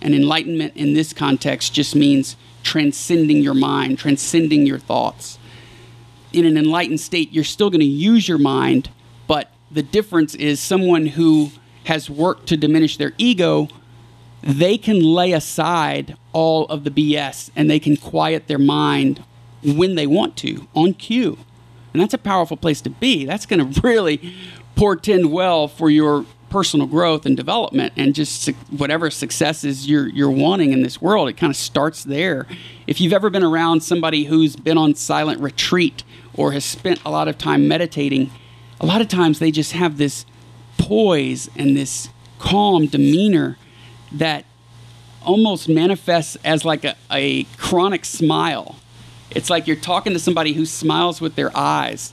And 0.00 0.14
enlightenment 0.14 0.76
in 0.76 0.92
this 0.92 1.12
context 1.14 1.72
just 1.72 1.96
means 1.96 2.36
transcending 2.62 3.38
your 3.38 3.54
mind 3.54 3.98
transcending 3.98 4.64
your 4.64 4.78
thoughts. 4.78 5.38
In 6.32 6.46
an 6.46 6.56
enlightened 6.56 7.00
state 7.00 7.32
you're 7.32 7.42
still 7.42 7.68
going 7.68 7.80
to 7.80 7.86
use 7.86 8.28
your 8.28 8.38
mind 8.38 8.90
the 9.74 9.82
difference 9.82 10.34
is 10.34 10.60
someone 10.60 11.06
who 11.06 11.50
has 11.84 12.08
worked 12.08 12.46
to 12.48 12.56
diminish 12.56 12.96
their 12.96 13.12
ego 13.18 13.68
they 14.44 14.76
can 14.76 15.00
lay 15.00 15.32
aside 15.32 16.16
all 16.32 16.66
of 16.66 16.84
the 16.84 16.90
BS 16.90 17.50
and 17.56 17.70
they 17.70 17.80
can 17.80 17.96
quiet 17.96 18.46
their 18.46 18.58
mind 18.58 19.24
when 19.64 19.94
they 19.94 20.06
want 20.06 20.36
to 20.38 20.68
on 20.74 20.92
cue. 20.92 21.38
And 21.94 22.02
that's 22.02 22.12
a 22.12 22.18
powerful 22.18 22.58
place 22.58 22.82
to 22.82 22.90
be. 22.90 23.24
That's 23.24 23.46
going 23.46 23.72
to 23.72 23.80
really 23.80 24.34
portend 24.76 25.32
well 25.32 25.66
for 25.66 25.88
your 25.88 26.26
personal 26.50 26.86
growth 26.86 27.24
and 27.24 27.36
development 27.36 27.94
and 27.96 28.14
just 28.14 28.48
whatever 28.70 29.10
successes 29.10 29.88
you're 29.88 30.08
you're 30.08 30.30
wanting 30.30 30.72
in 30.72 30.82
this 30.82 31.00
world. 31.00 31.28
It 31.28 31.36
kind 31.38 31.50
of 31.50 31.56
starts 31.56 32.04
there. 32.04 32.46
If 32.86 33.00
you've 33.00 33.14
ever 33.14 33.30
been 33.30 33.42
around 33.42 33.82
somebody 33.82 34.24
who's 34.24 34.56
been 34.56 34.76
on 34.76 34.94
silent 34.94 35.40
retreat 35.40 36.04
or 36.34 36.52
has 36.52 36.64
spent 36.64 37.00
a 37.04 37.10
lot 37.10 37.28
of 37.28 37.38
time 37.38 37.66
meditating, 37.66 38.30
a 38.84 38.86
lot 38.86 39.00
of 39.00 39.08
times 39.08 39.38
they 39.38 39.50
just 39.50 39.72
have 39.72 39.96
this 39.96 40.26
poise 40.76 41.48
and 41.56 41.74
this 41.74 42.10
calm 42.38 42.86
demeanor 42.86 43.56
that 44.12 44.44
almost 45.22 45.70
manifests 45.70 46.36
as 46.44 46.66
like 46.66 46.84
a, 46.84 46.94
a 47.10 47.44
chronic 47.56 48.04
smile. 48.04 48.76
It's 49.30 49.48
like 49.48 49.66
you're 49.66 49.74
talking 49.74 50.12
to 50.12 50.18
somebody 50.18 50.52
who 50.52 50.66
smiles 50.66 51.18
with 51.18 51.34
their 51.34 51.50
eyes. 51.56 52.12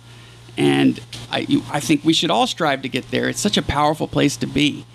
And 0.58 1.02
I, 1.30 1.40
you, 1.40 1.62
I 1.70 1.82
think 1.82 2.06
we 2.06 2.14
should 2.14 2.32
all 2.32 2.48
strive 2.48 2.84
to 2.84 2.90
get 2.90 3.12
there. 3.12 3.28
It's 3.28 3.42
such 3.42 3.58
a 3.58 3.62
powerful 3.62 4.08
place 4.08 4.38
to 4.38 4.48
be. 4.48 4.86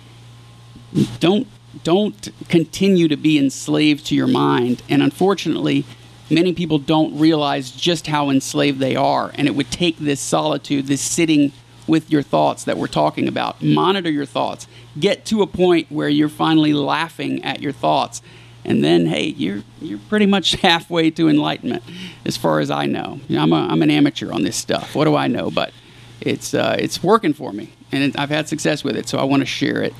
Don't 1.19 1.47
don't 1.83 2.29
continue 2.49 3.07
to 3.07 3.15
be 3.15 3.37
enslaved 3.37 4.07
to 4.07 4.15
your 4.15 4.25
mind. 4.25 4.81
And 4.89 5.03
unfortunately, 5.03 5.85
many 6.27 6.53
people 6.53 6.79
don't 6.79 7.19
realize 7.19 7.69
just 7.69 8.07
how 8.07 8.31
enslaved 8.31 8.79
they 8.79 8.95
are. 8.95 9.29
And 9.35 9.47
it 9.47 9.51
would 9.51 9.69
take 9.69 9.99
this 9.99 10.19
solitude, 10.19 10.87
this 10.87 11.01
sitting 11.01 11.51
with 11.87 12.11
your 12.11 12.21
thoughts 12.21 12.63
that 12.65 12.77
we're 12.77 12.87
talking 12.87 13.27
about. 13.27 13.61
Monitor 13.61 14.09
your 14.09 14.25
thoughts. 14.25 14.67
Get 14.99 15.25
to 15.25 15.41
a 15.41 15.47
point 15.47 15.91
where 15.91 16.09
you're 16.09 16.29
finally 16.29 16.73
laughing 16.73 17.43
at 17.43 17.61
your 17.61 17.71
thoughts. 17.71 18.21
And 18.65 18.83
then, 18.83 19.05
hey, 19.05 19.27
you're 19.27 19.63
you're 19.81 19.99
pretty 20.09 20.25
much 20.25 20.51
halfway 20.61 21.09
to 21.11 21.29
enlightenment, 21.29 21.83
as 22.25 22.35
far 22.35 22.59
as 22.59 22.69
I 22.69 22.85
know. 22.85 23.21
I'm, 23.29 23.53
a, 23.53 23.67
I'm 23.67 23.81
an 23.81 23.89
amateur 23.89 24.31
on 24.31 24.43
this 24.43 24.57
stuff. 24.57 24.93
What 24.93 25.05
do 25.05 25.15
I 25.15 25.27
know? 25.27 25.49
But 25.49 25.71
it's 26.19 26.53
uh, 26.53 26.75
it's 26.77 27.01
working 27.01 27.33
for 27.33 27.53
me, 27.53 27.71
and 27.91 28.03
it, 28.03 28.19
I've 28.19 28.29
had 28.29 28.49
success 28.49 28.83
with 28.83 28.97
it. 28.97 29.07
So 29.07 29.19
I 29.19 29.23
want 29.23 29.41
to 29.41 29.45
share 29.45 29.81
it. 29.81 29.93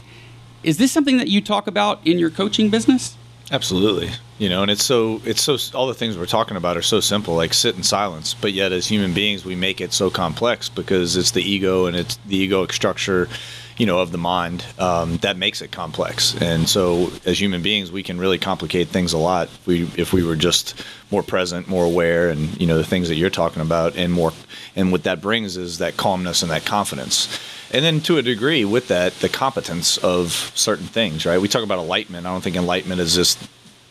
Is 0.64 0.78
this 0.78 0.92
something 0.92 1.18
that 1.18 1.30
you 1.30 1.40
talk 1.40 1.68
about 1.68 2.06
in 2.06 2.20
your 2.20 2.30
coaching 2.30 2.70
business? 2.70 3.16
Absolutely. 3.50 4.10
You 4.40 4.50
know, 4.50 4.62
and 4.62 4.70
it's 4.70 4.84
so 4.84 5.22
it's 5.24 5.42
so 5.42 5.58
all 5.78 5.88
the 5.88 5.94
things 5.94 6.18
we're 6.18 6.26
talking 6.26 6.58
about 6.58 6.76
are 6.76 6.82
so 6.82 7.00
simple, 7.00 7.36
like 7.36 7.54
sit 7.54 7.76
in 7.76 7.84
silence. 7.84 8.34
But 8.34 8.52
yet, 8.54 8.72
as 8.72 8.88
human 8.88 9.14
beings, 9.14 9.46
we 9.46 9.56
make 9.56 9.80
it 9.80 9.94
so 9.94 10.10
complex 10.10 10.68
because 10.68 11.16
it's 11.16 11.32
the 11.32 11.42
ego 11.42 11.86
and 11.86 11.96
it's 11.96 12.18
the 12.28 12.48
egoic 12.48 12.74
structure, 12.74 13.30
you 13.78 13.86
know, 13.86 14.00
of 14.00 14.12
the 14.12 14.18
mind 14.18 14.66
um, 14.80 15.18
that 15.18 15.38
makes 15.38 15.62
it 15.62 15.72
complex. 15.72 16.36
And 16.42 16.68
so, 16.68 17.10
as 17.26 17.40
human 17.40 17.62
beings, 17.62 17.90
we 17.90 18.04
can 18.04 18.20
really 18.20 18.38
complicate 18.38 18.90
things 18.90 19.14
a 19.14 19.18
lot. 19.18 19.48
If 19.48 19.66
we 19.68 19.84
if 19.96 20.12
we 20.12 20.24
were 20.24 20.36
just 20.36 20.84
more 21.10 21.24
present, 21.24 21.70
more 21.70 21.86
aware, 21.86 22.30
and 22.30 22.60
you 22.60 22.68
know 22.68 22.78
the 22.78 22.84
things 22.84 23.08
that 23.08 23.16
you're 23.16 23.30
talking 23.30 23.62
about, 23.62 23.96
and 23.96 24.12
more, 24.12 24.34
and 24.76 24.92
what 24.92 25.04
that 25.04 25.22
brings 25.22 25.56
is 25.56 25.78
that 25.78 25.96
calmness 25.96 26.42
and 26.42 26.52
that 26.52 26.66
confidence 26.66 27.40
and 27.72 27.84
then 27.84 28.02
to 28.02 28.18
a 28.18 28.22
degree 28.22 28.66
with 28.66 28.88
that 28.88 29.14
the 29.20 29.30
competence 29.30 29.98
of 29.98 30.52
certain 30.56 30.88
things 30.88 31.26
right? 31.26 31.42
We 31.42 31.48
talk 31.48 31.64
about 31.64 31.80
enlightenment. 31.80 32.26
I 32.26 32.32
don't 32.32 32.42
think 32.42 32.56
enlightenment 32.56 33.02
is 33.02 33.16
just 33.16 33.38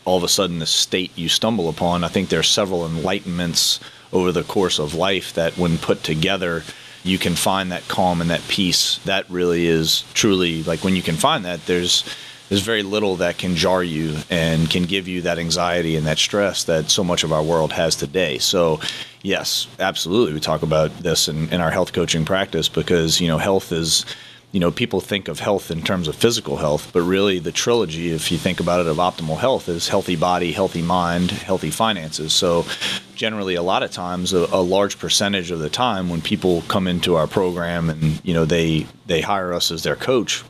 all 0.05 0.17
of 0.17 0.23
a 0.23 0.29
sudden 0.29 0.59
the 0.59 0.65
state 0.65 1.11
you 1.17 1.29
stumble 1.29 1.69
upon. 1.69 2.03
I 2.03 2.07
think 2.07 2.29
there 2.29 2.39
are 2.39 2.43
several 2.43 2.87
enlightenments 2.87 3.79
over 4.13 4.31
the 4.31 4.43
course 4.43 4.79
of 4.79 4.93
life 4.93 5.33
that 5.33 5.57
when 5.57 5.77
put 5.77 6.03
together 6.03 6.63
you 7.03 7.17
can 7.17 7.35
find 7.35 7.71
that 7.71 7.87
calm 7.87 8.21
and 8.21 8.29
that 8.29 8.45
peace. 8.47 8.99
That 9.05 9.29
really 9.29 9.67
is 9.67 10.03
truly 10.13 10.63
like 10.63 10.83
when 10.83 10.95
you 10.95 11.01
can 11.01 11.15
find 11.15 11.45
that 11.45 11.65
there's 11.65 12.03
there's 12.49 12.61
very 12.61 12.83
little 12.83 13.17
that 13.17 13.37
can 13.37 13.55
jar 13.55 13.83
you 13.83 14.17
and 14.29 14.69
can 14.69 14.83
give 14.83 15.07
you 15.07 15.21
that 15.23 15.39
anxiety 15.39 15.95
and 15.95 16.07
that 16.07 16.17
stress 16.17 16.63
that 16.65 16.89
so 16.89 17.03
much 17.03 17.23
of 17.23 17.33
our 17.33 17.43
world 17.43 17.73
has 17.73 17.95
today. 17.95 18.37
So, 18.37 18.79
yes, 19.21 19.67
absolutely, 19.79 20.33
we 20.33 20.39
talk 20.39 20.61
about 20.61 20.97
this 20.99 21.27
in, 21.27 21.49
in 21.49 21.61
our 21.61 21.71
health 21.71 21.93
coaching 21.93 22.25
practice 22.25 22.69
because 22.69 23.19
you 23.19 23.27
know 23.27 23.37
health 23.37 23.71
is 23.71 24.05
you 24.51 24.61
know, 24.61 24.71
people 24.71 25.01
think 25.01 25.27
of 25.27 25.39
health 25.39 25.71
in 25.71 25.81
terms 25.81 26.07
of 26.07 26.15
physical 26.15 26.57
health, 26.57 26.91
but 26.93 27.01
really 27.01 27.37
the 27.37 27.51
trilogy, 27.51 28.11
if 28.11 28.31
you 28.31 28.37
think 28.37 28.59
about 28.59 28.79
it, 28.79 28.87
of 28.87 28.97
optimal 28.97 29.37
health 29.37 29.67
is 29.67 29.89
healthy 29.89 30.15
body, 30.15 30.53
healthy 30.53 30.81
mind, 30.81 31.31
healthy 31.31 31.69
finances. 31.69 32.31
So, 32.31 32.65
generally, 33.13 33.55
a 33.55 33.61
lot 33.61 33.83
of 33.83 33.91
times, 33.91 34.31
a, 34.31 34.47
a, 34.51 34.61
large 34.61 34.99
percentage 34.99 35.51
of 35.51 35.59
the 35.59 35.69
time, 35.69 36.09
when 36.09 36.21
people 36.21 36.61
come 36.63 36.87
into 36.87 37.15
our 37.15 37.27
program 37.27 37.89
and 37.89 38.21
you 38.23 38.33
know 38.33 38.45
they 38.45 38.87
they 39.05 39.19
hire 39.19 39.53
us 39.53 39.69
as 39.69 39.83
their 39.83 39.97
coach, 39.97 40.43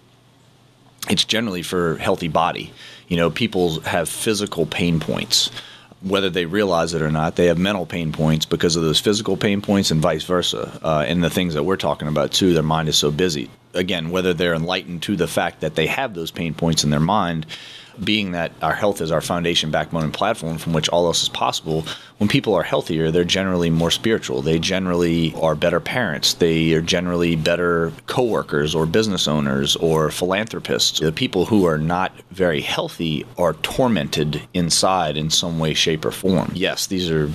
it's 1.10 1.24
generally 1.24 1.62
for 1.62 1.98
healthy 1.98 2.28
body. 2.28 2.74
You 3.08 3.18
know, 3.18 3.30
people 3.30 3.80
have 3.82 4.10
physical 4.10 4.66
pain 4.66 5.00
points. 5.00 5.52
Whether 6.02 6.30
they 6.30 6.46
realize 6.46 6.94
it 6.94 7.02
or 7.02 7.10
not, 7.10 7.36
they 7.36 7.48
have 7.48 7.58
mental 7.58 7.86
pain 7.86 8.12
points 8.12 8.46
because 8.46 8.76
of 8.76 8.84
those 8.84 9.00
physical 9.00 9.36
pain 9.36 9.62
points 9.62 9.90
and 9.90 10.02
vice 10.02 10.24
versa. 10.24 10.80
Uh, 10.84 11.06
and 11.08 11.24
the 11.24 11.30
things 11.30 11.56
that 11.56 11.64
we're 11.64 11.78
talking 11.78 12.08
about 12.08 12.32
too, 12.32 12.54
their 12.54 12.64
mind 12.64 12.88
is 12.88 12.98
so 12.98 13.10
busy. 13.10 13.50
Again, 13.74 14.10
whether 14.10 14.34
they're 14.34 14.54
enlightened 14.54 15.04
to 15.04 15.16
the 15.16 15.28
fact 15.28 15.62
that 15.62 15.76
they 15.76 15.88
have 15.88 16.14
those 16.14 16.32
pain 16.32 16.54
points 16.54 16.84
in 16.84 16.90
their 16.90 17.00
mind 17.00 17.46
being 18.04 18.32
that 18.32 18.52
our 18.62 18.74
health 18.74 19.02
is 19.02 19.12
our 19.12 19.22
foundation, 19.22 19.72
backbone, 19.72 20.04
and 20.04 20.14
platform 20.14 20.58
from 20.58 20.74
which 20.74 20.90
all 20.90 21.06
else 21.06 21.24
is 21.24 21.30
possible, 21.30 21.86
when 22.18 22.28
people 22.28 22.54
are 22.56 22.64
healthier, 22.64 23.12
they're 23.12 23.24
generally 23.24 23.70
more 23.70 23.92
spiritual. 23.92 24.42
They 24.42 24.60
generally 24.60 25.34
are 25.36 25.56
better 25.56 25.80
parents. 25.80 26.34
They 26.34 26.74
are 26.74 26.82
generally 26.82 27.36
better 27.36 27.92
coworkers 28.08 28.74
or 28.74 28.86
business 28.86 29.28
owners 29.28 29.76
or 29.76 30.10
philanthropists. 30.10 31.00
The 31.00 31.12
people 31.12 31.46
who 31.46 31.66
are 31.66 31.78
not 31.78 32.12
very 32.32 32.62
healthy 32.62 33.26
are 33.38 33.54
tormented 33.54 34.42
inside 34.54 35.18
in 35.18 35.30
some 35.30 35.60
way, 35.60 35.74
shape, 35.74 36.06
or 36.06 36.12
form. 36.12 36.52
Yes, 36.56 36.88
these 36.88 37.12
are 37.12 37.32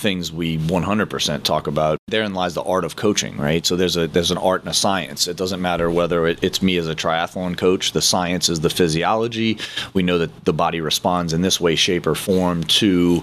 things 0.00 0.32
we 0.32 0.58
100% 0.58 1.42
talk 1.44 1.66
about. 1.66 1.98
Therein 2.08 2.34
lies 2.34 2.54
the 2.54 2.62
art 2.62 2.84
of 2.84 2.96
coaching, 2.96 3.36
right? 3.36 3.64
So 3.64 3.76
there's 3.76 3.96
a 3.96 4.08
there's 4.08 4.30
an 4.30 4.38
art 4.38 4.62
and 4.62 4.70
a 4.70 4.74
science. 4.74 5.28
It 5.28 5.36
doesn't 5.36 5.60
matter 5.60 5.90
whether 5.90 6.26
it, 6.26 6.42
it's 6.42 6.62
me 6.62 6.76
as 6.78 6.88
a 6.88 6.94
triathlon 6.94 7.56
coach. 7.56 7.92
The 7.92 8.02
science 8.02 8.48
is 8.48 8.60
the 8.60 8.70
physiology. 8.70 9.58
We 9.94 10.02
know 10.02 10.18
that 10.18 10.44
the 10.44 10.52
body 10.52 10.80
responds 10.80 11.32
in 11.32 11.42
this 11.42 11.60
way, 11.60 11.76
shape, 11.76 12.06
or 12.06 12.14
form 12.14 12.64
to 12.64 13.22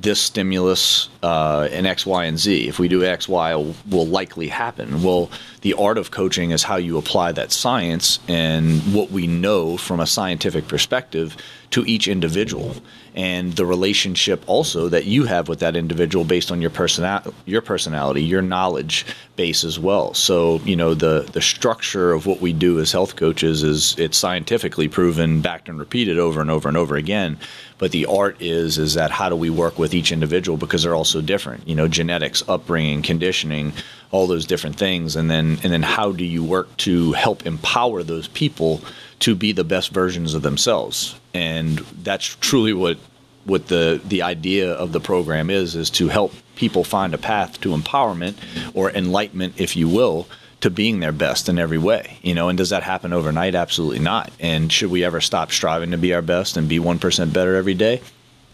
this 0.00 0.20
stimulus 0.20 1.08
uh, 1.22 1.68
in 1.72 1.84
X, 1.84 2.06
Y, 2.06 2.24
and 2.24 2.38
Z. 2.38 2.68
If 2.68 2.78
we 2.78 2.88
do 2.88 3.04
X, 3.04 3.28
Y, 3.28 3.54
will, 3.54 3.74
will 3.90 4.06
likely 4.06 4.48
happen. 4.48 5.02
Well, 5.02 5.30
the 5.62 5.74
art 5.74 5.98
of 5.98 6.10
coaching 6.10 6.52
is 6.52 6.62
how 6.62 6.76
you 6.76 6.98
apply 6.98 7.32
that 7.32 7.50
science 7.50 8.20
and 8.28 8.80
what 8.94 9.10
we 9.10 9.26
know 9.26 9.76
from 9.76 9.98
a 9.98 10.06
scientific 10.06 10.68
perspective 10.68 11.36
to 11.70 11.84
each 11.84 12.06
individual 12.06 12.76
and 13.18 13.54
the 13.54 13.66
relationship 13.66 14.44
also 14.46 14.88
that 14.88 15.04
you 15.04 15.24
have 15.24 15.48
with 15.48 15.58
that 15.58 15.74
individual 15.74 16.24
based 16.24 16.52
on 16.52 16.60
your 16.62 16.70
personality 16.70 17.34
your 17.46 17.60
personality 17.60 18.22
your 18.22 18.40
knowledge 18.40 19.04
base 19.38 19.62
as 19.62 19.78
well. 19.78 20.14
So 20.14 20.60
you 20.64 20.76
know 20.76 20.94
the 20.94 21.28
the 21.32 21.40
structure 21.40 22.12
of 22.12 22.26
what 22.26 22.40
we 22.40 22.52
do 22.52 22.80
as 22.80 22.92
health 22.92 23.16
coaches 23.16 23.62
is 23.62 23.96
it's 23.98 24.18
scientifically 24.18 24.88
proven 24.88 25.40
backed 25.40 25.68
and 25.68 25.78
repeated 25.78 26.18
over 26.18 26.40
and 26.40 26.50
over 26.50 26.68
and 26.68 26.76
over 26.76 26.96
again. 26.96 27.38
But 27.78 27.92
the 27.92 28.06
art 28.06 28.36
is 28.40 28.78
is 28.78 28.94
that 28.94 29.10
how 29.10 29.28
do 29.28 29.36
we 29.36 29.48
work 29.48 29.78
with 29.78 29.94
each 29.94 30.12
individual 30.12 30.58
because 30.58 30.82
they're 30.82 30.94
all 30.94 31.04
so 31.04 31.20
different? 31.20 31.66
You 31.68 31.76
know 31.76 31.88
genetics 31.88 32.42
upbringing 32.48 33.02
conditioning 33.02 33.72
all 34.10 34.26
those 34.26 34.46
different 34.46 34.76
things. 34.76 35.16
And 35.16 35.30
then 35.30 35.58
and 35.62 35.72
then 35.72 35.82
how 35.82 36.12
do 36.12 36.24
you 36.24 36.44
work 36.44 36.76
to 36.78 37.12
help 37.12 37.46
empower 37.46 38.02
those 38.02 38.28
people 38.28 38.80
to 39.20 39.34
be 39.34 39.52
the 39.52 39.64
best 39.64 39.90
versions 39.90 40.34
of 40.34 40.42
themselves? 40.42 41.18
And 41.32 41.78
that's 42.02 42.36
truly 42.40 42.72
what 42.72 42.98
what 43.48 43.68
the 43.68 44.00
the 44.04 44.22
idea 44.22 44.72
of 44.72 44.92
the 44.92 45.00
program 45.00 45.50
is 45.50 45.74
is 45.74 45.90
to 45.90 46.08
help 46.08 46.32
people 46.56 46.84
find 46.84 47.14
a 47.14 47.18
path 47.18 47.60
to 47.60 47.70
empowerment 47.70 48.34
or 48.74 48.90
enlightenment 48.90 49.54
if 49.60 49.76
you 49.76 49.88
will 49.88 50.26
to 50.60 50.70
being 50.70 51.00
their 51.00 51.12
best 51.12 51.48
in 51.48 51.58
every 51.58 51.78
way 51.78 52.18
you 52.22 52.34
know 52.34 52.48
and 52.48 52.58
does 52.58 52.70
that 52.70 52.82
happen 52.82 53.12
overnight? 53.12 53.54
Absolutely 53.54 54.00
not. 54.00 54.30
And 54.38 54.72
should 54.72 54.90
we 54.90 55.04
ever 55.04 55.20
stop 55.20 55.50
striving 55.50 55.92
to 55.92 55.98
be 55.98 56.12
our 56.14 56.22
best 56.22 56.56
and 56.56 56.68
be 56.68 56.78
1% 56.78 57.32
better 57.32 57.56
every 57.56 57.74
day 57.74 58.00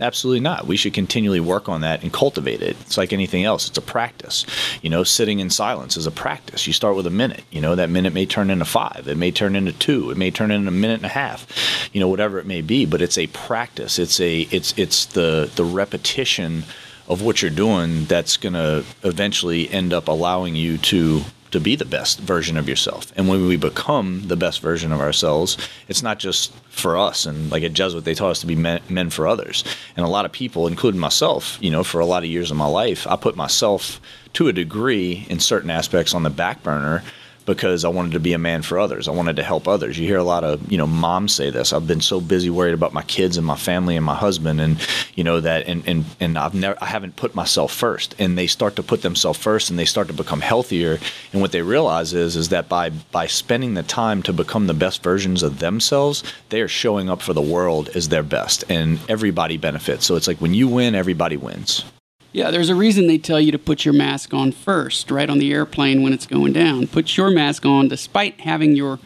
Absolutely 0.00 0.40
not. 0.40 0.66
We 0.66 0.76
should 0.76 0.92
continually 0.92 1.38
work 1.38 1.68
on 1.68 1.82
that 1.82 2.02
and 2.02 2.12
cultivate 2.12 2.62
it. 2.62 2.76
It's 2.80 2.98
like 2.98 3.12
anything 3.12 3.44
else. 3.44 3.68
It's 3.68 3.78
a 3.78 3.82
practice. 3.82 4.44
You 4.82 4.90
know, 4.90 5.04
sitting 5.04 5.38
in 5.38 5.50
silence 5.50 5.96
is 5.96 6.06
a 6.06 6.10
practice. 6.10 6.66
You 6.66 6.72
start 6.72 6.96
with 6.96 7.06
a 7.06 7.10
minute. 7.10 7.44
You 7.52 7.60
know, 7.60 7.76
that 7.76 7.90
minute 7.90 8.12
may 8.12 8.26
turn 8.26 8.50
into 8.50 8.64
five. 8.64 9.06
It 9.06 9.16
may 9.16 9.30
turn 9.30 9.54
into 9.54 9.72
two. 9.72 10.10
It 10.10 10.16
may 10.16 10.32
turn 10.32 10.50
into 10.50 10.68
a 10.68 10.72
minute 10.72 10.96
and 10.96 11.06
a 11.06 11.10
half. 11.10 11.46
You 11.92 12.00
know, 12.00 12.08
whatever 12.08 12.40
it 12.40 12.46
may 12.46 12.60
be. 12.60 12.86
But 12.86 13.02
it's 13.02 13.16
a 13.16 13.28
practice. 13.28 14.00
It's 14.00 14.18
a 14.18 14.42
it's 14.50 14.76
it's 14.76 15.06
the 15.06 15.50
the 15.54 15.64
repetition 15.64 16.64
of 17.06 17.22
what 17.22 17.42
you're 17.42 17.50
doing 17.50 18.04
that's 18.06 18.36
going 18.36 18.54
to 18.54 18.84
eventually 19.02 19.68
end 19.70 19.92
up 19.92 20.08
allowing 20.08 20.56
you 20.56 20.78
to 20.78 21.22
to 21.54 21.60
be 21.60 21.76
the 21.76 21.84
best 21.84 22.18
version 22.18 22.56
of 22.56 22.68
yourself. 22.68 23.12
And 23.14 23.28
when 23.28 23.46
we 23.46 23.56
become 23.56 24.26
the 24.26 24.34
best 24.34 24.60
version 24.60 24.90
of 24.90 24.98
ourselves, 25.00 25.56
it's 25.86 26.02
not 26.02 26.18
just 26.18 26.52
for 26.68 26.98
us. 26.98 27.26
And 27.26 27.48
like 27.48 27.62
at 27.62 27.72
Jesuit, 27.72 28.04
they 28.04 28.14
taught 28.14 28.32
us 28.32 28.40
to 28.40 28.46
be 28.48 28.56
men, 28.56 28.80
men 28.88 29.08
for 29.08 29.28
others. 29.28 29.62
And 29.96 30.04
a 30.04 30.08
lot 30.08 30.24
of 30.24 30.32
people, 30.32 30.66
including 30.66 30.98
myself, 30.98 31.56
you 31.60 31.70
know, 31.70 31.84
for 31.84 32.00
a 32.00 32.06
lot 32.06 32.24
of 32.24 32.28
years 32.28 32.50
of 32.50 32.56
my 32.56 32.66
life, 32.66 33.06
I 33.06 33.14
put 33.14 33.36
myself 33.36 34.00
to 34.32 34.48
a 34.48 34.52
degree 34.52 35.28
in 35.30 35.38
certain 35.38 35.70
aspects 35.70 36.12
on 36.12 36.24
the 36.24 36.30
back 36.30 36.64
burner 36.64 37.04
because 37.46 37.84
I 37.84 37.88
wanted 37.88 38.12
to 38.12 38.20
be 38.20 38.32
a 38.32 38.38
man 38.38 38.62
for 38.62 38.78
others. 38.78 39.08
I 39.08 39.12
wanted 39.12 39.36
to 39.36 39.42
help 39.42 39.68
others. 39.68 39.98
You 39.98 40.06
hear 40.06 40.18
a 40.18 40.24
lot 40.24 40.44
of, 40.44 40.70
you 40.70 40.78
know, 40.78 40.86
moms 40.86 41.34
say 41.34 41.50
this. 41.50 41.72
I've 41.72 41.86
been 41.86 42.00
so 42.00 42.20
busy 42.20 42.50
worried 42.50 42.74
about 42.74 42.92
my 42.92 43.02
kids 43.02 43.36
and 43.36 43.46
my 43.46 43.56
family 43.56 43.96
and 43.96 44.04
my 44.04 44.14
husband 44.14 44.60
and, 44.60 44.78
you 45.14 45.24
know, 45.24 45.40
that 45.40 45.66
and 45.66 45.86
and 45.86 46.04
and 46.20 46.38
I've 46.38 46.54
never 46.54 46.76
I 46.80 46.86
haven't 46.86 47.16
put 47.16 47.34
myself 47.34 47.72
first. 47.72 48.14
And 48.18 48.38
they 48.38 48.46
start 48.46 48.76
to 48.76 48.82
put 48.82 49.02
themselves 49.02 49.38
first 49.38 49.70
and 49.70 49.78
they 49.78 49.84
start 49.84 50.08
to 50.08 50.14
become 50.14 50.40
healthier. 50.40 50.98
And 51.32 51.42
what 51.42 51.52
they 51.52 51.62
realize 51.62 52.14
is 52.14 52.36
is 52.36 52.48
that 52.50 52.68
by 52.68 52.90
by 52.90 53.26
spending 53.26 53.74
the 53.74 53.82
time 53.82 54.22
to 54.24 54.32
become 54.32 54.66
the 54.66 54.74
best 54.74 55.02
versions 55.02 55.42
of 55.42 55.58
themselves, 55.58 56.22
they 56.48 56.60
are 56.60 56.68
showing 56.68 57.10
up 57.10 57.20
for 57.20 57.32
the 57.32 57.42
world 57.42 57.88
as 57.90 58.08
their 58.08 58.22
best 58.22 58.64
and 58.68 58.98
everybody 59.08 59.56
benefits. 59.56 60.06
So 60.06 60.16
it's 60.16 60.28
like 60.28 60.40
when 60.40 60.54
you 60.54 60.68
win, 60.68 60.94
everybody 60.94 61.36
wins. 61.36 61.84
Yeah, 62.34 62.50
there's 62.50 62.68
a 62.68 62.74
reason 62.74 63.06
they 63.06 63.16
tell 63.16 63.40
you 63.40 63.52
to 63.52 63.60
put 63.60 63.84
your 63.84 63.94
mask 63.94 64.34
on 64.34 64.50
first, 64.50 65.08
right 65.12 65.30
on 65.30 65.38
the 65.38 65.52
airplane 65.52 66.02
when 66.02 66.12
it's 66.12 66.26
going 66.26 66.52
down. 66.52 66.88
Put 66.88 67.16
your 67.16 67.30
mask 67.30 67.64
on 67.64 67.86
despite 67.86 68.40
having 68.40 68.74
your 68.74 68.98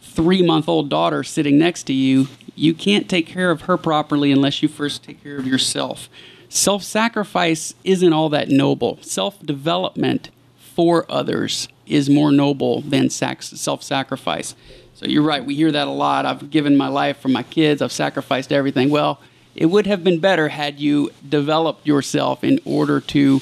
three 0.00 0.42
month 0.42 0.68
old 0.68 0.88
daughter 0.88 1.24
sitting 1.24 1.58
next 1.58 1.88
to 1.88 1.92
you. 1.92 2.28
You 2.54 2.74
can't 2.74 3.08
take 3.08 3.26
care 3.26 3.50
of 3.50 3.62
her 3.62 3.76
properly 3.76 4.30
unless 4.30 4.62
you 4.62 4.68
first 4.68 5.02
take 5.02 5.24
care 5.24 5.38
of 5.38 5.46
yourself. 5.46 6.08
Self 6.48 6.84
sacrifice 6.84 7.74
isn't 7.82 8.12
all 8.12 8.28
that 8.28 8.48
noble. 8.48 9.00
Self 9.02 9.44
development 9.44 10.30
for 10.56 11.04
others 11.10 11.66
is 11.84 12.08
more 12.08 12.30
noble 12.30 12.82
than 12.82 13.10
self 13.10 13.82
sacrifice. 13.82 14.54
So 14.94 15.06
you're 15.06 15.24
right, 15.24 15.44
we 15.44 15.56
hear 15.56 15.72
that 15.72 15.88
a 15.88 15.90
lot. 15.90 16.26
I've 16.26 16.48
given 16.48 16.76
my 16.76 16.86
life 16.86 17.18
for 17.18 17.28
my 17.28 17.42
kids, 17.42 17.82
I've 17.82 17.90
sacrificed 17.90 18.52
everything. 18.52 18.88
Well, 18.88 19.20
it 19.58 19.66
would 19.66 19.88
have 19.88 20.04
been 20.04 20.20
better 20.20 20.50
had 20.50 20.78
you 20.78 21.10
developed 21.28 21.84
yourself 21.84 22.44
in 22.44 22.60
order 22.64 23.00
to 23.00 23.40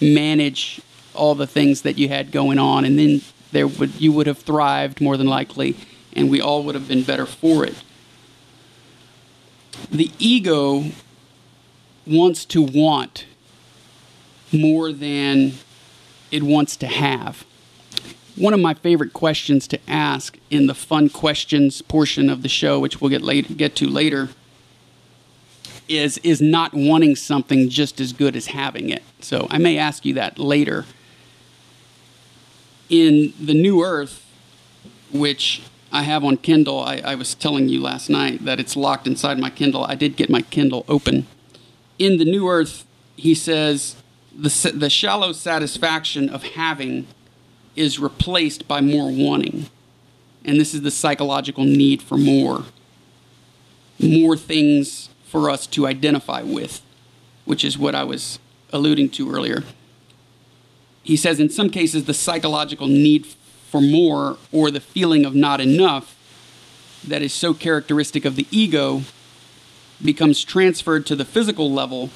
manage 0.00 0.80
all 1.14 1.34
the 1.34 1.48
things 1.48 1.82
that 1.82 1.98
you 1.98 2.08
had 2.08 2.30
going 2.30 2.60
on, 2.60 2.84
and 2.84 2.96
then 2.96 3.20
there 3.50 3.66
would 3.66 4.00
you 4.00 4.12
would 4.12 4.28
have 4.28 4.38
thrived 4.38 5.00
more 5.00 5.16
than 5.16 5.26
likely, 5.26 5.76
and 6.12 6.30
we 6.30 6.40
all 6.40 6.62
would 6.62 6.76
have 6.76 6.86
been 6.86 7.02
better 7.02 7.26
for 7.26 7.66
it. 7.66 7.74
The 9.90 10.12
ego 10.20 10.92
wants 12.06 12.44
to 12.44 12.62
want 12.62 13.26
more 14.52 14.92
than 14.92 15.54
it 16.30 16.44
wants 16.44 16.76
to 16.76 16.86
have. 16.86 17.44
One 18.36 18.54
of 18.54 18.60
my 18.60 18.74
favorite 18.74 19.12
questions 19.12 19.66
to 19.66 19.80
ask 19.90 20.38
in 20.50 20.68
the 20.68 20.74
fun 20.74 21.08
questions 21.08 21.82
portion 21.82 22.30
of 22.30 22.42
the 22.42 22.48
show, 22.48 22.78
which 22.78 23.00
we'll 23.00 23.10
get 23.10 23.22
late, 23.22 23.56
get 23.56 23.74
to 23.76 23.88
later, 23.88 24.28
is 25.88 26.18
is 26.18 26.40
not 26.40 26.74
wanting 26.74 27.16
something 27.16 27.68
just 27.68 28.00
as 28.00 28.12
good 28.12 28.36
as 28.36 28.48
having 28.48 28.90
it. 28.90 29.02
So 29.20 29.46
I 29.50 29.58
may 29.58 29.78
ask 29.78 30.04
you 30.04 30.14
that 30.14 30.38
later. 30.38 30.84
In 32.88 33.34
the 33.38 33.54
New 33.54 33.82
Earth, 33.82 34.24
which 35.12 35.62
I 35.92 36.02
have 36.02 36.24
on 36.24 36.36
Kindle, 36.38 36.80
I, 36.80 36.98
I 36.98 37.14
was 37.14 37.34
telling 37.34 37.68
you 37.68 37.82
last 37.82 38.08
night 38.08 38.44
that 38.44 38.60
it's 38.60 38.76
locked 38.76 39.06
inside 39.06 39.38
my 39.38 39.50
Kindle. 39.50 39.84
I 39.84 39.94
did 39.94 40.16
get 40.16 40.30
my 40.30 40.42
Kindle 40.42 40.84
open. 40.88 41.26
In 41.98 42.18
the 42.18 42.24
New 42.24 42.48
Earth, 42.48 42.86
he 43.16 43.34
says 43.34 43.96
the 44.34 44.72
the 44.74 44.90
shallow 44.90 45.32
satisfaction 45.32 46.28
of 46.28 46.42
having 46.42 47.06
is 47.76 47.98
replaced 47.98 48.66
by 48.66 48.80
more 48.80 49.10
wanting. 49.10 49.66
And 50.44 50.58
this 50.58 50.74
is 50.74 50.82
the 50.82 50.90
psychological 50.90 51.64
need 51.64 52.02
for 52.02 52.16
more. 52.16 52.64
More 54.00 54.36
things 54.36 55.07
for 55.28 55.50
us 55.50 55.66
to 55.66 55.86
identify 55.86 56.42
with, 56.42 56.80
which 57.44 57.64
is 57.64 57.78
what 57.78 57.94
I 57.94 58.02
was 58.04 58.38
alluding 58.72 59.10
to 59.10 59.30
earlier. 59.30 59.62
He 61.02 61.16
says 61.16 61.38
in 61.38 61.50
some 61.50 61.70
cases, 61.70 62.04
the 62.04 62.14
psychological 62.14 62.86
need 62.86 63.26
for 63.70 63.80
more 63.80 64.38
or 64.52 64.70
the 64.70 64.80
feeling 64.80 65.24
of 65.24 65.34
not 65.34 65.60
enough 65.60 66.16
that 67.06 67.22
is 67.22 67.32
so 67.32 67.52
characteristic 67.54 68.24
of 68.24 68.36
the 68.36 68.46
ego 68.50 69.02
becomes 70.02 70.42
transferred 70.42 71.06
to 71.06 71.16
the 71.16 71.24
physical 71.24 71.70
level 71.70 72.10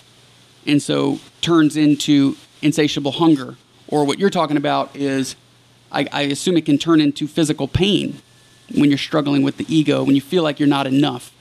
and 0.66 0.80
so 0.80 1.20
turns 1.40 1.76
into 1.76 2.36
insatiable 2.62 3.12
hunger. 3.12 3.56
Or 3.88 4.04
what 4.04 4.18
you're 4.18 4.30
talking 4.30 4.56
about 4.56 4.94
is, 4.96 5.36
I, 5.90 6.06
I, 6.12 6.22
assume 6.22 6.56
it 6.56 6.64
can 6.64 6.78
turn 6.78 7.00
into 7.00 7.26
physical 7.26 7.68
pain 7.68 8.22
when 8.74 8.88
you're 8.88 8.98
struggling 8.98 9.42
with 9.42 9.58
the 9.58 9.66
ego, 9.74 10.02
when 10.02 10.14
you 10.14 10.20
feel 10.20 10.42
like 10.42 10.58
you're 10.58 10.68
not 10.68 10.86
enough 10.86 11.32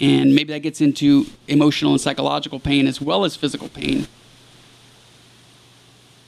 and 0.00 0.34
maybe 0.34 0.52
that 0.52 0.60
gets 0.60 0.80
into 0.80 1.26
emotional 1.46 1.92
and 1.92 2.00
psychological 2.00 2.58
pain 2.58 2.86
as 2.86 3.00
well 3.00 3.24
as 3.24 3.36
physical 3.36 3.68
pain. 3.68 4.08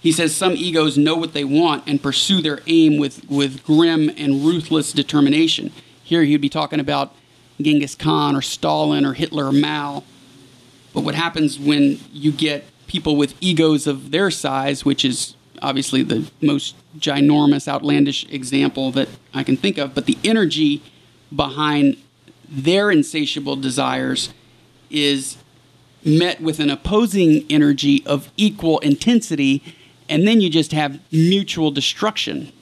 He 0.00 0.12
says 0.12 0.34
some 0.34 0.52
egos 0.52 0.98
know 0.98 1.14
what 1.14 1.32
they 1.32 1.44
want 1.44 1.84
and 1.86 2.02
pursue 2.02 2.42
their 2.42 2.60
aim 2.66 2.98
with, 2.98 3.24
with 3.30 3.64
grim 3.64 4.10
and 4.16 4.44
ruthless 4.44 4.92
determination. 4.92 5.72
Here 6.02 6.24
he'd 6.24 6.40
be 6.40 6.48
talking 6.48 6.80
about 6.80 7.14
Genghis 7.60 7.94
Khan 7.94 8.34
or 8.34 8.42
Stalin 8.42 9.06
or 9.06 9.14
Hitler 9.14 9.46
or 9.46 9.52
Mao. 9.52 10.02
But 10.92 11.04
what 11.04 11.14
happens 11.14 11.58
when 11.58 12.00
you 12.12 12.32
get 12.32 12.64
people 12.88 13.16
with 13.16 13.34
egos 13.40 13.86
of 13.86 14.10
their 14.10 14.30
size, 14.30 14.84
which 14.84 15.04
is 15.04 15.36
obviously 15.62 16.02
the 16.02 16.28
most 16.42 16.74
ginormous, 16.98 17.68
outlandish 17.68 18.26
example 18.28 18.90
that 18.90 19.08
I 19.32 19.44
can 19.44 19.56
think 19.56 19.78
of, 19.78 19.94
but 19.94 20.06
the 20.06 20.18
energy 20.24 20.82
behind 21.34 21.96
their 22.52 22.90
insatiable 22.90 23.56
desires 23.56 24.32
is 24.90 25.38
met 26.04 26.40
with 26.40 26.60
an 26.60 26.68
opposing 26.68 27.46
energy 27.48 28.02
of 28.04 28.30
equal 28.36 28.78
intensity, 28.80 29.62
and 30.08 30.26
then 30.28 30.40
you 30.40 30.50
just 30.50 30.72
have 30.72 31.00
mutual 31.10 31.70
destruction. 31.70 32.52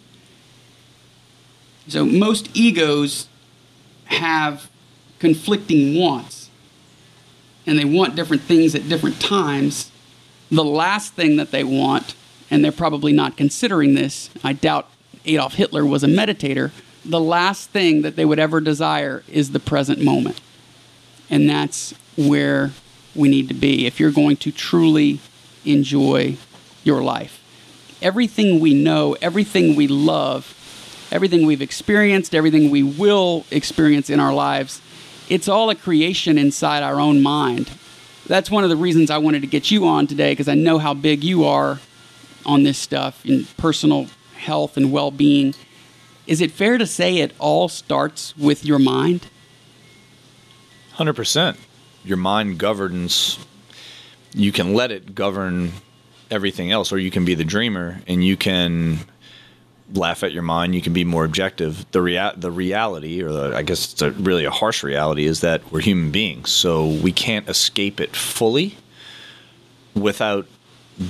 So, 1.89 2.05
most 2.05 2.51
egos 2.55 3.27
have 4.07 4.71
conflicting 5.19 5.99
wants, 5.99 6.51
and 7.67 7.77
they 7.79 7.85
want 7.85 8.15
different 8.15 8.43
things 8.43 8.75
at 8.77 8.89
different 8.89 9.21
times. 9.21 9.91
The 10.51 10.65
last 10.65 11.15
thing 11.15 11.37
that 11.37 11.51
they 11.51 11.65
want, 11.65 12.15
and 12.51 12.65
they're 12.65 12.71
probably 12.71 13.13
not 13.13 13.37
considering 13.37 13.95
this, 13.95 14.31
I 14.45 14.53
doubt 14.53 14.89
Adolf 15.25 15.55
Hitler 15.55 15.85
was 15.85 16.05
a 16.05 16.09
meditator 16.09 16.71
the 17.05 17.21
last 17.21 17.71
thing 17.71 18.03
that 18.03 18.17
they 18.17 18.25
would 18.25 18.39
ever 18.39 18.61
desire 18.61 19.23
is 19.29 19.53
the 19.53 19.61
present 19.61 20.03
moment. 20.03 20.41
And 21.29 21.49
that's 21.49 21.95
where 22.17 22.73
we 23.15 23.29
need 23.29 23.49
to 23.49 23.55
be 23.55 23.87
if 23.87 23.99
you're 23.99 24.11
going 24.11 24.37
to 24.39 24.53
truly 24.53 25.21
enjoy 25.65 26.37
your 26.85 27.03
life. 27.03 27.43
Everything 28.03 28.61
we 28.61 28.75
know, 28.75 29.17
everything 29.21 29.77
we 29.77 29.87
love, 29.87 30.57
everything 31.13 31.47
we've 31.47 31.63
experienced, 31.63 32.35
everything 32.35 32.71
we 32.71 32.83
will 32.83 33.45
experience 33.51 34.11
in 34.11 34.21
our 34.21 34.33
lives 34.33 34.81
it's 35.31 35.47
all 35.47 35.71
a 35.71 35.77
creation 35.77 36.37
inside 36.37 36.83
our 36.83 37.01
own 37.01 37.23
mind. 37.23 37.71
That's 38.27 38.51
one 38.51 38.65
of 38.65 38.71
the 38.71 38.77
reasons 38.77 39.11
I 39.11 39.19
wanted 39.19 39.43
to 39.43 39.47
get 39.47 39.71
you 39.71 39.87
on 39.87 40.09
today 40.09 40.33
because 40.33 40.49
I 40.49 40.55
know 40.55 40.79
how 40.79 40.93
big 40.93 41.23
you 41.23 41.45
are 41.45 41.79
on 42.45 42.65
this 42.65 42.77
stuff 42.77 43.25
in 43.25 43.45
personal 43.57 44.09
health 44.37 44.77
and 44.77 44.91
well 44.91 45.13
being. 45.13 45.55
Is 46.31 46.41
it 46.41 46.53
fair 46.53 46.79
to 46.79 46.87
say 46.87 47.17
it 47.17 47.33
all 47.41 47.69
starts 47.69 48.37
with 48.37 48.65
your 48.65 48.79
mind? 48.79 49.27
100%. 50.95 51.57
Your 52.05 52.19
mind 52.19 52.57
governs, 52.57 53.37
you 54.33 54.53
can 54.53 54.73
let 54.73 54.93
it 54.93 55.17
govern 55.17 55.73
everything 56.31 56.71
else, 56.71 56.93
or 56.93 56.99
you 56.99 57.11
can 57.11 57.25
be 57.25 57.35
the 57.35 57.43
dreamer 57.43 58.01
and 58.07 58.25
you 58.25 58.37
can 58.37 59.01
laugh 59.93 60.23
at 60.23 60.31
your 60.31 60.45
mind. 60.45 60.73
You 60.73 60.83
can 60.83 60.93
be 60.93 61.03
more 61.03 61.25
objective. 61.25 61.85
The 61.91 62.01
rea- 62.01 62.37
the 62.37 62.53
reality, 62.53 63.25
or 63.25 63.33
the, 63.33 63.57
I 63.57 63.63
guess 63.63 63.93
it's 63.93 64.01
a, 64.01 64.13
really 64.13 64.45
a 64.45 64.53
harsh 64.53 64.85
reality, 64.85 65.27
is 65.27 65.41
that 65.41 65.73
we're 65.73 65.81
human 65.81 66.13
beings, 66.13 66.53
so 66.53 66.87
we 66.87 67.11
can't 67.11 67.49
escape 67.49 68.01
it 68.01 68.15
fully 68.15 68.77
without 69.97 70.47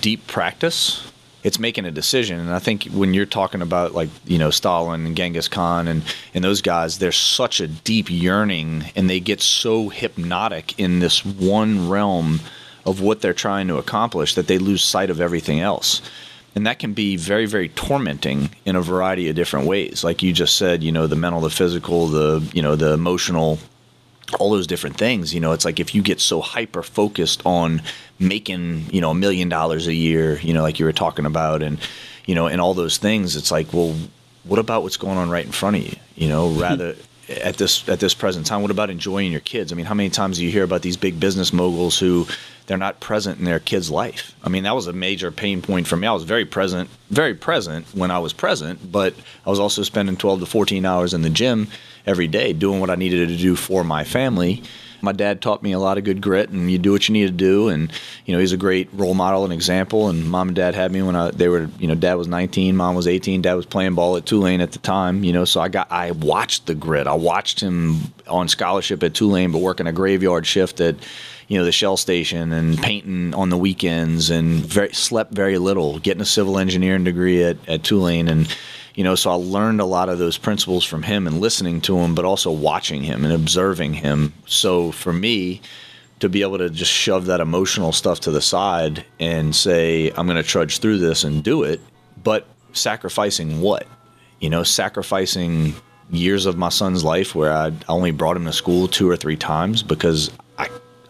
deep 0.01 0.27
practice. 0.27 1.13
It's 1.43 1.59
making 1.59 1.87
a 1.87 1.91
decision, 1.91 2.39
and 2.39 2.51
I 2.51 2.59
think 2.59 2.85
when 2.85 3.15
you're 3.15 3.27
talking 3.27 3.63
about 3.63 3.95
like 3.95 4.11
you 4.27 4.39
know 4.39 4.51
Stalin 4.51 5.07
and 5.07 5.17
Genghis 5.17 5.49
Khan 5.49 5.89
and 5.89 6.03
and 6.35 6.45
those 6.45 6.61
guys, 6.61 6.99
there's 6.99 7.17
such 7.17 7.61
a 7.61 7.69
deep 7.69 8.11
yearning, 8.11 8.85
and 8.95 9.09
they 9.09 9.21
get 9.21 9.41
so 9.41 9.89
hypnotic 9.89 10.79
in 10.79 10.99
this 10.99 11.25
one 11.25 11.89
realm 11.89 12.41
of 12.85 13.01
what 13.01 13.21
they're 13.21 13.33
trying 13.33 13.69
to 13.69 13.79
accomplish 13.79 14.35
that 14.35 14.47
they 14.47 14.59
lose 14.59 14.83
sight 14.83 15.11
of 15.11 15.21
everything 15.21 15.61
else. 15.61 16.03
And 16.55 16.67
that 16.67 16.79
can 16.79 16.93
be 16.93 17.17
very 17.17 17.47
very 17.47 17.69
tormenting 17.71 18.51
in 18.65 18.77
a 18.77 18.83
variety 18.83 19.29
of 19.29 19.37
different 19.37 19.67
ways. 19.67 20.05
Like 20.05 20.23
you 20.23 20.33
just 20.33 20.57
said 20.57 20.83
you 20.83 20.93
know 20.93 21.07
the 21.07 21.17
mental 21.17 21.41
the 21.41 21.51
physical 21.51 22.07
the 22.09 22.47
you 22.53 22.61
know 22.61 22.77
the 22.77 22.93
emotional 22.93 23.59
all 24.39 24.51
those 24.51 24.67
different 24.67 24.97
things. 24.97 25.33
You 25.33 25.41
know 25.41 25.53
it's 25.53 25.65
like 25.65 25.81
if 25.81 25.95
you 25.95 26.03
get 26.03 26.21
so 26.21 26.41
hyper 26.41 26.83
focused 26.83 27.41
on 27.47 27.83
making 28.21 28.85
you 28.93 29.01
know 29.01 29.11
a 29.11 29.15
million 29.15 29.49
dollars 29.49 29.87
a 29.87 29.95
year 29.95 30.39
you 30.41 30.53
know 30.53 30.63
like 30.63 30.79
you 30.79 30.85
were 30.85 30.93
talking 30.93 31.27
about 31.27 31.63
and 31.63 31.79
you 32.27 32.35
know 32.35 32.47
and 32.47 32.61
all 32.61 32.75
those 32.75 32.99
things 32.99 33.35
it's 33.35 33.51
like 33.51 33.73
well 33.73 33.97
what 34.45 34.59
about 34.59 34.83
what's 34.83 34.97
going 34.97 35.19
on 35.19 35.31
right 35.31 35.47
in 35.47 35.53
front 35.53 35.77
of 35.77 35.83
you 35.83 35.97
you 36.15 36.29
know 36.29 36.49
rather 36.61 36.95
at 37.29 37.57
this 37.57 37.89
at 37.89 38.01
this 38.01 38.15
present 38.15 38.47
time 38.47 38.61
what 38.63 38.71
about 38.71 38.91
enjoying 38.91 39.33
your 39.33 39.41
kids 39.41 39.73
i 39.73 39.75
mean 39.75 39.87
how 39.87 39.95
many 39.95 40.11
times 40.11 40.39
do 40.39 40.45
you 40.45 40.51
hear 40.51 40.65
about 40.65 40.83
these 40.83 40.97
big 40.97 41.19
business 41.19 41.53
moguls 41.53 41.99
who 41.99 42.27
they're 42.71 42.79
not 42.79 43.01
present 43.01 43.41
in 43.41 43.45
their 43.45 43.59
kid's 43.59 43.91
life. 43.91 44.33
I 44.45 44.49
mean, 44.49 44.63
that 44.63 44.77
was 44.77 44.87
a 44.87 44.93
major 44.93 45.33
pain 45.33 45.61
point 45.61 45.89
for 45.89 45.97
me. 45.97 46.07
I 46.07 46.13
was 46.13 46.23
very 46.23 46.45
present, 46.45 46.89
very 47.11 47.35
present 47.35 47.85
when 47.95 48.13
I 48.13 48.21
was 48.21 48.33
present, 48.33 48.93
but 48.93 49.13
I 49.45 49.51
was 49.51 49.59
also 49.59 49.83
spending 49.83 50.17
12 50.17 50.39
to 50.39 50.47
14 50.47 50.87
hours 50.87 51.13
in 51.13 51.23
the 51.23 51.31
gym 51.31 51.67
every 52.07 52.29
day 52.29 52.53
doing 52.53 52.79
what 52.79 52.89
I 52.89 52.95
needed 52.95 53.29
to 53.31 53.37
do 53.37 53.57
for 53.57 53.83
my 53.83 54.05
family. 54.05 54.63
My 55.03 55.13
dad 55.13 55.41
taught 55.41 55.63
me 55.63 55.73
a 55.73 55.79
lot 55.79 55.99
of 55.99 56.05
good 56.05 56.21
grit, 56.21 56.51
and 56.51 56.71
you 56.71 56.79
do 56.79 56.93
what 56.93 57.09
you 57.09 57.13
need 57.13 57.27
to 57.27 57.33
do. 57.33 57.69
And 57.69 57.93
you 58.27 58.35
know, 58.35 58.41
he's 58.41 58.53
a 58.53 58.57
great 58.57 58.89
role 58.93 59.15
model 59.15 59.45
and 59.45 59.53
example. 59.53 60.09
And 60.09 60.31
mom 60.31 60.49
and 60.49 60.57
dad 60.57 60.75
had 60.75 60.93
me 60.93 61.03
when 61.03 61.17
I 61.17 61.31
they 61.31 61.49
were, 61.49 61.69
you 61.79 61.87
know, 61.87 61.95
dad 61.95 62.15
was 62.15 62.29
19, 62.29 62.77
mom 62.77 62.95
was 62.95 63.07
18, 63.07 63.43
dad 63.43 63.55
was 63.55 63.67
playing 63.67 63.95
ball 63.95 64.17
at 64.17 64.27
Tulane 64.27 64.61
at 64.61 64.73
the 64.73 64.79
time. 64.79 65.25
You 65.25 65.33
know, 65.33 65.45
so 65.45 65.61
I 65.61 65.69
got 65.69 65.91
I 65.91 66.13
watched 66.13 66.67
the 66.67 66.75
grit. 66.75 67.07
I 67.07 67.15
watched 67.15 67.61
him 67.61 68.13
on 68.29 68.49
scholarship 68.49 69.03
at 69.03 69.15
Tulane, 69.15 69.53
but 69.53 69.59
working 69.59 69.87
a 69.87 69.93
graveyard 69.93 70.47
shift 70.47 70.81
at 70.81 70.97
you 71.51 71.59
know 71.59 71.65
the 71.65 71.73
shell 71.73 71.97
station 71.97 72.53
and 72.53 72.79
painting 72.79 73.35
on 73.35 73.49
the 73.49 73.57
weekends 73.57 74.31
and 74.31 74.61
very, 74.61 74.93
slept 74.93 75.33
very 75.33 75.59
little 75.59 75.99
getting 75.99 76.23
a 76.23 76.27
civil 76.27 76.59
engineering 76.59 77.03
degree 77.03 77.43
at, 77.43 77.57
at 77.69 77.83
tulane 77.83 78.29
and 78.29 78.57
you 79.01 79.05
know 79.05 79.15
so 79.15 79.31
i 79.31 79.35
learned 79.35 79.81
a 79.81 79.87
lot 79.87 80.11
of 80.11 80.19
those 80.19 80.37
principles 80.37 80.85
from 80.85 81.03
him 81.03 81.27
and 81.27 81.41
listening 81.41 81.81
to 81.81 81.97
him 81.97 82.15
but 82.15 82.27
also 82.27 82.53
watching 82.53 83.03
him 83.03 83.25
and 83.25 83.33
observing 83.33 83.95
him. 83.95 84.35
So 84.45 84.93
for 84.93 85.11
me 85.11 85.63
to 86.19 86.29
be 86.29 86.43
able 86.43 86.59
to 86.59 86.69
just 86.69 86.93
shove 86.93 87.25
that 87.25 87.41
emotional 87.41 87.93
stuff 87.93 88.21
to 88.21 88.31
the 88.31 88.43
side 88.43 89.07
and 89.19 89.57
say 89.57 90.11
i'm 90.19 90.27
going 90.27 90.37
to 90.37 90.43
trudge 90.43 90.81
through 90.81 90.99
this 90.99 91.25
and 91.25 91.43
do 91.43 91.63
it 91.63 91.81
but 92.23 92.47
sacrificing 92.73 93.61
what? 93.61 93.87
You 94.41 94.51
know 94.51 94.63
sacrificing 94.63 95.75
years 96.11 96.47
of 96.47 96.59
my 96.59 96.69
son's 96.69 97.05
life 97.05 97.35
where 97.35 97.53
I 97.53 97.73
only 97.89 98.11
brought 98.11 98.37
him 98.37 98.45
to 98.45 98.53
school 98.53 98.89
two 98.89 99.09
or 99.09 99.17
three 99.17 99.37
times 99.37 99.83
because 99.83 100.31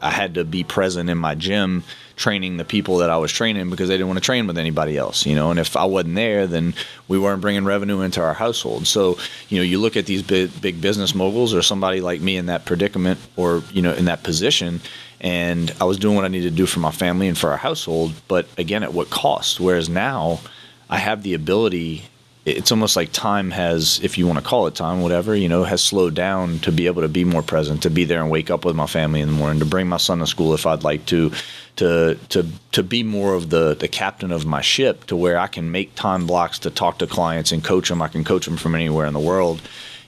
I 0.00 0.10
had 0.10 0.34
to 0.34 0.44
be 0.44 0.64
present 0.64 1.10
in 1.10 1.18
my 1.18 1.34
gym 1.34 1.84
training 2.16 2.58
the 2.58 2.64
people 2.64 2.98
that 2.98 3.08
I 3.08 3.16
was 3.16 3.32
training 3.32 3.70
because 3.70 3.88
they 3.88 3.94
didn't 3.94 4.08
want 4.08 4.18
to 4.18 4.24
train 4.24 4.46
with 4.46 4.58
anybody 4.58 4.98
else, 4.98 5.24
you 5.24 5.34
know. 5.34 5.50
And 5.50 5.58
if 5.58 5.74
I 5.76 5.84
wasn't 5.84 6.16
there, 6.16 6.46
then 6.46 6.74
we 7.08 7.18
weren't 7.18 7.40
bringing 7.40 7.64
revenue 7.64 8.02
into 8.02 8.20
our 8.20 8.34
household. 8.34 8.86
So, 8.86 9.16
you 9.48 9.56
know, 9.58 9.64
you 9.64 9.78
look 9.78 9.96
at 9.96 10.06
these 10.06 10.22
big, 10.22 10.60
big 10.60 10.80
business 10.80 11.14
moguls 11.14 11.54
or 11.54 11.62
somebody 11.62 12.00
like 12.02 12.20
me 12.20 12.36
in 12.36 12.46
that 12.46 12.66
predicament 12.66 13.18
or, 13.36 13.62
you 13.72 13.80
know, 13.80 13.94
in 13.94 14.04
that 14.04 14.22
position, 14.22 14.80
and 15.20 15.74
I 15.80 15.84
was 15.84 15.98
doing 15.98 16.16
what 16.16 16.24
I 16.24 16.28
needed 16.28 16.50
to 16.50 16.56
do 16.56 16.66
for 16.66 16.80
my 16.80 16.90
family 16.90 17.28
and 17.28 17.36
for 17.36 17.50
our 17.50 17.56
household, 17.56 18.12
but 18.28 18.48
again, 18.58 18.82
at 18.82 18.92
what 18.92 19.10
cost? 19.10 19.60
Whereas 19.60 19.88
now 19.88 20.40
I 20.88 20.98
have 20.98 21.22
the 21.22 21.34
ability 21.34 22.04
it's 22.46 22.72
almost 22.72 22.96
like 22.96 23.12
time 23.12 23.50
has, 23.50 24.00
if 24.02 24.16
you 24.16 24.26
want 24.26 24.38
to 24.38 24.44
call 24.44 24.66
it 24.66 24.74
time, 24.74 25.02
whatever, 25.02 25.34
you 25.34 25.48
know, 25.48 25.64
has 25.64 25.82
slowed 25.82 26.14
down 26.14 26.58
to 26.60 26.72
be 26.72 26.86
able 26.86 27.02
to 27.02 27.08
be 27.08 27.24
more 27.24 27.42
present, 27.42 27.82
to 27.82 27.90
be 27.90 28.04
there 28.04 28.22
and 28.22 28.30
wake 28.30 28.50
up 28.50 28.64
with 28.64 28.74
my 28.74 28.86
family 28.86 29.20
in 29.20 29.28
the 29.28 29.34
morning, 29.34 29.58
to 29.60 29.66
bring 29.66 29.86
my 29.88 29.98
son 29.98 30.20
to 30.20 30.26
school 30.26 30.54
if 30.54 30.66
I'd 30.66 30.82
like 30.82 31.04
to, 31.06 31.30
to 31.76 32.18
to 32.30 32.46
to 32.72 32.82
be 32.82 33.02
more 33.02 33.34
of 33.34 33.50
the 33.50 33.74
the 33.74 33.88
captain 33.88 34.32
of 34.32 34.46
my 34.46 34.62
ship, 34.62 35.06
to 35.06 35.16
where 35.16 35.38
I 35.38 35.48
can 35.48 35.70
make 35.70 35.94
time 35.94 36.26
blocks 36.26 36.58
to 36.60 36.70
talk 36.70 36.98
to 36.98 37.06
clients 37.06 37.52
and 37.52 37.62
coach 37.62 37.88
them. 37.88 38.00
I 38.00 38.08
can 38.08 38.24
coach 38.24 38.46
them 38.46 38.56
from 38.56 38.74
anywhere 38.74 39.06
in 39.06 39.12
the 39.12 39.20
world. 39.20 39.60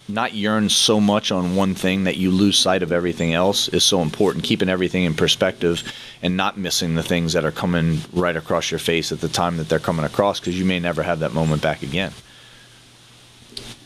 Not 0.08 0.34
yearn 0.34 0.68
so 0.68 1.00
much 1.00 1.30
on 1.30 1.54
one 1.54 1.74
thing 1.74 2.04
that 2.04 2.16
you 2.16 2.30
lose 2.30 2.58
sight 2.58 2.82
of 2.82 2.92
everything 2.92 3.32
else 3.32 3.68
is 3.68 3.84
so 3.84 4.02
important. 4.02 4.44
Keeping 4.44 4.68
everything 4.68 5.04
in 5.04 5.14
perspective 5.14 5.82
and 6.22 6.36
not 6.36 6.58
missing 6.58 6.94
the 6.94 7.02
things 7.02 7.32
that 7.32 7.44
are 7.44 7.52
coming 7.52 8.00
right 8.12 8.36
across 8.36 8.70
your 8.70 8.80
face 8.80 9.12
at 9.12 9.20
the 9.20 9.28
time 9.28 9.56
that 9.58 9.68
they're 9.68 9.78
coming 9.78 10.04
across 10.04 10.40
because 10.40 10.58
you 10.58 10.64
may 10.64 10.80
never 10.80 11.02
have 11.02 11.20
that 11.20 11.32
moment 11.32 11.62
back 11.62 11.82
again. 11.82 12.12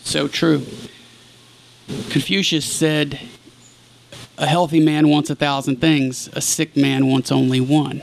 So 0.04 0.26
true. 0.26 0.64
Confucius 1.86 2.64
said, 2.64 3.20
A 4.38 4.46
healthy 4.46 4.80
man 4.80 5.08
wants 5.08 5.30
a 5.30 5.34
thousand 5.34 5.80
things, 5.80 6.28
a 6.32 6.40
sick 6.40 6.76
man 6.76 7.08
wants 7.08 7.30
only 7.30 7.60
one. 7.60 8.02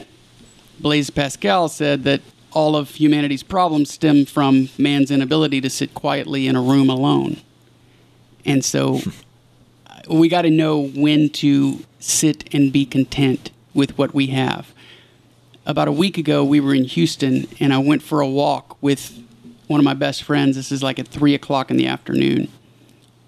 Blaise 0.79 1.09
Pascal 1.09 1.67
said 1.67 2.03
that 2.03 2.21
all 2.51 2.75
of 2.75 2.95
humanity's 2.95 3.43
problems 3.43 3.91
stem 3.91 4.25
from 4.25 4.69
man's 4.77 5.11
inability 5.11 5.59
to 5.61 5.69
sit 5.69 5.93
quietly 5.93 6.47
in 6.47 6.55
a 6.55 6.61
room 6.61 6.89
alone. 6.89 7.41
And 8.45 8.63
so 8.63 8.99
uh, 9.87 10.01
we 10.09 10.27
got 10.29 10.43
to 10.43 10.49
know 10.49 10.87
when 10.87 11.29
to 11.29 11.85
sit 11.99 12.53
and 12.53 12.71
be 12.71 12.85
content 12.85 13.51
with 13.73 13.97
what 13.97 14.13
we 14.13 14.27
have. 14.27 14.73
About 15.65 15.87
a 15.87 15.93
week 15.93 16.17
ago, 16.17 16.43
we 16.43 16.59
were 16.59 16.75
in 16.75 16.83
Houston, 16.83 17.47
and 17.59 17.73
I 17.73 17.77
went 17.77 18.03
for 18.03 18.19
a 18.19 18.27
walk 18.27 18.77
with 18.81 19.17
one 19.67 19.79
of 19.79 19.85
my 19.85 19.93
best 19.93 20.23
friends. 20.23 20.55
This 20.55 20.71
is 20.71 20.83
like 20.83 20.99
at 20.99 21.07
three 21.07 21.33
o'clock 21.33 21.71
in 21.71 21.77
the 21.77 21.87
afternoon. 21.87 22.49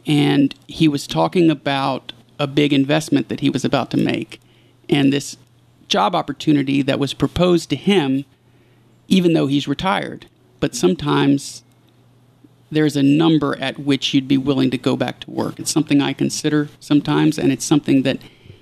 And 0.05 0.53
he 0.67 0.87
was 0.87 1.07
talking 1.07 1.49
about 1.49 2.11
a 2.37 2.47
big 2.47 2.73
investment 2.73 3.29
that 3.29 3.39
he 3.39 3.49
was 3.49 3.63
about 3.63 3.89
to 3.91 3.97
make 3.97 4.41
and 4.89 5.11
this 5.11 5.37
job 5.87 6.15
opportunity 6.15 6.81
that 6.81 6.99
was 6.99 7.13
proposed 7.13 7.69
to 7.69 7.75
him, 7.75 8.25
even 9.07 9.33
though 9.33 9.47
he's 9.47 9.67
retired. 9.67 10.27
But 10.59 10.75
sometimes 10.75 11.63
there's 12.75 12.95
a 12.95 13.03
number 13.03 13.57
at 13.59 13.79
which 13.79 14.13
you'd 14.13 14.27
be 14.27 14.37
willing 14.37 14.69
to 14.71 14.77
go 14.77 14.95
back 14.95 15.19
to 15.21 15.31
work. 15.31 15.59
It's 15.59 15.71
something 15.71 16.01
I 16.01 16.13
consider 16.13 16.69
sometimes, 16.79 17.37
and 17.37 17.51
it's 17.51 17.65
something 17.65 18.03
that 18.03 18.19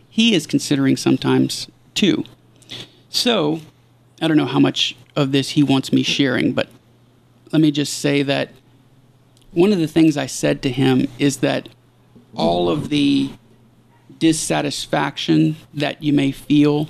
he 0.10 0.36
is 0.36 0.46
considering 0.46 0.98
sometimes 0.98 1.68
too. 1.96 2.24
So, 3.10 3.62
I 4.22 4.28
don't 4.28 4.38
know 4.38 4.46
how 4.46 4.60
much 4.60 4.96
of 5.16 5.32
this 5.32 5.52
he 5.52 5.64
wants 5.64 5.92
me 5.92 6.04
sharing, 6.04 6.54
but 6.54 6.70
let 7.52 7.62
me 7.62 7.72
just 7.72 8.00
say 8.00 8.24
that 8.24 8.52
one 9.52 9.72
of 9.72 9.80
the 9.80 9.88
things 9.88 10.18
I 10.18 10.26
said 10.26 10.62
to 10.64 10.70
him 10.70 11.08
is 11.20 11.38
that 11.38 11.70
all 12.36 12.70
of 12.70 12.90
the 12.90 13.32
dissatisfaction 14.20 15.56
that 15.74 16.02
you 16.02 16.14
may 16.14 16.32
feel, 16.32 16.90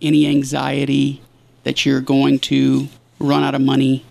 any 0.00 0.26
anxiety 0.26 1.22
that 1.64 1.84
you're 1.84 2.00
going 2.00 2.38
to 2.38 2.88
run 3.18 3.42
out 3.42 3.54
of 3.54 3.60
money, 3.60 4.04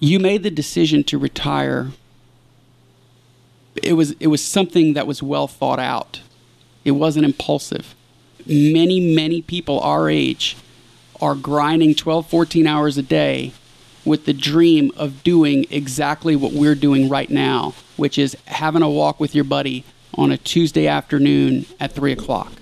you 0.00 0.18
made 0.18 0.42
the 0.42 0.50
decision 0.50 1.04
to 1.04 1.18
retire. 1.18 1.90
It 3.82 3.92
was 3.92 4.12
it 4.12 4.26
was 4.26 4.42
something 4.42 4.94
that 4.94 5.06
was 5.06 5.22
well 5.22 5.46
thought 5.46 5.78
out. 5.78 6.22
It 6.84 6.92
wasn't 6.92 7.26
impulsive. 7.26 7.94
Many 8.46 9.14
many 9.14 9.42
people 9.42 9.78
our 9.80 10.08
age 10.08 10.56
are 11.20 11.34
grinding 11.34 11.94
12 11.94 12.26
14 12.26 12.66
hours 12.66 12.96
a 12.96 13.02
day 13.02 13.52
with 14.04 14.24
the 14.24 14.32
dream 14.32 14.90
of 14.96 15.22
doing 15.22 15.66
exactly 15.70 16.34
what 16.34 16.52
we're 16.52 16.74
doing 16.74 17.10
right 17.10 17.28
now, 17.28 17.74
which 17.98 18.18
is 18.18 18.34
having 18.46 18.80
a 18.80 18.88
walk 18.88 19.20
with 19.20 19.34
your 19.34 19.44
buddy 19.44 19.84
on 20.14 20.32
a 20.32 20.38
Tuesday 20.38 20.86
afternoon 20.88 21.66
at 21.78 21.92
three 21.92 22.12
o'clock. 22.12 22.52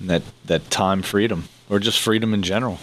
And 0.00 0.10
that 0.10 0.22
that 0.46 0.70
time 0.70 1.02
freedom, 1.02 1.48
or 1.68 1.78
just 1.78 2.00
freedom 2.00 2.34
in 2.34 2.42
general. 2.42 2.80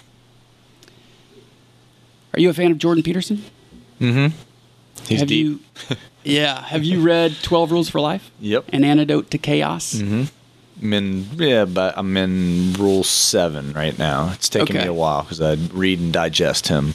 Are 2.34 2.40
you 2.40 2.50
a 2.50 2.54
fan 2.54 2.72
of 2.72 2.78
Jordan 2.78 3.04
Peterson? 3.04 3.44
Mm-hmm. 4.00 4.36
He's 5.08 5.20
have 5.20 5.28
deep. 5.30 5.46
you? 5.90 5.96
yeah. 6.24 6.62
Have 6.64 6.84
you 6.84 7.02
read 7.02 7.36
Twelve 7.42 7.72
Rules 7.72 7.90
for 7.90 8.00
Life? 8.02 8.30
Yep. 8.40 8.66
An 8.70 8.84
Antidote 8.84 9.30
to 9.32 9.38
Chaos. 9.38 9.94
Mm-hmm. 9.96 10.24
I'm 10.80 10.94
in, 10.94 11.26
yeah, 11.38 11.66
but 11.66 11.98
I'm 11.98 12.16
in 12.18 12.74
rule 12.74 13.04
seven 13.04 13.74
right 13.74 13.98
now. 13.98 14.32
It's 14.34 14.48
taking 14.48 14.76
Okay. 14.76 14.86
me 14.86 14.90
a 14.90 14.94
while 14.94 15.24
because 15.24 15.42
I 15.42 15.54
read 15.74 16.00
and 16.00 16.14
digest 16.14 16.68
him. 16.68 16.94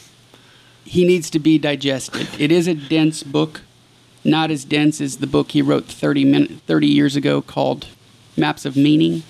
He 0.84 1.04
needs 1.04 1.30
to 1.30 1.40
be 1.40 1.58
digested. 1.58 2.28
It 2.38 2.52
is 2.52 2.68
a 2.68 2.74
dense 2.74 3.24
book, 3.24 3.62
not 4.24 4.50
as 4.52 4.64
dense 4.64 5.00
as 5.00 5.16
the 5.16 5.26
book 5.26 5.50
he 5.50 5.62
wrote 5.62 5.86
30 5.86 6.24
min- 6.24 6.60
30 6.66 6.86
years 6.86 7.16
ago 7.16 7.42
called 7.42 7.88
Maps 8.36 8.64
of 8.64 8.76
Meaning. 8.76 9.24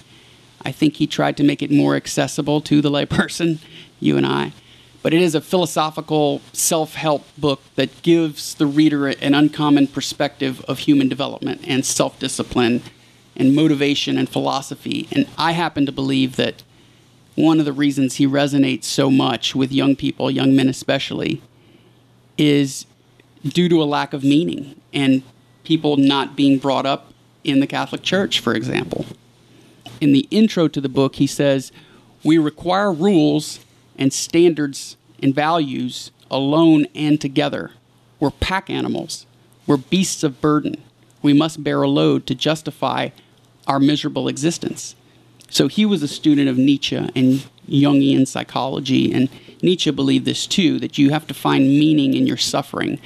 I 0.64 0.70
think 0.72 0.96
he 0.96 1.06
tried 1.06 1.36
to 1.38 1.42
make 1.44 1.62
it 1.62 1.70
more 1.70 1.96
accessible 1.96 2.60
to 2.62 2.82
the 2.82 2.90
layperson, 2.90 3.58
you 4.00 4.18
and 4.18 4.26
I. 4.26 4.52
But 5.02 5.12
it 5.12 5.20
is 5.20 5.34
a 5.34 5.40
philosophical 5.40 6.40
self 6.52 6.94
help 6.94 7.24
book 7.36 7.60
that 7.74 8.02
gives 8.02 8.54
the 8.54 8.66
reader 8.66 9.08
an 9.08 9.34
uncommon 9.34 9.88
perspective 9.88 10.60
of 10.62 10.80
human 10.80 11.08
development 11.08 11.62
and 11.66 11.84
self 11.84 12.18
discipline 12.18 12.82
and 13.36 13.54
motivation 13.54 14.16
and 14.16 14.28
philosophy. 14.28 15.08
And 15.10 15.26
I 15.36 15.52
happen 15.52 15.86
to 15.86 15.92
believe 15.92 16.36
that 16.36 16.62
one 17.34 17.58
of 17.58 17.64
the 17.64 17.72
reasons 17.72 18.16
he 18.16 18.26
resonates 18.26 18.84
so 18.84 19.10
much 19.10 19.54
with 19.54 19.72
young 19.72 19.96
people, 19.96 20.30
young 20.30 20.54
men 20.54 20.68
especially, 20.68 21.42
is 22.36 22.86
due 23.42 23.68
to 23.68 23.82
a 23.82 23.84
lack 23.84 24.12
of 24.12 24.22
meaning 24.22 24.80
and 24.92 25.22
people 25.64 25.96
not 25.96 26.36
being 26.36 26.58
brought 26.58 26.86
up 26.86 27.12
in 27.42 27.60
the 27.60 27.66
Catholic 27.66 28.02
Church, 28.02 28.38
for 28.38 28.54
example. 28.54 29.06
In 30.00 30.12
the 30.12 30.28
intro 30.30 30.68
to 30.68 30.80
the 30.80 30.88
book, 30.88 31.16
he 31.16 31.26
says, 31.26 31.72
We 32.22 32.38
require 32.38 32.92
rules 32.92 33.60
and 33.96 34.12
standards 34.12 34.96
and 35.22 35.34
values 35.34 36.10
alone 36.30 36.86
and 36.94 37.20
together. 37.20 37.70
We're 38.18 38.30
pack 38.30 38.70
animals. 38.70 39.26
We're 39.66 39.76
beasts 39.76 40.22
of 40.22 40.40
burden. 40.40 40.82
We 41.22 41.32
must 41.32 41.62
bear 41.62 41.82
a 41.82 41.88
load 41.88 42.26
to 42.26 42.34
justify 42.34 43.10
our 43.66 43.78
miserable 43.78 44.28
existence. 44.28 44.96
So 45.48 45.68
he 45.68 45.84
was 45.84 46.02
a 46.02 46.08
student 46.08 46.48
of 46.48 46.58
Nietzsche 46.58 46.96
and 46.96 47.46
Jungian 47.68 48.26
psychology, 48.26 49.12
and 49.12 49.28
Nietzsche 49.62 49.90
believed 49.90 50.24
this 50.24 50.46
too 50.46 50.78
that 50.80 50.98
you 50.98 51.10
have 51.10 51.26
to 51.28 51.34
find 51.34 51.64
meaning 51.64 52.14
in 52.14 52.26
your 52.26 52.36
suffering. 52.36 52.98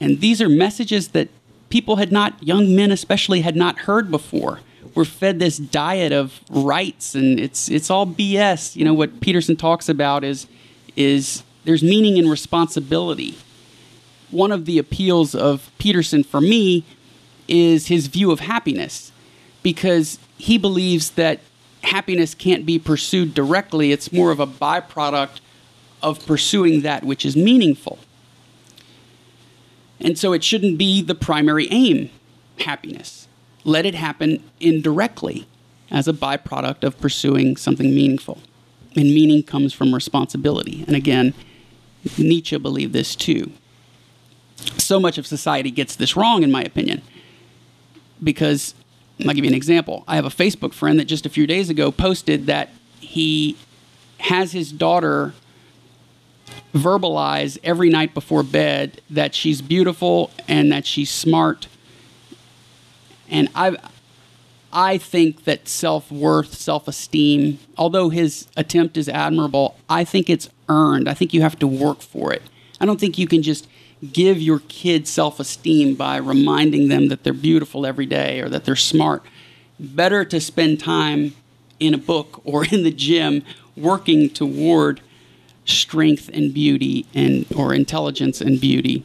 And 0.00 0.20
these 0.20 0.42
are 0.42 0.48
messages 0.48 1.08
that 1.08 1.28
people 1.68 1.96
had 1.96 2.10
not, 2.10 2.42
young 2.42 2.74
men 2.74 2.90
especially, 2.90 3.42
had 3.42 3.54
not 3.54 3.80
heard 3.80 4.10
before. 4.10 4.60
We're 4.94 5.04
fed 5.04 5.38
this 5.38 5.58
diet 5.58 6.12
of 6.12 6.40
rights, 6.48 7.14
and 7.14 7.40
it's 7.40 7.68
it's 7.68 7.90
all 7.90 8.06
BS. 8.06 8.76
You 8.76 8.84
know 8.84 8.94
what 8.94 9.20
Peterson 9.20 9.56
talks 9.56 9.88
about 9.88 10.22
is 10.24 10.46
is 10.96 11.42
there's 11.64 11.82
meaning 11.82 12.18
and 12.18 12.30
responsibility. 12.30 13.36
One 14.30 14.52
of 14.52 14.66
the 14.66 14.78
appeals 14.78 15.34
of 15.34 15.70
Peterson 15.78 16.22
for 16.22 16.40
me 16.40 16.84
is 17.48 17.88
his 17.88 18.06
view 18.06 18.30
of 18.30 18.40
happiness 18.40 19.12
because 19.62 20.18
he 20.38 20.58
believes 20.58 21.10
that 21.10 21.40
happiness 21.82 22.34
can't 22.34 22.64
be 22.66 22.78
pursued 22.78 23.34
directly. 23.34 23.92
It's 23.92 24.12
more 24.12 24.30
of 24.30 24.40
a 24.40 24.46
byproduct 24.46 25.40
of 26.02 26.24
pursuing 26.26 26.82
that 26.82 27.04
which 27.04 27.24
is 27.24 27.36
meaningful. 27.36 27.98
And 30.00 30.18
so 30.18 30.32
it 30.32 30.44
shouldn't 30.44 30.76
be 30.76 31.00
the 31.02 31.14
primary 31.14 31.68
aim, 31.70 32.10
happiness. 32.60 33.23
Let 33.64 33.86
it 33.86 33.94
happen 33.94 34.42
indirectly 34.60 35.46
as 35.90 36.08
a 36.08 36.12
byproduct 36.12 36.84
of 36.84 36.98
pursuing 37.00 37.56
something 37.56 37.94
meaningful. 37.94 38.38
And 38.96 39.08
meaning 39.08 39.42
comes 39.42 39.72
from 39.72 39.94
responsibility. 39.94 40.84
And 40.86 40.94
again, 40.94 41.34
Nietzsche 42.18 42.56
believed 42.58 42.92
this 42.92 43.16
too. 43.16 43.52
So 44.78 45.00
much 45.00 45.18
of 45.18 45.26
society 45.26 45.70
gets 45.70 45.96
this 45.96 46.16
wrong, 46.16 46.42
in 46.42 46.50
my 46.50 46.62
opinion, 46.62 47.02
because 48.22 48.74
I'll 49.20 49.34
give 49.34 49.44
you 49.44 49.50
an 49.50 49.56
example. 49.56 50.04
I 50.06 50.16
have 50.16 50.24
a 50.24 50.30
Facebook 50.30 50.72
friend 50.72 50.98
that 50.98 51.06
just 51.06 51.26
a 51.26 51.28
few 51.28 51.46
days 51.46 51.70
ago 51.70 51.90
posted 51.90 52.46
that 52.46 52.70
he 53.00 53.56
has 54.18 54.52
his 54.52 54.72
daughter 54.72 55.34
verbalize 56.74 57.58
every 57.62 57.88
night 57.88 58.14
before 58.14 58.42
bed 58.42 59.00
that 59.10 59.34
she's 59.34 59.62
beautiful 59.62 60.30
and 60.48 60.70
that 60.72 60.86
she's 60.86 61.10
smart. 61.10 61.68
And 63.28 63.48
I 63.54 63.76
I 64.76 64.98
think 64.98 65.44
that 65.44 65.68
self-worth, 65.68 66.52
self-esteem, 66.52 67.60
although 67.78 68.08
his 68.08 68.48
attempt 68.56 68.96
is 68.96 69.08
admirable, 69.08 69.76
I 69.88 70.02
think 70.02 70.28
it's 70.28 70.50
earned. 70.68 71.08
I 71.08 71.14
think 71.14 71.32
you 71.32 71.42
have 71.42 71.56
to 71.60 71.66
work 71.68 72.00
for 72.00 72.32
it. 72.32 72.42
I 72.80 72.86
don't 72.86 72.98
think 72.98 73.16
you 73.16 73.28
can 73.28 73.40
just 73.40 73.68
give 74.12 74.40
your 74.40 74.58
kids 74.68 75.10
self-esteem 75.10 75.94
by 75.94 76.16
reminding 76.16 76.88
them 76.88 77.06
that 77.08 77.22
they're 77.22 77.32
beautiful 77.32 77.86
every 77.86 78.04
day 78.04 78.40
or 78.40 78.48
that 78.48 78.64
they're 78.64 78.74
smart. 78.74 79.22
Better 79.78 80.24
to 80.24 80.40
spend 80.40 80.80
time 80.80 81.36
in 81.78 81.94
a 81.94 81.98
book 81.98 82.40
or 82.44 82.64
in 82.72 82.82
the 82.82 82.90
gym 82.90 83.44
working 83.76 84.28
toward 84.28 85.00
strength 85.64 86.28
and 86.32 86.52
beauty 86.52 87.06
and 87.14 87.46
or 87.56 87.72
intelligence 87.72 88.40
and 88.40 88.60
beauty. 88.60 89.04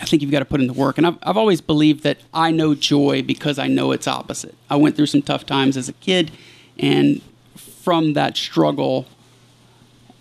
I 0.00 0.06
think 0.06 0.22
you've 0.22 0.30
got 0.30 0.40
to 0.40 0.44
put 0.44 0.60
in 0.60 0.66
the 0.66 0.72
work. 0.72 0.98
And 0.98 1.06
I've, 1.06 1.18
I've 1.22 1.36
always 1.36 1.60
believed 1.60 2.02
that 2.02 2.18
I 2.32 2.50
know 2.50 2.74
joy 2.74 3.22
because 3.22 3.58
I 3.58 3.68
know 3.68 3.92
its 3.92 4.08
opposite. 4.08 4.54
I 4.68 4.76
went 4.76 4.96
through 4.96 5.06
some 5.06 5.22
tough 5.22 5.46
times 5.46 5.76
as 5.76 5.88
a 5.88 5.92
kid, 5.94 6.32
and 6.78 7.22
from 7.56 8.14
that 8.14 8.36
struggle, 8.36 9.06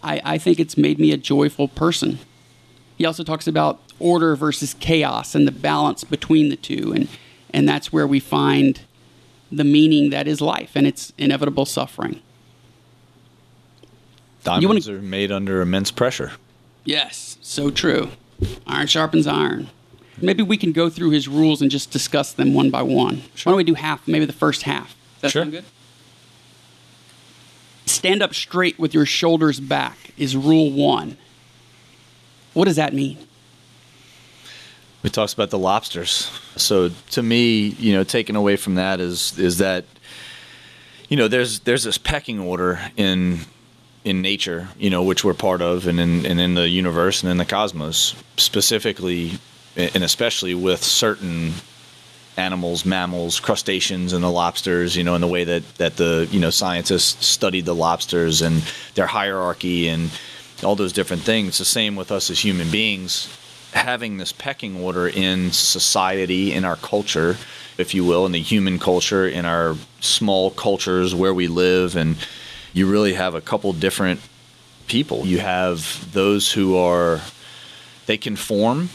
I, 0.04 0.22
I 0.24 0.38
think 0.38 0.60
it's 0.60 0.78
made 0.78 1.00
me 1.00 1.12
a 1.12 1.18
joyful 1.18 1.68
person. 1.68 2.20
He 2.98 3.06
also 3.06 3.24
talks 3.24 3.48
about 3.48 3.80
order 4.00 4.36
versus 4.36 4.76
chaos 4.76 5.34
and 5.34 5.48
the 5.48 5.52
balance 5.52 6.04
between 6.04 6.50
the 6.50 6.56
two. 6.56 6.94
And, 6.94 7.08
and 7.52 7.68
that's 7.68 7.92
where 7.92 8.06
we 8.06 8.20
find 8.20 8.82
the 9.52 9.64
meaning 9.64 10.10
that 10.10 10.28
is 10.28 10.42
life 10.42 10.72
and 10.76 10.86
its 10.86 11.14
inevitable 11.18 11.66
suffering. 11.66 12.22
Diamonds 14.44 14.88
wanna- 14.88 15.00
are 15.00 15.02
made 15.02 15.32
under 15.32 15.62
immense 15.62 15.90
pressure. 15.90 16.34
Yes, 16.86 17.38
so 17.42 17.72
true. 17.72 18.10
Iron 18.68 18.88
sharpens 18.88 19.28
iron. 19.28 19.70
Maybe 20.22 20.44
we 20.44 20.58
can 20.58 20.72
go 20.72 20.90
through 20.90 21.10
his 21.10 21.28
rules 21.28 21.62
and 21.62 21.72
just 21.72 21.92
discuss 21.92 22.34
them 22.34 22.54
one 22.54 22.70
by 22.70 22.82
one. 22.84 23.18
Why 23.44 23.52
don't 23.52 23.58
we 23.58 23.64
do 23.64 23.74
half, 23.74 24.08
maybe 24.08 24.26
the 24.26 24.34
first 24.34 24.64
half? 24.64 24.96
Does 25.16 25.22
that 25.22 25.32
Sure. 25.32 25.42
sound 25.44 25.52
good? 25.52 25.66
Stand 27.86 28.22
up 28.22 28.34
straight 28.34 28.80
with 28.80 28.94
your 28.94 29.06
shoulders 29.06 29.60
back 29.60 29.98
is 30.18 30.36
rule 30.38 30.72
one. 30.72 31.18
What 32.54 32.66
does 32.66 32.76
that 32.78 32.94
mean? 32.94 33.18
He 35.02 35.10
talks 35.10 35.34
about 35.34 35.50
the 35.50 35.58
lobsters. 35.60 36.30
So 36.56 36.92
to 37.12 37.22
me, 37.22 37.76
you 37.80 37.92
know, 37.94 38.04
taken 38.06 38.36
away 38.38 38.56
from 38.56 38.76
that 38.76 39.02
is 39.02 39.38
is 39.38 39.58
that 39.58 39.84
you 41.10 41.18
know 41.18 41.28
there's 41.28 41.60
there's 41.62 41.84
this 41.84 41.98
pecking 41.98 42.40
order 42.40 42.80
in 42.96 43.40
in 44.04 44.22
nature, 44.22 44.68
you 44.78 44.90
know, 44.90 45.04
which 45.04 45.24
we're 45.24 45.34
part 45.34 45.62
of, 45.62 45.88
and 45.88 46.00
in 46.00 46.26
and 46.26 46.40
in 46.40 46.54
the 46.56 46.68
universe 46.68 47.24
and 47.24 47.32
in 47.32 47.38
the 47.38 47.46
cosmos, 47.46 48.16
specifically 48.38 49.40
and 49.76 50.04
especially 50.04 50.54
with 50.54 50.84
certain 50.84 51.54
animals, 52.36 52.86
mammals, 52.86 53.40
crustaceans, 53.40 54.14
and 54.14 54.24
the 54.24 54.32
lobsters. 54.32 54.96
You 54.96 55.04
know, 55.04 55.16
in 55.16 55.22
the 55.22 55.28
way 55.28 55.44
that 55.44 55.76
that 55.76 55.98
the 55.98 56.28
you 56.32 56.40
know 56.40 56.50
scientists 56.50 57.26
studied 57.26 57.66
the 57.66 57.76
lobsters 57.76 58.42
and 58.42 58.64
their 58.96 59.08
hierarchy 59.08 59.88
and 59.88 60.12
all 60.64 60.76
those 60.76 60.94
different 60.94 61.24
things. 61.24 61.50
It's 61.50 61.58
the 61.60 61.66
same 61.66 61.96
with 61.96 62.12
us 62.12 62.30
as 62.30 62.40
human 62.40 62.70
beings, 62.70 63.36
having 63.74 64.18
this 64.18 64.32
pecking 64.32 64.82
order 64.82 65.08
in 65.08 65.52
society, 65.52 66.54
in 66.54 66.66
our 66.66 66.78
culture, 66.78 67.38
if 67.78 67.94
you 67.94 68.06
will, 68.06 68.26
in 68.26 68.32
the 68.32 68.42
human 68.42 68.80
culture, 68.80 69.28
in 69.28 69.46
our 69.46 69.76
small 70.00 70.52
cultures 70.52 71.14
where 71.16 71.34
we 71.34 71.48
live, 71.48 71.96
and 71.96 72.18
you 72.74 72.90
really 72.90 73.14
have 73.14 73.36
a 73.36 73.42
couple 73.42 73.72
different 73.74 74.20
people. 74.88 75.26
You 75.26 75.40
have 75.40 76.12
those 76.12 76.52
who 76.52 76.76
are 76.76 77.22
they 78.06 78.18
conform, 78.18 78.90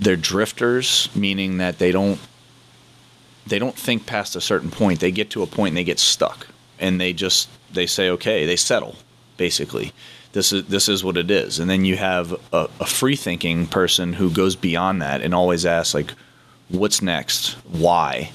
they're 0.00 0.16
drifters, 0.16 1.08
meaning 1.14 1.58
that 1.58 1.78
they 1.78 1.92
don't 1.92 2.20
they 3.46 3.58
don't 3.58 3.76
think 3.76 4.06
past 4.06 4.36
a 4.36 4.40
certain 4.40 4.70
point. 4.70 5.00
They 5.00 5.10
get 5.10 5.30
to 5.30 5.42
a 5.42 5.46
point 5.46 5.72
and 5.72 5.76
they 5.76 5.84
get 5.84 5.98
stuck, 5.98 6.48
and 6.78 7.00
they 7.00 7.12
just 7.12 7.48
they 7.72 7.86
say 7.86 8.08
okay, 8.10 8.46
they 8.46 8.56
settle 8.56 8.96
basically. 9.36 9.92
This 10.32 10.52
is 10.52 10.66
this 10.66 10.88
is 10.88 11.02
what 11.02 11.16
it 11.16 11.30
is, 11.30 11.58
and 11.58 11.70
then 11.70 11.84
you 11.84 11.96
have 11.96 12.32
a, 12.52 12.68
a 12.80 12.86
free 12.86 13.16
thinking 13.16 13.66
person 13.66 14.12
who 14.12 14.30
goes 14.30 14.56
beyond 14.56 15.00
that 15.02 15.22
and 15.22 15.34
always 15.34 15.64
asks 15.64 15.94
like, 15.94 16.12
what's 16.68 17.00
next? 17.00 17.52
Why? 17.66 18.30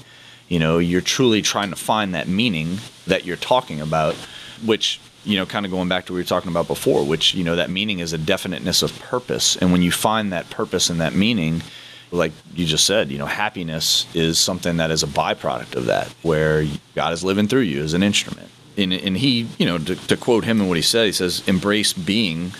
You 0.48 0.58
know, 0.58 0.78
you're 0.78 1.00
truly 1.00 1.40
trying 1.40 1.70
to 1.70 1.76
find 1.76 2.14
that 2.14 2.28
meaning 2.28 2.78
that 3.06 3.24
you're 3.24 3.36
talking 3.36 3.80
about, 3.80 4.16
which 4.64 5.00
you 5.24 5.38
know, 5.38 5.46
kind 5.46 5.64
of 5.64 5.72
going 5.72 5.88
back 5.88 6.04
to 6.06 6.12
what 6.12 6.16
we 6.16 6.20
were 6.20 6.28
talking 6.28 6.50
about 6.50 6.68
before, 6.68 7.04
which 7.04 7.34
you 7.34 7.44
know 7.44 7.56
that 7.56 7.70
meaning 7.70 8.00
is 8.00 8.12
a 8.12 8.18
definiteness 8.18 8.82
of 8.82 8.98
purpose, 9.00 9.56
and 9.56 9.72
when 9.72 9.82
you 9.82 9.90
find 9.90 10.32
that 10.32 10.50
purpose 10.50 10.90
and 10.90 11.00
that 11.00 11.14
meaning, 11.14 11.62
like 12.10 12.32
you 12.54 12.66
just 12.66 12.86
said, 12.86 13.10
you 13.10 13.18
know, 13.18 13.26
happiness 13.26 14.06
is 14.14 14.38
something 14.38 14.76
that 14.76 14.90
is 14.90 15.02
a 15.02 15.06
byproduct 15.06 15.74
of 15.74 15.86
that, 15.86 16.08
where 16.22 16.66
God 16.94 17.12
is 17.12 17.24
living 17.24 17.48
through 17.48 17.62
you 17.62 17.82
as 17.82 17.94
an 17.94 18.02
instrument. 18.02 18.48
And, 18.76 18.92
and 18.92 19.16
he, 19.16 19.48
you 19.58 19.66
know, 19.66 19.78
to, 19.78 19.94
to 19.94 20.16
quote 20.16 20.44
him 20.44 20.60
and 20.60 20.68
what 20.68 20.76
he 20.76 20.82
said, 20.82 21.06
he 21.06 21.12
says, 21.12 21.42
embrace 21.46 21.92
being 21.92 22.52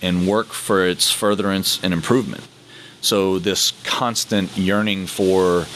and 0.00 0.26
work 0.26 0.48
for 0.48 0.86
its 0.86 1.10
furtherance 1.10 1.78
and 1.82 1.92
improvement. 1.92 2.46
So 3.00 3.38
this 3.38 3.72
constant 3.84 4.56
yearning 4.56 5.06
for 5.06 5.66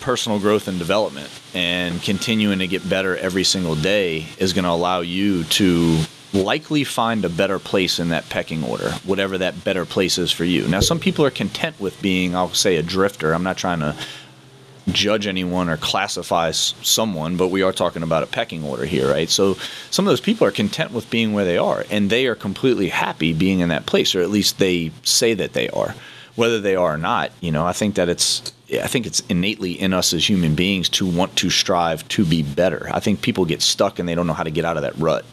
personal 0.00 0.38
growth 0.38 0.68
and 0.68 0.78
development 0.78 1.30
and 1.54 2.02
continuing 2.02 2.58
to 2.58 2.66
get 2.66 2.88
better 2.88 3.16
every 3.16 3.44
single 3.44 3.76
day 3.76 4.26
is 4.38 4.52
going 4.52 4.64
to 4.64 4.70
allow 4.70 5.00
you 5.00 5.44
to 5.44 6.00
likely 6.32 6.82
find 6.82 7.24
a 7.24 7.28
better 7.28 7.60
place 7.60 8.00
in 8.00 8.08
that 8.08 8.28
pecking 8.28 8.64
order, 8.64 8.90
whatever 9.04 9.38
that 9.38 9.62
better 9.62 9.84
place 9.84 10.18
is 10.18 10.32
for 10.32 10.44
you. 10.44 10.66
Now, 10.66 10.80
some 10.80 10.98
people 10.98 11.24
are 11.24 11.30
content 11.30 11.78
with 11.78 12.00
being, 12.02 12.34
I'll 12.34 12.52
say, 12.52 12.76
a 12.76 12.82
drifter. 12.82 13.32
I'm 13.32 13.44
not 13.44 13.56
trying 13.56 13.80
to 13.80 13.96
judge 14.88 15.26
anyone 15.26 15.68
or 15.68 15.76
classify 15.76 16.50
someone, 16.50 17.36
but 17.36 17.48
we 17.48 17.62
are 17.62 17.72
talking 17.72 18.02
about 18.02 18.22
a 18.22 18.26
pecking 18.26 18.64
order 18.64 18.84
here, 18.84 19.08
right? 19.08 19.30
So 19.30 19.56
some 19.90 20.06
of 20.06 20.10
those 20.10 20.20
people 20.20 20.46
are 20.46 20.50
content 20.50 20.92
with 20.92 21.08
being 21.08 21.32
where 21.32 21.44
they 21.44 21.56
are, 21.56 21.86
and 21.88 22.10
they 22.10 22.26
are 22.26 22.34
completely 22.34 22.88
happy 22.88 23.32
being 23.32 23.60
in 23.60 23.68
that 23.68 23.86
place, 23.86 24.14
or 24.14 24.20
at 24.20 24.30
least 24.30 24.58
they 24.58 24.90
say 25.04 25.34
that 25.34 25.52
they 25.52 25.68
are. 25.70 25.94
Whether 26.34 26.60
they 26.60 26.74
are 26.74 26.94
or 26.94 26.98
not, 26.98 27.30
you 27.40 27.52
know, 27.52 27.64
I 27.64 27.72
think 27.72 27.94
that 27.94 28.08
it's 28.08 28.52
I 28.82 28.86
think 28.86 29.06
it's 29.06 29.20
innately 29.28 29.72
in 29.72 29.92
us 29.92 30.12
as 30.12 30.28
human 30.28 30.54
beings 30.54 30.88
to 30.90 31.06
want 31.06 31.36
to 31.36 31.50
strive 31.50 32.06
to 32.08 32.24
be 32.24 32.42
better. 32.42 32.88
I 32.92 33.00
think 33.00 33.22
people 33.22 33.44
get 33.44 33.62
stuck 33.62 33.98
and 33.98 34.08
they 34.08 34.14
don't 34.14 34.26
know 34.26 34.32
how 34.32 34.42
to 34.42 34.50
get 34.50 34.64
out 34.64 34.76
of 34.76 34.82
that 34.82 34.96
rut. 34.96 35.24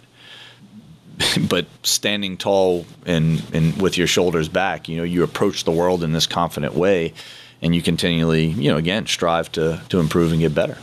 but 1.49 1.65
standing 1.83 2.37
tall 2.37 2.85
and, 3.05 3.43
and 3.53 3.81
with 3.81 3.97
your 3.97 4.07
shoulders 4.07 4.49
back, 4.49 4.89
you 4.89 4.97
know, 4.97 5.03
you 5.03 5.23
approach 5.23 5.63
the 5.63 5.71
world 5.71 6.03
in 6.03 6.13
this 6.13 6.27
confident 6.27 6.73
way 6.73 7.13
and 7.61 7.75
you 7.75 7.81
continually, 7.81 8.47
you 8.47 8.71
know, 8.71 8.77
again, 8.77 9.05
strive 9.05 9.51
to, 9.53 9.81
to 9.89 9.99
improve 9.99 10.31
and 10.31 10.41
get 10.41 10.55
better. 10.55 10.77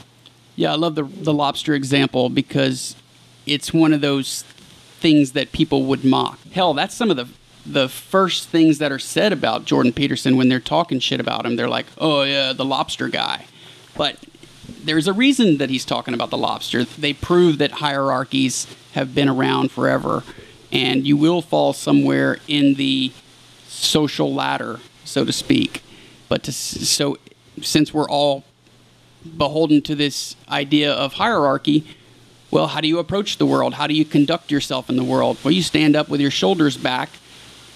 Yeah, 0.56 0.72
I 0.72 0.76
love 0.76 0.94
the, 0.94 1.04
the 1.04 1.32
lobster 1.32 1.74
example 1.74 2.28
because 2.28 2.96
it's 3.46 3.72
one 3.72 3.92
of 3.92 4.00
those 4.00 4.42
things 5.00 5.32
that 5.32 5.52
people 5.52 5.84
would 5.84 6.04
mock. 6.04 6.38
Hell, 6.52 6.74
that's 6.74 6.94
some 6.94 7.10
of 7.10 7.16
the 7.16 7.28
the 7.66 7.88
first 7.88 8.48
things 8.48 8.78
that 8.78 8.92
are 8.92 8.98
said 8.98 9.32
about 9.32 9.64
Jordan 9.64 9.92
Peterson 9.92 10.36
when 10.36 10.48
they're 10.48 10.60
talking 10.60 11.00
shit 11.00 11.20
about 11.20 11.44
him. 11.44 11.56
They're 11.56 11.68
like, 11.68 11.86
"Oh 11.98 12.22
yeah, 12.22 12.52
the 12.52 12.64
lobster 12.64 13.08
guy," 13.08 13.46
but 13.96 14.16
there's 14.84 15.06
a 15.06 15.12
reason 15.12 15.58
that 15.58 15.70
he's 15.70 15.84
talking 15.84 16.14
about 16.14 16.30
the 16.30 16.38
lobster. 16.38 16.84
They 16.84 17.12
prove 17.12 17.58
that 17.58 17.72
hierarchies 17.72 18.66
have 18.92 19.14
been 19.14 19.28
around 19.28 19.70
forever, 19.70 20.22
and 20.72 21.06
you 21.06 21.16
will 21.16 21.42
fall 21.42 21.72
somewhere 21.72 22.38
in 22.46 22.74
the 22.74 23.12
social 23.66 24.32
ladder, 24.32 24.80
so 25.04 25.24
to 25.24 25.32
speak. 25.32 25.82
But 26.28 26.42
to, 26.44 26.52
so, 26.52 27.16
since 27.62 27.92
we're 27.92 28.08
all 28.08 28.44
beholden 29.36 29.82
to 29.82 29.94
this 29.94 30.36
idea 30.48 30.92
of 30.92 31.14
hierarchy, 31.14 31.84
well, 32.50 32.68
how 32.68 32.80
do 32.80 32.88
you 32.88 32.98
approach 32.98 33.38
the 33.38 33.46
world? 33.46 33.74
How 33.74 33.86
do 33.86 33.94
you 33.94 34.04
conduct 34.04 34.50
yourself 34.50 34.88
in 34.88 34.96
the 34.96 35.04
world? 35.04 35.36
Well, 35.44 35.52
you 35.52 35.62
stand 35.62 35.96
up 35.96 36.08
with 36.08 36.20
your 36.20 36.30
shoulders 36.30 36.76
back, 36.76 37.10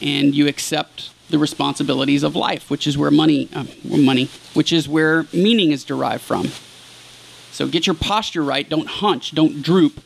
and 0.02 0.34
you 0.34 0.48
accept 0.48 1.10
the 1.30 1.38
responsibilities 1.38 2.22
of 2.22 2.36
life, 2.36 2.68
which 2.68 2.86
is 2.86 2.98
where 2.98 3.10
money, 3.10 3.48
uh, 3.54 3.64
money, 3.84 4.28
which 4.52 4.72
is 4.72 4.88
where 4.88 5.26
meaning 5.32 5.72
is 5.72 5.84
derived 5.84 6.22
from. 6.22 6.48
So 7.52 7.68
get 7.68 7.86
your 7.86 7.94
posture 7.94 8.42
right. 8.42 8.68
Don't 8.68 8.88
hunch. 8.88 9.34
Don't 9.34 9.62
droop, 9.62 10.02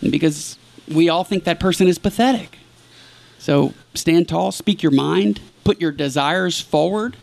because 0.00 0.56
we 0.88 1.08
all 1.08 1.24
think 1.24 1.44
that 1.44 1.60
person 1.60 1.88
is 1.88 1.98
pathetic. 1.98 2.58
So 3.38 3.74
stand 3.94 4.28
tall. 4.28 4.52
Speak 4.52 4.82
your 4.82 4.92
mind. 4.92 5.40
Put 5.64 5.80
your 5.80 5.92
desires 5.92 6.60
forward 6.60 7.16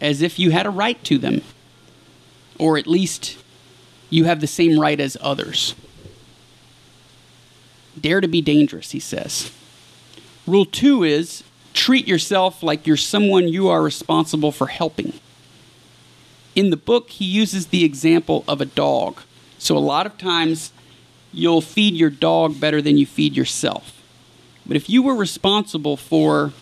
as 0.00 0.22
if 0.22 0.38
you 0.38 0.50
had 0.50 0.66
a 0.66 0.70
right 0.70 1.02
to 1.04 1.18
them, 1.18 1.42
or 2.58 2.78
at 2.78 2.86
least 2.86 3.38
you 4.10 4.24
have 4.24 4.40
the 4.40 4.46
same 4.46 4.78
right 4.78 5.00
as 5.00 5.16
others. 5.20 5.74
Dare 8.00 8.20
to 8.20 8.28
be 8.28 8.40
dangerous, 8.40 8.92
he 8.92 9.00
says. 9.00 9.50
Rule 10.46 10.64
two 10.64 11.04
is 11.04 11.44
treat 11.72 12.08
yourself 12.08 12.62
like 12.62 12.86
you're 12.86 12.96
someone 12.96 13.48
you 13.48 13.68
are 13.68 13.82
responsible 13.82 14.52
for 14.52 14.66
helping. 14.66 15.12
In 16.56 16.70
the 16.70 16.76
book, 16.76 17.10
he 17.10 17.24
uses 17.24 17.68
the 17.68 17.84
example 17.84 18.44
of 18.48 18.60
a 18.60 18.64
dog. 18.64 19.20
So, 19.58 19.76
a 19.76 19.78
lot 19.78 20.06
of 20.06 20.18
times, 20.18 20.72
you'll 21.32 21.60
feed 21.60 21.94
your 21.94 22.10
dog 22.10 22.58
better 22.58 22.82
than 22.82 22.98
you 22.98 23.06
feed 23.06 23.36
yourself. 23.36 24.02
But 24.66 24.76
if 24.76 24.90
you 24.90 25.02
were 25.02 25.14
responsible 25.14 25.96
for 25.96 26.52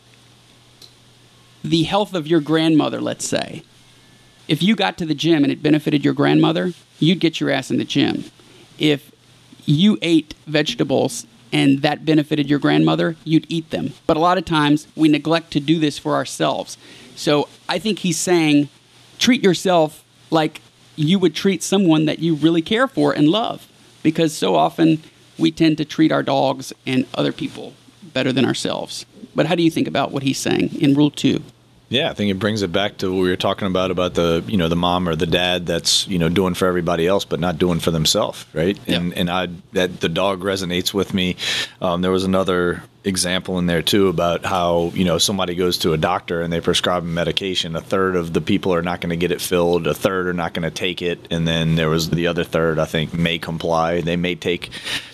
the 1.65 1.85
health 1.85 2.15
of 2.15 2.27
your 2.27 2.41
grandmother, 2.41 3.01
let's 3.01 3.27
say, 3.27 3.63
if 4.47 4.63
you 4.63 4.77
got 4.77 4.99
to 4.99 5.07
the 5.07 5.15
gym 5.15 5.43
and 5.43 5.53
it 5.53 5.63
benefited 5.63 6.05
your 6.05 6.15
grandmother, 6.15 6.73
you'd 6.99 7.21
get 7.21 7.41
your 7.41 7.51
ass 7.51 7.71
in 7.71 7.79
the 7.79 7.85
gym. 7.85 8.25
If 8.79 9.13
you 9.65 9.99
ate 10.01 10.35
vegetables 10.47 11.27
and 11.53 11.83
that 11.83 12.05
benefited 12.05 12.49
your 12.49 12.59
grandmother, 12.59 13.17
you'd 13.25 13.47
eat 13.49 13.71
them. 13.71 13.95
But 14.07 14.17
a 14.17 14.21
lot 14.21 14.39
of 14.39 14.45
times 14.45 14.87
we 14.95 15.09
neglect 15.09 15.51
to 15.53 15.61
do 15.61 15.79
this 15.79 15.99
for 15.99 16.15
ourselves. 16.15 16.77
So 17.17 17.49
I 17.69 17.79
think 17.79 18.01
he's 18.01 18.19
saying 18.19 18.69
treat 19.19 19.43
yourself 19.43 20.05
like 20.31 20.61
you 20.97 21.19
would 21.19 21.35
treat 21.35 21.63
someone 21.63 22.07
that 22.07 22.19
you 22.19 22.35
really 22.35 22.63
care 22.63 22.87
for 22.89 23.13
and 23.13 23.29
love. 23.29 23.67
Because 24.03 24.33
so 24.37 24.55
often 24.55 25.03
we 25.39 25.51
tend 25.51 25.79
to 25.79 25.85
treat 25.85 26.13
our 26.13 26.23
dogs 26.23 26.73
and 26.87 27.07
other 27.15 27.33
people 27.33 27.75
better 28.03 28.33
than 28.33 28.45
ourselves. 28.45 29.07
But 29.35 29.47
how 29.47 29.55
do 29.55 29.63
you 29.63 29.71
think 29.71 29.87
about 29.87 30.11
what 30.11 30.23
he's 30.23 30.39
saying 30.39 30.81
in 30.81 30.95
Rule 30.95 31.11
2? 31.11 31.43
Yeah, 31.91 32.11
I 32.11 32.15
think 32.15 32.31
it 32.31 32.39
brings 32.39 32.61
it 32.63 32.71
back 32.71 32.99
to 32.99 33.11
what 33.11 33.23
we 33.23 33.31
were 33.31 33.37
talking 33.37 33.67
about 33.67 33.91
about 33.91 34.13
the 34.15 34.45
you 34.47 34.59
know 34.59 34.69
the 34.69 34.77
mom 34.77 35.09
or 35.09 35.17
the 35.17 35.27
dad 35.27 35.65
that's 35.65 36.07
you 36.07 36.19
know 36.19 36.29
doing 36.29 36.53
for 36.55 36.69
everybody 36.69 37.07
else 37.07 37.25
but 37.25 37.41
not 37.41 37.59
doing 37.59 37.81
for 37.81 37.91
themselves, 37.91 38.45
right? 38.53 38.79
Yep. 38.87 39.01
And 39.01 39.15
and 39.15 39.31
I 39.31 39.49
that 39.73 40.01
the 40.01 40.11
dog 40.11 40.43
resonates 40.43 40.93
with 40.93 41.15
me. 41.15 41.37
Um, 41.81 42.03
there 42.03 42.11
was 42.11 42.25
another 42.25 42.83
example 43.05 43.59
in 43.59 43.65
there 43.65 43.81
too 43.81 44.09
about 44.09 44.45
how 44.45 44.93
you 44.95 45.05
know 45.05 45.17
somebody 45.17 45.55
goes 45.55 45.79
to 45.79 45.95
a 45.95 45.97
doctor 45.97 46.43
and 46.43 46.53
they 46.53 46.61
prescribe 46.61 47.05
a 47.05 47.07
medication. 47.07 47.75
A 47.75 47.81
third 47.81 48.17
of 48.17 48.35
the 48.35 48.43
people 48.43 48.75
are 48.75 48.83
not 48.83 49.01
going 49.01 49.11
to 49.11 49.17
get 49.17 49.33
it 49.33 49.41
filled. 49.41 49.87
A 49.87 49.95
third 49.95 50.27
are 50.27 50.35
not 50.35 50.53
going 50.53 50.65
to 50.65 50.71
take 50.71 51.01
it, 51.01 51.27
and 51.31 51.49
then 51.49 51.77
there 51.77 51.89
was 51.89 52.11
the 52.11 52.27
other 52.27 52.45
third 52.45 52.79
I 52.79 52.85
think 52.85 53.15
may 53.15 53.39
comply. 53.39 54.03
They 54.03 54.17
may 54.17 54.35
take 54.35 54.69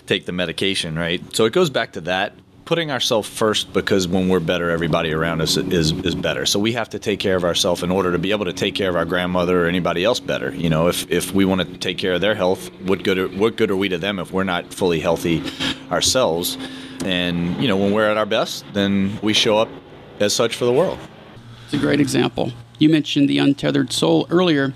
take 0.07 0.25
the 0.25 0.33
medication, 0.33 0.99
right? 0.99 1.21
So 1.33 1.45
it 1.45 1.53
goes 1.53 1.69
back 1.69 1.93
to 1.93 2.01
that 2.01 2.33
putting 2.65 2.89
ourselves 2.89 3.29
first 3.29 3.71
because 3.71 4.07
when 4.07 4.27
we're 4.27 4.39
better, 4.39 4.71
everybody 4.71 5.13
around 5.13 5.41
us 5.41 5.55
is 5.55 5.91
is 5.91 6.15
better. 6.15 6.45
So 6.45 6.59
we 6.59 6.73
have 6.73 6.89
to 6.89 6.99
take 6.99 7.19
care 7.19 7.35
of 7.35 7.43
ourselves 7.43 7.83
in 7.83 7.91
order 7.91 8.11
to 8.11 8.17
be 8.17 8.31
able 8.31 8.45
to 8.45 8.53
take 8.53 8.75
care 8.75 8.89
of 8.89 8.95
our 8.95 9.05
grandmother 9.05 9.65
or 9.65 9.67
anybody 9.67 10.03
else 10.03 10.19
better. 10.19 10.53
You 10.53 10.69
know, 10.69 10.87
if 10.87 11.09
if 11.09 11.31
we 11.31 11.45
want 11.45 11.61
to 11.61 11.77
take 11.77 11.97
care 11.97 12.13
of 12.13 12.21
their 12.21 12.35
health, 12.35 12.71
what 12.81 13.03
good 13.03 13.17
are, 13.17 13.27
what 13.27 13.55
good 13.55 13.71
are 13.71 13.77
we 13.77 13.89
to 13.89 13.97
them 13.97 14.19
if 14.19 14.31
we're 14.31 14.43
not 14.43 14.73
fully 14.73 14.99
healthy 14.99 15.43
ourselves? 15.91 16.57
And 17.05 17.61
you 17.61 17.67
know, 17.67 17.77
when 17.77 17.93
we're 17.93 18.09
at 18.09 18.17
our 18.17 18.25
best, 18.25 18.65
then 18.73 19.19
we 19.21 19.33
show 19.33 19.57
up 19.59 19.69
as 20.19 20.33
such 20.33 20.55
for 20.55 20.65
the 20.65 20.73
world. 20.73 20.97
It's 21.65 21.73
a 21.73 21.77
great 21.77 21.99
example. 21.99 22.51
You 22.79 22.89
mentioned 22.89 23.29
the 23.29 23.37
untethered 23.37 23.93
soul 23.93 24.27
earlier. 24.29 24.73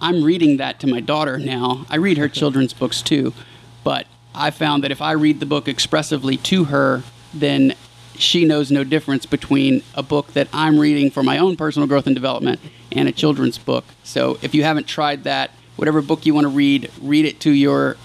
I'm 0.00 0.22
reading 0.22 0.58
that 0.58 0.78
to 0.80 0.86
my 0.86 1.00
daughter 1.00 1.38
now. 1.38 1.84
I 1.90 1.96
read 1.96 2.18
her 2.18 2.28
children's 2.28 2.72
books 2.72 3.02
too, 3.02 3.34
but 3.82 4.06
I 4.38 4.52
found 4.52 4.84
that 4.84 4.92
if 4.92 5.02
I 5.02 5.12
read 5.12 5.40
the 5.40 5.46
book 5.46 5.66
expressively 5.66 6.36
to 6.38 6.64
her, 6.64 7.02
then 7.34 7.74
she 8.14 8.44
knows 8.44 8.70
no 8.70 8.84
difference 8.84 9.26
between 9.26 9.82
a 9.94 10.02
book 10.02 10.32
that 10.34 10.48
I'm 10.52 10.78
reading 10.78 11.10
for 11.10 11.24
my 11.24 11.38
own 11.38 11.56
personal 11.56 11.88
growth 11.88 12.06
and 12.06 12.14
development 12.14 12.60
and 12.92 13.08
a 13.08 13.12
children's 13.12 13.58
book. 13.58 13.84
So 14.04 14.38
if 14.40 14.54
you 14.54 14.62
haven't 14.62 14.86
tried 14.86 15.24
that, 15.24 15.50
whatever 15.74 16.00
book 16.00 16.24
you 16.24 16.34
want 16.34 16.44
to 16.44 16.50
read, 16.50 16.88
read 17.02 17.24
it 17.24 17.40
to 17.40 17.50
your 17.50 17.96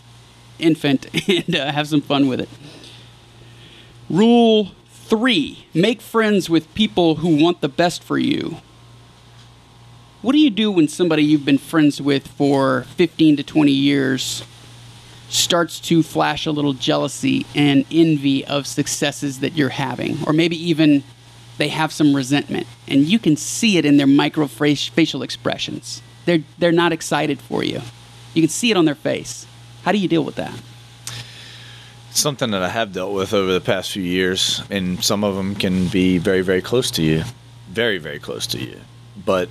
infant 0.57 1.05
and 1.29 1.55
uh, 1.55 1.71
have 1.71 1.87
some 1.87 2.01
fun 2.01 2.27
with 2.27 2.41
it. 2.41 2.49
Rule 4.09 4.71
three 4.89 5.67
make 5.73 6.01
friends 6.01 6.49
with 6.49 6.73
people 6.73 7.15
who 7.15 7.41
want 7.41 7.61
the 7.61 7.69
best 7.69 8.03
for 8.03 8.17
you. 8.17 8.57
What 10.23 10.31
do 10.31 10.39
you 10.39 10.49
do 10.49 10.71
when 10.71 10.87
somebody 10.87 11.23
you've 11.23 11.45
been 11.45 11.57
friends 11.59 12.01
with 12.01 12.27
for 12.27 12.83
15 12.95 13.37
to 13.37 13.43
20 13.43 13.71
years 13.71 14.43
starts 15.33 15.79
to 15.79 16.03
flash 16.03 16.45
a 16.45 16.51
little 16.51 16.73
jealousy 16.73 17.45
and 17.55 17.85
envy 17.91 18.45
of 18.45 18.67
successes 18.67 19.39
that 19.39 19.53
you're 19.53 19.69
having, 19.69 20.17
or 20.27 20.33
maybe 20.33 20.55
even 20.69 21.03
they 21.57 21.69
have 21.69 21.91
some 21.91 22.15
resentment, 22.15 22.67
and 22.87 23.05
you 23.05 23.19
can 23.19 23.35
see 23.35 23.77
it 23.77 23.85
in 23.85 23.97
their 23.97 24.07
micro 24.07 24.47
facial 24.47 25.23
expressions. 25.23 26.01
They're 26.25 26.43
they're 26.57 26.71
not 26.71 26.91
excited 26.91 27.39
for 27.41 27.63
you. 27.63 27.81
You 28.33 28.41
can 28.41 28.49
see 28.49 28.71
it 28.71 28.77
on 28.77 28.85
their 28.85 28.95
face. 28.95 29.45
How 29.83 29.91
do 29.91 29.97
you 29.97 30.07
deal 30.07 30.23
with 30.23 30.35
that? 30.35 30.53
Something 32.11 32.51
that 32.51 32.61
I 32.61 32.69
have 32.69 32.93
dealt 32.93 33.13
with 33.13 33.33
over 33.33 33.51
the 33.51 33.61
past 33.61 33.91
few 33.91 34.03
years, 34.03 34.61
and 34.69 35.03
some 35.03 35.23
of 35.23 35.35
them 35.35 35.55
can 35.55 35.87
be 35.87 36.19
very, 36.19 36.41
very 36.41 36.61
close 36.61 36.91
to 36.91 37.01
you, 37.01 37.23
very, 37.69 37.97
very 37.97 38.19
close 38.19 38.47
to 38.47 38.59
you. 38.59 38.79
But 39.25 39.49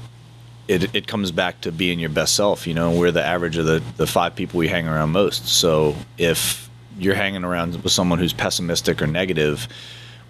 it, 0.72 0.94
it 0.94 1.06
comes 1.06 1.30
back 1.30 1.60
to 1.62 1.70
being 1.70 1.98
your 1.98 2.08
best 2.08 2.34
self. 2.34 2.66
You 2.66 2.74
know, 2.74 2.92
we're 2.92 3.10
the 3.10 3.24
average 3.24 3.58
of 3.58 3.66
the, 3.66 3.82
the 3.96 4.06
five 4.06 4.34
people 4.34 4.58
we 4.58 4.68
hang 4.68 4.88
around 4.88 5.10
most. 5.10 5.46
So 5.46 5.94
if 6.18 6.70
you're 6.98 7.14
hanging 7.14 7.44
around 7.44 7.82
with 7.82 7.92
someone 7.92 8.18
who's 8.18 8.32
pessimistic 8.32 9.02
or 9.02 9.06
negative, 9.06 9.68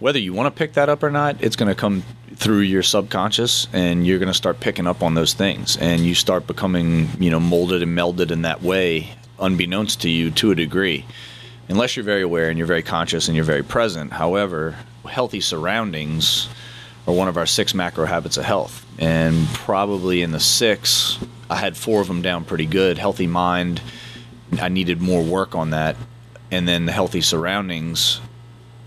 whether 0.01 0.19
you 0.19 0.33
want 0.33 0.53
to 0.55 0.59
pick 0.59 0.73
that 0.73 0.89
up 0.89 1.03
or 1.03 1.11
not, 1.11 1.43
it's 1.43 1.55
going 1.55 1.69
to 1.69 1.75
come 1.75 2.03
through 2.35 2.61
your 2.61 2.83
subconscious 2.83 3.69
and 3.73 4.05
you're 4.05 4.19
going 4.19 4.29
to 4.29 4.35
start 4.35 4.59
picking 4.59 4.87
up 4.87 5.03
on 5.03 5.15
those 5.15 5.33
things 5.33 5.77
and 5.77 6.01
you 6.01 6.15
start 6.15 6.47
becoming, 6.47 7.09
you 7.21 7.31
know, 7.31 7.39
molded 7.39 7.83
and 7.83 7.97
melded 7.97 8.33
in 8.33 8.43
that 8.43 8.63
way, 8.63 9.15
unbeknownst 9.39 10.03
to 10.03 10.11
you 10.11 10.31
to 10.33 10.51
a 10.51 10.55
degree. 10.57 11.07
Unless 11.69 11.97
you're 11.97 12.05
very 12.05 12.23
aware 12.23 12.49
and 12.49 12.59
you're 12.59 12.67
very 12.67 12.83
conscious 12.83 13.29
and 13.29 13.37
you're 13.37 13.45
very 13.45 13.63
present. 13.63 14.13
However, 14.13 14.77
healthy 15.09 15.41
surroundings 15.41 16.49
are 17.07 17.15
one 17.15 17.29
of 17.29 17.37
our 17.37 17.47
six 17.47 17.75
macro 17.75 18.07
habits 18.07 18.37
of 18.37 18.45
health. 18.45 18.87
And 18.99 19.47
probably 19.49 20.23
in 20.23 20.33
the 20.33 20.41
six, 20.41 21.19
I 21.51 21.57
had 21.57 21.77
four 21.77 22.01
of 22.01 22.09
them 22.09 22.23
down 22.23 22.45
pretty 22.45 22.67
good. 22.67 22.99
Healthy 22.99 23.27
mind, 23.27 23.81
I 24.61 24.69
needed 24.69 25.01
more 25.01 25.23
work 25.23 25.55
on 25.55 25.71
that. 25.71 25.97
And 26.51 26.69
then 26.69 26.87
the 26.87 26.93
healthy 26.93 27.21
surroundings, 27.21 28.21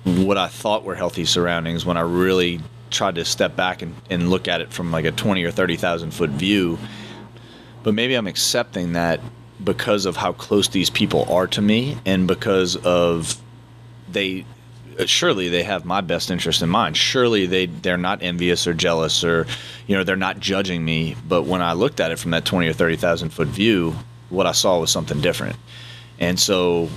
what 0.04 0.38
I 0.38 0.48
thought 0.48 0.84
were 0.84 0.96
healthy 0.96 1.26
surroundings, 1.26 1.86
when 1.86 1.98
I 1.98 2.02
really 2.02 2.62
tried 2.92 3.16
to 3.16 3.26
step 3.26 3.56
back 3.56 3.82
and, 3.82 3.96
and 4.10 4.30
look 4.30 4.48
at 4.48 4.62
it 4.62 4.72
from 4.72 4.92
like 4.92 5.06
a 5.06 5.12
20 5.12 5.44
or 5.44 5.52
30,000 5.52 6.12
foot 6.12 6.30
view. 6.30 6.78
But 7.84 7.94
maybe 7.94 8.16
I'm 8.16 8.28
accepting 8.28 8.94
that 8.94 9.20
because 9.64 10.06
of 10.06 10.18
how 10.18 10.34
close 10.34 10.68
these 10.68 10.90
people 10.90 11.32
are 11.32 11.48
to 11.48 11.62
me 11.62 11.98
and 12.06 12.28
because 12.28 12.76
of 12.76 13.42
they 14.12 14.46
Uh, 14.98 15.06
surely 15.06 15.50
they 15.50 15.64
have 15.64 15.86
my 15.86 16.02
best 16.02 16.32
interest 16.32 16.62
in 16.62 16.70
mind. 16.70 16.96
Surely 16.96 17.46
they 17.46 17.66
they're 17.66 17.98
not 17.98 18.22
envious 18.24 18.68
or 18.68 18.74
jealous 18.74 19.24
or 19.24 19.48
you 19.88 19.96
know 19.96 20.04
they're 20.04 20.16
not 20.16 20.40
judging 20.40 20.84
me. 20.84 21.16
But 21.28 21.44
when 21.44 21.62
I 21.62 21.74
looked 21.74 22.00
at 22.00 22.12
it 22.12 22.20
from 22.20 22.32
that 22.32 22.46
twenty 22.46 22.68
or 22.68 22.74
thirty 22.74 22.96
thousand 22.96 23.30
foot 23.30 23.48
view, 23.48 23.96
what 24.30 24.46
I 24.46 24.52
saw 24.52 24.80
was 24.80 24.92
something 24.92 25.22
different. 25.22 25.56
And 26.20 26.40
so 26.40 26.90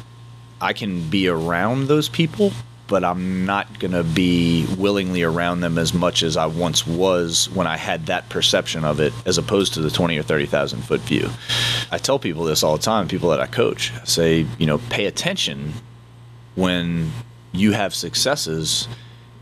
I 0.61 0.73
can 0.73 1.09
be 1.09 1.29
around 1.29 1.89
those 1.89 2.09
people, 2.09 2.53
but 2.87 3.05
I'm 3.05 3.47
not 3.47 3.79
going 3.79 3.93
to 3.93 4.05
be 4.05 4.67
willingly 4.77 5.23
around 5.23 5.61
them 5.61 5.79
as 5.79 5.93
much 5.93 6.23
as 6.23 6.37
I 6.37 6.47
once 6.47 6.87
was 6.87 7.49
when 7.51 7.67
I 7.67 7.77
had 7.77 8.07
that 8.07 8.29
perception 8.29 8.85
of 8.85 9.01
it, 9.01 9.13
as 9.27 9.39
opposed 9.39 9.75
to 9.75 9.81
the 9.81 9.91
20 9.91 10.19
or 10.19 10.23
30,000 10.23 10.83
foot 10.83 11.01
view. 11.01 11.31
I 11.91 11.99
tell 11.99 12.19
people 12.19 12.45
this 12.45 12.63
all 12.63 12.77
the 12.77 12.83
time, 12.83 13.09
people 13.09 13.31
that 13.31 13.41
I 13.41 13.47
coach, 13.47 13.93
I 13.93 14.05
say, 14.05 14.47
you 14.59 14.67
know, 14.67 14.79
pay 14.79 15.07
attention 15.07 15.75
when 16.55 17.13
you 17.53 17.73
have 17.73 17.95
successes 17.95 18.89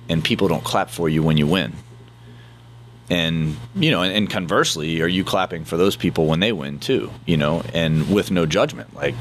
and 0.08 0.22
people 0.22 0.48
don't 0.48 0.64
clap 0.64 0.90
for 0.90 1.08
you 1.08 1.22
when 1.22 1.36
you 1.36 1.46
win. 1.46 1.72
And, 3.08 3.56
you 3.76 3.90
know, 3.90 4.02
and, 4.02 4.28
conversely, 4.28 5.00
are 5.00 5.06
you 5.06 5.22
clapping 5.22 5.64
for 5.64 5.76
those 5.76 5.94
people 5.94 6.26
when 6.26 6.40
they 6.40 6.52
win 6.52 6.80
too, 6.80 7.12
you 7.24 7.36
know, 7.36 7.62
and 7.72 8.12
with 8.12 8.32
no 8.32 8.46
judgment? 8.46 8.94
Like, 8.96 9.14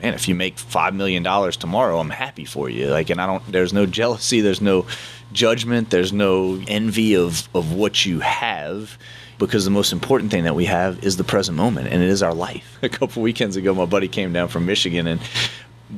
man, 0.00 0.14
if 0.14 0.28
you 0.28 0.34
make 0.34 0.56
$5 0.56 0.94
million 0.94 1.24
tomorrow, 1.52 1.98
I'm 1.98 2.10
happy 2.10 2.44
for 2.44 2.70
you. 2.70 2.86
Like, 2.86 3.10
and 3.10 3.20
I 3.20 3.26
don't, 3.26 3.42
there's 3.50 3.72
no 3.72 3.84
jealousy, 3.84 4.40
there's 4.42 4.60
no 4.60 4.86
judgment, 5.32 5.90
there's 5.90 6.12
no 6.12 6.62
envy 6.68 7.16
of, 7.16 7.48
of 7.52 7.72
what 7.72 8.06
you 8.06 8.20
have 8.20 8.96
because 9.38 9.64
the 9.64 9.70
most 9.70 9.92
important 9.92 10.30
thing 10.30 10.44
that 10.44 10.54
we 10.54 10.64
have 10.64 11.04
is 11.04 11.16
the 11.16 11.24
present 11.24 11.56
moment 11.56 11.88
and 11.88 12.02
it 12.02 12.08
is 12.08 12.22
our 12.22 12.34
life. 12.34 12.78
A 12.82 12.88
couple 12.88 13.22
weekends 13.22 13.56
ago, 13.56 13.74
my 13.74 13.86
buddy 13.86 14.08
came 14.08 14.32
down 14.32 14.48
from 14.48 14.66
Michigan 14.66 15.06
and 15.06 15.20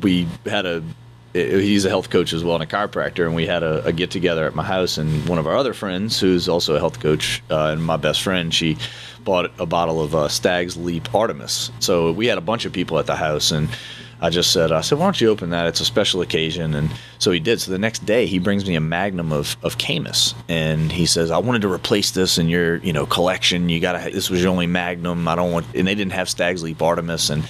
we 0.03 0.27
had 0.45 0.67
a 0.67 0.83
he's 1.47 1.85
a 1.85 1.89
health 1.89 2.11
coach 2.11 2.33
as 2.33 2.45
well 2.45 2.55
and 2.55 2.65
a 2.65 2.67
chiropractor 2.67 3.27
and 3.27 3.35
we 3.35 3.47
had 3.47 3.63
a, 3.63 3.85
a, 3.85 3.93
get 3.93 4.11
together 4.11 4.47
at 4.47 4.55
my 4.55 4.63
house 4.63 4.99
and 4.99 5.29
one 5.29 5.39
of 5.39 5.47
our 5.47 5.57
other 5.57 5.73
friends 5.73 6.19
who's 6.21 6.49
also 6.49 6.75
a 6.75 6.79
health 6.79 7.01
coach 7.01 7.43
uh, 7.51 7.69
and 7.73 7.85
my 7.85 7.97
best 7.97 8.23
friend 8.23 8.55
she 8.55 8.77
bought 9.25 9.51
a 9.59 9.67
bottle 9.67 10.01
of 10.01 10.15
uh, 10.15 10.29
stag's 10.29 10.77
leap 10.77 11.15
artemis. 11.15 11.71
So 11.81 12.13
we 12.13 12.27
had 12.27 12.39
a 12.39 12.43
bunch 12.43 12.65
of 12.65 12.73
people 12.73 12.99
at 12.99 13.07
the 13.07 13.17
house 13.17 13.51
and 13.51 13.69
i 14.21 14.31
just 14.31 14.53
said 14.53 14.73
i 14.73 14.81
said 14.81 14.99
why 14.99 15.05
don't 15.05 15.21
you 15.21 15.29
open 15.29 15.51
that? 15.51 15.67
It's 15.67 15.81
a 15.81 15.85
special 15.85 16.23
occasion. 16.23 16.75
And 16.75 16.91
so 17.19 17.31
he 17.31 17.39
did. 17.39 17.61
So 17.61 17.71
the 17.71 17.79
next 17.79 18.07
day 18.07 18.27
he 18.27 18.39
brings 18.39 18.67
me 18.67 18.75
a 18.75 18.81
magnum 18.81 19.33
of, 19.33 19.57
of 19.63 19.79
Caymus 19.79 20.35
and 20.49 20.91
he 20.91 21.07
says 21.07 21.31
i 21.31 21.39
wanted 21.39 21.63
to 21.63 21.73
replace 21.73 22.11
this 22.13 22.39
in 22.39 22.49
your 22.49 22.77
you 22.79 22.93
know 22.93 23.07
collection. 23.07 23.69
You 23.69 23.81
gotta 23.81 24.11
this 24.11 24.31
was 24.31 24.43
your 24.43 24.51
only 24.51 24.67
magnum. 24.67 25.29
I 25.29 25.37
don't 25.37 25.53
want 25.53 25.67
and 25.75 25.87
they 25.87 25.95
didn't 25.95 26.13
have 26.13 26.29
stag's 26.29 26.63
leap 26.63 26.83
artemis 26.83 27.31
and 27.31 27.45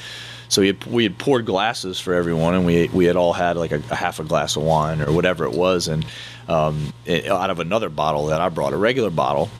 so 0.48 0.62
we 0.62 0.68
had, 0.68 0.84
we 0.86 1.02
had 1.02 1.18
poured 1.18 1.46
glasses 1.46 2.00
for 2.00 2.14
everyone, 2.14 2.54
and 2.54 2.64
we 2.64 2.88
we 2.88 3.04
had 3.04 3.16
all 3.16 3.32
had 3.32 3.56
like 3.56 3.72
a, 3.72 3.82
a 3.90 3.94
half 3.94 4.18
a 4.18 4.24
glass 4.24 4.56
of 4.56 4.62
wine 4.62 5.02
or 5.02 5.12
whatever 5.12 5.44
it 5.44 5.52
was, 5.52 5.88
and 5.88 6.06
um, 6.48 6.92
it, 7.04 7.26
out 7.26 7.50
of 7.50 7.60
another 7.60 7.90
bottle 7.90 8.26
that 8.26 8.40
I 8.40 8.48
brought, 8.48 8.72
a 8.72 8.76
regular 8.76 9.10
bottle, 9.10 9.50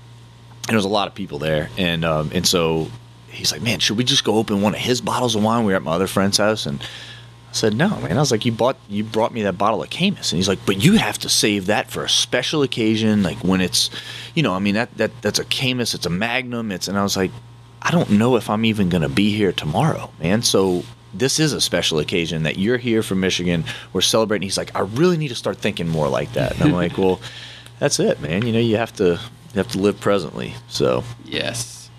and 0.62 0.68
there 0.68 0.76
was 0.76 0.86
a 0.86 0.88
lot 0.88 1.06
of 1.06 1.14
people 1.14 1.38
there, 1.38 1.68
and 1.76 2.04
um, 2.04 2.30
and 2.32 2.46
so 2.46 2.88
he's 3.30 3.52
like, 3.52 3.62
man, 3.62 3.78
should 3.78 3.96
we 3.96 4.04
just 4.04 4.24
go 4.24 4.36
open 4.36 4.62
one 4.62 4.74
of 4.74 4.80
his 4.80 5.00
bottles 5.00 5.36
of 5.36 5.42
wine? 5.42 5.64
We 5.64 5.72
were 5.72 5.76
at 5.76 5.82
my 5.82 5.92
other 5.92 6.06
friend's 6.06 6.38
house, 6.38 6.64
and 6.64 6.80
I 6.80 7.52
said, 7.52 7.74
no, 7.74 7.88
man. 8.00 8.16
I 8.16 8.20
was 8.20 8.30
like, 8.30 8.44
you 8.44 8.52
bought, 8.52 8.76
you 8.88 9.04
brought 9.04 9.32
me 9.32 9.42
that 9.42 9.58
bottle 9.58 9.82
of 9.82 9.90
Caymus, 9.90 10.32
and 10.32 10.38
he's 10.38 10.48
like, 10.48 10.58
but 10.66 10.82
you 10.82 10.94
have 10.94 11.18
to 11.18 11.28
save 11.28 11.66
that 11.66 11.90
for 11.90 12.04
a 12.04 12.08
special 12.08 12.62
occasion, 12.62 13.22
like 13.22 13.38
when 13.38 13.60
it's, 13.60 13.90
you 14.34 14.42
know, 14.42 14.54
I 14.54 14.58
mean 14.58 14.74
that 14.74 14.96
that 14.96 15.10
that's 15.22 15.38
a 15.38 15.44
Caymus, 15.44 15.94
it's 15.94 16.06
a 16.06 16.10
Magnum, 16.10 16.72
it's, 16.72 16.88
and 16.88 16.98
I 16.98 17.02
was 17.02 17.16
like, 17.16 17.30
I 17.82 17.90
don't 17.90 18.10
know 18.10 18.36
if 18.36 18.50
I'm 18.50 18.64
even 18.64 18.88
going 18.88 19.02
to 19.02 19.08
be 19.08 19.30
here 19.34 19.52
tomorrow, 19.52 20.10
man. 20.20 20.42
So 20.42 20.84
this 21.14 21.40
is 21.40 21.52
a 21.52 21.60
special 21.60 21.98
occasion 21.98 22.42
that 22.42 22.58
you're 22.58 22.76
here 22.76 23.02
from 23.02 23.20
Michigan. 23.20 23.64
We're 23.92 24.00
celebrating. 24.00 24.46
He's 24.46 24.58
like, 24.58 24.74
I 24.74 24.80
really 24.80 25.16
need 25.16 25.28
to 25.28 25.34
start 25.34 25.58
thinking 25.58 25.88
more 25.88 26.08
like 26.08 26.32
that. 26.34 26.52
And 26.52 26.62
I'm 26.62 26.72
like, 26.72 26.98
well, 26.98 27.20
that's 27.78 28.00
it, 28.00 28.20
man. 28.20 28.46
You 28.46 28.52
know, 28.52 28.58
you 28.58 28.76
have 28.76 28.92
to 28.96 29.04
you 29.04 29.56
have 29.56 29.68
to 29.68 29.78
live 29.78 30.00
presently. 30.00 30.54
So 30.68 31.04
yes. 31.24 31.90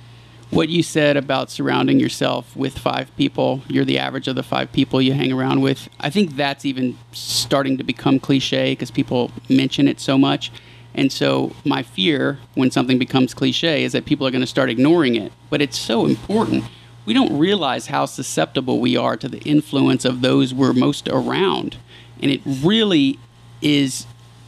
What 0.51 0.69
you 0.69 0.81
said 0.81 1.15
about 1.15 1.51
surrounding 1.51 1.99
yourself 1.99 2.55
with 2.55 2.75
five 2.77 3.15
people, 3.17 3.61
you're 3.67 3.85
the 3.85 3.99
average 3.99 4.27
of 4.27 4.35
the 4.35 4.41
five 4.41 4.71
people 4.71 4.99
you 4.99 5.13
hang 5.13 5.31
around 5.31 5.61
with. 5.61 5.89
I 5.99 6.09
think 6.09 6.35
that's 6.35 6.65
even 6.65 6.97
starting 7.11 7.77
to 7.77 7.83
become 7.83 8.19
cliche 8.19 8.71
because 8.71 8.89
people 8.89 9.31
mention 9.47 9.87
it 9.87 9.99
so 9.99 10.17
much. 10.17 10.51
And 10.93 11.11
so, 11.11 11.55
my 11.63 11.83
fear 11.83 12.39
when 12.55 12.71
something 12.71 12.97
becomes 12.97 13.33
cliche 13.33 13.83
is 13.83 13.91
that 13.91 14.05
people 14.05 14.25
are 14.25 14.31
going 14.31 14.41
to 14.41 14.47
start 14.47 14.69
ignoring 14.69 15.15
it. 15.15 15.31
But 15.49 15.61
it's 15.61 15.77
so 15.77 16.05
important. 16.05 16.63
We 17.05 17.13
don't 17.13 17.37
realize 17.37 17.87
how 17.87 18.05
susceptible 18.05 18.79
we 18.79 18.97
are 18.97 19.17
to 19.17 19.27
the 19.27 19.39
influence 19.39 20.05
of 20.05 20.21
those 20.21 20.53
we're 20.53 20.73
most 20.73 21.07
around. 21.07 21.77
And 22.21 22.31
it 22.31 22.41
really 22.45 23.19
is 23.61 24.05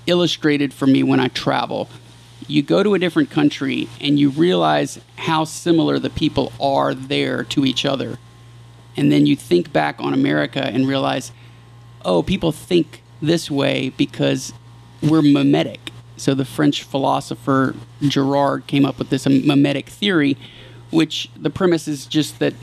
illustrated 0.07 0.73
for 0.73 0.87
me 0.87 1.03
when 1.03 1.19
I 1.19 1.27
travel. 1.27 1.89
You 2.47 2.61
go 2.63 2.83
to 2.83 2.93
a 2.93 2.99
different 2.99 3.29
country 3.29 3.87
and 3.99 4.19
you 4.19 4.29
realize 4.29 4.99
how 5.17 5.43
similar 5.43 5.99
the 5.99 6.09
people 6.09 6.51
are 6.59 6.93
there 6.93 7.43
to 7.45 7.65
each 7.65 7.85
other. 7.85 8.17
And 8.97 9.11
then 9.11 9.25
you 9.25 9.35
think 9.35 9.71
back 9.71 9.95
on 9.99 10.13
America 10.13 10.61
and 10.61 10.87
realize, 10.87 11.31
oh, 12.03 12.23
people 12.23 12.51
think 12.51 13.03
this 13.21 13.49
way 13.49 13.89
because 13.89 14.53
we're 15.01 15.21
mimetic 15.21 15.90
so 16.21 16.35
the 16.35 16.45
French 16.45 16.83
philosopher 16.83 17.75
Girard 18.01 18.67
came 18.67 18.85
up 18.85 18.99
with 18.99 19.09
this 19.09 19.27
mimetic 19.27 19.89
theory, 19.89 20.37
which 20.91 21.29
the 21.35 21.49
premise 21.49 21.87
is 21.87 22.05
just 22.05 22.37
that 22.37 22.53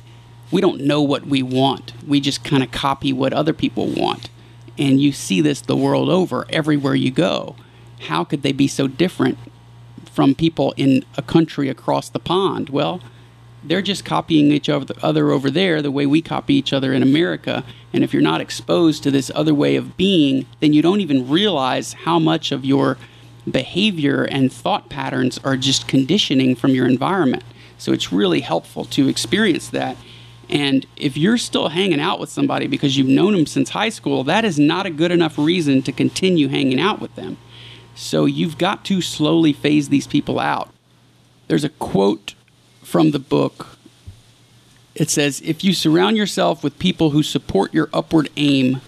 we 0.52 0.60
don't 0.60 0.82
know 0.82 1.02
what 1.02 1.26
we 1.26 1.42
want. 1.42 1.92
We 2.06 2.20
just 2.20 2.44
kind 2.44 2.62
of 2.62 2.70
copy 2.70 3.12
what 3.12 3.32
other 3.32 3.52
people 3.52 3.86
want. 3.86 4.30
And 4.78 5.00
you 5.00 5.10
see 5.10 5.40
this 5.40 5.60
the 5.60 5.76
world 5.76 6.08
over, 6.08 6.46
everywhere 6.50 6.94
you 6.94 7.10
go. 7.10 7.56
How 8.02 8.22
could 8.22 8.42
they 8.42 8.52
be 8.52 8.68
so 8.68 8.86
different 8.86 9.38
from 10.12 10.36
people 10.36 10.72
in 10.76 11.04
a 11.16 11.22
country 11.22 11.68
across 11.68 12.08
the 12.08 12.20
pond? 12.20 12.70
Well, 12.70 13.00
they're 13.64 13.82
just 13.82 14.04
copying 14.04 14.52
each 14.52 14.68
other 14.68 15.30
over 15.32 15.50
there 15.50 15.82
the 15.82 15.90
way 15.90 16.06
we 16.06 16.22
copy 16.22 16.54
each 16.54 16.72
other 16.72 16.92
in 16.92 17.02
America. 17.02 17.64
And 17.92 18.04
if 18.04 18.12
you're 18.12 18.22
not 18.22 18.40
exposed 18.40 19.02
to 19.02 19.10
this 19.10 19.32
other 19.34 19.52
way 19.52 19.74
of 19.74 19.96
being, 19.96 20.46
then 20.60 20.72
you 20.72 20.80
don't 20.80 21.00
even 21.00 21.28
realize 21.28 21.94
how 21.94 22.20
much 22.20 22.52
of 22.52 22.64
your 22.64 22.98
behavior 23.52 24.24
and 24.24 24.52
thought 24.52 24.88
patterns 24.88 25.38
are 25.44 25.56
just 25.56 25.88
conditioning 25.88 26.54
from 26.54 26.72
your 26.72 26.86
environment. 26.86 27.44
So 27.78 27.92
it's 27.92 28.12
really 28.12 28.40
helpful 28.40 28.84
to 28.86 29.08
experience 29.08 29.68
that. 29.70 29.96
And 30.48 30.86
if 30.96 31.16
you're 31.16 31.38
still 31.38 31.68
hanging 31.68 32.00
out 32.00 32.18
with 32.18 32.30
somebody 32.30 32.66
because 32.66 32.96
you've 32.96 33.06
known 33.06 33.34
them 33.34 33.46
since 33.46 33.70
high 33.70 33.90
school, 33.90 34.24
that 34.24 34.44
is 34.44 34.58
not 34.58 34.86
a 34.86 34.90
good 34.90 35.12
enough 35.12 35.38
reason 35.38 35.82
to 35.82 35.92
continue 35.92 36.48
hanging 36.48 36.80
out 36.80 37.00
with 37.00 37.14
them. 37.16 37.36
So 37.94 38.24
you've 38.24 38.58
got 38.58 38.84
to 38.86 39.02
slowly 39.02 39.52
phase 39.52 39.88
these 39.88 40.06
people 40.06 40.38
out. 40.38 40.70
There's 41.48 41.64
a 41.64 41.68
quote 41.68 42.34
from 42.82 43.10
the 43.10 43.18
book. 43.18 43.78
It 44.94 45.10
says, 45.10 45.40
If 45.42 45.62
you 45.62 45.72
surround 45.72 46.16
yourself 46.16 46.64
with 46.64 46.78
people 46.78 47.10
who 47.10 47.22
support 47.22 47.74
your 47.74 47.88
upward 47.92 48.30
aim, 48.36 48.80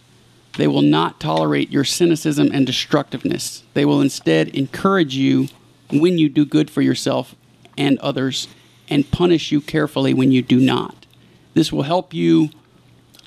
they 0.56 0.66
will 0.66 0.82
not 0.82 1.20
tolerate 1.20 1.70
your 1.70 1.85
cynicism 1.85 2.51
and 2.52 2.66
destructiveness. 2.66 3.62
They 3.74 3.85
will 3.85 4.01
instead 4.01 4.48
encourage 4.48 5.14
you 5.14 5.48
when 5.90 6.18
you 6.18 6.28
do 6.28 6.44
good 6.44 6.70
for 6.70 6.82
yourself 6.82 7.35
and 7.78 7.98
others 7.98 8.48
and 8.89 9.10
punish 9.10 9.52
you 9.52 9.60
carefully 9.60 10.12
when 10.12 10.32
you 10.32 10.43
do 10.43 10.59
not. 10.59 11.06
This 11.55 11.72
will 11.72 11.82
help 11.82 12.12
you 12.12 12.51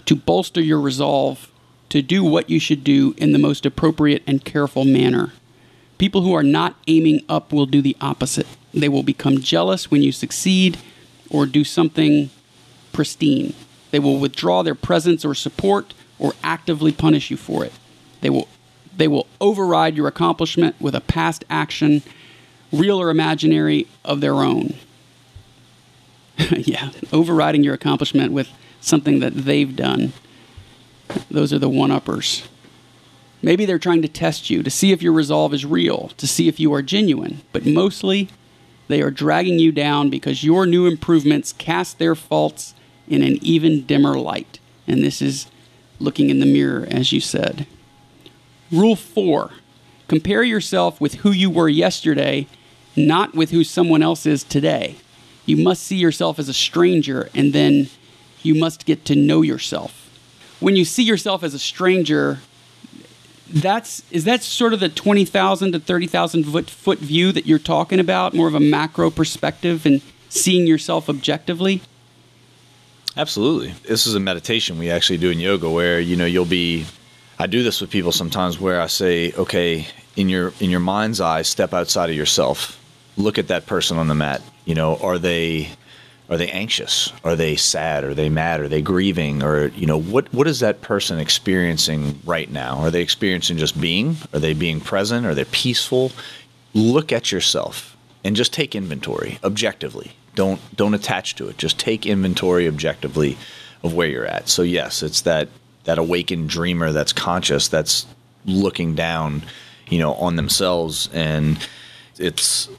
to 0.05 0.15
bolster 0.15 0.61
your 0.61 0.79
resolve 0.79 1.49
to 1.89 2.01
do 2.01 2.23
what 2.23 2.49
you 2.49 2.59
should 2.59 2.83
do 2.83 3.13
in 3.17 3.31
the 3.31 3.39
most 3.39 3.65
appropriate 3.65 4.23
and 4.25 4.43
careful 4.43 4.83
manner. 4.83 5.31
People 5.97 6.21
who 6.21 6.33
are 6.33 6.43
not 6.43 6.75
aiming 6.87 7.23
up 7.29 7.53
will 7.53 7.65
do 7.65 7.81
the 7.81 7.95
opposite. 8.01 8.47
They 8.73 8.89
will 8.89 9.03
become 9.03 9.39
jealous 9.39 9.91
when 9.91 10.01
you 10.01 10.11
succeed 10.11 10.77
or 11.29 11.45
do 11.45 11.63
something 11.63 12.31
pristine. 12.91 13.53
They 13.91 13.99
will 13.99 14.17
withdraw 14.17 14.63
their 14.63 14.75
presence 14.75 15.23
or 15.23 15.35
support 15.35 15.93
or 16.19 16.33
actively 16.43 16.91
punish 16.91 17.31
you 17.31 17.37
for 17.37 17.63
it. 17.65 17.73
They 18.21 18.29
will 18.29 18.47
they 18.95 19.07
will 19.07 19.27
override 19.41 19.95
your 19.97 20.07
accomplishment 20.07 20.75
with 20.79 20.93
a 20.93 21.01
past 21.01 21.43
action, 21.49 22.03
real 22.71 23.01
or 23.01 23.09
imaginary, 23.09 23.87
of 24.05 24.21
their 24.21 24.35
own. 24.35 24.75
yeah, 26.51 26.91
overriding 27.11 27.63
your 27.63 27.73
accomplishment 27.73 28.31
with 28.31 28.49
something 28.81 29.19
that 29.19 29.33
they've 29.33 29.75
done. 29.75 30.13
Those 31.29 31.51
are 31.53 31.59
the 31.59 31.69
one 31.69 31.91
uppers. 31.91 32.47
Maybe 33.41 33.65
they're 33.65 33.79
trying 33.79 34.01
to 34.03 34.07
test 34.07 34.49
you 34.49 34.63
to 34.63 34.69
see 34.69 34.91
if 34.91 35.01
your 35.01 35.11
resolve 35.11 35.53
is 35.53 35.65
real, 35.65 36.11
to 36.17 36.27
see 36.27 36.47
if 36.47 36.59
you 36.59 36.73
are 36.73 36.81
genuine, 36.81 37.41
but 37.51 37.65
mostly 37.65 38.29
they 38.87 39.01
are 39.01 39.11
dragging 39.11 39.59
you 39.59 39.71
down 39.71 40.09
because 40.09 40.43
your 40.43 40.65
new 40.65 40.85
improvements 40.85 41.51
cast 41.53 41.99
their 41.99 42.15
faults 42.15 42.73
in 43.07 43.21
an 43.21 43.37
even 43.41 43.85
dimmer 43.85 44.17
light. 44.17 44.59
And 44.87 45.03
this 45.03 45.21
is 45.21 45.47
looking 46.03 46.29
in 46.29 46.39
the 46.39 46.45
mirror, 46.45 46.85
as 46.89 47.11
you 47.11 47.19
said. 47.19 47.65
Rule 48.71 48.95
four 48.95 49.51
compare 50.07 50.43
yourself 50.43 51.01
with 51.01 51.15
who 51.15 51.31
you 51.31 51.49
were 51.49 51.69
yesterday, 51.69 52.45
not 52.95 53.33
with 53.33 53.49
who 53.49 53.63
someone 53.63 54.03
else 54.03 54.25
is 54.25 54.43
today. 54.43 54.95
You 55.45 55.57
must 55.57 55.83
see 55.83 55.95
yourself 55.95 56.37
as 56.37 56.49
a 56.49 56.53
stranger, 56.53 57.29
and 57.33 57.53
then 57.53 57.87
you 58.43 58.53
must 58.53 58.85
get 58.85 59.05
to 59.05 59.15
know 59.15 59.41
yourself. 59.41 60.09
When 60.59 60.75
you 60.75 60.85
see 60.85 61.03
yourself 61.03 61.43
as 61.43 61.53
a 61.53 61.59
stranger, 61.59 62.39
that's 63.49 64.03
is 64.11 64.23
that 64.25 64.43
sort 64.43 64.73
of 64.73 64.79
the 64.79 64.89
20,000 64.89 65.71
to 65.71 65.79
30,000 65.79 66.43
foot, 66.43 66.69
foot 66.69 66.99
view 66.99 67.31
that 67.31 67.45
you're 67.45 67.59
talking 67.59 67.99
about, 67.99 68.33
more 68.33 68.47
of 68.47 68.55
a 68.55 68.59
macro 68.59 69.09
perspective 69.09 69.85
and 69.85 70.01
seeing 70.29 70.67
yourself 70.67 71.09
objectively? 71.09 71.81
Absolutely. 73.15 73.73
This 73.87 74.07
is 74.07 74.15
a 74.15 74.19
meditation 74.19 74.79
we 74.79 74.89
actually 74.89 75.19
do 75.19 75.29
in 75.29 75.39
yoga 75.39 75.69
where, 75.69 75.99
you 75.99 76.15
know, 76.15 76.25
you'll 76.25 76.45
be 76.45 76.85
I 77.37 77.47
do 77.47 77.63
this 77.63 77.81
with 77.81 77.89
people 77.89 78.11
sometimes 78.11 78.59
where 78.59 78.79
I 78.79 78.87
say, 78.87 79.33
okay, 79.33 79.87
in 80.15 80.29
your 80.29 80.53
in 80.59 80.69
your 80.69 80.79
mind's 80.79 81.19
eye, 81.19 81.41
step 81.41 81.73
outside 81.73 82.09
of 82.09 82.15
yourself. 82.15 82.79
Look 83.17 83.37
at 83.37 83.49
that 83.49 83.65
person 83.65 83.97
on 83.97 84.07
the 84.07 84.15
mat. 84.15 84.41
You 84.65 84.75
know, 84.75 84.97
are 84.97 85.17
they 85.19 85.69
are 86.29 86.37
they 86.37 86.49
anxious? 86.49 87.11
Are 87.23 87.35
they 87.35 87.55
sad? 87.55 88.03
Are 88.03 88.13
they 88.13 88.29
mad? 88.29 88.61
Are 88.61 88.67
they 88.67 88.81
grieving? 88.81 89.43
Or 89.43 89.67
you 89.67 89.85
know, 89.85 89.99
what 89.99 90.33
what 90.33 90.47
is 90.47 90.61
that 90.61 90.81
person 90.81 91.19
experiencing 91.19 92.19
right 92.25 92.49
now? 92.49 92.77
Are 92.77 92.91
they 92.91 93.01
experiencing 93.01 93.57
just 93.57 93.79
being? 93.79 94.17
Are 94.33 94.39
they 94.39 94.53
being 94.53 94.79
present? 94.79 95.25
Are 95.25 95.35
they 95.35 95.45
peaceful? 95.45 96.11
Look 96.73 97.11
at 97.11 97.31
yourself 97.31 97.95
and 98.23 98.35
just 98.35 98.53
take 98.53 98.75
inventory 98.75 99.37
objectively. 99.43 100.13
Don't 100.35 100.59
don't 100.75 100.93
attach 100.93 101.35
to 101.35 101.47
it. 101.49 101.57
Just 101.57 101.79
take 101.79 102.05
inventory 102.05 102.67
objectively 102.67 103.37
of 103.83 103.93
where 103.93 104.07
you're 104.07 104.25
at. 104.25 104.49
So 104.49 104.61
yes, 104.61 105.03
it's 105.03 105.21
that 105.21 105.49
that 105.83 105.97
awakened 105.97 106.49
dreamer 106.49 106.91
that's 106.91 107.13
conscious 107.13 107.67
that's 107.67 108.05
looking 108.45 108.95
down, 108.95 109.43
you 109.89 109.99
know, 109.99 110.13
on 110.15 110.35
themselves 110.35 111.09
and 111.13 111.57
it's 112.17 112.69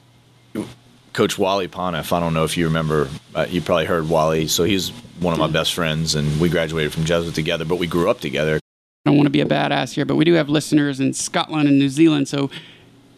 Coach 1.13 1.37
Wally 1.37 1.67
Pontiff. 1.67 2.11
I 2.11 2.19
don't 2.19 2.33
know 2.33 2.43
if 2.43 2.57
you 2.57 2.65
remember. 2.65 3.09
Uh, 3.33 3.45
you 3.49 3.61
probably 3.61 3.85
heard 3.85 4.09
Wally. 4.09 4.47
So 4.47 4.63
he's 4.63 4.89
one 5.19 5.33
of 5.33 5.39
my 5.39 5.47
best 5.47 5.73
friends, 5.73 6.13
and 6.13 6.41
we 6.41 6.49
graduated 6.49 6.91
from 6.91 7.05
Jesuit 7.05 7.33
together, 7.33 7.63
but 7.63 7.77
we 7.77 7.87
grew 7.87 8.09
up 8.09 8.19
together. 8.19 8.59
I 9.05 9.09
don't 9.09 9.17
want 9.17 9.27
to 9.27 9.31
be 9.31 9.39
a 9.39 9.45
badass 9.45 9.93
here, 9.93 10.03
but 10.03 10.15
we 10.15 10.25
do 10.25 10.33
have 10.33 10.49
listeners 10.49 10.99
in 10.99 11.13
Scotland 11.13 11.69
and 11.69 11.79
New 11.79 11.87
Zealand. 11.89 12.27
So 12.27 12.49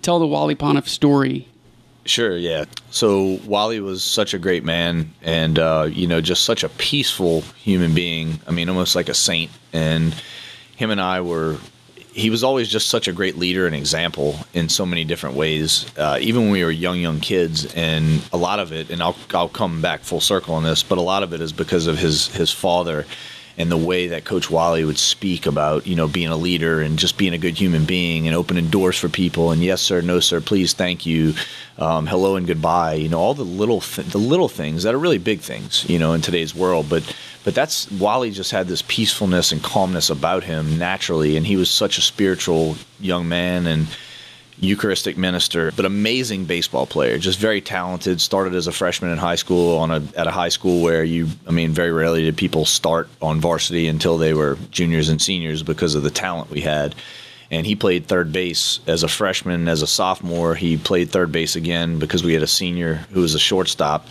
tell 0.02 0.20
the 0.20 0.28
Wally 0.28 0.54
Pontiff 0.54 0.88
story. 0.88 1.48
Sure, 2.08 2.38
yeah. 2.38 2.66
So 2.90 3.40
Wally 3.46 3.80
was 3.82 4.04
such 4.04 4.34
a 4.34 4.40
great 4.40 4.64
man, 4.64 5.14
and 5.22 5.60
uh, 5.60 5.90
you 5.92 6.08
know, 6.08 6.22
just 6.22 6.46
such 6.46 6.64
a 6.64 6.70
peaceful 6.70 7.42
human 7.58 7.94
being. 7.94 8.40
I 8.48 8.52
mean, 8.52 8.70
almost 8.70 8.96
like 8.96 9.10
a 9.10 9.14
saint. 9.14 9.52
And 9.74 10.16
him 10.78 10.90
and 10.90 11.02
I 11.02 11.22
were 11.22 11.58
he 12.18 12.32
was 12.32 12.44
always 12.44 12.68
just 12.68 12.88
such 12.88 13.08
a 13.08 13.14
great 13.14 13.38
leader 13.38 13.68
and 13.68 13.76
example 13.76 14.40
in 14.54 14.70
so 14.70 14.88
many 14.88 15.04
different 15.04 15.36
ways. 15.36 15.86
Uh, 15.98 16.18
even 16.20 16.44
when 16.44 16.52
we 16.52 16.64
were 16.64 16.72
young, 16.72 16.98
young 16.98 17.20
kids, 17.20 17.72
and 17.76 18.28
a 18.34 18.38
lot 18.38 18.60
of 18.60 18.72
it, 18.72 18.90
and 18.90 19.04
I'll 19.04 19.18
I'll 19.34 19.50
come 19.50 19.82
back 19.82 20.02
full 20.02 20.22
circle 20.22 20.56
on 20.56 20.64
this, 20.64 20.84
but 20.84 20.98
a 20.98 21.02
lot 21.02 21.24
of 21.24 21.34
it 21.34 21.42
is 21.42 21.52
because 21.52 21.88
of 21.88 21.98
his 21.98 22.28
his 22.30 22.52
father 22.52 23.06
and 23.58 23.72
the 23.72 23.78
way 23.78 24.08
that 24.08 24.24
Coach 24.24 24.52
Wally 24.52 24.84
would 24.86 24.98
speak 24.98 25.46
about 25.46 25.88
you 25.88 25.96
know 25.96 26.08
being 26.08 26.28
a 26.30 26.38
leader 26.38 26.82
and 26.82 27.00
just 27.00 27.18
being 27.18 27.34
a 27.34 27.38
good 27.38 27.58
human 27.58 27.86
being 27.86 28.28
and 28.28 28.36
opening 28.36 28.70
doors 28.70 28.98
for 28.98 29.10
people 29.10 29.52
and 29.52 29.64
yes 29.64 29.82
sir, 29.82 30.02
no 30.02 30.20
sir, 30.20 30.40
please, 30.40 30.74
thank 30.74 31.06
you, 31.06 31.34
um, 31.78 32.08
hello 32.08 32.36
and 32.36 32.48
goodbye. 32.48 32.94
You 32.94 33.10
know 33.10 33.20
all 33.20 33.34
the 33.34 33.44
little 33.44 33.82
th- 33.82 34.08
the 34.08 34.18
little 34.20 34.50
things 34.50 34.84
that 34.84 34.94
are 34.94 35.00
really 35.00 35.18
big 35.18 35.40
things 35.40 35.88
you 35.90 36.00
know 36.00 36.14
in 36.14 36.22
today's 36.22 36.54
world, 36.56 36.88
but 36.90 37.04
but 37.44 37.56
that's 37.56 37.90
Wally 37.92 38.32
just 38.32 38.52
had 38.52 38.68
this 38.68 38.84
peacefulness 38.88 39.52
and 39.52 39.64
calmness 39.64 40.10
about 40.10 40.44
him 40.44 40.78
naturally, 40.78 41.38
and 41.38 41.48
he 41.48 41.56
was 41.56 41.70
such 41.70 41.98
a 41.98 42.02
spiritual 42.02 42.76
young 43.00 43.28
man 43.28 43.68
and 43.68 43.88
Eucharistic 44.60 45.18
minister, 45.18 45.72
but 45.76 45.86
amazing 45.86 46.46
baseball 46.46 46.88
player, 46.88 47.18
just 47.18 47.40
very 47.40 47.62
talented. 47.62 48.20
Started 48.20 48.56
as 48.56 48.68
a 48.68 48.72
freshman 48.72 49.12
in 49.12 49.18
high 49.18 49.36
school 49.36 49.78
on 49.78 49.92
a 49.92 50.02
at 50.16 50.28
a 50.28 50.32
high 50.32 50.50
school 50.50 50.82
where 50.82 51.04
you, 51.04 51.28
I 51.48 51.52
mean, 51.52 51.72
very 51.72 51.92
rarely 51.92 52.24
did 52.24 52.38
people 52.38 52.66
start 52.66 53.10
on 53.22 53.40
varsity 53.40 53.88
until 53.88 54.18
they 54.18 54.34
were 54.34 54.58
juniors 54.72 55.10
and 55.10 55.22
seniors 55.22 55.64
because 55.64 55.96
of 55.96 56.04
the 56.04 56.10
talent 56.10 56.50
we 56.50 56.62
had. 56.62 56.96
And 57.50 57.66
he 57.66 57.76
played 57.76 58.08
third 58.08 58.34
base 58.34 58.82
as 58.88 59.04
a 59.04 59.08
freshman. 59.08 59.70
As 59.70 59.82
a 59.82 59.88
sophomore, 59.88 60.56
he 60.56 60.76
played 60.76 61.12
third 61.12 61.32
base 61.32 61.56
again 61.56 61.98
because 61.98 62.24
we 62.24 62.34
had 62.34 62.44
a 62.44 62.48
senior 62.48 62.96
who 63.12 63.22
was 63.22 63.36
a 63.36 63.40
shortstop 63.40 64.08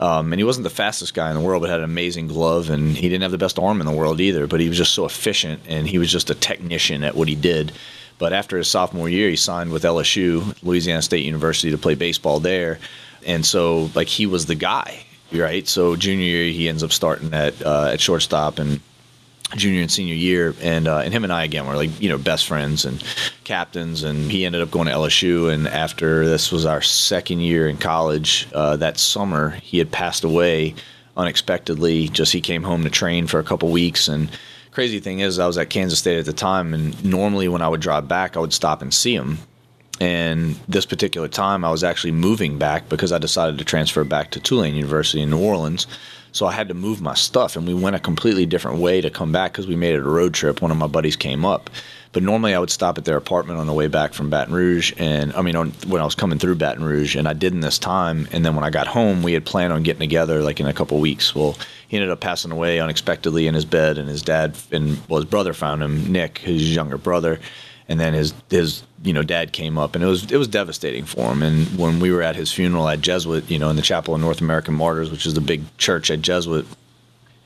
um, 0.00 0.32
and 0.32 0.38
he 0.38 0.44
wasn't 0.44 0.64
the 0.64 0.70
fastest 0.70 1.14
guy 1.14 1.28
in 1.28 1.34
the 1.34 1.42
world, 1.42 1.60
but 1.60 1.70
had 1.70 1.80
an 1.80 1.84
amazing 1.84 2.28
glove, 2.28 2.70
and 2.70 2.96
he 2.96 3.08
didn't 3.08 3.22
have 3.22 3.32
the 3.32 3.38
best 3.38 3.58
arm 3.58 3.80
in 3.80 3.86
the 3.86 3.92
world 3.92 4.20
either. 4.20 4.46
But 4.46 4.60
he 4.60 4.68
was 4.68 4.78
just 4.78 4.94
so 4.94 5.04
efficient, 5.04 5.62
and 5.66 5.88
he 5.88 5.98
was 5.98 6.10
just 6.10 6.30
a 6.30 6.34
technician 6.34 7.02
at 7.02 7.16
what 7.16 7.28
he 7.28 7.34
did. 7.34 7.72
But 8.18 8.32
after 8.32 8.56
his 8.56 8.68
sophomore 8.68 9.08
year, 9.08 9.30
he 9.30 9.36
signed 9.36 9.70
with 9.70 9.84
LSU, 9.84 10.60
Louisiana 10.62 11.02
State 11.02 11.24
University, 11.24 11.70
to 11.70 11.78
play 11.78 11.94
baseball 11.94 12.40
there. 12.40 12.78
And 13.24 13.44
so, 13.46 13.90
like, 13.94 14.08
he 14.08 14.26
was 14.26 14.46
the 14.46 14.54
guy, 14.54 15.04
right? 15.32 15.66
So 15.66 15.96
junior 15.96 16.24
year, 16.24 16.52
he 16.52 16.68
ends 16.68 16.82
up 16.82 16.92
starting 16.92 17.32
at 17.32 17.60
uh, 17.64 17.90
at 17.92 18.00
shortstop, 18.00 18.58
and 18.58 18.80
junior 19.56 19.80
and 19.82 19.90
senior 19.90 20.14
year, 20.14 20.54
and 20.60 20.86
uh, 20.86 20.98
and 20.98 21.12
him 21.12 21.24
and 21.24 21.32
I 21.32 21.44
again 21.44 21.66
were 21.66 21.76
like 21.76 22.00
you 22.00 22.08
know 22.08 22.18
best 22.18 22.46
friends 22.46 22.84
and 22.84 23.02
captains, 23.44 24.02
and 24.02 24.30
he 24.30 24.44
ended 24.44 24.60
up 24.62 24.70
going 24.70 24.86
to 24.86 24.92
LSU. 24.92 25.52
And 25.52 25.66
after 25.66 26.26
this 26.26 26.52
was 26.52 26.66
our 26.66 26.82
second 26.82 27.40
year 27.40 27.68
in 27.68 27.78
college, 27.78 28.48
uh, 28.52 28.76
that 28.76 28.98
summer 28.98 29.50
he 29.50 29.78
had 29.78 29.90
passed 29.90 30.24
away 30.24 30.74
unexpectedly. 31.16 32.08
Just 32.08 32.32
he 32.32 32.40
came 32.40 32.62
home 32.62 32.84
to 32.84 32.90
train 32.90 33.26
for 33.26 33.40
a 33.40 33.44
couple 33.44 33.70
weeks, 33.70 34.08
and 34.08 34.30
crazy 34.78 35.00
thing 35.00 35.18
is 35.18 35.40
I 35.40 35.46
was 35.48 35.58
at 35.58 35.70
Kansas 35.70 35.98
State 35.98 36.20
at 36.20 36.24
the 36.24 36.32
time, 36.32 36.72
and 36.72 37.04
normally 37.04 37.48
when 37.48 37.62
I 37.62 37.68
would 37.68 37.80
drive 37.80 38.06
back, 38.06 38.36
I 38.36 38.38
would 38.38 38.52
stop 38.52 38.80
and 38.80 38.94
see 38.94 39.12
him. 39.12 39.38
And 40.00 40.54
this 40.68 40.86
particular 40.86 41.26
time, 41.26 41.64
I 41.64 41.70
was 41.72 41.82
actually 41.82 42.12
moving 42.12 42.58
back 42.58 42.88
because 42.88 43.10
I 43.10 43.18
decided 43.18 43.58
to 43.58 43.64
transfer 43.64 44.04
back 44.04 44.30
to 44.30 44.38
Tulane 44.38 44.76
University 44.76 45.20
in 45.20 45.30
New 45.30 45.44
Orleans 45.44 45.88
so 46.32 46.46
I 46.46 46.52
had 46.52 46.68
to 46.68 46.74
move 46.74 47.00
my 47.00 47.14
stuff, 47.14 47.56
and 47.56 47.66
we 47.66 47.74
went 47.74 47.96
a 47.96 48.00
completely 48.00 48.46
different 48.46 48.78
way 48.78 49.00
to 49.00 49.10
come 49.10 49.32
back 49.32 49.52
because 49.52 49.66
we 49.66 49.76
made 49.76 49.94
it 49.94 50.00
a 50.00 50.08
road 50.08 50.34
trip. 50.34 50.60
One 50.60 50.70
of 50.70 50.76
my 50.76 50.86
buddies 50.86 51.16
came 51.16 51.44
up, 51.44 51.70
but 52.12 52.22
normally 52.22 52.54
I 52.54 52.58
would 52.58 52.70
stop 52.70 52.98
at 52.98 53.04
their 53.04 53.16
apartment 53.16 53.58
on 53.58 53.66
the 53.66 53.72
way 53.72 53.86
back 53.86 54.14
from 54.14 54.30
Baton 54.30 54.54
Rouge, 54.54 54.92
and 54.98 55.32
I 55.34 55.42
mean 55.42 55.56
on, 55.56 55.70
when 55.86 56.00
I 56.00 56.04
was 56.04 56.14
coming 56.14 56.38
through 56.38 56.56
Baton 56.56 56.84
Rouge, 56.84 57.16
and 57.16 57.28
I 57.28 57.32
didn't 57.32 57.60
this 57.60 57.78
time. 57.78 58.28
And 58.32 58.44
then 58.44 58.54
when 58.54 58.64
I 58.64 58.70
got 58.70 58.86
home, 58.86 59.22
we 59.22 59.32
had 59.32 59.44
planned 59.44 59.72
on 59.72 59.82
getting 59.82 60.00
together 60.00 60.42
like 60.42 60.60
in 60.60 60.66
a 60.66 60.72
couple 60.72 60.98
weeks. 61.00 61.34
Well, 61.34 61.56
he 61.88 61.96
ended 61.96 62.10
up 62.10 62.20
passing 62.20 62.50
away 62.50 62.80
unexpectedly 62.80 63.46
in 63.46 63.54
his 63.54 63.64
bed, 63.64 63.98
and 63.98 64.08
his 64.08 64.22
dad 64.22 64.56
and 64.72 64.98
well, 65.08 65.20
his 65.20 65.30
brother 65.30 65.52
found 65.52 65.82
him, 65.82 66.12
Nick, 66.12 66.38
his 66.38 66.74
younger 66.74 66.98
brother 66.98 67.40
and 67.88 67.98
then 67.98 68.14
his 68.14 68.34
his 68.50 68.82
you 69.02 69.12
know 69.12 69.22
dad 69.22 69.52
came 69.52 69.78
up 69.78 69.94
and 69.94 70.04
it 70.04 70.06
was 70.06 70.30
it 70.30 70.36
was 70.36 70.48
devastating 70.48 71.04
for 71.04 71.32
him 71.32 71.42
and 71.42 71.66
when 71.78 72.00
we 72.00 72.12
were 72.12 72.22
at 72.22 72.36
his 72.36 72.52
funeral 72.52 72.88
at 72.88 73.00
Jesuit 73.00 73.50
you 73.50 73.58
know 73.58 73.70
in 73.70 73.76
the 73.76 73.82
chapel 73.82 74.14
of 74.14 74.20
North 74.20 74.40
American 74.40 74.74
Martyrs 74.74 75.10
which 75.10 75.26
is 75.26 75.34
the 75.34 75.40
big 75.40 75.62
church 75.78 76.10
at 76.10 76.20
Jesuit 76.20 76.66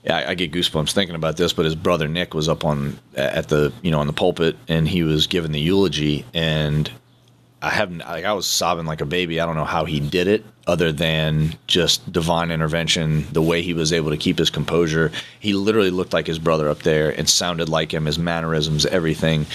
I, 0.09 0.31
I, 0.31 0.35
get 0.35 0.53
goosebumps 0.53 0.93
thinking 0.93 1.15
about 1.15 1.37
this 1.37 1.53
but 1.53 1.65
his 1.65 1.75
brother 1.75 2.09
Nick 2.09 2.35
was 2.35 2.49
up 2.49 2.65
on 2.65 2.99
at 3.15 3.49
the 3.49 3.73
you 3.83 3.91
know 3.91 4.01
on 4.01 4.07
the 4.07 4.13
pulpit 4.13 4.57
and 4.69 4.89
he 4.89 5.03
was 5.03 5.27
giving 5.27 5.53
the 5.53 5.61
eulogy 5.61 6.25
and 6.35 6.91
I 7.61 7.71
haven't 7.71 7.99
like 7.99 8.25
I 8.25 8.33
was 8.33 8.47
sobbing 8.47 8.87
like 8.87 9.01
a 9.01 9.07
baby 9.07 9.41
I 9.41 9.47
don't 9.47 9.55
know 9.55 9.65
how 9.65 9.85
he 9.85 10.01
did 10.01 10.27
it 10.27 10.45
other 10.67 10.93
than 10.93 11.55
just 11.67 12.13
divine 12.13 12.51
intervention 12.51 13.27
the 13.33 13.43
way 13.43 13.63
he 13.63 13.75
was 13.75 13.93
able 13.93 14.11
to 14.11 14.17
keep 14.17 14.39
his 14.39 14.51
composure 14.51 15.13
he 15.39 15.53
literally 15.53 15.91
looked 15.91 16.13
like 16.13 16.27
his 16.27 16.39
brother 16.39 16.69
up 16.69 16.81
there 16.83 17.11
and 17.11 17.29
sounded 17.29 17.69
like 17.69 17.95
him 17.95 18.07
his 18.07 18.19
mannerisms 18.19 18.87
everything 18.87 19.47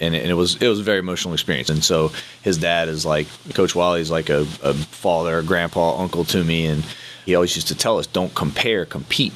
and 0.00 0.14
it, 0.14 0.22
and 0.22 0.30
it, 0.30 0.34
was 0.34 0.60
it 0.60 0.68
was 0.68 0.80
a 0.80 0.82
very 0.82 0.98
emotional 0.98 1.34
experience. 1.34 1.70
And 1.70 1.84
so 1.84 2.12
his 2.42 2.58
dad 2.58 2.88
is 2.88 3.06
like 3.06 3.26
Coach 3.54 3.74
Wally's 3.74 4.10
like 4.10 4.28
a, 4.28 4.40
a 4.62 4.74
father, 4.74 5.42
grandpa, 5.42 6.00
uncle 6.00 6.24
to 6.26 6.42
me, 6.42 6.66
and 6.66 6.84
he 7.24 7.34
always 7.34 7.54
used 7.54 7.68
to 7.68 7.74
tell 7.74 7.98
us, 7.98 8.06
"Don't 8.06 8.34
compare, 8.34 8.84
compete." 8.84 9.32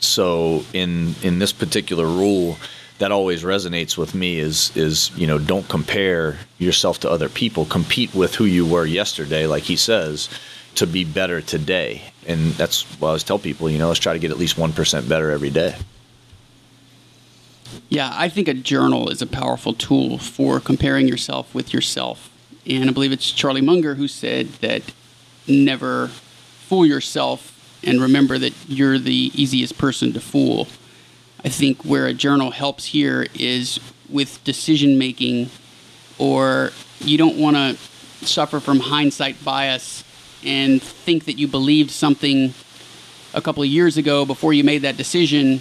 So 0.00 0.64
in 0.72 1.14
in 1.22 1.38
this 1.38 1.52
particular 1.52 2.06
rule, 2.06 2.58
that 2.98 3.12
always 3.12 3.42
resonates 3.42 3.96
with 3.96 4.14
me 4.14 4.38
is 4.38 4.74
is 4.76 5.10
you 5.16 5.26
know 5.26 5.38
don't 5.38 5.68
compare 5.68 6.38
yourself 6.58 7.00
to 7.00 7.10
other 7.10 7.28
people. 7.28 7.64
Compete 7.66 8.14
with 8.14 8.34
who 8.34 8.44
you 8.44 8.66
were 8.66 8.86
yesterday, 8.86 9.46
like 9.46 9.64
he 9.64 9.76
says, 9.76 10.28
to 10.76 10.86
be 10.86 11.04
better 11.04 11.40
today. 11.40 12.02
And 12.26 12.52
that's 12.52 12.82
what 12.98 13.08
I 13.08 13.10
always 13.10 13.24
tell 13.24 13.38
people. 13.38 13.70
You 13.70 13.78
know, 13.78 13.88
let's 13.88 14.00
try 14.00 14.12
to 14.12 14.18
get 14.18 14.30
at 14.30 14.38
least 14.38 14.58
one 14.58 14.72
percent 14.72 15.08
better 15.08 15.30
every 15.30 15.50
day. 15.50 15.76
Yeah, 17.88 18.12
I 18.14 18.28
think 18.28 18.48
a 18.48 18.54
journal 18.54 19.10
is 19.10 19.20
a 19.22 19.26
powerful 19.26 19.74
tool 19.74 20.18
for 20.18 20.60
comparing 20.60 21.08
yourself 21.08 21.54
with 21.54 21.72
yourself. 21.72 22.30
And 22.66 22.88
I 22.88 22.92
believe 22.92 23.12
it's 23.12 23.30
Charlie 23.30 23.60
Munger 23.60 23.94
who 23.94 24.08
said 24.08 24.48
that 24.60 24.82
never 25.46 26.08
fool 26.08 26.84
yourself 26.86 27.55
and 27.86 28.02
remember 28.02 28.36
that 28.38 28.52
you're 28.68 28.98
the 28.98 29.30
easiest 29.34 29.78
person 29.78 30.12
to 30.12 30.20
fool. 30.20 30.68
I 31.44 31.48
think 31.48 31.84
where 31.84 32.06
a 32.06 32.12
journal 32.12 32.50
helps 32.50 32.86
here 32.86 33.26
is 33.34 33.78
with 34.08 34.42
decision 34.44 34.98
making, 34.98 35.50
or 36.18 36.72
you 37.00 37.16
don't 37.16 37.38
want 37.38 37.56
to 37.56 37.76
suffer 38.26 38.60
from 38.60 38.80
hindsight 38.80 39.42
bias 39.44 40.02
and 40.44 40.82
think 40.82 41.24
that 41.26 41.38
you 41.38 41.46
believed 41.46 41.90
something 41.90 42.52
a 43.34 43.40
couple 43.40 43.62
of 43.62 43.68
years 43.68 43.96
ago 43.96 44.24
before 44.24 44.52
you 44.52 44.64
made 44.64 44.82
that 44.82 44.96
decision 44.96 45.60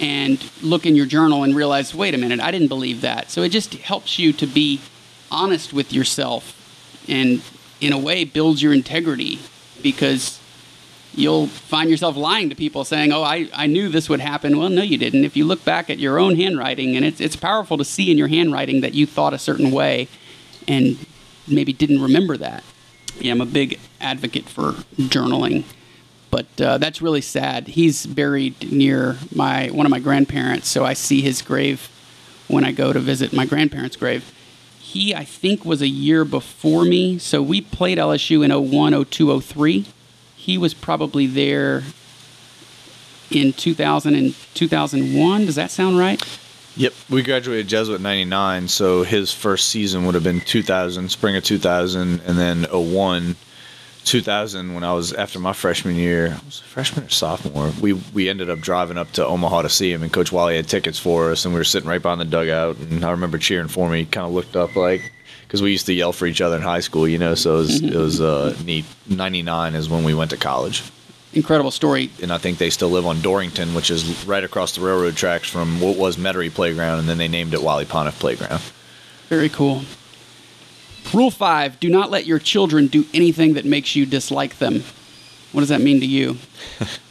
and 0.00 0.50
look 0.62 0.86
in 0.86 0.96
your 0.96 1.06
journal 1.06 1.44
and 1.44 1.54
realize, 1.54 1.94
wait 1.94 2.14
a 2.14 2.18
minute, 2.18 2.40
I 2.40 2.50
didn't 2.50 2.68
believe 2.68 3.02
that. 3.02 3.30
So 3.30 3.42
it 3.42 3.50
just 3.50 3.74
helps 3.74 4.18
you 4.18 4.32
to 4.34 4.46
be 4.46 4.80
honest 5.30 5.72
with 5.72 5.92
yourself 5.92 6.52
and, 7.08 7.42
in 7.80 7.92
a 7.92 7.98
way, 7.98 8.24
builds 8.24 8.62
your 8.62 8.72
integrity 8.72 9.38
because 9.82 10.40
you'll 11.16 11.48
find 11.48 11.90
yourself 11.90 12.16
lying 12.16 12.50
to 12.50 12.54
people 12.54 12.84
saying, 12.84 13.12
oh, 13.12 13.22
I, 13.22 13.48
I 13.52 13.66
knew 13.66 13.88
this 13.88 14.08
would 14.08 14.20
happen. 14.20 14.58
Well, 14.58 14.68
no, 14.68 14.82
you 14.82 14.98
didn't. 14.98 15.24
If 15.24 15.36
you 15.36 15.44
look 15.44 15.64
back 15.64 15.90
at 15.90 15.98
your 15.98 16.18
own 16.18 16.36
handwriting, 16.36 16.94
and 16.94 17.04
it's, 17.04 17.20
it's 17.20 17.36
powerful 17.36 17.78
to 17.78 17.84
see 17.84 18.10
in 18.10 18.18
your 18.18 18.28
handwriting 18.28 18.82
that 18.82 18.94
you 18.94 19.06
thought 19.06 19.34
a 19.34 19.38
certain 19.38 19.70
way 19.72 20.08
and 20.68 21.04
maybe 21.48 21.72
didn't 21.72 22.02
remember 22.02 22.36
that. 22.36 22.62
Yeah, 23.18 23.32
I'm 23.32 23.40
a 23.40 23.46
big 23.46 23.80
advocate 24.00 24.48
for 24.48 24.72
journaling 24.98 25.64
but 26.30 26.60
uh, 26.60 26.78
that's 26.78 27.00
really 27.00 27.20
sad. 27.20 27.68
He's 27.68 28.04
buried 28.04 28.70
near 28.70 29.16
my 29.34 29.68
one 29.68 29.86
of 29.86 29.90
my 29.90 30.00
grandparents, 30.00 30.68
so 30.68 30.84
I 30.84 30.92
see 30.92 31.22
his 31.22 31.40
grave 31.40 31.88
when 32.48 32.64
I 32.64 32.72
go 32.72 32.92
to 32.92 33.00
visit 33.00 33.32
my 33.32 33.46
grandparents' 33.46 33.96
grave. 33.96 34.32
He, 34.78 35.14
I 35.14 35.24
think, 35.24 35.64
was 35.64 35.82
a 35.82 35.88
year 35.88 36.24
before 36.24 36.84
me, 36.84 37.18
so 37.18 37.42
we 37.42 37.60
played 37.60 37.98
LSU 37.98 38.44
in 38.44 38.50
01, 38.52 39.04
02, 39.06 39.40
03. 39.40 39.86
He 40.46 40.58
was 40.58 40.74
probably 40.74 41.26
there 41.26 41.82
in 43.32 43.52
2000 43.52 44.14
and 44.14 44.32
2001. 44.54 45.44
Does 45.44 45.56
that 45.56 45.72
sound 45.72 45.98
right? 45.98 46.22
Yep, 46.76 46.94
we 47.10 47.22
graduated 47.24 47.66
Jesuit 47.66 48.00
99, 48.00 48.68
so 48.68 49.02
his 49.02 49.32
first 49.32 49.70
season 49.70 50.06
would 50.06 50.14
have 50.14 50.22
been 50.22 50.40
2000, 50.40 51.10
spring 51.10 51.34
of 51.34 51.42
2000, 51.42 52.20
and 52.20 52.38
then 52.38 52.62
01 52.70 53.34
2000 54.04 54.72
when 54.72 54.84
I 54.84 54.92
was 54.92 55.12
after 55.12 55.40
my 55.40 55.52
freshman 55.52 55.96
year, 55.96 56.38
was 56.44 56.60
freshman 56.60 57.06
or 57.06 57.08
sophomore. 57.08 57.72
We 57.80 57.94
we 58.14 58.28
ended 58.28 58.48
up 58.48 58.60
driving 58.60 58.98
up 58.98 59.10
to 59.14 59.26
Omaha 59.26 59.62
to 59.62 59.68
see 59.68 59.90
him, 59.90 60.04
and 60.04 60.12
Coach 60.12 60.30
Wally 60.30 60.54
had 60.54 60.68
tickets 60.68 61.00
for 61.00 61.32
us, 61.32 61.44
and 61.44 61.52
we 61.52 61.58
were 61.58 61.64
sitting 61.64 61.88
right 61.88 62.00
behind 62.00 62.20
the 62.20 62.24
dugout. 62.24 62.76
And 62.76 63.04
I 63.04 63.10
remember 63.10 63.36
cheering 63.36 63.66
for 63.66 63.90
me. 63.90 63.98
He 63.98 64.04
Kind 64.04 64.28
of 64.28 64.32
looked 64.32 64.54
up 64.54 64.76
like 64.76 65.12
because 65.46 65.62
we 65.62 65.70
used 65.70 65.86
to 65.86 65.92
yell 65.92 66.12
for 66.12 66.26
each 66.26 66.40
other 66.40 66.56
in 66.56 66.62
high 66.62 66.80
school, 66.80 67.06
you 67.06 67.18
know. 67.18 67.34
So 67.34 67.56
it 67.56 67.58
was 67.58 67.82
it 67.82 67.94
was 67.94 68.20
uh, 68.20 68.56
neat. 68.64 68.84
99 69.08 69.74
is 69.74 69.88
when 69.88 70.04
we 70.04 70.14
went 70.14 70.30
to 70.30 70.36
college. 70.36 70.82
Incredible 71.32 71.70
story. 71.70 72.10
And 72.22 72.32
I 72.32 72.38
think 72.38 72.58
they 72.58 72.70
still 72.70 72.88
live 72.88 73.06
on 73.06 73.20
Dorrington, 73.20 73.74
which 73.74 73.90
is 73.90 74.24
right 74.26 74.42
across 74.42 74.74
the 74.74 74.80
railroad 74.80 75.16
tracks 75.16 75.48
from 75.48 75.80
what 75.80 75.96
was 75.96 76.16
Metairie 76.16 76.52
Playground, 76.52 77.00
and 77.00 77.08
then 77.08 77.18
they 77.18 77.28
named 77.28 77.52
it 77.52 77.62
Wally 77.62 77.84
Pontiff 77.84 78.18
Playground. 78.18 78.62
Very 79.28 79.48
cool. 79.48 79.82
Rule 81.12 81.30
five 81.30 81.78
do 81.78 81.88
not 81.88 82.10
let 82.10 82.26
your 82.26 82.38
children 82.38 82.86
do 82.88 83.04
anything 83.14 83.54
that 83.54 83.64
makes 83.64 83.94
you 83.94 84.06
dislike 84.06 84.58
them. 84.58 84.82
What 85.52 85.60
does 85.60 85.68
that 85.68 85.80
mean 85.80 86.00
to 86.00 86.06
you? 86.06 86.38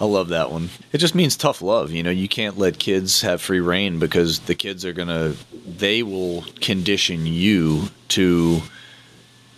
I 0.00 0.04
love 0.04 0.28
that 0.28 0.50
one. 0.50 0.70
It 0.92 0.98
just 0.98 1.14
means 1.14 1.36
tough 1.36 1.62
love. 1.62 1.92
You 1.92 2.02
know, 2.02 2.10
you 2.10 2.28
can't 2.28 2.58
let 2.58 2.78
kids 2.78 3.22
have 3.22 3.40
free 3.40 3.60
reign 3.60 3.98
because 3.98 4.40
the 4.40 4.54
kids 4.54 4.84
are 4.84 4.92
going 4.92 5.08
to, 5.08 5.36
they 5.66 6.02
will 6.02 6.42
condition 6.60 7.26
you 7.26 7.88
to 8.08 8.62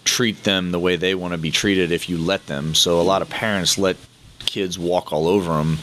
treat 0.04 0.44
them 0.44 0.72
the 0.72 0.78
way 0.78 0.96
they 0.96 1.14
want 1.14 1.32
to 1.32 1.38
be 1.38 1.50
treated 1.50 1.92
if 1.92 2.08
you 2.08 2.18
let 2.18 2.46
them. 2.46 2.74
So 2.74 3.00
a 3.00 3.02
lot 3.02 3.22
of 3.22 3.28
parents 3.28 3.78
let 3.78 3.96
kids 4.40 4.78
walk 4.78 5.12
all 5.12 5.28
over 5.28 5.52
them. 5.54 5.78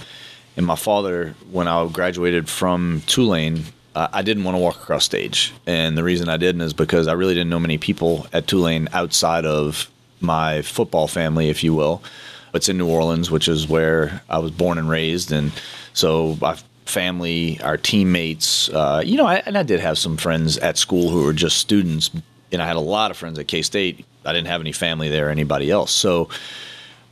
And 0.55 0.65
my 0.65 0.75
father, 0.75 1.35
when 1.51 1.67
I 1.67 1.87
graduated 1.87 2.49
from 2.49 3.03
Tulane, 3.05 3.63
I 3.95 4.21
didn't 4.21 4.43
want 4.43 4.55
to 4.55 4.59
walk 4.59 4.75
across 4.75 5.05
stage. 5.05 5.53
And 5.65 5.97
the 5.97 6.03
reason 6.03 6.29
I 6.29 6.37
didn't 6.37 6.61
is 6.61 6.73
because 6.73 7.07
I 7.07 7.13
really 7.13 7.33
didn't 7.33 7.49
know 7.49 7.59
many 7.59 7.77
people 7.77 8.27
at 8.31 8.47
Tulane 8.47 8.89
outside 8.93 9.45
of 9.45 9.89
my 10.19 10.61
football 10.61 11.07
family, 11.07 11.49
if 11.49 11.63
you 11.63 11.73
will. 11.73 12.03
It's 12.53 12.69
in 12.69 12.77
New 12.77 12.89
Orleans, 12.89 13.29
which 13.29 13.47
is 13.47 13.67
where 13.67 14.21
I 14.29 14.39
was 14.39 14.51
born 14.51 14.77
and 14.77 14.89
raised. 14.89 15.31
And 15.31 15.51
so 15.93 16.37
my 16.41 16.57
family, 16.85 17.59
our 17.61 17.77
teammates, 17.77 18.69
uh, 18.69 19.01
you 19.05 19.17
know, 19.17 19.27
I, 19.27 19.43
and 19.45 19.57
I 19.57 19.63
did 19.63 19.79
have 19.79 19.97
some 19.97 20.17
friends 20.17 20.57
at 20.57 20.77
school 20.77 21.09
who 21.09 21.23
were 21.23 21.33
just 21.33 21.57
students. 21.57 22.09
And 22.51 22.61
I 22.61 22.67
had 22.67 22.77
a 22.77 22.81
lot 22.81 23.11
of 23.11 23.17
friends 23.17 23.37
at 23.37 23.47
K 23.47 23.61
State. 23.61 24.05
I 24.25 24.33
didn't 24.33 24.47
have 24.47 24.61
any 24.61 24.71
family 24.71 25.09
there, 25.09 25.27
or 25.27 25.31
anybody 25.31 25.69
else. 25.69 25.91
So 25.91 26.29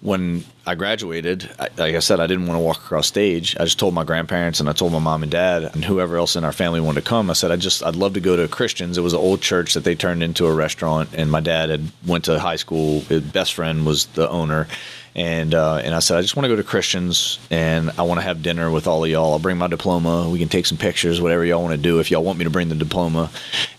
when 0.02 0.46
I 0.68 0.76
graduated, 0.76 1.50
I, 1.60 1.70
like 1.78 1.96
I 1.96 2.00
said, 2.00 2.20
I 2.20 2.28
didn't 2.28 2.48
want 2.48 2.58
to 2.58 2.64
walk 2.64 2.78
across 2.78 3.08
stage. 3.08 3.56
I 3.60 3.66
just 3.66 3.78
told 3.78 3.94
my 3.94 4.04
grandparents 4.04 4.60
and 4.60 4.68
I 4.68 4.74
told 4.74 4.92
my 4.92 5.00
mom 5.00 5.22
and 5.22 5.32
dad 5.32 5.64
and 5.64 5.86
whoever 5.86 6.18
else 6.18 6.36
in 6.36 6.44
our 6.44 6.52
family 6.52 6.82
wanted 6.82 7.04
to 7.04 7.08
come. 7.08 7.30
I 7.30 7.34
said, 7.34 7.52
I 7.52 7.56
just, 7.56 7.84
I'd 7.84 7.96
love 7.96 8.16
to 8.16 8.20
go 8.20 8.36
to 8.36 8.48
Christians. 8.48 8.98
It 8.98 9.02
was 9.02 9.14
an 9.14 9.20
old 9.20 9.42
church 9.42 9.76
that 9.76 9.84
they 9.84 9.94
turned 9.94 10.24
into 10.24 10.48
a 10.48 10.54
restaurant, 10.54 11.10
and 11.14 11.30
my 11.30 11.40
dad 11.40 11.70
had 11.70 11.92
went 12.06 12.26
to 12.26 12.40
high 12.40 12.56
school. 12.56 13.02
His 13.02 13.22
best 13.22 13.54
friend 13.54 13.86
was 13.86 14.08
the 14.08 14.28
owner, 14.28 14.68
and 15.16 15.54
uh, 15.54 15.78
and 15.78 15.94
I 15.94 16.00
said, 16.00 16.18
I 16.18 16.22
just 16.22 16.36
want 16.36 16.46
to 16.46 16.50
go 16.50 16.56
to 16.56 16.64
Christians 16.64 17.40
and 17.50 17.92
I 17.98 18.02
want 18.02 18.20
to 18.20 18.26
have 18.26 18.42
dinner 18.42 18.70
with 18.70 18.88
all 18.88 19.04
of 19.04 19.10
y'all. 19.10 19.34
I'll 19.34 19.40
bring 19.40 19.58
my 19.58 19.68
diploma. 19.68 20.30
We 20.30 20.40
can 20.40 20.50
take 20.50 20.66
some 20.66 20.78
pictures, 20.78 21.22
whatever 21.22 21.46
y'all 21.46 21.64
want 21.64 21.76
to 21.76 21.82
do. 21.82 22.00
If 22.00 22.12
y'all 22.12 22.24
want 22.24 22.38
me 22.38 22.44
to 22.44 22.50
bring 22.50 22.70
the 22.70 22.76
diploma, 22.76 23.30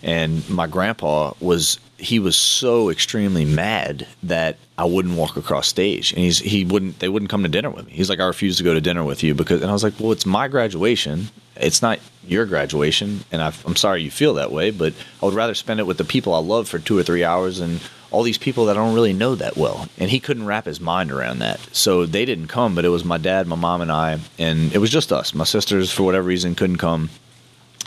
and 0.01 0.47
my 0.49 0.67
grandpa 0.67 1.33
was 1.39 1.79
he 1.99 2.19
was 2.19 2.35
so 2.35 2.89
extremely 2.89 3.45
mad 3.45 4.07
that 4.23 4.57
I 4.77 4.85
wouldn't 4.85 5.15
walk 5.15 5.37
across 5.37 5.67
stage, 5.67 6.11
and 6.11 6.21
he's 6.21 6.39
he 6.39 6.63
wouldn't 6.77 6.99
they 6.99 7.09
wouldn't 7.09 7.31
come 7.31 7.41
to 7.41 7.49
dinner 7.49 7.71
with 7.71 7.87
me. 7.87 7.93
He's 7.93 8.07
like, 8.07 8.19
I 8.19 8.27
refuse 8.27 8.57
to 8.57 8.63
go 8.63 8.75
to 8.75 8.81
dinner 8.81 9.03
with 9.03 9.23
you 9.23 9.33
because, 9.33 9.61
and 9.63 9.69
I 9.71 9.73
was 9.73 9.83
like, 9.83 9.99
well, 9.99 10.11
it's 10.11 10.27
my 10.27 10.47
graduation. 10.47 11.29
It's 11.55 11.81
not 11.81 11.99
your 12.27 12.45
graduation, 12.45 13.23
and 13.31 13.41
i 13.41 13.51
am 13.65 13.75
sorry 13.75 14.03
you 14.03 14.11
feel 14.11 14.35
that 14.35 14.51
way, 14.51 14.69
but 14.69 14.93
I 15.23 15.25
would 15.25 15.33
rather 15.33 15.55
spend 15.55 15.79
it 15.79 15.87
with 15.87 15.97
the 15.97 16.03
people 16.03 16.35
I 16.35 16.39
love 16.39 16.69
for 16.69 16.77
two 16.77 16.95
or 16.95 17.01
three 17.01 17.23
hours 17.23 17.59
and 17.59 17.81
all 18.11 18.21
these 18.21 18.37
people 18.37 18.65
that 18.65 18.77
I 18.77 18.79
don't 18.79 18.93
really 18.93 19.13
know 19.13 19.33
that 19.33 19.57
well. 19.57 19.87
And 19.97 20.11
he 20.11 20.19
couldn't 20.19 20.45
wrap 20.45 20.65
his 20.65 20.79
mind 20.79 21.11
around 21.11 21.39
that. 21.39 21.59
So 21.71 22.05
they 22.05 22.25
didn't 22.25 22.47
come, 22.47 22.75
but 22.75 22.85
it 22.85 22.89
was 22.89 23.03
my 23.03 23.17
dad, 23.17 23.47
my 23.47 23.55
mom, 23.55 23.81
and 23.81 23.91
I, 23.91 24.19
and 24.37 24.71
it 24.71 24.77
was 24.77 24.91
just 24.91 25.11
us. 25.11 25.33
My 25.33 25.45
sisters, 25.45 25.91
for 25.91 26.03
whatever 26.03 26.27
reason, 26.27 26.53
couldn't 26.53 26.77
come. 26.77 27.09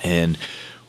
And 0.03 0.37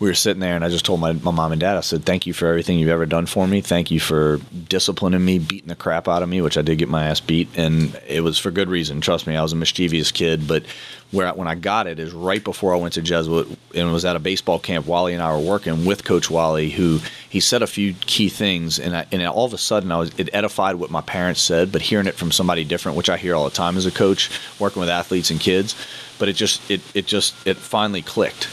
we 0.02 0.07
were 0.07 0.15
sitting 0.15 0.40
there 0.40 0.56
and 0.56 0.65
I 0.65 0.69
just 0.69 0.84
told 0.84 0.99
my, 0.99 1.14
my 1.14 1.30
mom 1.30 1.52
and 1.52 1.61
dad, 1.61 1.78
I 1.78 1.82
said, 1.82 2.03
Thank 2.03 2.26
you 2.26 2.34
for 2.34 2.48
everything 2.48 2.80
you've 2.80 2.90
ever 2.90 3.06
done 3.06 3.28
for 3.28 3.48
me. 3.48 3.61
Thank 3.61 3.91
you 3.91 3.99
for 3.99 4.40
disciplining 4.68 5.23
me, 5.23 5.38
beating 5.38 5.68
the 5.68 5.76
crap 5.76 6.07
out 6.07 6.23
of 6.23 6.28
me, 6.28 6.41
which 6.41 6.57
I 6.57 6.64
did 6.64 6.80
get 6.80 6.90
my 6.90 7.06
ass 7.06 7.19
beat. 7.19 7.49
And 7.56 7.95
it 8.07 8.22
was 8.22 8.40
for 8.40 8.49
good 8.49 8.68
reason. 8.68 8.99
Trust 8.99 9.28
me, 9.28 9.38
I 9.38 9.44
was 9.44 9.53
a 9.53 9.56
mischievous 9.56 10.11
kid. 10.11 10.48
But 10.48 10.64
where 11.11 11.28
I, 11.28 11.34
when 11.34 11.48
I 11.48 11.53
got 11.53 11.86
it 11.86 11.99
is 11.99 12.14
right 12.14 12.44
before 12.44 12.73
I 12.73 12.78
went 12.78 12.95
to 12.95 13.03
Jesuit 13.03 13.48
and 13.76 13.94
was 13.94 14.03
at 14.03 14.15
a 14.15 14.19
baseball 14.19 14.57
camp. 14.57 14.88
Wally 14.88 15.14
and 15.14 15.22
I 15.22 15.32
were 15.34 15.48
working 15.48 15.86
with 15.86 16.03
Coach 16.03 16.32
Wally, 16.32 16.72
who 16.72 16.99
he 17.30 17.40
said 17.40 17.61
a 17.61 17.68
few 17.68 17.94
key 17.94 18.30
things. 18.30 18.80
And, 18.80 18.98
I, 18.98 19.06
and 19.11 19.22
all 19.28 19.45
of 19.45 19.53
a 19.53 19.60
sudden, 19.60 19.91
I 19.91 19.99
was 19.99 20.18
it 20.18 20.32
edified 20.34 20.78
what 20.78 20.90
my 20.90 21.02
parents 21.02 21.41
said, 21.41 21.72
but 21.72 21.84
hearing 21.84 22.07
it 22.07 22.15
from 22.15 22.32
somebody 22.32 22.64
different, 22.64 22.98
which 22.98 23.10
I 23.10 23.18
hear 23.18 23.36
all 23.36 23.45
the 23.45 23.52
time 23.52 23.78
as 23.78 23.86
a 23.86 23.91
coach, 23.91 24.32
working 24.57 24.80
with 24.80 24.90
athletes 24.90 25.30
and 25.30 25.40
kids. 25.40 25.76
But 26.18 26.28
it 26.28 26.34
just, 26.34 26.72
it, 26.72 26.82
it 26.95 27.06
just, 27.06 27.36
it 27.45 27.57
finally 27.57 28.02
clicked 28.02 28.48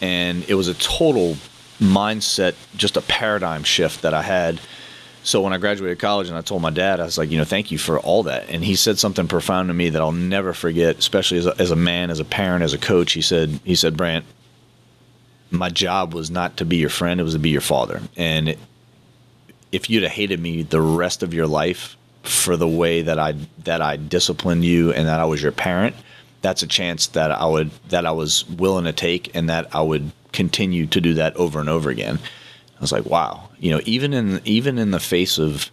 and 0.00 0.44
it 0.48 0.54
was 0.54 0.68
a 0.68 0.74
total 0.74 1.36
mindset, 1.80 2.54
just 2.76 2.96
a 2.96 3.02
paradigm 3.02 3.62
shift 3.62 4.02
that 4.02 4.14
I 4.14 4.22
had. 4.22 4.60
So 5.22 5.42
when 5.42 5.52
I 5.52 5.58
graduated 5.58 5.98
college 5.98 6.28
and 6.28 6.36
I 6.36 6.40
told 6.40 6.62
my 6.62 6.70
dad, 6.70 7.00
I 7.00 7.04
was 7.04 7.18
like, 7.18 7.30
you 7.30 7.38
know, 7.38 7.44
thank 7.44 7.70
you 7.70 7.78
for 7.78 7.98
all 8.00 8.22
that. 8.24 8.48
And 8.48 8.64
he 8.64 8.76
said 8.76 8.98
something 8.98 9.28
profound 9.28 9.68
to 9.68 9.74
me 9.74 9.90
that 9.90 10.00
I'll 10.00 10.12
never 10.12 10.52
forget, 10.52 10.98
especially 10.98 11.38
as 11.38 11.46
a, 11.46 11.54
as 11.58 11.70
a 11.70 11.76
man, 11.76 12.10
as 12.10 12.20
a 12.20 12.24
parent, 12.24 12.64
as 12.64 12.72
a 12.72 12.78
coach. 12.78 13.12
He 13.12 13.22
said, 13.22 13.60
he 13.64 13.74
said, 13.74 13.96
Brant, 13.96 14.24
my 15.50 15.68
job 15.68 16.14
was 16.14 16.30
not 16.30 16.58
to 16.58 16.64
be 16.64 16.76
your 16.76 16.90
friend; 16.90 17.20
it 17.20 17.24
was 17.24 17.34
to 17.34 17.38
be 17.38 17.50
your 17.50 17.60
father. 17.60 18.02
And 18.16 18.50
it, 18.50 18.58
if 19.72 19.90
you'd 19.90 20.02
have 20.02 20.12
hated 20.12 20.40
me 20.40 20.62
the 20.62 20.80
rest 20.80 21.22
of 21.22 21.34
your 21.34 21.46
life 21.46 21.96
for 22.22 22.56
the 22.56 22.68
way 22.68 23.02
that 23.02 23.18
I 23.18 23.32
that 23.64 23.80
I 23.80 23.96
disciplined 23.96 24.64
you 24.64 24.92
and 24.92 25.08
that 25.08 25.20
I 25.20 25.24
was 25.24 25.42
your 25.42 25.52
parent, 25.52 25.96
that's 26.42 26.62
a 26.62 26.66
chance 26.66 27.08
that 27.08 27.30
I 27.30 27.46
would 27.46 27.70
that 27.88 28.06
I 28.06 28.12
was 28.12 28.48
willing 28.48 28.84
to 28.84 28.92
take 28.92 29.34
and 29.34 29.48
that 29.48 29.74
I 29.74 29.82
would 29.82 30.12
continue 30.32 30.86
to 30.86 31.00
do 31.00 31.14
that 31.14 31.36
over 31.36 31.60
and 31.60 31.68
over 31.68 31.90
again. 31.90 32.18
I 32.76 32.80
was 32.80 32.92
like, 32.92 33.06
wow, 33.06 33.48
you 33.58 33.70
know, 33.70 33.80
even 33.84 34.12
in 34.12 34.40
even 34.44 34.78
in 34.78 34.90
the 34.90 35.00
face 35.00 35.38
of 35.38 35.70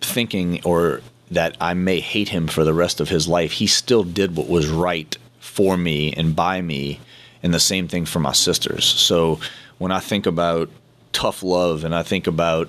thinking 0.00 0.62
or 0.64 1.00
that 1.30 1.56
I 1.60 1.74
may 1.74 2.00
hate 2.00 2.28
him 2.28 2.46
for 2.46 2.64
the 2.64 2.74
rest 2.74 3.00
of 3.00 3.08
his 3.08 3.26
life, 3.26 3.52
he 3.52 3.66
still 3.66 4.04
did 4.04 4.36
what 4.36 4.48
was 4.48 4.68
right 4.68 5.16
for 5.40 5.76
me 5.76 6.12
and 6.12 6.36
by 6.36 6.60
me, 6.60 7.00
and 7.42 7.54
the 7.54 7.60
same 7.60 7.88
thing 7.88 8.04
for 8.04 8.20
my 8.20 8.32
sisters. 8.32 8.84
So 8.84 9.40
when 9.78 9.92
I 9.92 10.00
think 10.00 10.26
about 10.26 10.70
tough 11.12 11.42
love 11.42 11.84
and 11.84 11.94
I 11.94 12.02
think 12.02 12.26
about 12.26 12.68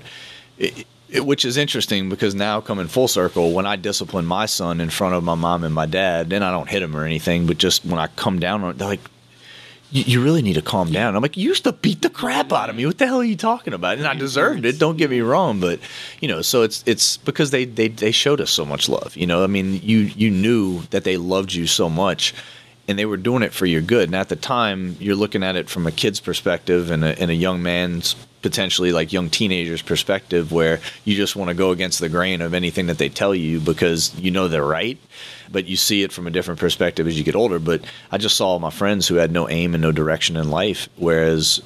it, 0.58 0.86
it, 1.10 1.26
which 1.26 1.46
is 1.46 1.58
interesting 1.58 2.10
because 2.10 2.36
now 2.36 2.62
coming 2.62 2.88
full 2.88 3.08
circle, 3.08 3.54
when 3.54 3.66
I 3.66 3.76
discipline 3.76 4.26
my 4.26 4.46
son 4.46 4.82
in 4.82 4.90
front 4.90 5.16
of 5.16 5.24
my 5.24 5.36
mom 5.36 5.64
and 5.64 5.74
my 5.74 5.86
dad, 5.86 6.30
then 6.30 6.44
I 6.44 6.52
don't 6.52 6.70
hit 6.70 6.82
him 6.82 6.96
or 6.96 7.06
anything, 7.06 7.46
but 7.46 7.58
just 7.58 7.86
when 7.86 8.00
I 8.00 8.08
come 8.08 8.40
down 8.40 8.64
on 8.64 8.72
it, 8.72 8.78
they're 8.78 8.88
like, 8.88 9.02
you 9.92 10.22
really 10.22 10.42
need 10.42 10.56
to 10.56 10.62
calm 10.62 10.92
down. 10.92 11.16
I'm 11.16 11.22
like, 11.22 11.38
you 11.38 11.48
used 11.48 11.64
to 11.64 11.72
beat 11.72 12.02
the 12.02 12.10
crap 12.10 12.52
out 12.52 12.70
of 12.70 12.76
me. 12.76 12.86
What 12.86 12.98
the 12.98 13.06
hell 13.06 13.22
are 13.22 13.24
you 13.24 13.38
talking 13.38 13.74
about? 13.74 13.98
And 13.98 14.08
I 14.08 14.14
deserved 14.14 14.66
it. 14.66 14.80
Don't 14.80 14.98
get 14.98 15.10
me 15.10 15.22
wrong, 15.22 15.60
but 15.60 15.80
you 16.20 16.28
know, 16.28 16.42
so 16.42 16.64
it's 16.64 16.84
it's 16.86 17.18
because 17.18 17.52
they 17.52 17.66
they 17.66 17.88
they 17.88 18.12
showed 18.12 18.42
us 18.42 18.52
so 18.52 18.66
much 18.66 18.90
love. 18.90 19.16
You 19.16 19.28
know, 19.28 19.44
I 19.44 19.48
mean, 19.48 19.80
you 19.82 20.00
you 20.00 20.32
knew 20.32 20.82
that 20.90 21.04
they 21.04 21.18
loved 21.18 21.54
you 21.54 21.68
so 21.68 21.90
much, 21.90 22.34
and 22.88 23.00
they 23.00 23.06
were 23.06 23.16
doing 23.16 23.44
it 23.44 23.54
for 23.54 23.66
your 23.66 23.82
good. 23.82 24.10
And 24.10 24.16
at 24.16 24.28
the 24.28 24.36
time, 24.36 24.98
you're 25.00 25.16
looking 25.16 25.44
at 25.44 25.56
it 25.56 25.70
from 25.70 25.88
a 25.88 25.92
kid's 25.92 26.20
perspective 26.20 26.92
and 26.92 27.06
a, 27.06 27.18
and 27.20 27.32
a 27.32 27.36
young 27.36 27.62
man's 27.62 28.16
potentially 28.46 28.92
like 28.92 29.12
young 29.12 29.32
teenager's 29.32 29.82
perspective, 29.82 30.52
where 30.52 30.80
you 31.04 31.16
just 31.16 31.36
want 31.36 31.50
to 31.50 31.56
go 31.56 31.72
against 31.72 32.00
the 32.00 32.10
grain 32.10 32.42
of 32.42 32.54
anything 32.54 32.86
that 32.86 33.00
they 33.00 33.10
tell 33.10 33.34
you 33.34 33.60
because 33.60 34.14
you 34.20 34.30
know 34.30 34.48
they're 34.48 34.64
right. 34.64 35.00
But 35.52 35.66
you 35.66 35.76
see 35.76 36.04
it 36.04 36.12
from 36.12 36.28
a 36.28 36.30
different 36.30 36.60
perspective 36.60 37.08
as 37.08 37.18
you 37.18 37.24
get 37.24 37.36
older. 37.36 37.58
But 37.58 37.84
I 38.12 38.20
just 38.20 38.38
saw 38.38 38.60
my 38.60 38.70
friends 38.70 39.08
who 39.08 39.16
had 39.16 39.32
no 39.32 39.50
aim 39.50 39.74
and 39.74 39.82
no 39.82 39.92
direction 39.92 40.38
in 40.38 40.52
life, 40.52 40.88
whereas 40.96 41.60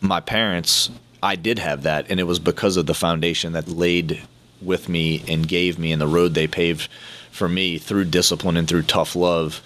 my 0.00 0.18
parents, 0.18 0.90
I 1.22 1.36
did 1.36 1.60
have 1.60 1.84
that, 1.84 2.10
and 2.10 2.18
it 2.18 2.24
was 2.24 2.40
because 2.40 2.76
of 2.76 2.86
the 2.86 2.94
foundation 2.94 3.52
that 3.52 3.68
laid 3.68 4.20
with 4.60 4.88
me 4.88 5.22
and 5.28 5.46
gave 5.46 5.78
me 5.78 5.92
and 5.92 6.02
the 6.02 6.08
road 6.08 6.34
they 6.34 6.48
paved 6.48 6.90
for 7.30 7.48
me 7.48 7.78
through 7.78 8.06
discipline 8.06 8.56
and 8.56 8.66
through 8.66 8.82
tough 8.82 9.14
love 9.14 9.62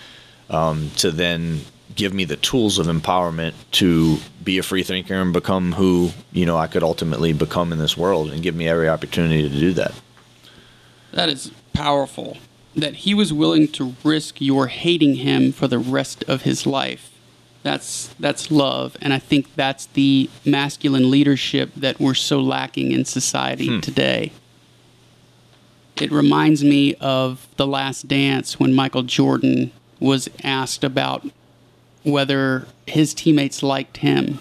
um, 0.51 0.91
to 0.97 1.11
then 1.11 1.63
give 1.95 2.13
me 2.13 2.25
the 2.25 2.37
tools 2.37 2.79
of 2.79 2.87
empowerment 2.87 3.55
to 3.73 4.19
be 4.43 4.59
a 4.59 4.63
free 4.63 4.83
thinker 4.83 5.15
and 5.15 5.33
become 5.33 5.73
who 5.73 6.11
you 6.33 6.47
know 6.47 6.57
I 6.57 6.67
could 6.67 6.83
ultimately 6.83 7.33
become 7.33 7.73
in 7.73 7.79
this 7.79 7.97
world 7.97 8.31
and 8.31 8.43
give 8.43 8.55
me 8.55 8.69
every 8.69 8.89
opportunity 8.89 9.49
to 9.49 9.49
do 9.49 9.73
that. 9.75 9.93
That 11.13 11.29
is 11.29 11.53
powerful. 11.73 12.39
That 12.75 12.95
he 12.97 13.13
was 13.13 13.33
willing 13.33 13.69
to 13.73 13.95
risk 14.03 14.41
your 14.41 14.69
hating 14.69 15.17
him 15.17 15.53
for 15.53 15.69
the 15.69 15.79
rest 15.79 16.25
of 16.25 16.43
his 16.43 16.67
life. 16.67 17.11
That's 17.63 18.09
that's 18.19 18.51
love, 18.51 18.97
and 19.01 19.13
I 19.13 19.19
think 19.19 19.55
that's 19.55 19.87
the 19.87 20.29
masculine 20.45 21.11
leadership 21.11 21.71
that 21.77 22.01
we're 22.01 22.15
so 22.15 22.41
lacking 22.41 22.91
in 22.91 23.05
society 23.05 23.69
hmm. 23.69 23.81
today. 23.81 24.33
It 26.01 26.11
reminds 26.11 26.65
me 26.65 26.95
of 26.97 27.47
The 27.57 27.67
Last 27.67 28.09
Dance 28.09 28.59
when 28.59 28.73
Michael 28.73 29.03
Jordan 29.03 29.71
was 30.01 30.29
asked 30.43 30.83
about 30.83 31.25
whether 32.03 32.67
his 32.87 33.15
teammates 33.15 33.63
liked 33.63 33.99
him. 33.99 34.39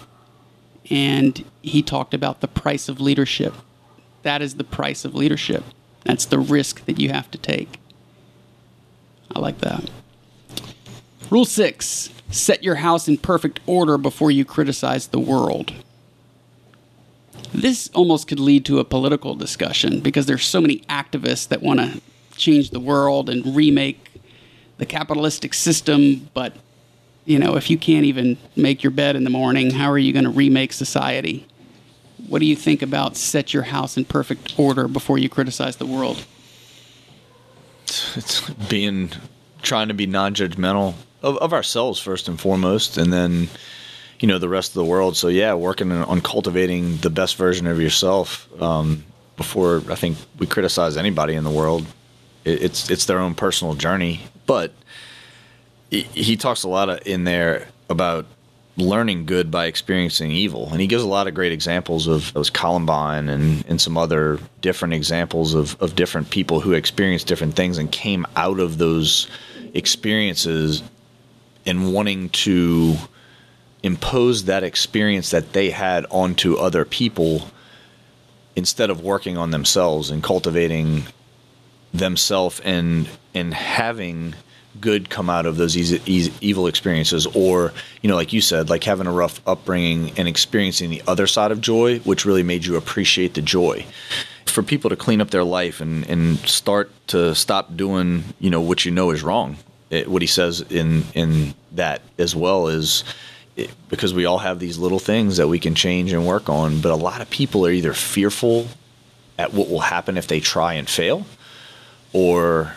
And 0.90 1.44
he 1.62 1.82
talked 1.82 2.12
about 2.12 2.40
the 2.40 2.48
price 2.48 2.88
of 2.88 3.00
leadership. 3.00 3.54
That 4.22 4.42
is 4.42 4.56
the 4.56 4.64
price 4.64 5.04
of 5.04 5.14
leadership. 5.14 5.64
That's 6.04 6.24
the 6.24 6.38
risk 6.38 6.84
that 6.86 6.98
you 6.98 7.10
have 7.10 7.30
to 7.30 7.38
take. 7.38 7.78
I 9.34 9.38
like 9.38 9.58
that. 9.58 9.90
Rule 11.30 11.44
six 11.44 12.10
set 12.30 12.62
your 12.62 12.76
house 12.76 13.08
in 13.08 13.18
perfect 13.18 13.60
order 13.66 13.98
before 13.98 14.30
you 14.30 14.44
criticize 14.44 15.08
the 15.08 15.20
world. 15.20 15.72
This 17.52 17.88
almost 17.94 18.28
could 18.28 18.40
lead 18.40 18.64
to 18.66 18.78
a 18.78 18.84
political 18.84 19.34
discussion 19.34 20.00
because 20.00 20.26
there's 20.26 20.44
so 20.44 20.60
many 20.60 20.80
activists 20.88 21.48
that 21.48 21.62
want 21.62 21.80
to 21.80 22.00
change 22.36 22.70
the 22.70 22.80
world 22.80 23.28
and 23.28 23.54
remake 23.54 24.10
the 24.78 24.86
capitalistic 24.86 25.52
system, 25.52 26.30
but 26.34 26.54
you 27.24 27.38
know, 27.38 27.56
if 27.56 27.70
you 27.70 27.78
can't 27.78 28.04
even 28.04 28.36
make 28.56 28.82
your 28.82 28.90
bed 28.90 29.16
in 29.16 29.24
the 29.24 29.30
morning, 29.30 29.70
how 29.70 29.90
are 29.90 29.98
you 29.98 30.12
going 30.12 30.24
to 30.24 30.30
remake 30.30 30.72
society? 30.72 31.46
What 32.28 32.40
do 32.40 32.46
you 32.46 32.56
think 32.56 32.82
about 32.82 33.16
set 33.16 33.52
your 33.52 33.64
house 33.64 33.96
in 33.96 34.04
perfect 34.04 34.58
order 34.58 34.88
before 34.88 35.18
you 35.18 35.28
criticize 35.28 35.76
the 35.76 35.86
world? 35.86 36.24
It's 37.84 38.48
being 38.68 39.10
trying 39.60 39.88
to 39.88 39.94
be 39.94 40.06
non-judgmental 40.06 40.94
of, 41.22 41.36
of 41.38 41.52
ourselves 41.52 42.00
first 42.00 42.28
and 42.28 42.40
foremost, 42.40 42.96
and 42.96 43.12
then 43.12 43.48
you 44.20 44.28
know 44.28 44.38
the 44.38 44.48
rest 44.48 44.70
of 44.70 44.74
the 44.74 44.84
world. 44.84 45.16
So 45.16 45.28
yeah, 45.28 45.54
working 45.54 45.92
on 45.92 46.20
cultivating 46.20 46.96
the 46.98 47.10
best 47.10 47.36
version 47.36 47.66
of 47.66 47.80
yourself 47.80 48.48
um, 48.60 49.04
before 49.36 49.82
I 49.88 49.94
think 49.94 50.16
we 50.38 50.46
criticize 50.46 50.96
anybody 50.96 51.34
in 51.34 51.44
the 51.44 51.50
world. 51.50 51.86
It, 52.44 52.62
it's 52.62 52.90
it's 52.90 53.04
their 53.06 53.18
own 53.18 53.34
personal 53.34 53.74
journey, 53.74 54.22
but 54.46 54.72
he 56.00 56.36
talks 56.36 56.62
a 56.62 56.68
lot 56.68 57.06
in 57.06 57.24
there 57.24 57.68
about 57.90 58.26
learning 58.78 59.26
good 59.26 59.50
by 59.50 59.66
experiencing 59.66 60.30
evil. 60.30 60.68
And 60.70 60.80
he 60.80 60.86
gives 60.86 61.02
a 61.02 61.08
lot 61.08 61.26
of 61.26 61.34
great 61.34 61.52
examples 61.52 62.06
of 62.06 62.32
those 62.32 62.48
Columbine 62.48 63.28
and, 63.28 63.64
and 63.68 63.78
some 63.78 63.98
other 63.98 64.38
different 64.62 64.94
examples 64.94 65.52
of, 65.54 65.80
of 65.82 65.94
different 65.94 66.30
people 66.30 66.60
who 66.60 66.72
experienced 66.72 67.26
different 67.26 67.54
things 67.54 67.76
and 67.76 67.92
came 67.92 68.26
out 68.34 68.60
of 68.60 68.78
those 68.78 69.28
experiences 69.74 70.82
and 71.66 71.92
wanting 71.92 72.30
to 72.30 72.96
impose 73.82 74.44
that 74.44 74.64
experience 74.64 75.30
that 75.30 75.52
they 75.52 75.70
had 75.70 76.06
onto 76.10 76.56
other 76.56 76.86
people 76.86 77.50
instead 78.56 78.88
of 78.88 79.02
working 79.02 79.36
on 79.36 79.50
themselves 79.50 80.10
and 80.10 80.22
cultivating 80.22 81.04
themselves 81.92 82.60
and 82.60 83.08
and 83.34 83.52
having 83.52 84.34
good 84.80 85.10
come 85.10 85.28
out 85.28 85.46
of 85.46 85.56
those 85.56 85.76
easy, 85.76 86.00
easy, 86.06 86.32
evil 86.40 86.66
experiences 86.66 87.26
or 87.26 87.72
you 88.00 88.08
know 88.08 88.16
like 88.16 88.32
you 88.32 88.40
said 88.40 88.70
like 88.70 88.84
having 88.84 89.06
a 89.06 89.12
rough 89.12 89.40
upbringing 89.46 90.12
and 90.16 90.26
experiencing 90.26 90.90
the 90.90 91.02
other 91.06 91.26
side 91.26 91.52
of 91.52 91.60
joy 91.60 91.98
which 92.00 92.24
really 92.24 92.42
made 92.42 92.64
you 92.64 92.76
appreciate 92.76 93.34
the 93.34 93.42
joy. 93.42 93.84
For 94.46 94.62
people 94.62 94.90
to 94.90 94.96
clean 94.96 95.22
up 95.22 95.30
their 95.30 95.44
life 95.44 95.80
and, 95.80 96.06
and 96.10 96.38
start 96.40 96.90
to 97.08 97.34
stop 97.34 97.76
doing 97.76 98.24
you 98.38 98.50
know 98.50 98.60
what 98.60 98.84
you 98.84 98.90
know 98.90 99.10
is 99.10 99.22
wrong 99.22 99.56
it, 99.90 100.08
what 100.08 100.22
he 100.22 100.28
says 100.28 100.60
in 100.60 101.04
in 101.14 101.54
that 101.72 102.02
as 102.18 102.34
well 102.34 102.68
is 102.68 103.04
it, 103.56 103.70
because 103.88 104.14
we 104.14 104.24
all 104.24 104.38
have 104.38 104.58
these 104.58 104.78
little 104.78 104.98
things 104.98 105.36
that 105.36 105.48
we 105.48 105.58
can 105.58 105.74
change 105.74 106.12
and 106.12 106.26
work 106.26 106.48
on 106.48 106.80
but 106.80 106.92
a 106.92 106.96
lot 106.96 107.20
of 107.20 107.30
people 107.30 107.66
are 107.66 107.70
either 107.70 107.92
fearful 107.92 108.66
at 109.38 109.52
what 109.52 109.68
will 109.68 109.80
happen 109.80 110.16
if 110.16 110.26
they 110.26 110.40
try 110.40 110.74
and 110.74 110.88
fail 110.88 111.24
or 112.12 112.74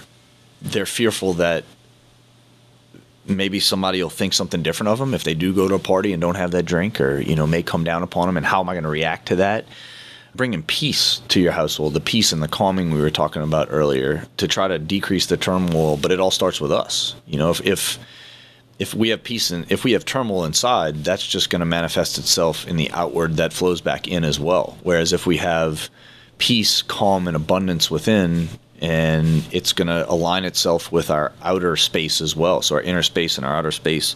they're 0.61 0.85
fearful 0.85 1.33
that 1.33 1.63
maybe 3.27 3.59
somebody 3.59 4.01
will 4.01 4.09
think 4.09 4.33
something 4.33 4.63
different 4.63 4.89
of 4.89 4.99
them 4.99 5.13
if 5.13 5.23
they 5.23 5.33
do 5.33 5.53
go 5.53 5.67
to 5.67 5.75
a 5.75 5.79
party 5.79 6.13
and 6.13 6.21
don't 6.21 6.35
have 6.35 6.51
that 6.51 6.63
drink 6.63 7.01
or 7.01 7.19
you 7.19 7.35
know 7.35 7.47
may 7.47 7.63
come 7.63 7.83
down 7.83 8.03
upon 8.03 8.27
them. 8.27 8.37
And 8.37 8.45
how 8.45 8.59
am 8.59 8.69
i 8.69 8.73
going 8.73 8.83
to 8.83 8.89
react 8.89 9.27
to 9.27 9.37
that? 9.37 9.65
Bringing 10.33 10.63
peace 10.63 11.21
to 11.29 11.39
your 11.39 11.53
household 11.53 11.93
the 11.93 12.01
peace 12.01 12.31
and 12.31 12.43
the 12.43 12.47
calming 12.47 12.91
we 12.91 13.01
were 13.01 13.09
talking 13.09 13.41
about 13.41 13.69
earlier 13.71 14.25
to 14.37 14.47
try 14.47 14.67
to 14.67 14.79
decrease 14.79 15.27
the 15.27 15.37
turmoil 15.37 15.97
but 15.97 16.11
it 16.11 16.19
all 16.19 16.31
starts 16.31 16.59
with 16.61 16.71
us. 16.71 17.15
You 17.25 17.37
know 17.37 17.51
if 17.51 17.65
if 17.65 17.99
if 18.77 18.93
we 18.93 19.09
have 19.09 19.23
peace 19.23 19.51
and 19.51 19.71
if 19.71 19.83
we 19.83 19.93
have 19.93 20.03
turmoil 20.05 20.43
inside 20.43 21.03
that's 21.03 21.25
just 21.25 21.49
going 21.49 21.61
to 21.61 21.65
manifest 21.65 22.17
itself 22.17 22.67
in 22.67 22.75
the 22.75 22.91
outward 22.91 23.37
that 23.37 23.53
flows 23.53 23.81
back 23.81 24.07
in 24.07 24.23
as 24.23 24.39
well. 24.39 24.77
Whereas 24.83 25.13
if 25.13 25.25
we 25.25 25.37
have 25.37 25.89
peace 26.37 26.81
calm 26.81 27.27
and 27.27 27.35
abundance 27.35 27.89
within 27.89 28.49
and 28.85 29.43
it's 29.51 29.73
going 29.73 29.87
to 29.87 30.07
align 30.07 30.45
itself 30.45 30.91
with 30.91 31.09
our 31.09 31.31
outer 31.41 31.75
space 31.75 32.21
as 32.21 32.35
well. 32.35 32.61
So 32.61 32.75
our 32.75 32.81
inner 32.83 33.01
space 33.01 33.35
and 33.35 33.43
our 33.43 33.55
outer 33.55 33.71
space. 33.71 34.15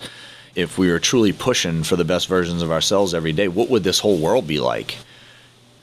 If 0.54 0.78
we 0.78 0.92
were 0.92 1.00
truly 1.00 1.34
pushing 1.34 1.82
for 1.82 1.96
the 1.96 2.06
best 2.06 2.28
versions 2.28 2.62
of 2.62 2.72
ourselves 2.72 3.16
every 3.16 3.34
day, 3.34 3.48
what 3.48 3.72
would 3.72 3.84
this 3.84 3.98
whole 3.98 4.18
world 4.18 4.46
be 4.46 4.60
like? 4.60 5.00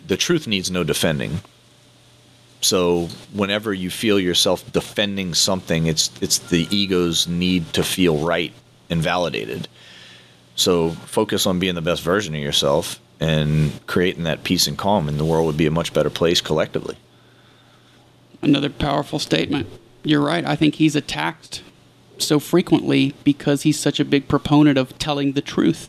The 0.07 0.17
truth 0.17 0.47
needs 0.47 0.71
no 0.71 0.85
defending. 0.85 1.41
So 2.61 3.09
whenever 3.33 3.75
you 3.75 3.91
feel 3.91 4.21
yourself 4.21 4.71
defending 4.71 5.35
something, 5.35 5.89
it's 5.89 6.13
it's 6.21 6.39
the 6.39 6.69
ego's 6.71 7.27
need 7.27 7.73
to 7.73 7.83
feel 7.83 8.19
right 8.19 8.53
and 8.89 9.03
validated. 9.03 9.67
So 10.55 10.91
focus 10.91 11.45
on 11.45 11.59
being 11.59 11.75
the 11.75 11.83
best 11.83 12.03
version 12.03 12.37
of 12.37 12.41
yourself 12.41 13.01
and 13.19 13.85
creating 13.89 14.25
that 14.25 14.45
peace 14.45 14.69
and 14.69 14.79
calm, 14.79 15.09
and 15.09 15.19
the 15.19 15.25
world 15.25 15.47
would 15.47 15.57
be 15.57 15.67
a 15.67 15.73
much 15.73 15.93
better 15.93 16.11
place 16.11 16.41
collectively 16.41 16.97
another 18.47 18.71
powerful 18.71 19.19
statement. 19.19 19.69
You're 20.03 20.23
right. 20.23 20.45
I 20.45 20.57
think 20.57 20.77
he's 20.77 20.97
attacked 20.97 21.63
so 22.19 22.39
frequently 22.39 23.15
because 23.25 23.63
he's 23.63 23.79
such 23.79 24.01
a 24.01 24.05
big 24.05 24.29
proponent 24.29 24.79
of 24.79 24.99
telling 24.99 25.33
the 25.33 25.43
truth. 25.43 25.89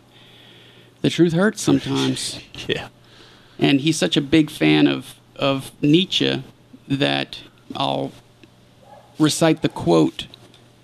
The 1.02 1.10
truth 1.10 1.34
hurts 1.34 1.62
sometimes. 1.62 2.40
yeah. 2.68 2.90
And 3.60 3.82
he's 3.82 3.98
such 3.98 4.18
a 4.18 4.22
big 4.22 4.50
fan 4.50 4.88
of, 4.88 5.16
of 5.36 5.72
Nietzsche 5.82 6.44
that 6.88 7.40
I'll 7.76 8.12
recite 9.20 9.62
the 9.62 9.70
quote 9.70 10.28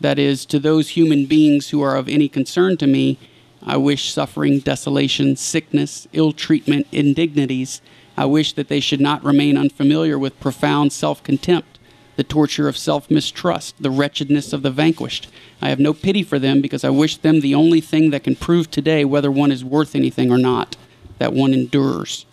that 0.02 0.20
is 0.20 0.45
To 0.48 0.60
those 0.60 0.90
human 0.90 1.26
beings 1.26 1.70
who 1.70 1.82
are 1.82 1.95
of 1.95 2.10
any 2.10 2.28
concern 2.28 2.78
to 2.78 2.88
me, 2.88 3.18
I 3.64 3.78
wish 3.78 4.12
suffering, 4.12 4.60
desolation, 4.60 5.38
sickness, 5.38 6.08
ill 6.12 6.34
treatment, 6.34 6.88
indignities 6.91 7.82
I 8.15 8.26
wish 8.26 8.53
that 8.53 8.68
they 8.68 8.80
should 8.80 9.02
not 9.02 9.23
remain 9.23 9.57
unfamiliar 9.57 10.19
with 10.19 10.40
profound 10.40 10.94
self 10.94 11.23
contempt, 11.23 11.80
the 12.15 12.23
torture 12.23 12.68
of 12.68 12.77
self 12.77 13.10
mistrust, 13.10 13.76
the 13.81 13.90
wretchedness 13.90 14.53
of 14.53 14.61
the 14.61 14.72
vanquished. 14.72 15.27
I 15.61 15.69
have 15.69 15.80
no 15.80 15.94
pity 15.94 16.23
for 16.23 16.40
them 16.40 16.61
because 16.61 16.84
I 16.84 16.90
wish 16.90 17.18
them 17.18 17.40
the 17.40 17.56
only 17.56 17.81
thing 17.81 18.11
that 18.11 18.23
can 18.23 18.35
prove 18.35 18.69
today 18.69 19.03
whether 19.03 19.31
one 19.31 19.52
is 19.52 19.64
worth 19.64 19.95
anything 19.95 20.31
or 20.31 20.38
not, 20.38 20.76
that 21.18 21.34
one 21.34 21.53
endures. 21.53 22.26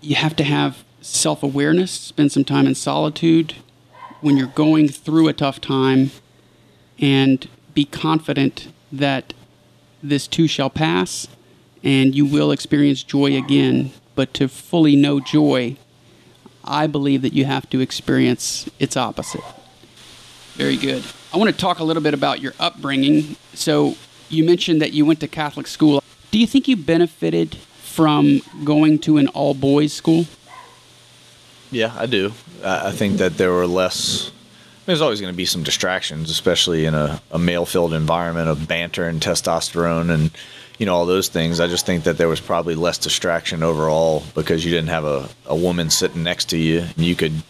You 0.00 0.16
have 0.16 0.34
to 0.36 0.44
have 0.44 0.84
self 1.00 1.42
awareness, 1.42 1.92
spend 1.92 2.32
some 2.32 2.44
time 2.44 2.66
in 2.66 2.74
solitude 2.74 3.54
when 4.20 4.36
you're 4.36 4.46
going 4.48 4.88
through 4.88 5.28
a 5.28 5.32
tough 5.32 5.60
time, 5.60 6.10
and 6.98 7.48
be 7.74 7.84
confident 7.84 8.68
that 8.90 9.34
this 10.02 10.26
too 10.26 10.48
shall 10.48 10.70
pass 10.70 11.28
and 11.82 12.14
you 12.14 12.24
will 12.26 12.50
experience 12.50 13.02
joy 13.02 13.36
again 13.36 13.92
but 14.16 14.34
to 14.34 14.48
fully 14.48 14.96
know 14.96 15.20
joy, 15.20 15.76
I 16.64 16.88
believe 16.88 17.22
that 17.22 17.32
you 17.32 17.44
have 17.44 17.70
to 17.70 17.80
experience 17.80 18.68
its 18.80 18.96
opposite. 18.96 19.44
Very 20.54 20.76
good. 20.76 21.04
I 21.32 21.36
want 21.36 21.50
to 21.50 21.56
talk 21.56 21.78
a 21.78 21.84
little 21.84 22.02
bit 22.02 22.14
about 22.14 22.40
your 22.40 22.54
upbringing. 22.58 23.36
So, 23.54 23.94
you 24.28 24.42
mentioned 24.42 24.82
that 24.82 24.92
you 24.92 25.04
went 25.04 25.20
to 25.20 25.28
Catholic 25.28 25.66
school. 25.68 26.02
Do 26.30 26.38
you 26.38 26.46
think 26.46 26.66
you 26.66 26.76
benefited 26.76 27.54
from 27.54 28.40
going 28.64 28.98
to 29.00 29.18
an 29.18 29.28
all 29.28 29.54
boys 29.54 29.92
school? 29.92 30.26
Yeah, 31.70 31.94
I 31.96 32.06
do. 32.06 32.32
I 32.64 32.90
think 32.90 33.18
that 33.18 33.36
there 33.36 33.52
were 33.52 33.66
less. 33.66 34.32
There's 34.86 35.00
always 35.00 35.20
going 35.20 35.32
to 35.32 35.36
be 35.36 35.44
some 35.44 35.62
distractions, 35.62 36.30
especially 36.30 36.86
in 36.86 36.94
a, 36.94 37.20
a 37.30 37.38
male 37.38 37.66
filled 37.66 37.92
environment 37.92 38.48
of 38.48 38.66
banter 38.66 39.08
and 39.08 39.20
testosterone 39.20 40.10
and 40.10 40.30
you 40.78 40.86
know 40.86 40.94
all 40.94 41.06
those 41.06 41.28
things. 41.28 41.60
I 41.60 41.66
just 41.66 41.86
think 41.86 42.04
that 42.04 42.18
there 42.18 42.28
was 42.28 42.40
probably 42.40 42.74
less 42.74 42.98
distraction 42.98 43.62
overall 43.62 44.22
because 44.34 44.64
you 44.64 44.70
didn't 44.70 44.90
have 44.90 45.04
a, 45.04 45.28
a 45.46 45.56
woman 45.56 45.90
sitting 45.90 46.22
next 46.22 46.50
to 46.50 46.58
you 46.58 46.80
and 46.80 46.98
you 46.98 47.14
could 47.16 47.42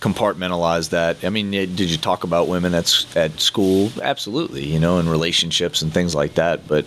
compartmentalize 0.00 0.90
that. 0.90 1.24
I 1.24 1.30
mean, 1.30 1.50
did 1.50 1.80
you 1.80 1.96
talk 1.96 2.24
about 2.24 2.48
women 2.48 2.74
at 2.74 3.16
at 3.16 3.40
school? 3.40 3.90
Absolutely, 4.02 4.64
you 4.64 4.80
know, 4.80 4.98
and 4.98 5.08
relationships 5.08 5.82
and 5.82 5.92
things 5.92 6.14
like 6.14 6.34
that. 6.34 6.66
But 6.66 6.86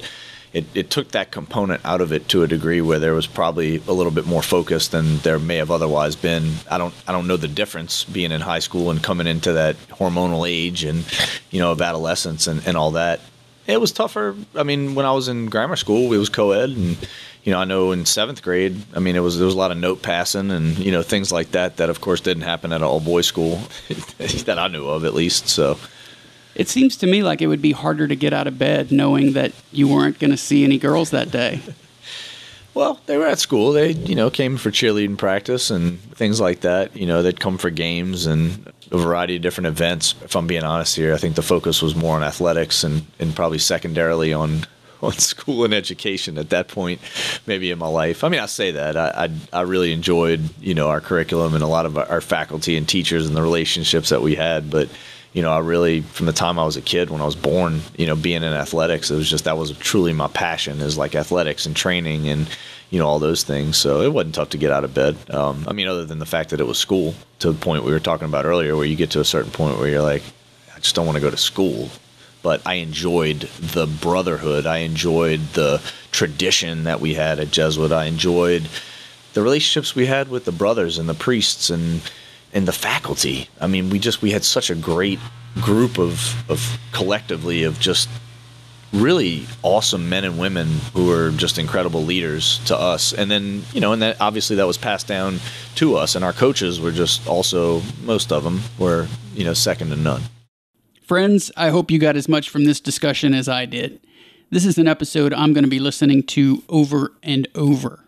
it, 0.56 0.66
it 0.74 0.90
took 0.90 1.10
that 1.12 1.32
component 1.32 1.84
out 1.84 2.00
of 2.00 2.14
it 2.14 2.30
to 2.30 2.44
a 2.44 2.48
degree 2.48 2.80
where 2.80 2.98
there 2.98 3.14
was 3.14 3.28
probably 3.28 3.82
a 3.88 3.92
little 3.92 4.12
bit 4.12 4.26
more 4.26 4.42
focus 4.42 4.88
than 4.88 5.18
there 5.18 5.38
may 5.38 5.58
have 5.58 5.70
otherwise 5.70 6.16
been. 6.16 6.54
I 6.72 6.78
don't 6.78 6.94
I 7.06 7.12
don't 7.12 7.28
know 7.28 7.36
the 7.36 7.50
difference 7.50 8.06
being 8.06 8.32
in 8.32 8.40
high 8.40 8.60
school 8.60 8.90
and 8.90 9.04
coming 9.04 9.28
into 9.28 9.54
that 9.54 9.76
hormonal 9.90 10.48
age 10.48 10.86
and 10.86 11.06
you 11.52 11.60
know 11.60 11.72
of 11.72 11.82
adolescence 11.82 12.48
and, 12.48 12.66
and 12.66 12.78
all 12.78 12.92
that. 12.92 13.20
It 13.68 13.82
was 13.82 13.92
tougher. 13.92 14.36
I 14.54 14.64
mean, 14.64 14.96
when 14.96 15.06
I 15.06 15.12
was 15.12 15.28
in 15.28 15.48
grammar 15.48 15.76
school, 15.76 16.14
it 16.14 16.18
was 16.18 16.30
co-ed 16.30 16.70
and 16.70 16.98
you 17.46 17.52
know, 17.52 17.60
I 17.60 17.66
know 17.66 17.92
in 17.92 18.06
seventh 18.06 18.42
grade, 18.42 18.76
I 18.96 19.00
mean, 19.00 19.16
it 19.16 19.20
was 19.20 19.38
there 19.38 19.46
was 19.46 19.54
a 19.54 19.58
lot 19.58 19.72
of 19.72 19.78
note 19.78 20.02
passing 20.02 20.50
and 20.50 20.78
you 20.80 20.92
know 20.92 21.04
things 21.04 21.32
like 21.32 21.52
that. 21.52 21.78
That 21.78 21.90
of 21.92 22.02
course 22.02 22.20
didn't 22.20 22.44
happen 22.44 22.74
at 22.74 22.78
an 22.78 22.84
all 22.84 23.00
boys 23.00 23.28
school 23.28 23.58
that 24.18 24.58
I 24.58 24.68
knew 24.68 24.88
of, 24.88 25.06
at 25.06 25.14
least. 25.14 25.48
So 25.48 25.78
it 26.56 26.68
seems 26.70 26.98
to 26.98 27.08
me 27.08 27.22
like 27.22 27.42
it 27.44 27.48
would 27.48 27.62
be 27.62 27.72
harder 27.72 28.08
to 28.08 28.16
get 28.16 28.34
out 28.34 28.48
of 28.48 28.58
bed 28.58 28.92
knowing 28.92 29.34
that 29.34 29.52
you 29.72 29.88
weren't 29.88 30.18
going 30.18 30.32
to 30.32 30.38
see 30.38 30.64
any 30.64 30.80
girls 30.80 31.12
that 31.12 31.30
day. 31.30 31.62
Well, 32.76 33.00
they 33.06 33.18
were 33.18 33.26
at 33.26 33.40
school. 33.40 33.72
They, 33.72 33.92
you 33.92 34.16
know, 34.16 34.30
came 34.30 34.58
for 34.58 34.70
cheerleading 34.70 35.18
practice 35.18 35.72
and 35.72 36.00
things 36.16 36.42
like 36.42 36.60
that. 36.60 36.96
You 36.96 37.08
know, 37.08 37.24
they'd 37.24 37.40
come 37.40 37.58
for 37.58 37.70
games 37.70 38.26
and 38.26 38.72
a 38.92 38.98
variety 38.98 39.38
of 39.38 39.42
different 39.42 39.68
events. 39.68 40.14
If 40.22 40.36
I'm 40.36 40.46
being 40.46 40.64
honest 40.64 40.94
here, 40.96 41.14
I 41.14 41.18
think 41.18 41.36
the 41.36 41.42
focus 41.42 41.82
was 41.82 41.96
more 41.96 42.18
on 42.18 42.24
athletics 42.24 42.84
and, 42.84 43.06
and 43.18 43.34
probably 43.34 43.60
secondarily 43.60 44.34
on 44.34 44.66
on 45.02 45.14
school 45.14 45.64
and 45.66 45.74
education 45.74 46.38
at 46.38 46.50
that 46.50 46.68
point, 46.68 47.00
maybe 47.46 47.70
in 47.70 47.78
my 47.78 47.88
life. 47.88 48.24
I 48.24 48.30
mean, 48.30 48.40
I 48.40 48.46
say 48.46 48.72
that 48.72 48.98
I, 48.98 49.26
I, 49.26 49.60
I 49.60 49.62
really 49.62 49.92
enjoyed 49.94 50.42
you 50.60 50.74
know 50.74 50.90
our 50.90 51.00
curriculum 51.02 51.54
and 51.54 51.64
a 51.64 51.68
lot 51.68 51.86
of 51.86 51.98
our 51.98 52.22
faculty 52.22 52.76
and 52.76 52.88
teachers 52.88 53.28
and 53.28 53.36
the 53.36 53.42
relationships 53.42 54.10
that 54.10 54.22
we 54.22 54.36
had, 54.36 54.70
but 54.70 54.90
you 55.36 55.42
know, 55.42 55.52
I 55.52 55.60
really 55.60 56.00
from 56.00 56.28
the 56.28 56.34
time 56.34 56.58
I 56.58 56.64
was 56.64 56.78
a 56.78 56.82
kid 56.82 57.10
when 57.10 57.20
I 57.20 57.26
was 57.26 57.36
born, 57.36 57.82
you 57.98 58.08
know, 58.08 58.16
being 58.16 58.42
in 58.42 58.54
athletics, 58.54 59.12
it 59.12 59.18
was 59.18 59.30
just 59.30 59.44
that 59.44 59.58
was 59.58 59.78
truly 59.78 60.14
my 60.14 60.30
passion 60.30 60.80
is 60.80 60.98
like 60.98 61.14
athletics 61.14 61.66
and 61.66 61.76
training 61.76 62.30
and 62.30 62.48
you 62.90 63.00
know 63.00 63.06
all 63.06 63.20
those 63.20 63.44
things. 63.44 63.76
So 63.76 64.02
it 64.02 64.14
wasn't 64.14 64.36
tough 64.36 64.52
to 64.52 64.58
get 64.58 64.72
out 64.72 64.86
of 64.86 64.94
bed. 64.94 65.18
Um, 65.30 65.66
I 65.68 65.74
mean, 65.74 65.90
other 65.90 66.06
than 66.06 66.20
the 66.20 66.26
fact 66.26 66.52
that 66.52 66.62
it 66.62 66.68
was 66.68 66.78
school 66.78 67.14
to 67.40 67.52
the 67.52 67.60
point 67.60 67.84
we 67.84 67.92
were 67.92 68.00
talking 68.00 68.30
about 68.30 68.46
earlier, 68.46 68.78
where 68.78 68.86
you 68.86 68.96
get 68.96 69.12
to 69.12 69.20
a 69.20 69.26
certain 69.26 69.52
point 69.52 69.78
where 69.78 69.90
you're 69.90 70.02
like, 70.02 70.24
I 70.74 70.80
just 70.80 70.96
don't 70.96 71.06
want 71.06 71.18
to 71.18 71.22
go 71.22 71.30
to 71.30 71.38
school 71.38 71.90
but 72.42 72.62
I 72.64 72.76
enjoyed 72.76 73.40
the 73.40 73.88
brotherhood. 73.88 74.68
I 74.68 74.78
enjoyed 74.78 75.40
the 75.54 75.82
tradition 76.12 76.84
that 76.84 77.02
we 77.02 77.16
had 77.16 77.40
at 77.40 77.50
Jesuit. 77.50 77.92
I 77.92 78.06
enjoyed 78.06 78.70
the 79.34 79.42
relationships 79.42 79.96
we 79.96 80.06
had 80.06 80.30
with 80.30 80.46
the 80.46 80.52
brothers 80.52 81.00
and 81.00 81.10
the 81.10 81.16
priests 81.16 81.72
and 81.72 82.02
and 82.56 82.68
the 82.68 82.72
faculty. 82.72 83.50
I 83.62 83.68
mean, 83.68 83.92
we 83.92 84.00
just 84.00 84.24
we 84.24 84.32
had 84.32 84.44
such 84.44 84.72
a 84.72 84.76
great 84.76 85.20
group 85.62 86.00
of 86.00 86.50
of 86.50 86.80
collectively 86.92 87.64
of 87.64 87.80
just 87.80 88.10
really 88.94 89.46
awesome 89.62 90.08
men 90.08 90.24
and 90.24 90.40
women 90.40 90.68
who 90.94 91.08
were 91.08 91.32
just 91.32 91.58
incredible 91.58 92.04
leaders 92.04 92.60
to 92.66 92.78
us. 92.78 93.14
And 93.14 93.30
then, 93.30 93.64
you 93.74 93.82
know, 93.82 93.92
and 93.92 94.02
then 94.02 94.16
obviously 94.22 94.56
that 94.56 94.66
was 94.66 94.78
passed 94.78 95.06
down 95.06 95.40
to 95.76 95.98
us 95.98 96.16
and 96.16 96.24
our 96.24 96.32
coaches 96.32 96.80
were 96.80 96.92
just 96.92 97.28
also 97.28 97.82
most 98.04 98.32
of 98.32 98.44
them 98.44 98.62
were, 98.80 99.08
you 99.34 99.44
know, 99.44 99.54
second 99.54 99.90
to 99.90 99.98
none. 99.98 100.22
Friends, 101.02 101.52
I 101.58 101.70
hope 101.70 101.92
you 101.92 102.00
got 102.00 102.16
as 102.16 102.30
much 102.30 102.50
from 102.50 102.66
this 102.66 102.80
discussion 102.80 103.34
as 103.34 103.50
I 103.50 103.66
did. 103.66 104.00
This 104.50 104.66
is 104.66 104.78
an 104.78 104.88
episode 104.88 105.34
I'm 105.34 105.54
going 105.54 105.66
to 105.66 105.70
be 105.70 105.80
listening 105.80 106.24
to 106.24 106.64
over 106.70 107.12
and 107.22 107.48
over. 107.54 108.05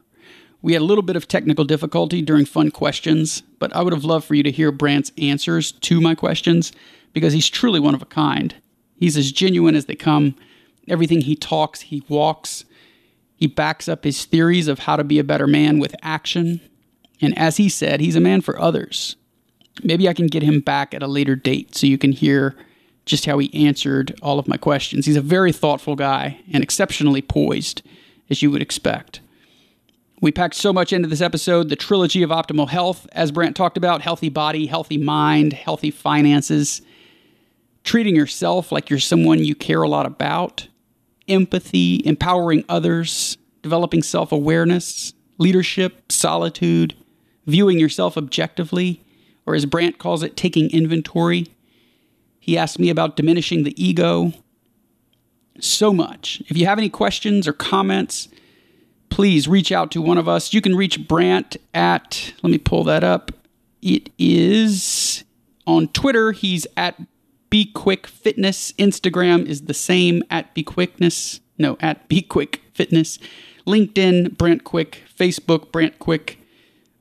We 0.61 0.73
had 0.73 0.81
a 0.81 0.85
little 0.85 1.03
bit 1.03 1.15
of 1.15 1.27
technical 1.27 1.65
difficulty 1.65 2.21
during 2.21 2.45
fun 2.45 2.71
questions, 2.71 3.43
but 3.59 3.75
I 3.75 3.81
would 3.81 3.93
have 3.93 4.03
loved 4.03 4.25
for 4.25 4.35
you 4.35 4.43
to 4.43 4.51
hear 4.51 4.71
Brant's 4.71 5.11
answers 5.17 5.71
to 5.71 6.01
my 6.01 6.15
questions 6.15 6.71
because 7.13 7.33
he's 7.33 7.49
truly 7.49 7.79
one 7.79 7.95
of 7.95 8.01
a 8.01 8.07
kind. 8.07 8.55
He's 8.99 9.17
as 9.17 9.31
genuine 9.31 9.75
as 9.75 9.85
they 9.85 9.95
come. 9.95 10.35
Everything 10.87 11.21
he 11.21 11.35
talks, 11.35 11.81
he 11.81 12.03
walks. 12.09 12.65
He 13.35 13.45
backs 13.45 13.87
up 13.87 14.03
his 14.03 14.25
theories 14.25 14.67
of 14.67 14.79
how 14.79 14.95
to 14.95 15.03
be 15.03 15.19
a 15.19 15.23
better 15.23 15.47
man 15.47 15.77
with 15.77 15.95
action. 16.01 16.59
And 17.21 17.37
as 17.37 17.57
he 17.57 17.69
said, 17.69 18.01
he's 18.01 18.15
a 18.15 18.21
man 18.21 18.41
for 18.41 18.59
others. 18.59 19.15
Maybe 19.83 20.09
I 20.09 20.13
can 20.13 20.27
get 20.27 20.41
him 20.41 20.59
back 20.59 20.93
at 20.93 21.03
a 21.03 21.07
later 21.07 21.35
date 21.35 21.75
so 21.75 21.85
you 21.85 21.99
can 21.99 22.11
hear 22.11 22.55
just 23.05 23.25
how 23.25 23.37
he 23.37 23.53
answered 23.53 24.17
all 24.21 24.39
of 24.39 24.47
my 24.47 24.57
questions. 24.57 25.05
He's 25.05 25.15
a 25.15 25.21
very 25.21 25.51
thoughtful 25.51 25.95
guy 25.95 26.39
and 26.51 26.63
exceptionally 26.63 27.21
poised, 27.21 27.83
as 28.29 28.41
you 28.41 28.49
would 28.49 28.61
expect. 28.61 29.21
We 30.19 30.31
packed 30.31 30.55
so 30.55 30.73
much 30.73 30.91
into 30.91 31.07
this 31.07 31.21
episode 31.21 31.69
the 31.69 31.75
trilogy 31.75 32.23
of 32.23 32.31
optimal 32.31 32.69
health, 32.69 33.07
as 33.11 33.31
Brant 33.31 33.55
talked 33.55 33.77
about 33.77 34.01
healthy 34.01 34.29
body, 34.29 34.65
healthy 34.65 34.97
mind, 34.97 35.53
healthy 35.53 35.91
finances, 35.91 36.81
treating 37.83 38.15
yourself 38.15 38.71
like 38.71 38.89
you're 38.89 38.99
someone 38.99 39.43
you 39.43 39.55
care 39.55 39.83
a 39.83 39.87
lot 39.87 40.05
about, 40.05 40.67
empathy, 41.27 42.01
empowering 42.05 42.65
others, 42.67 43.37
developing 43.61 44.01
self 44.01 44.31
awareness, 44.31 45.13
leadership, 45.37 46.11
solitude, 46.11 46.95
viewing 47.45 47.79
yourself 47.79 48.17
objectively, 48.17 49.03
or 49.45 49.53
as 49.55 49.65
Brant 49.65 49.99
calls 49.99 50.23
it, 50.23 50.35
taking 50.35 50.71
inventory 50.71 51.47
he 52.47 52.57
asked 52.57 52.79
me 52.79 52.89
about 52.89 53.17
diminishing 53.17 53.63
the 53.63 53.75
ego. 53.75 54.31
So 55.59 55.91
much. 55.91 56.41
If 56.47 56.55
you 56.55 56.65
have 56.65 56.77
any 56.77 56.87
questions 56.87 57.45
or 57.45 57.51
comments, 57.51 58.29
please 59.09 59.47
reach 59.47 59.71
out 59.71 59.91
to 59.91 60.01
one 60.01 60.17
of 60.17 60.27
us. 60.27 60.53
You 60.53 60.61
can 60.61 60.75
reach 60.75 61.07
Brant 61.07 61.57
at, 61.73 62.33
let 62.43 62.51
me 62.51 62.57
pull 62.57 62.83
that 62.85 63.03
up. 63.03 63.31
It 63.81 64.09
is 64.17 65.23
on 65.65 65.87
Twitter, 65.89 66.31
he's 66.31 66.67
at 66.75 66.99
Be 67.49 67.65
Quick 67.65 68.07
Fitness. 68.07 68.71
Instagram 68.73 69.45
is 69.45 69.61
the 69.61 69.73
same 69.73 70.23
at 70.29 70.53
Be 70.53 70.63
Quickness. 70.63 71.39
No, 71.57 71.77
at 71.79 72.07
Be 72.07 72.21
Quick 72.21 72.61
Fitness. 72.73 73.19
LinkedIn, 73.65 74.37
Brant 74.37 74.63
Quick. 74.63 75.03
Facebook, 75.17 75.71
Brant 75.71 75.99
Quick. 75.99 76.39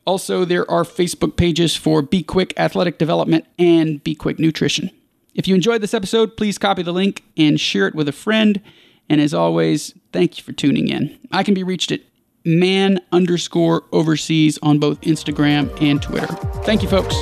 Also, 0.04 0.44
there 0.44 0.70
are 0.70 0.84
Facebook 0.84 1.36
pages 1.36 1.74
for 1.74 2.00
Be 2.00 2.22
Quick 2.22 2.54
Athletic 2.56 2.98
Development 2.98 3.44
and 3.58 4.02
Be 4.04 4.14
Quick 4.14 4.38
Nutrition. 4.38 4.90
If 5.34 5.46
you 5.46 5.54
enjoyed 5.54 5.82
this 5.82 5.94
episode, 5.94 6.36
please 6.36 6.58
copy 6.58 6.82
the 6.82 6.92
link 6.92 7.22
and 7.36 7.60
share 7.60 7.86
it 7.86 7.94
with 7.94 8.08
a 8.08 8.12
friend. 8.12 8.62
And 9.08 9.20
as 9.20 9.34
always, 9.34 9.94
thank 10.12 10.38
you 10.38 10.44
for 10.44 10.52
tuning 10.52 10.88
in. 10.88 11.18
I 11.32 11.42
can 11.42 11.54
be 11.54 11.62
reached 11.62 11.92
at 11.92 12.00
man 12.44 13.00
underscore 13.12 13.84
overseas 13.92 14.58
on 14.62 14.78
both 14.78 15.00
Instagram 15.02 15.70
and 15.82 16.00
Twitter. 16.00 16.28
Thank 16.64 16.82
you, 16.82 16.88
folks. 16.88 17.14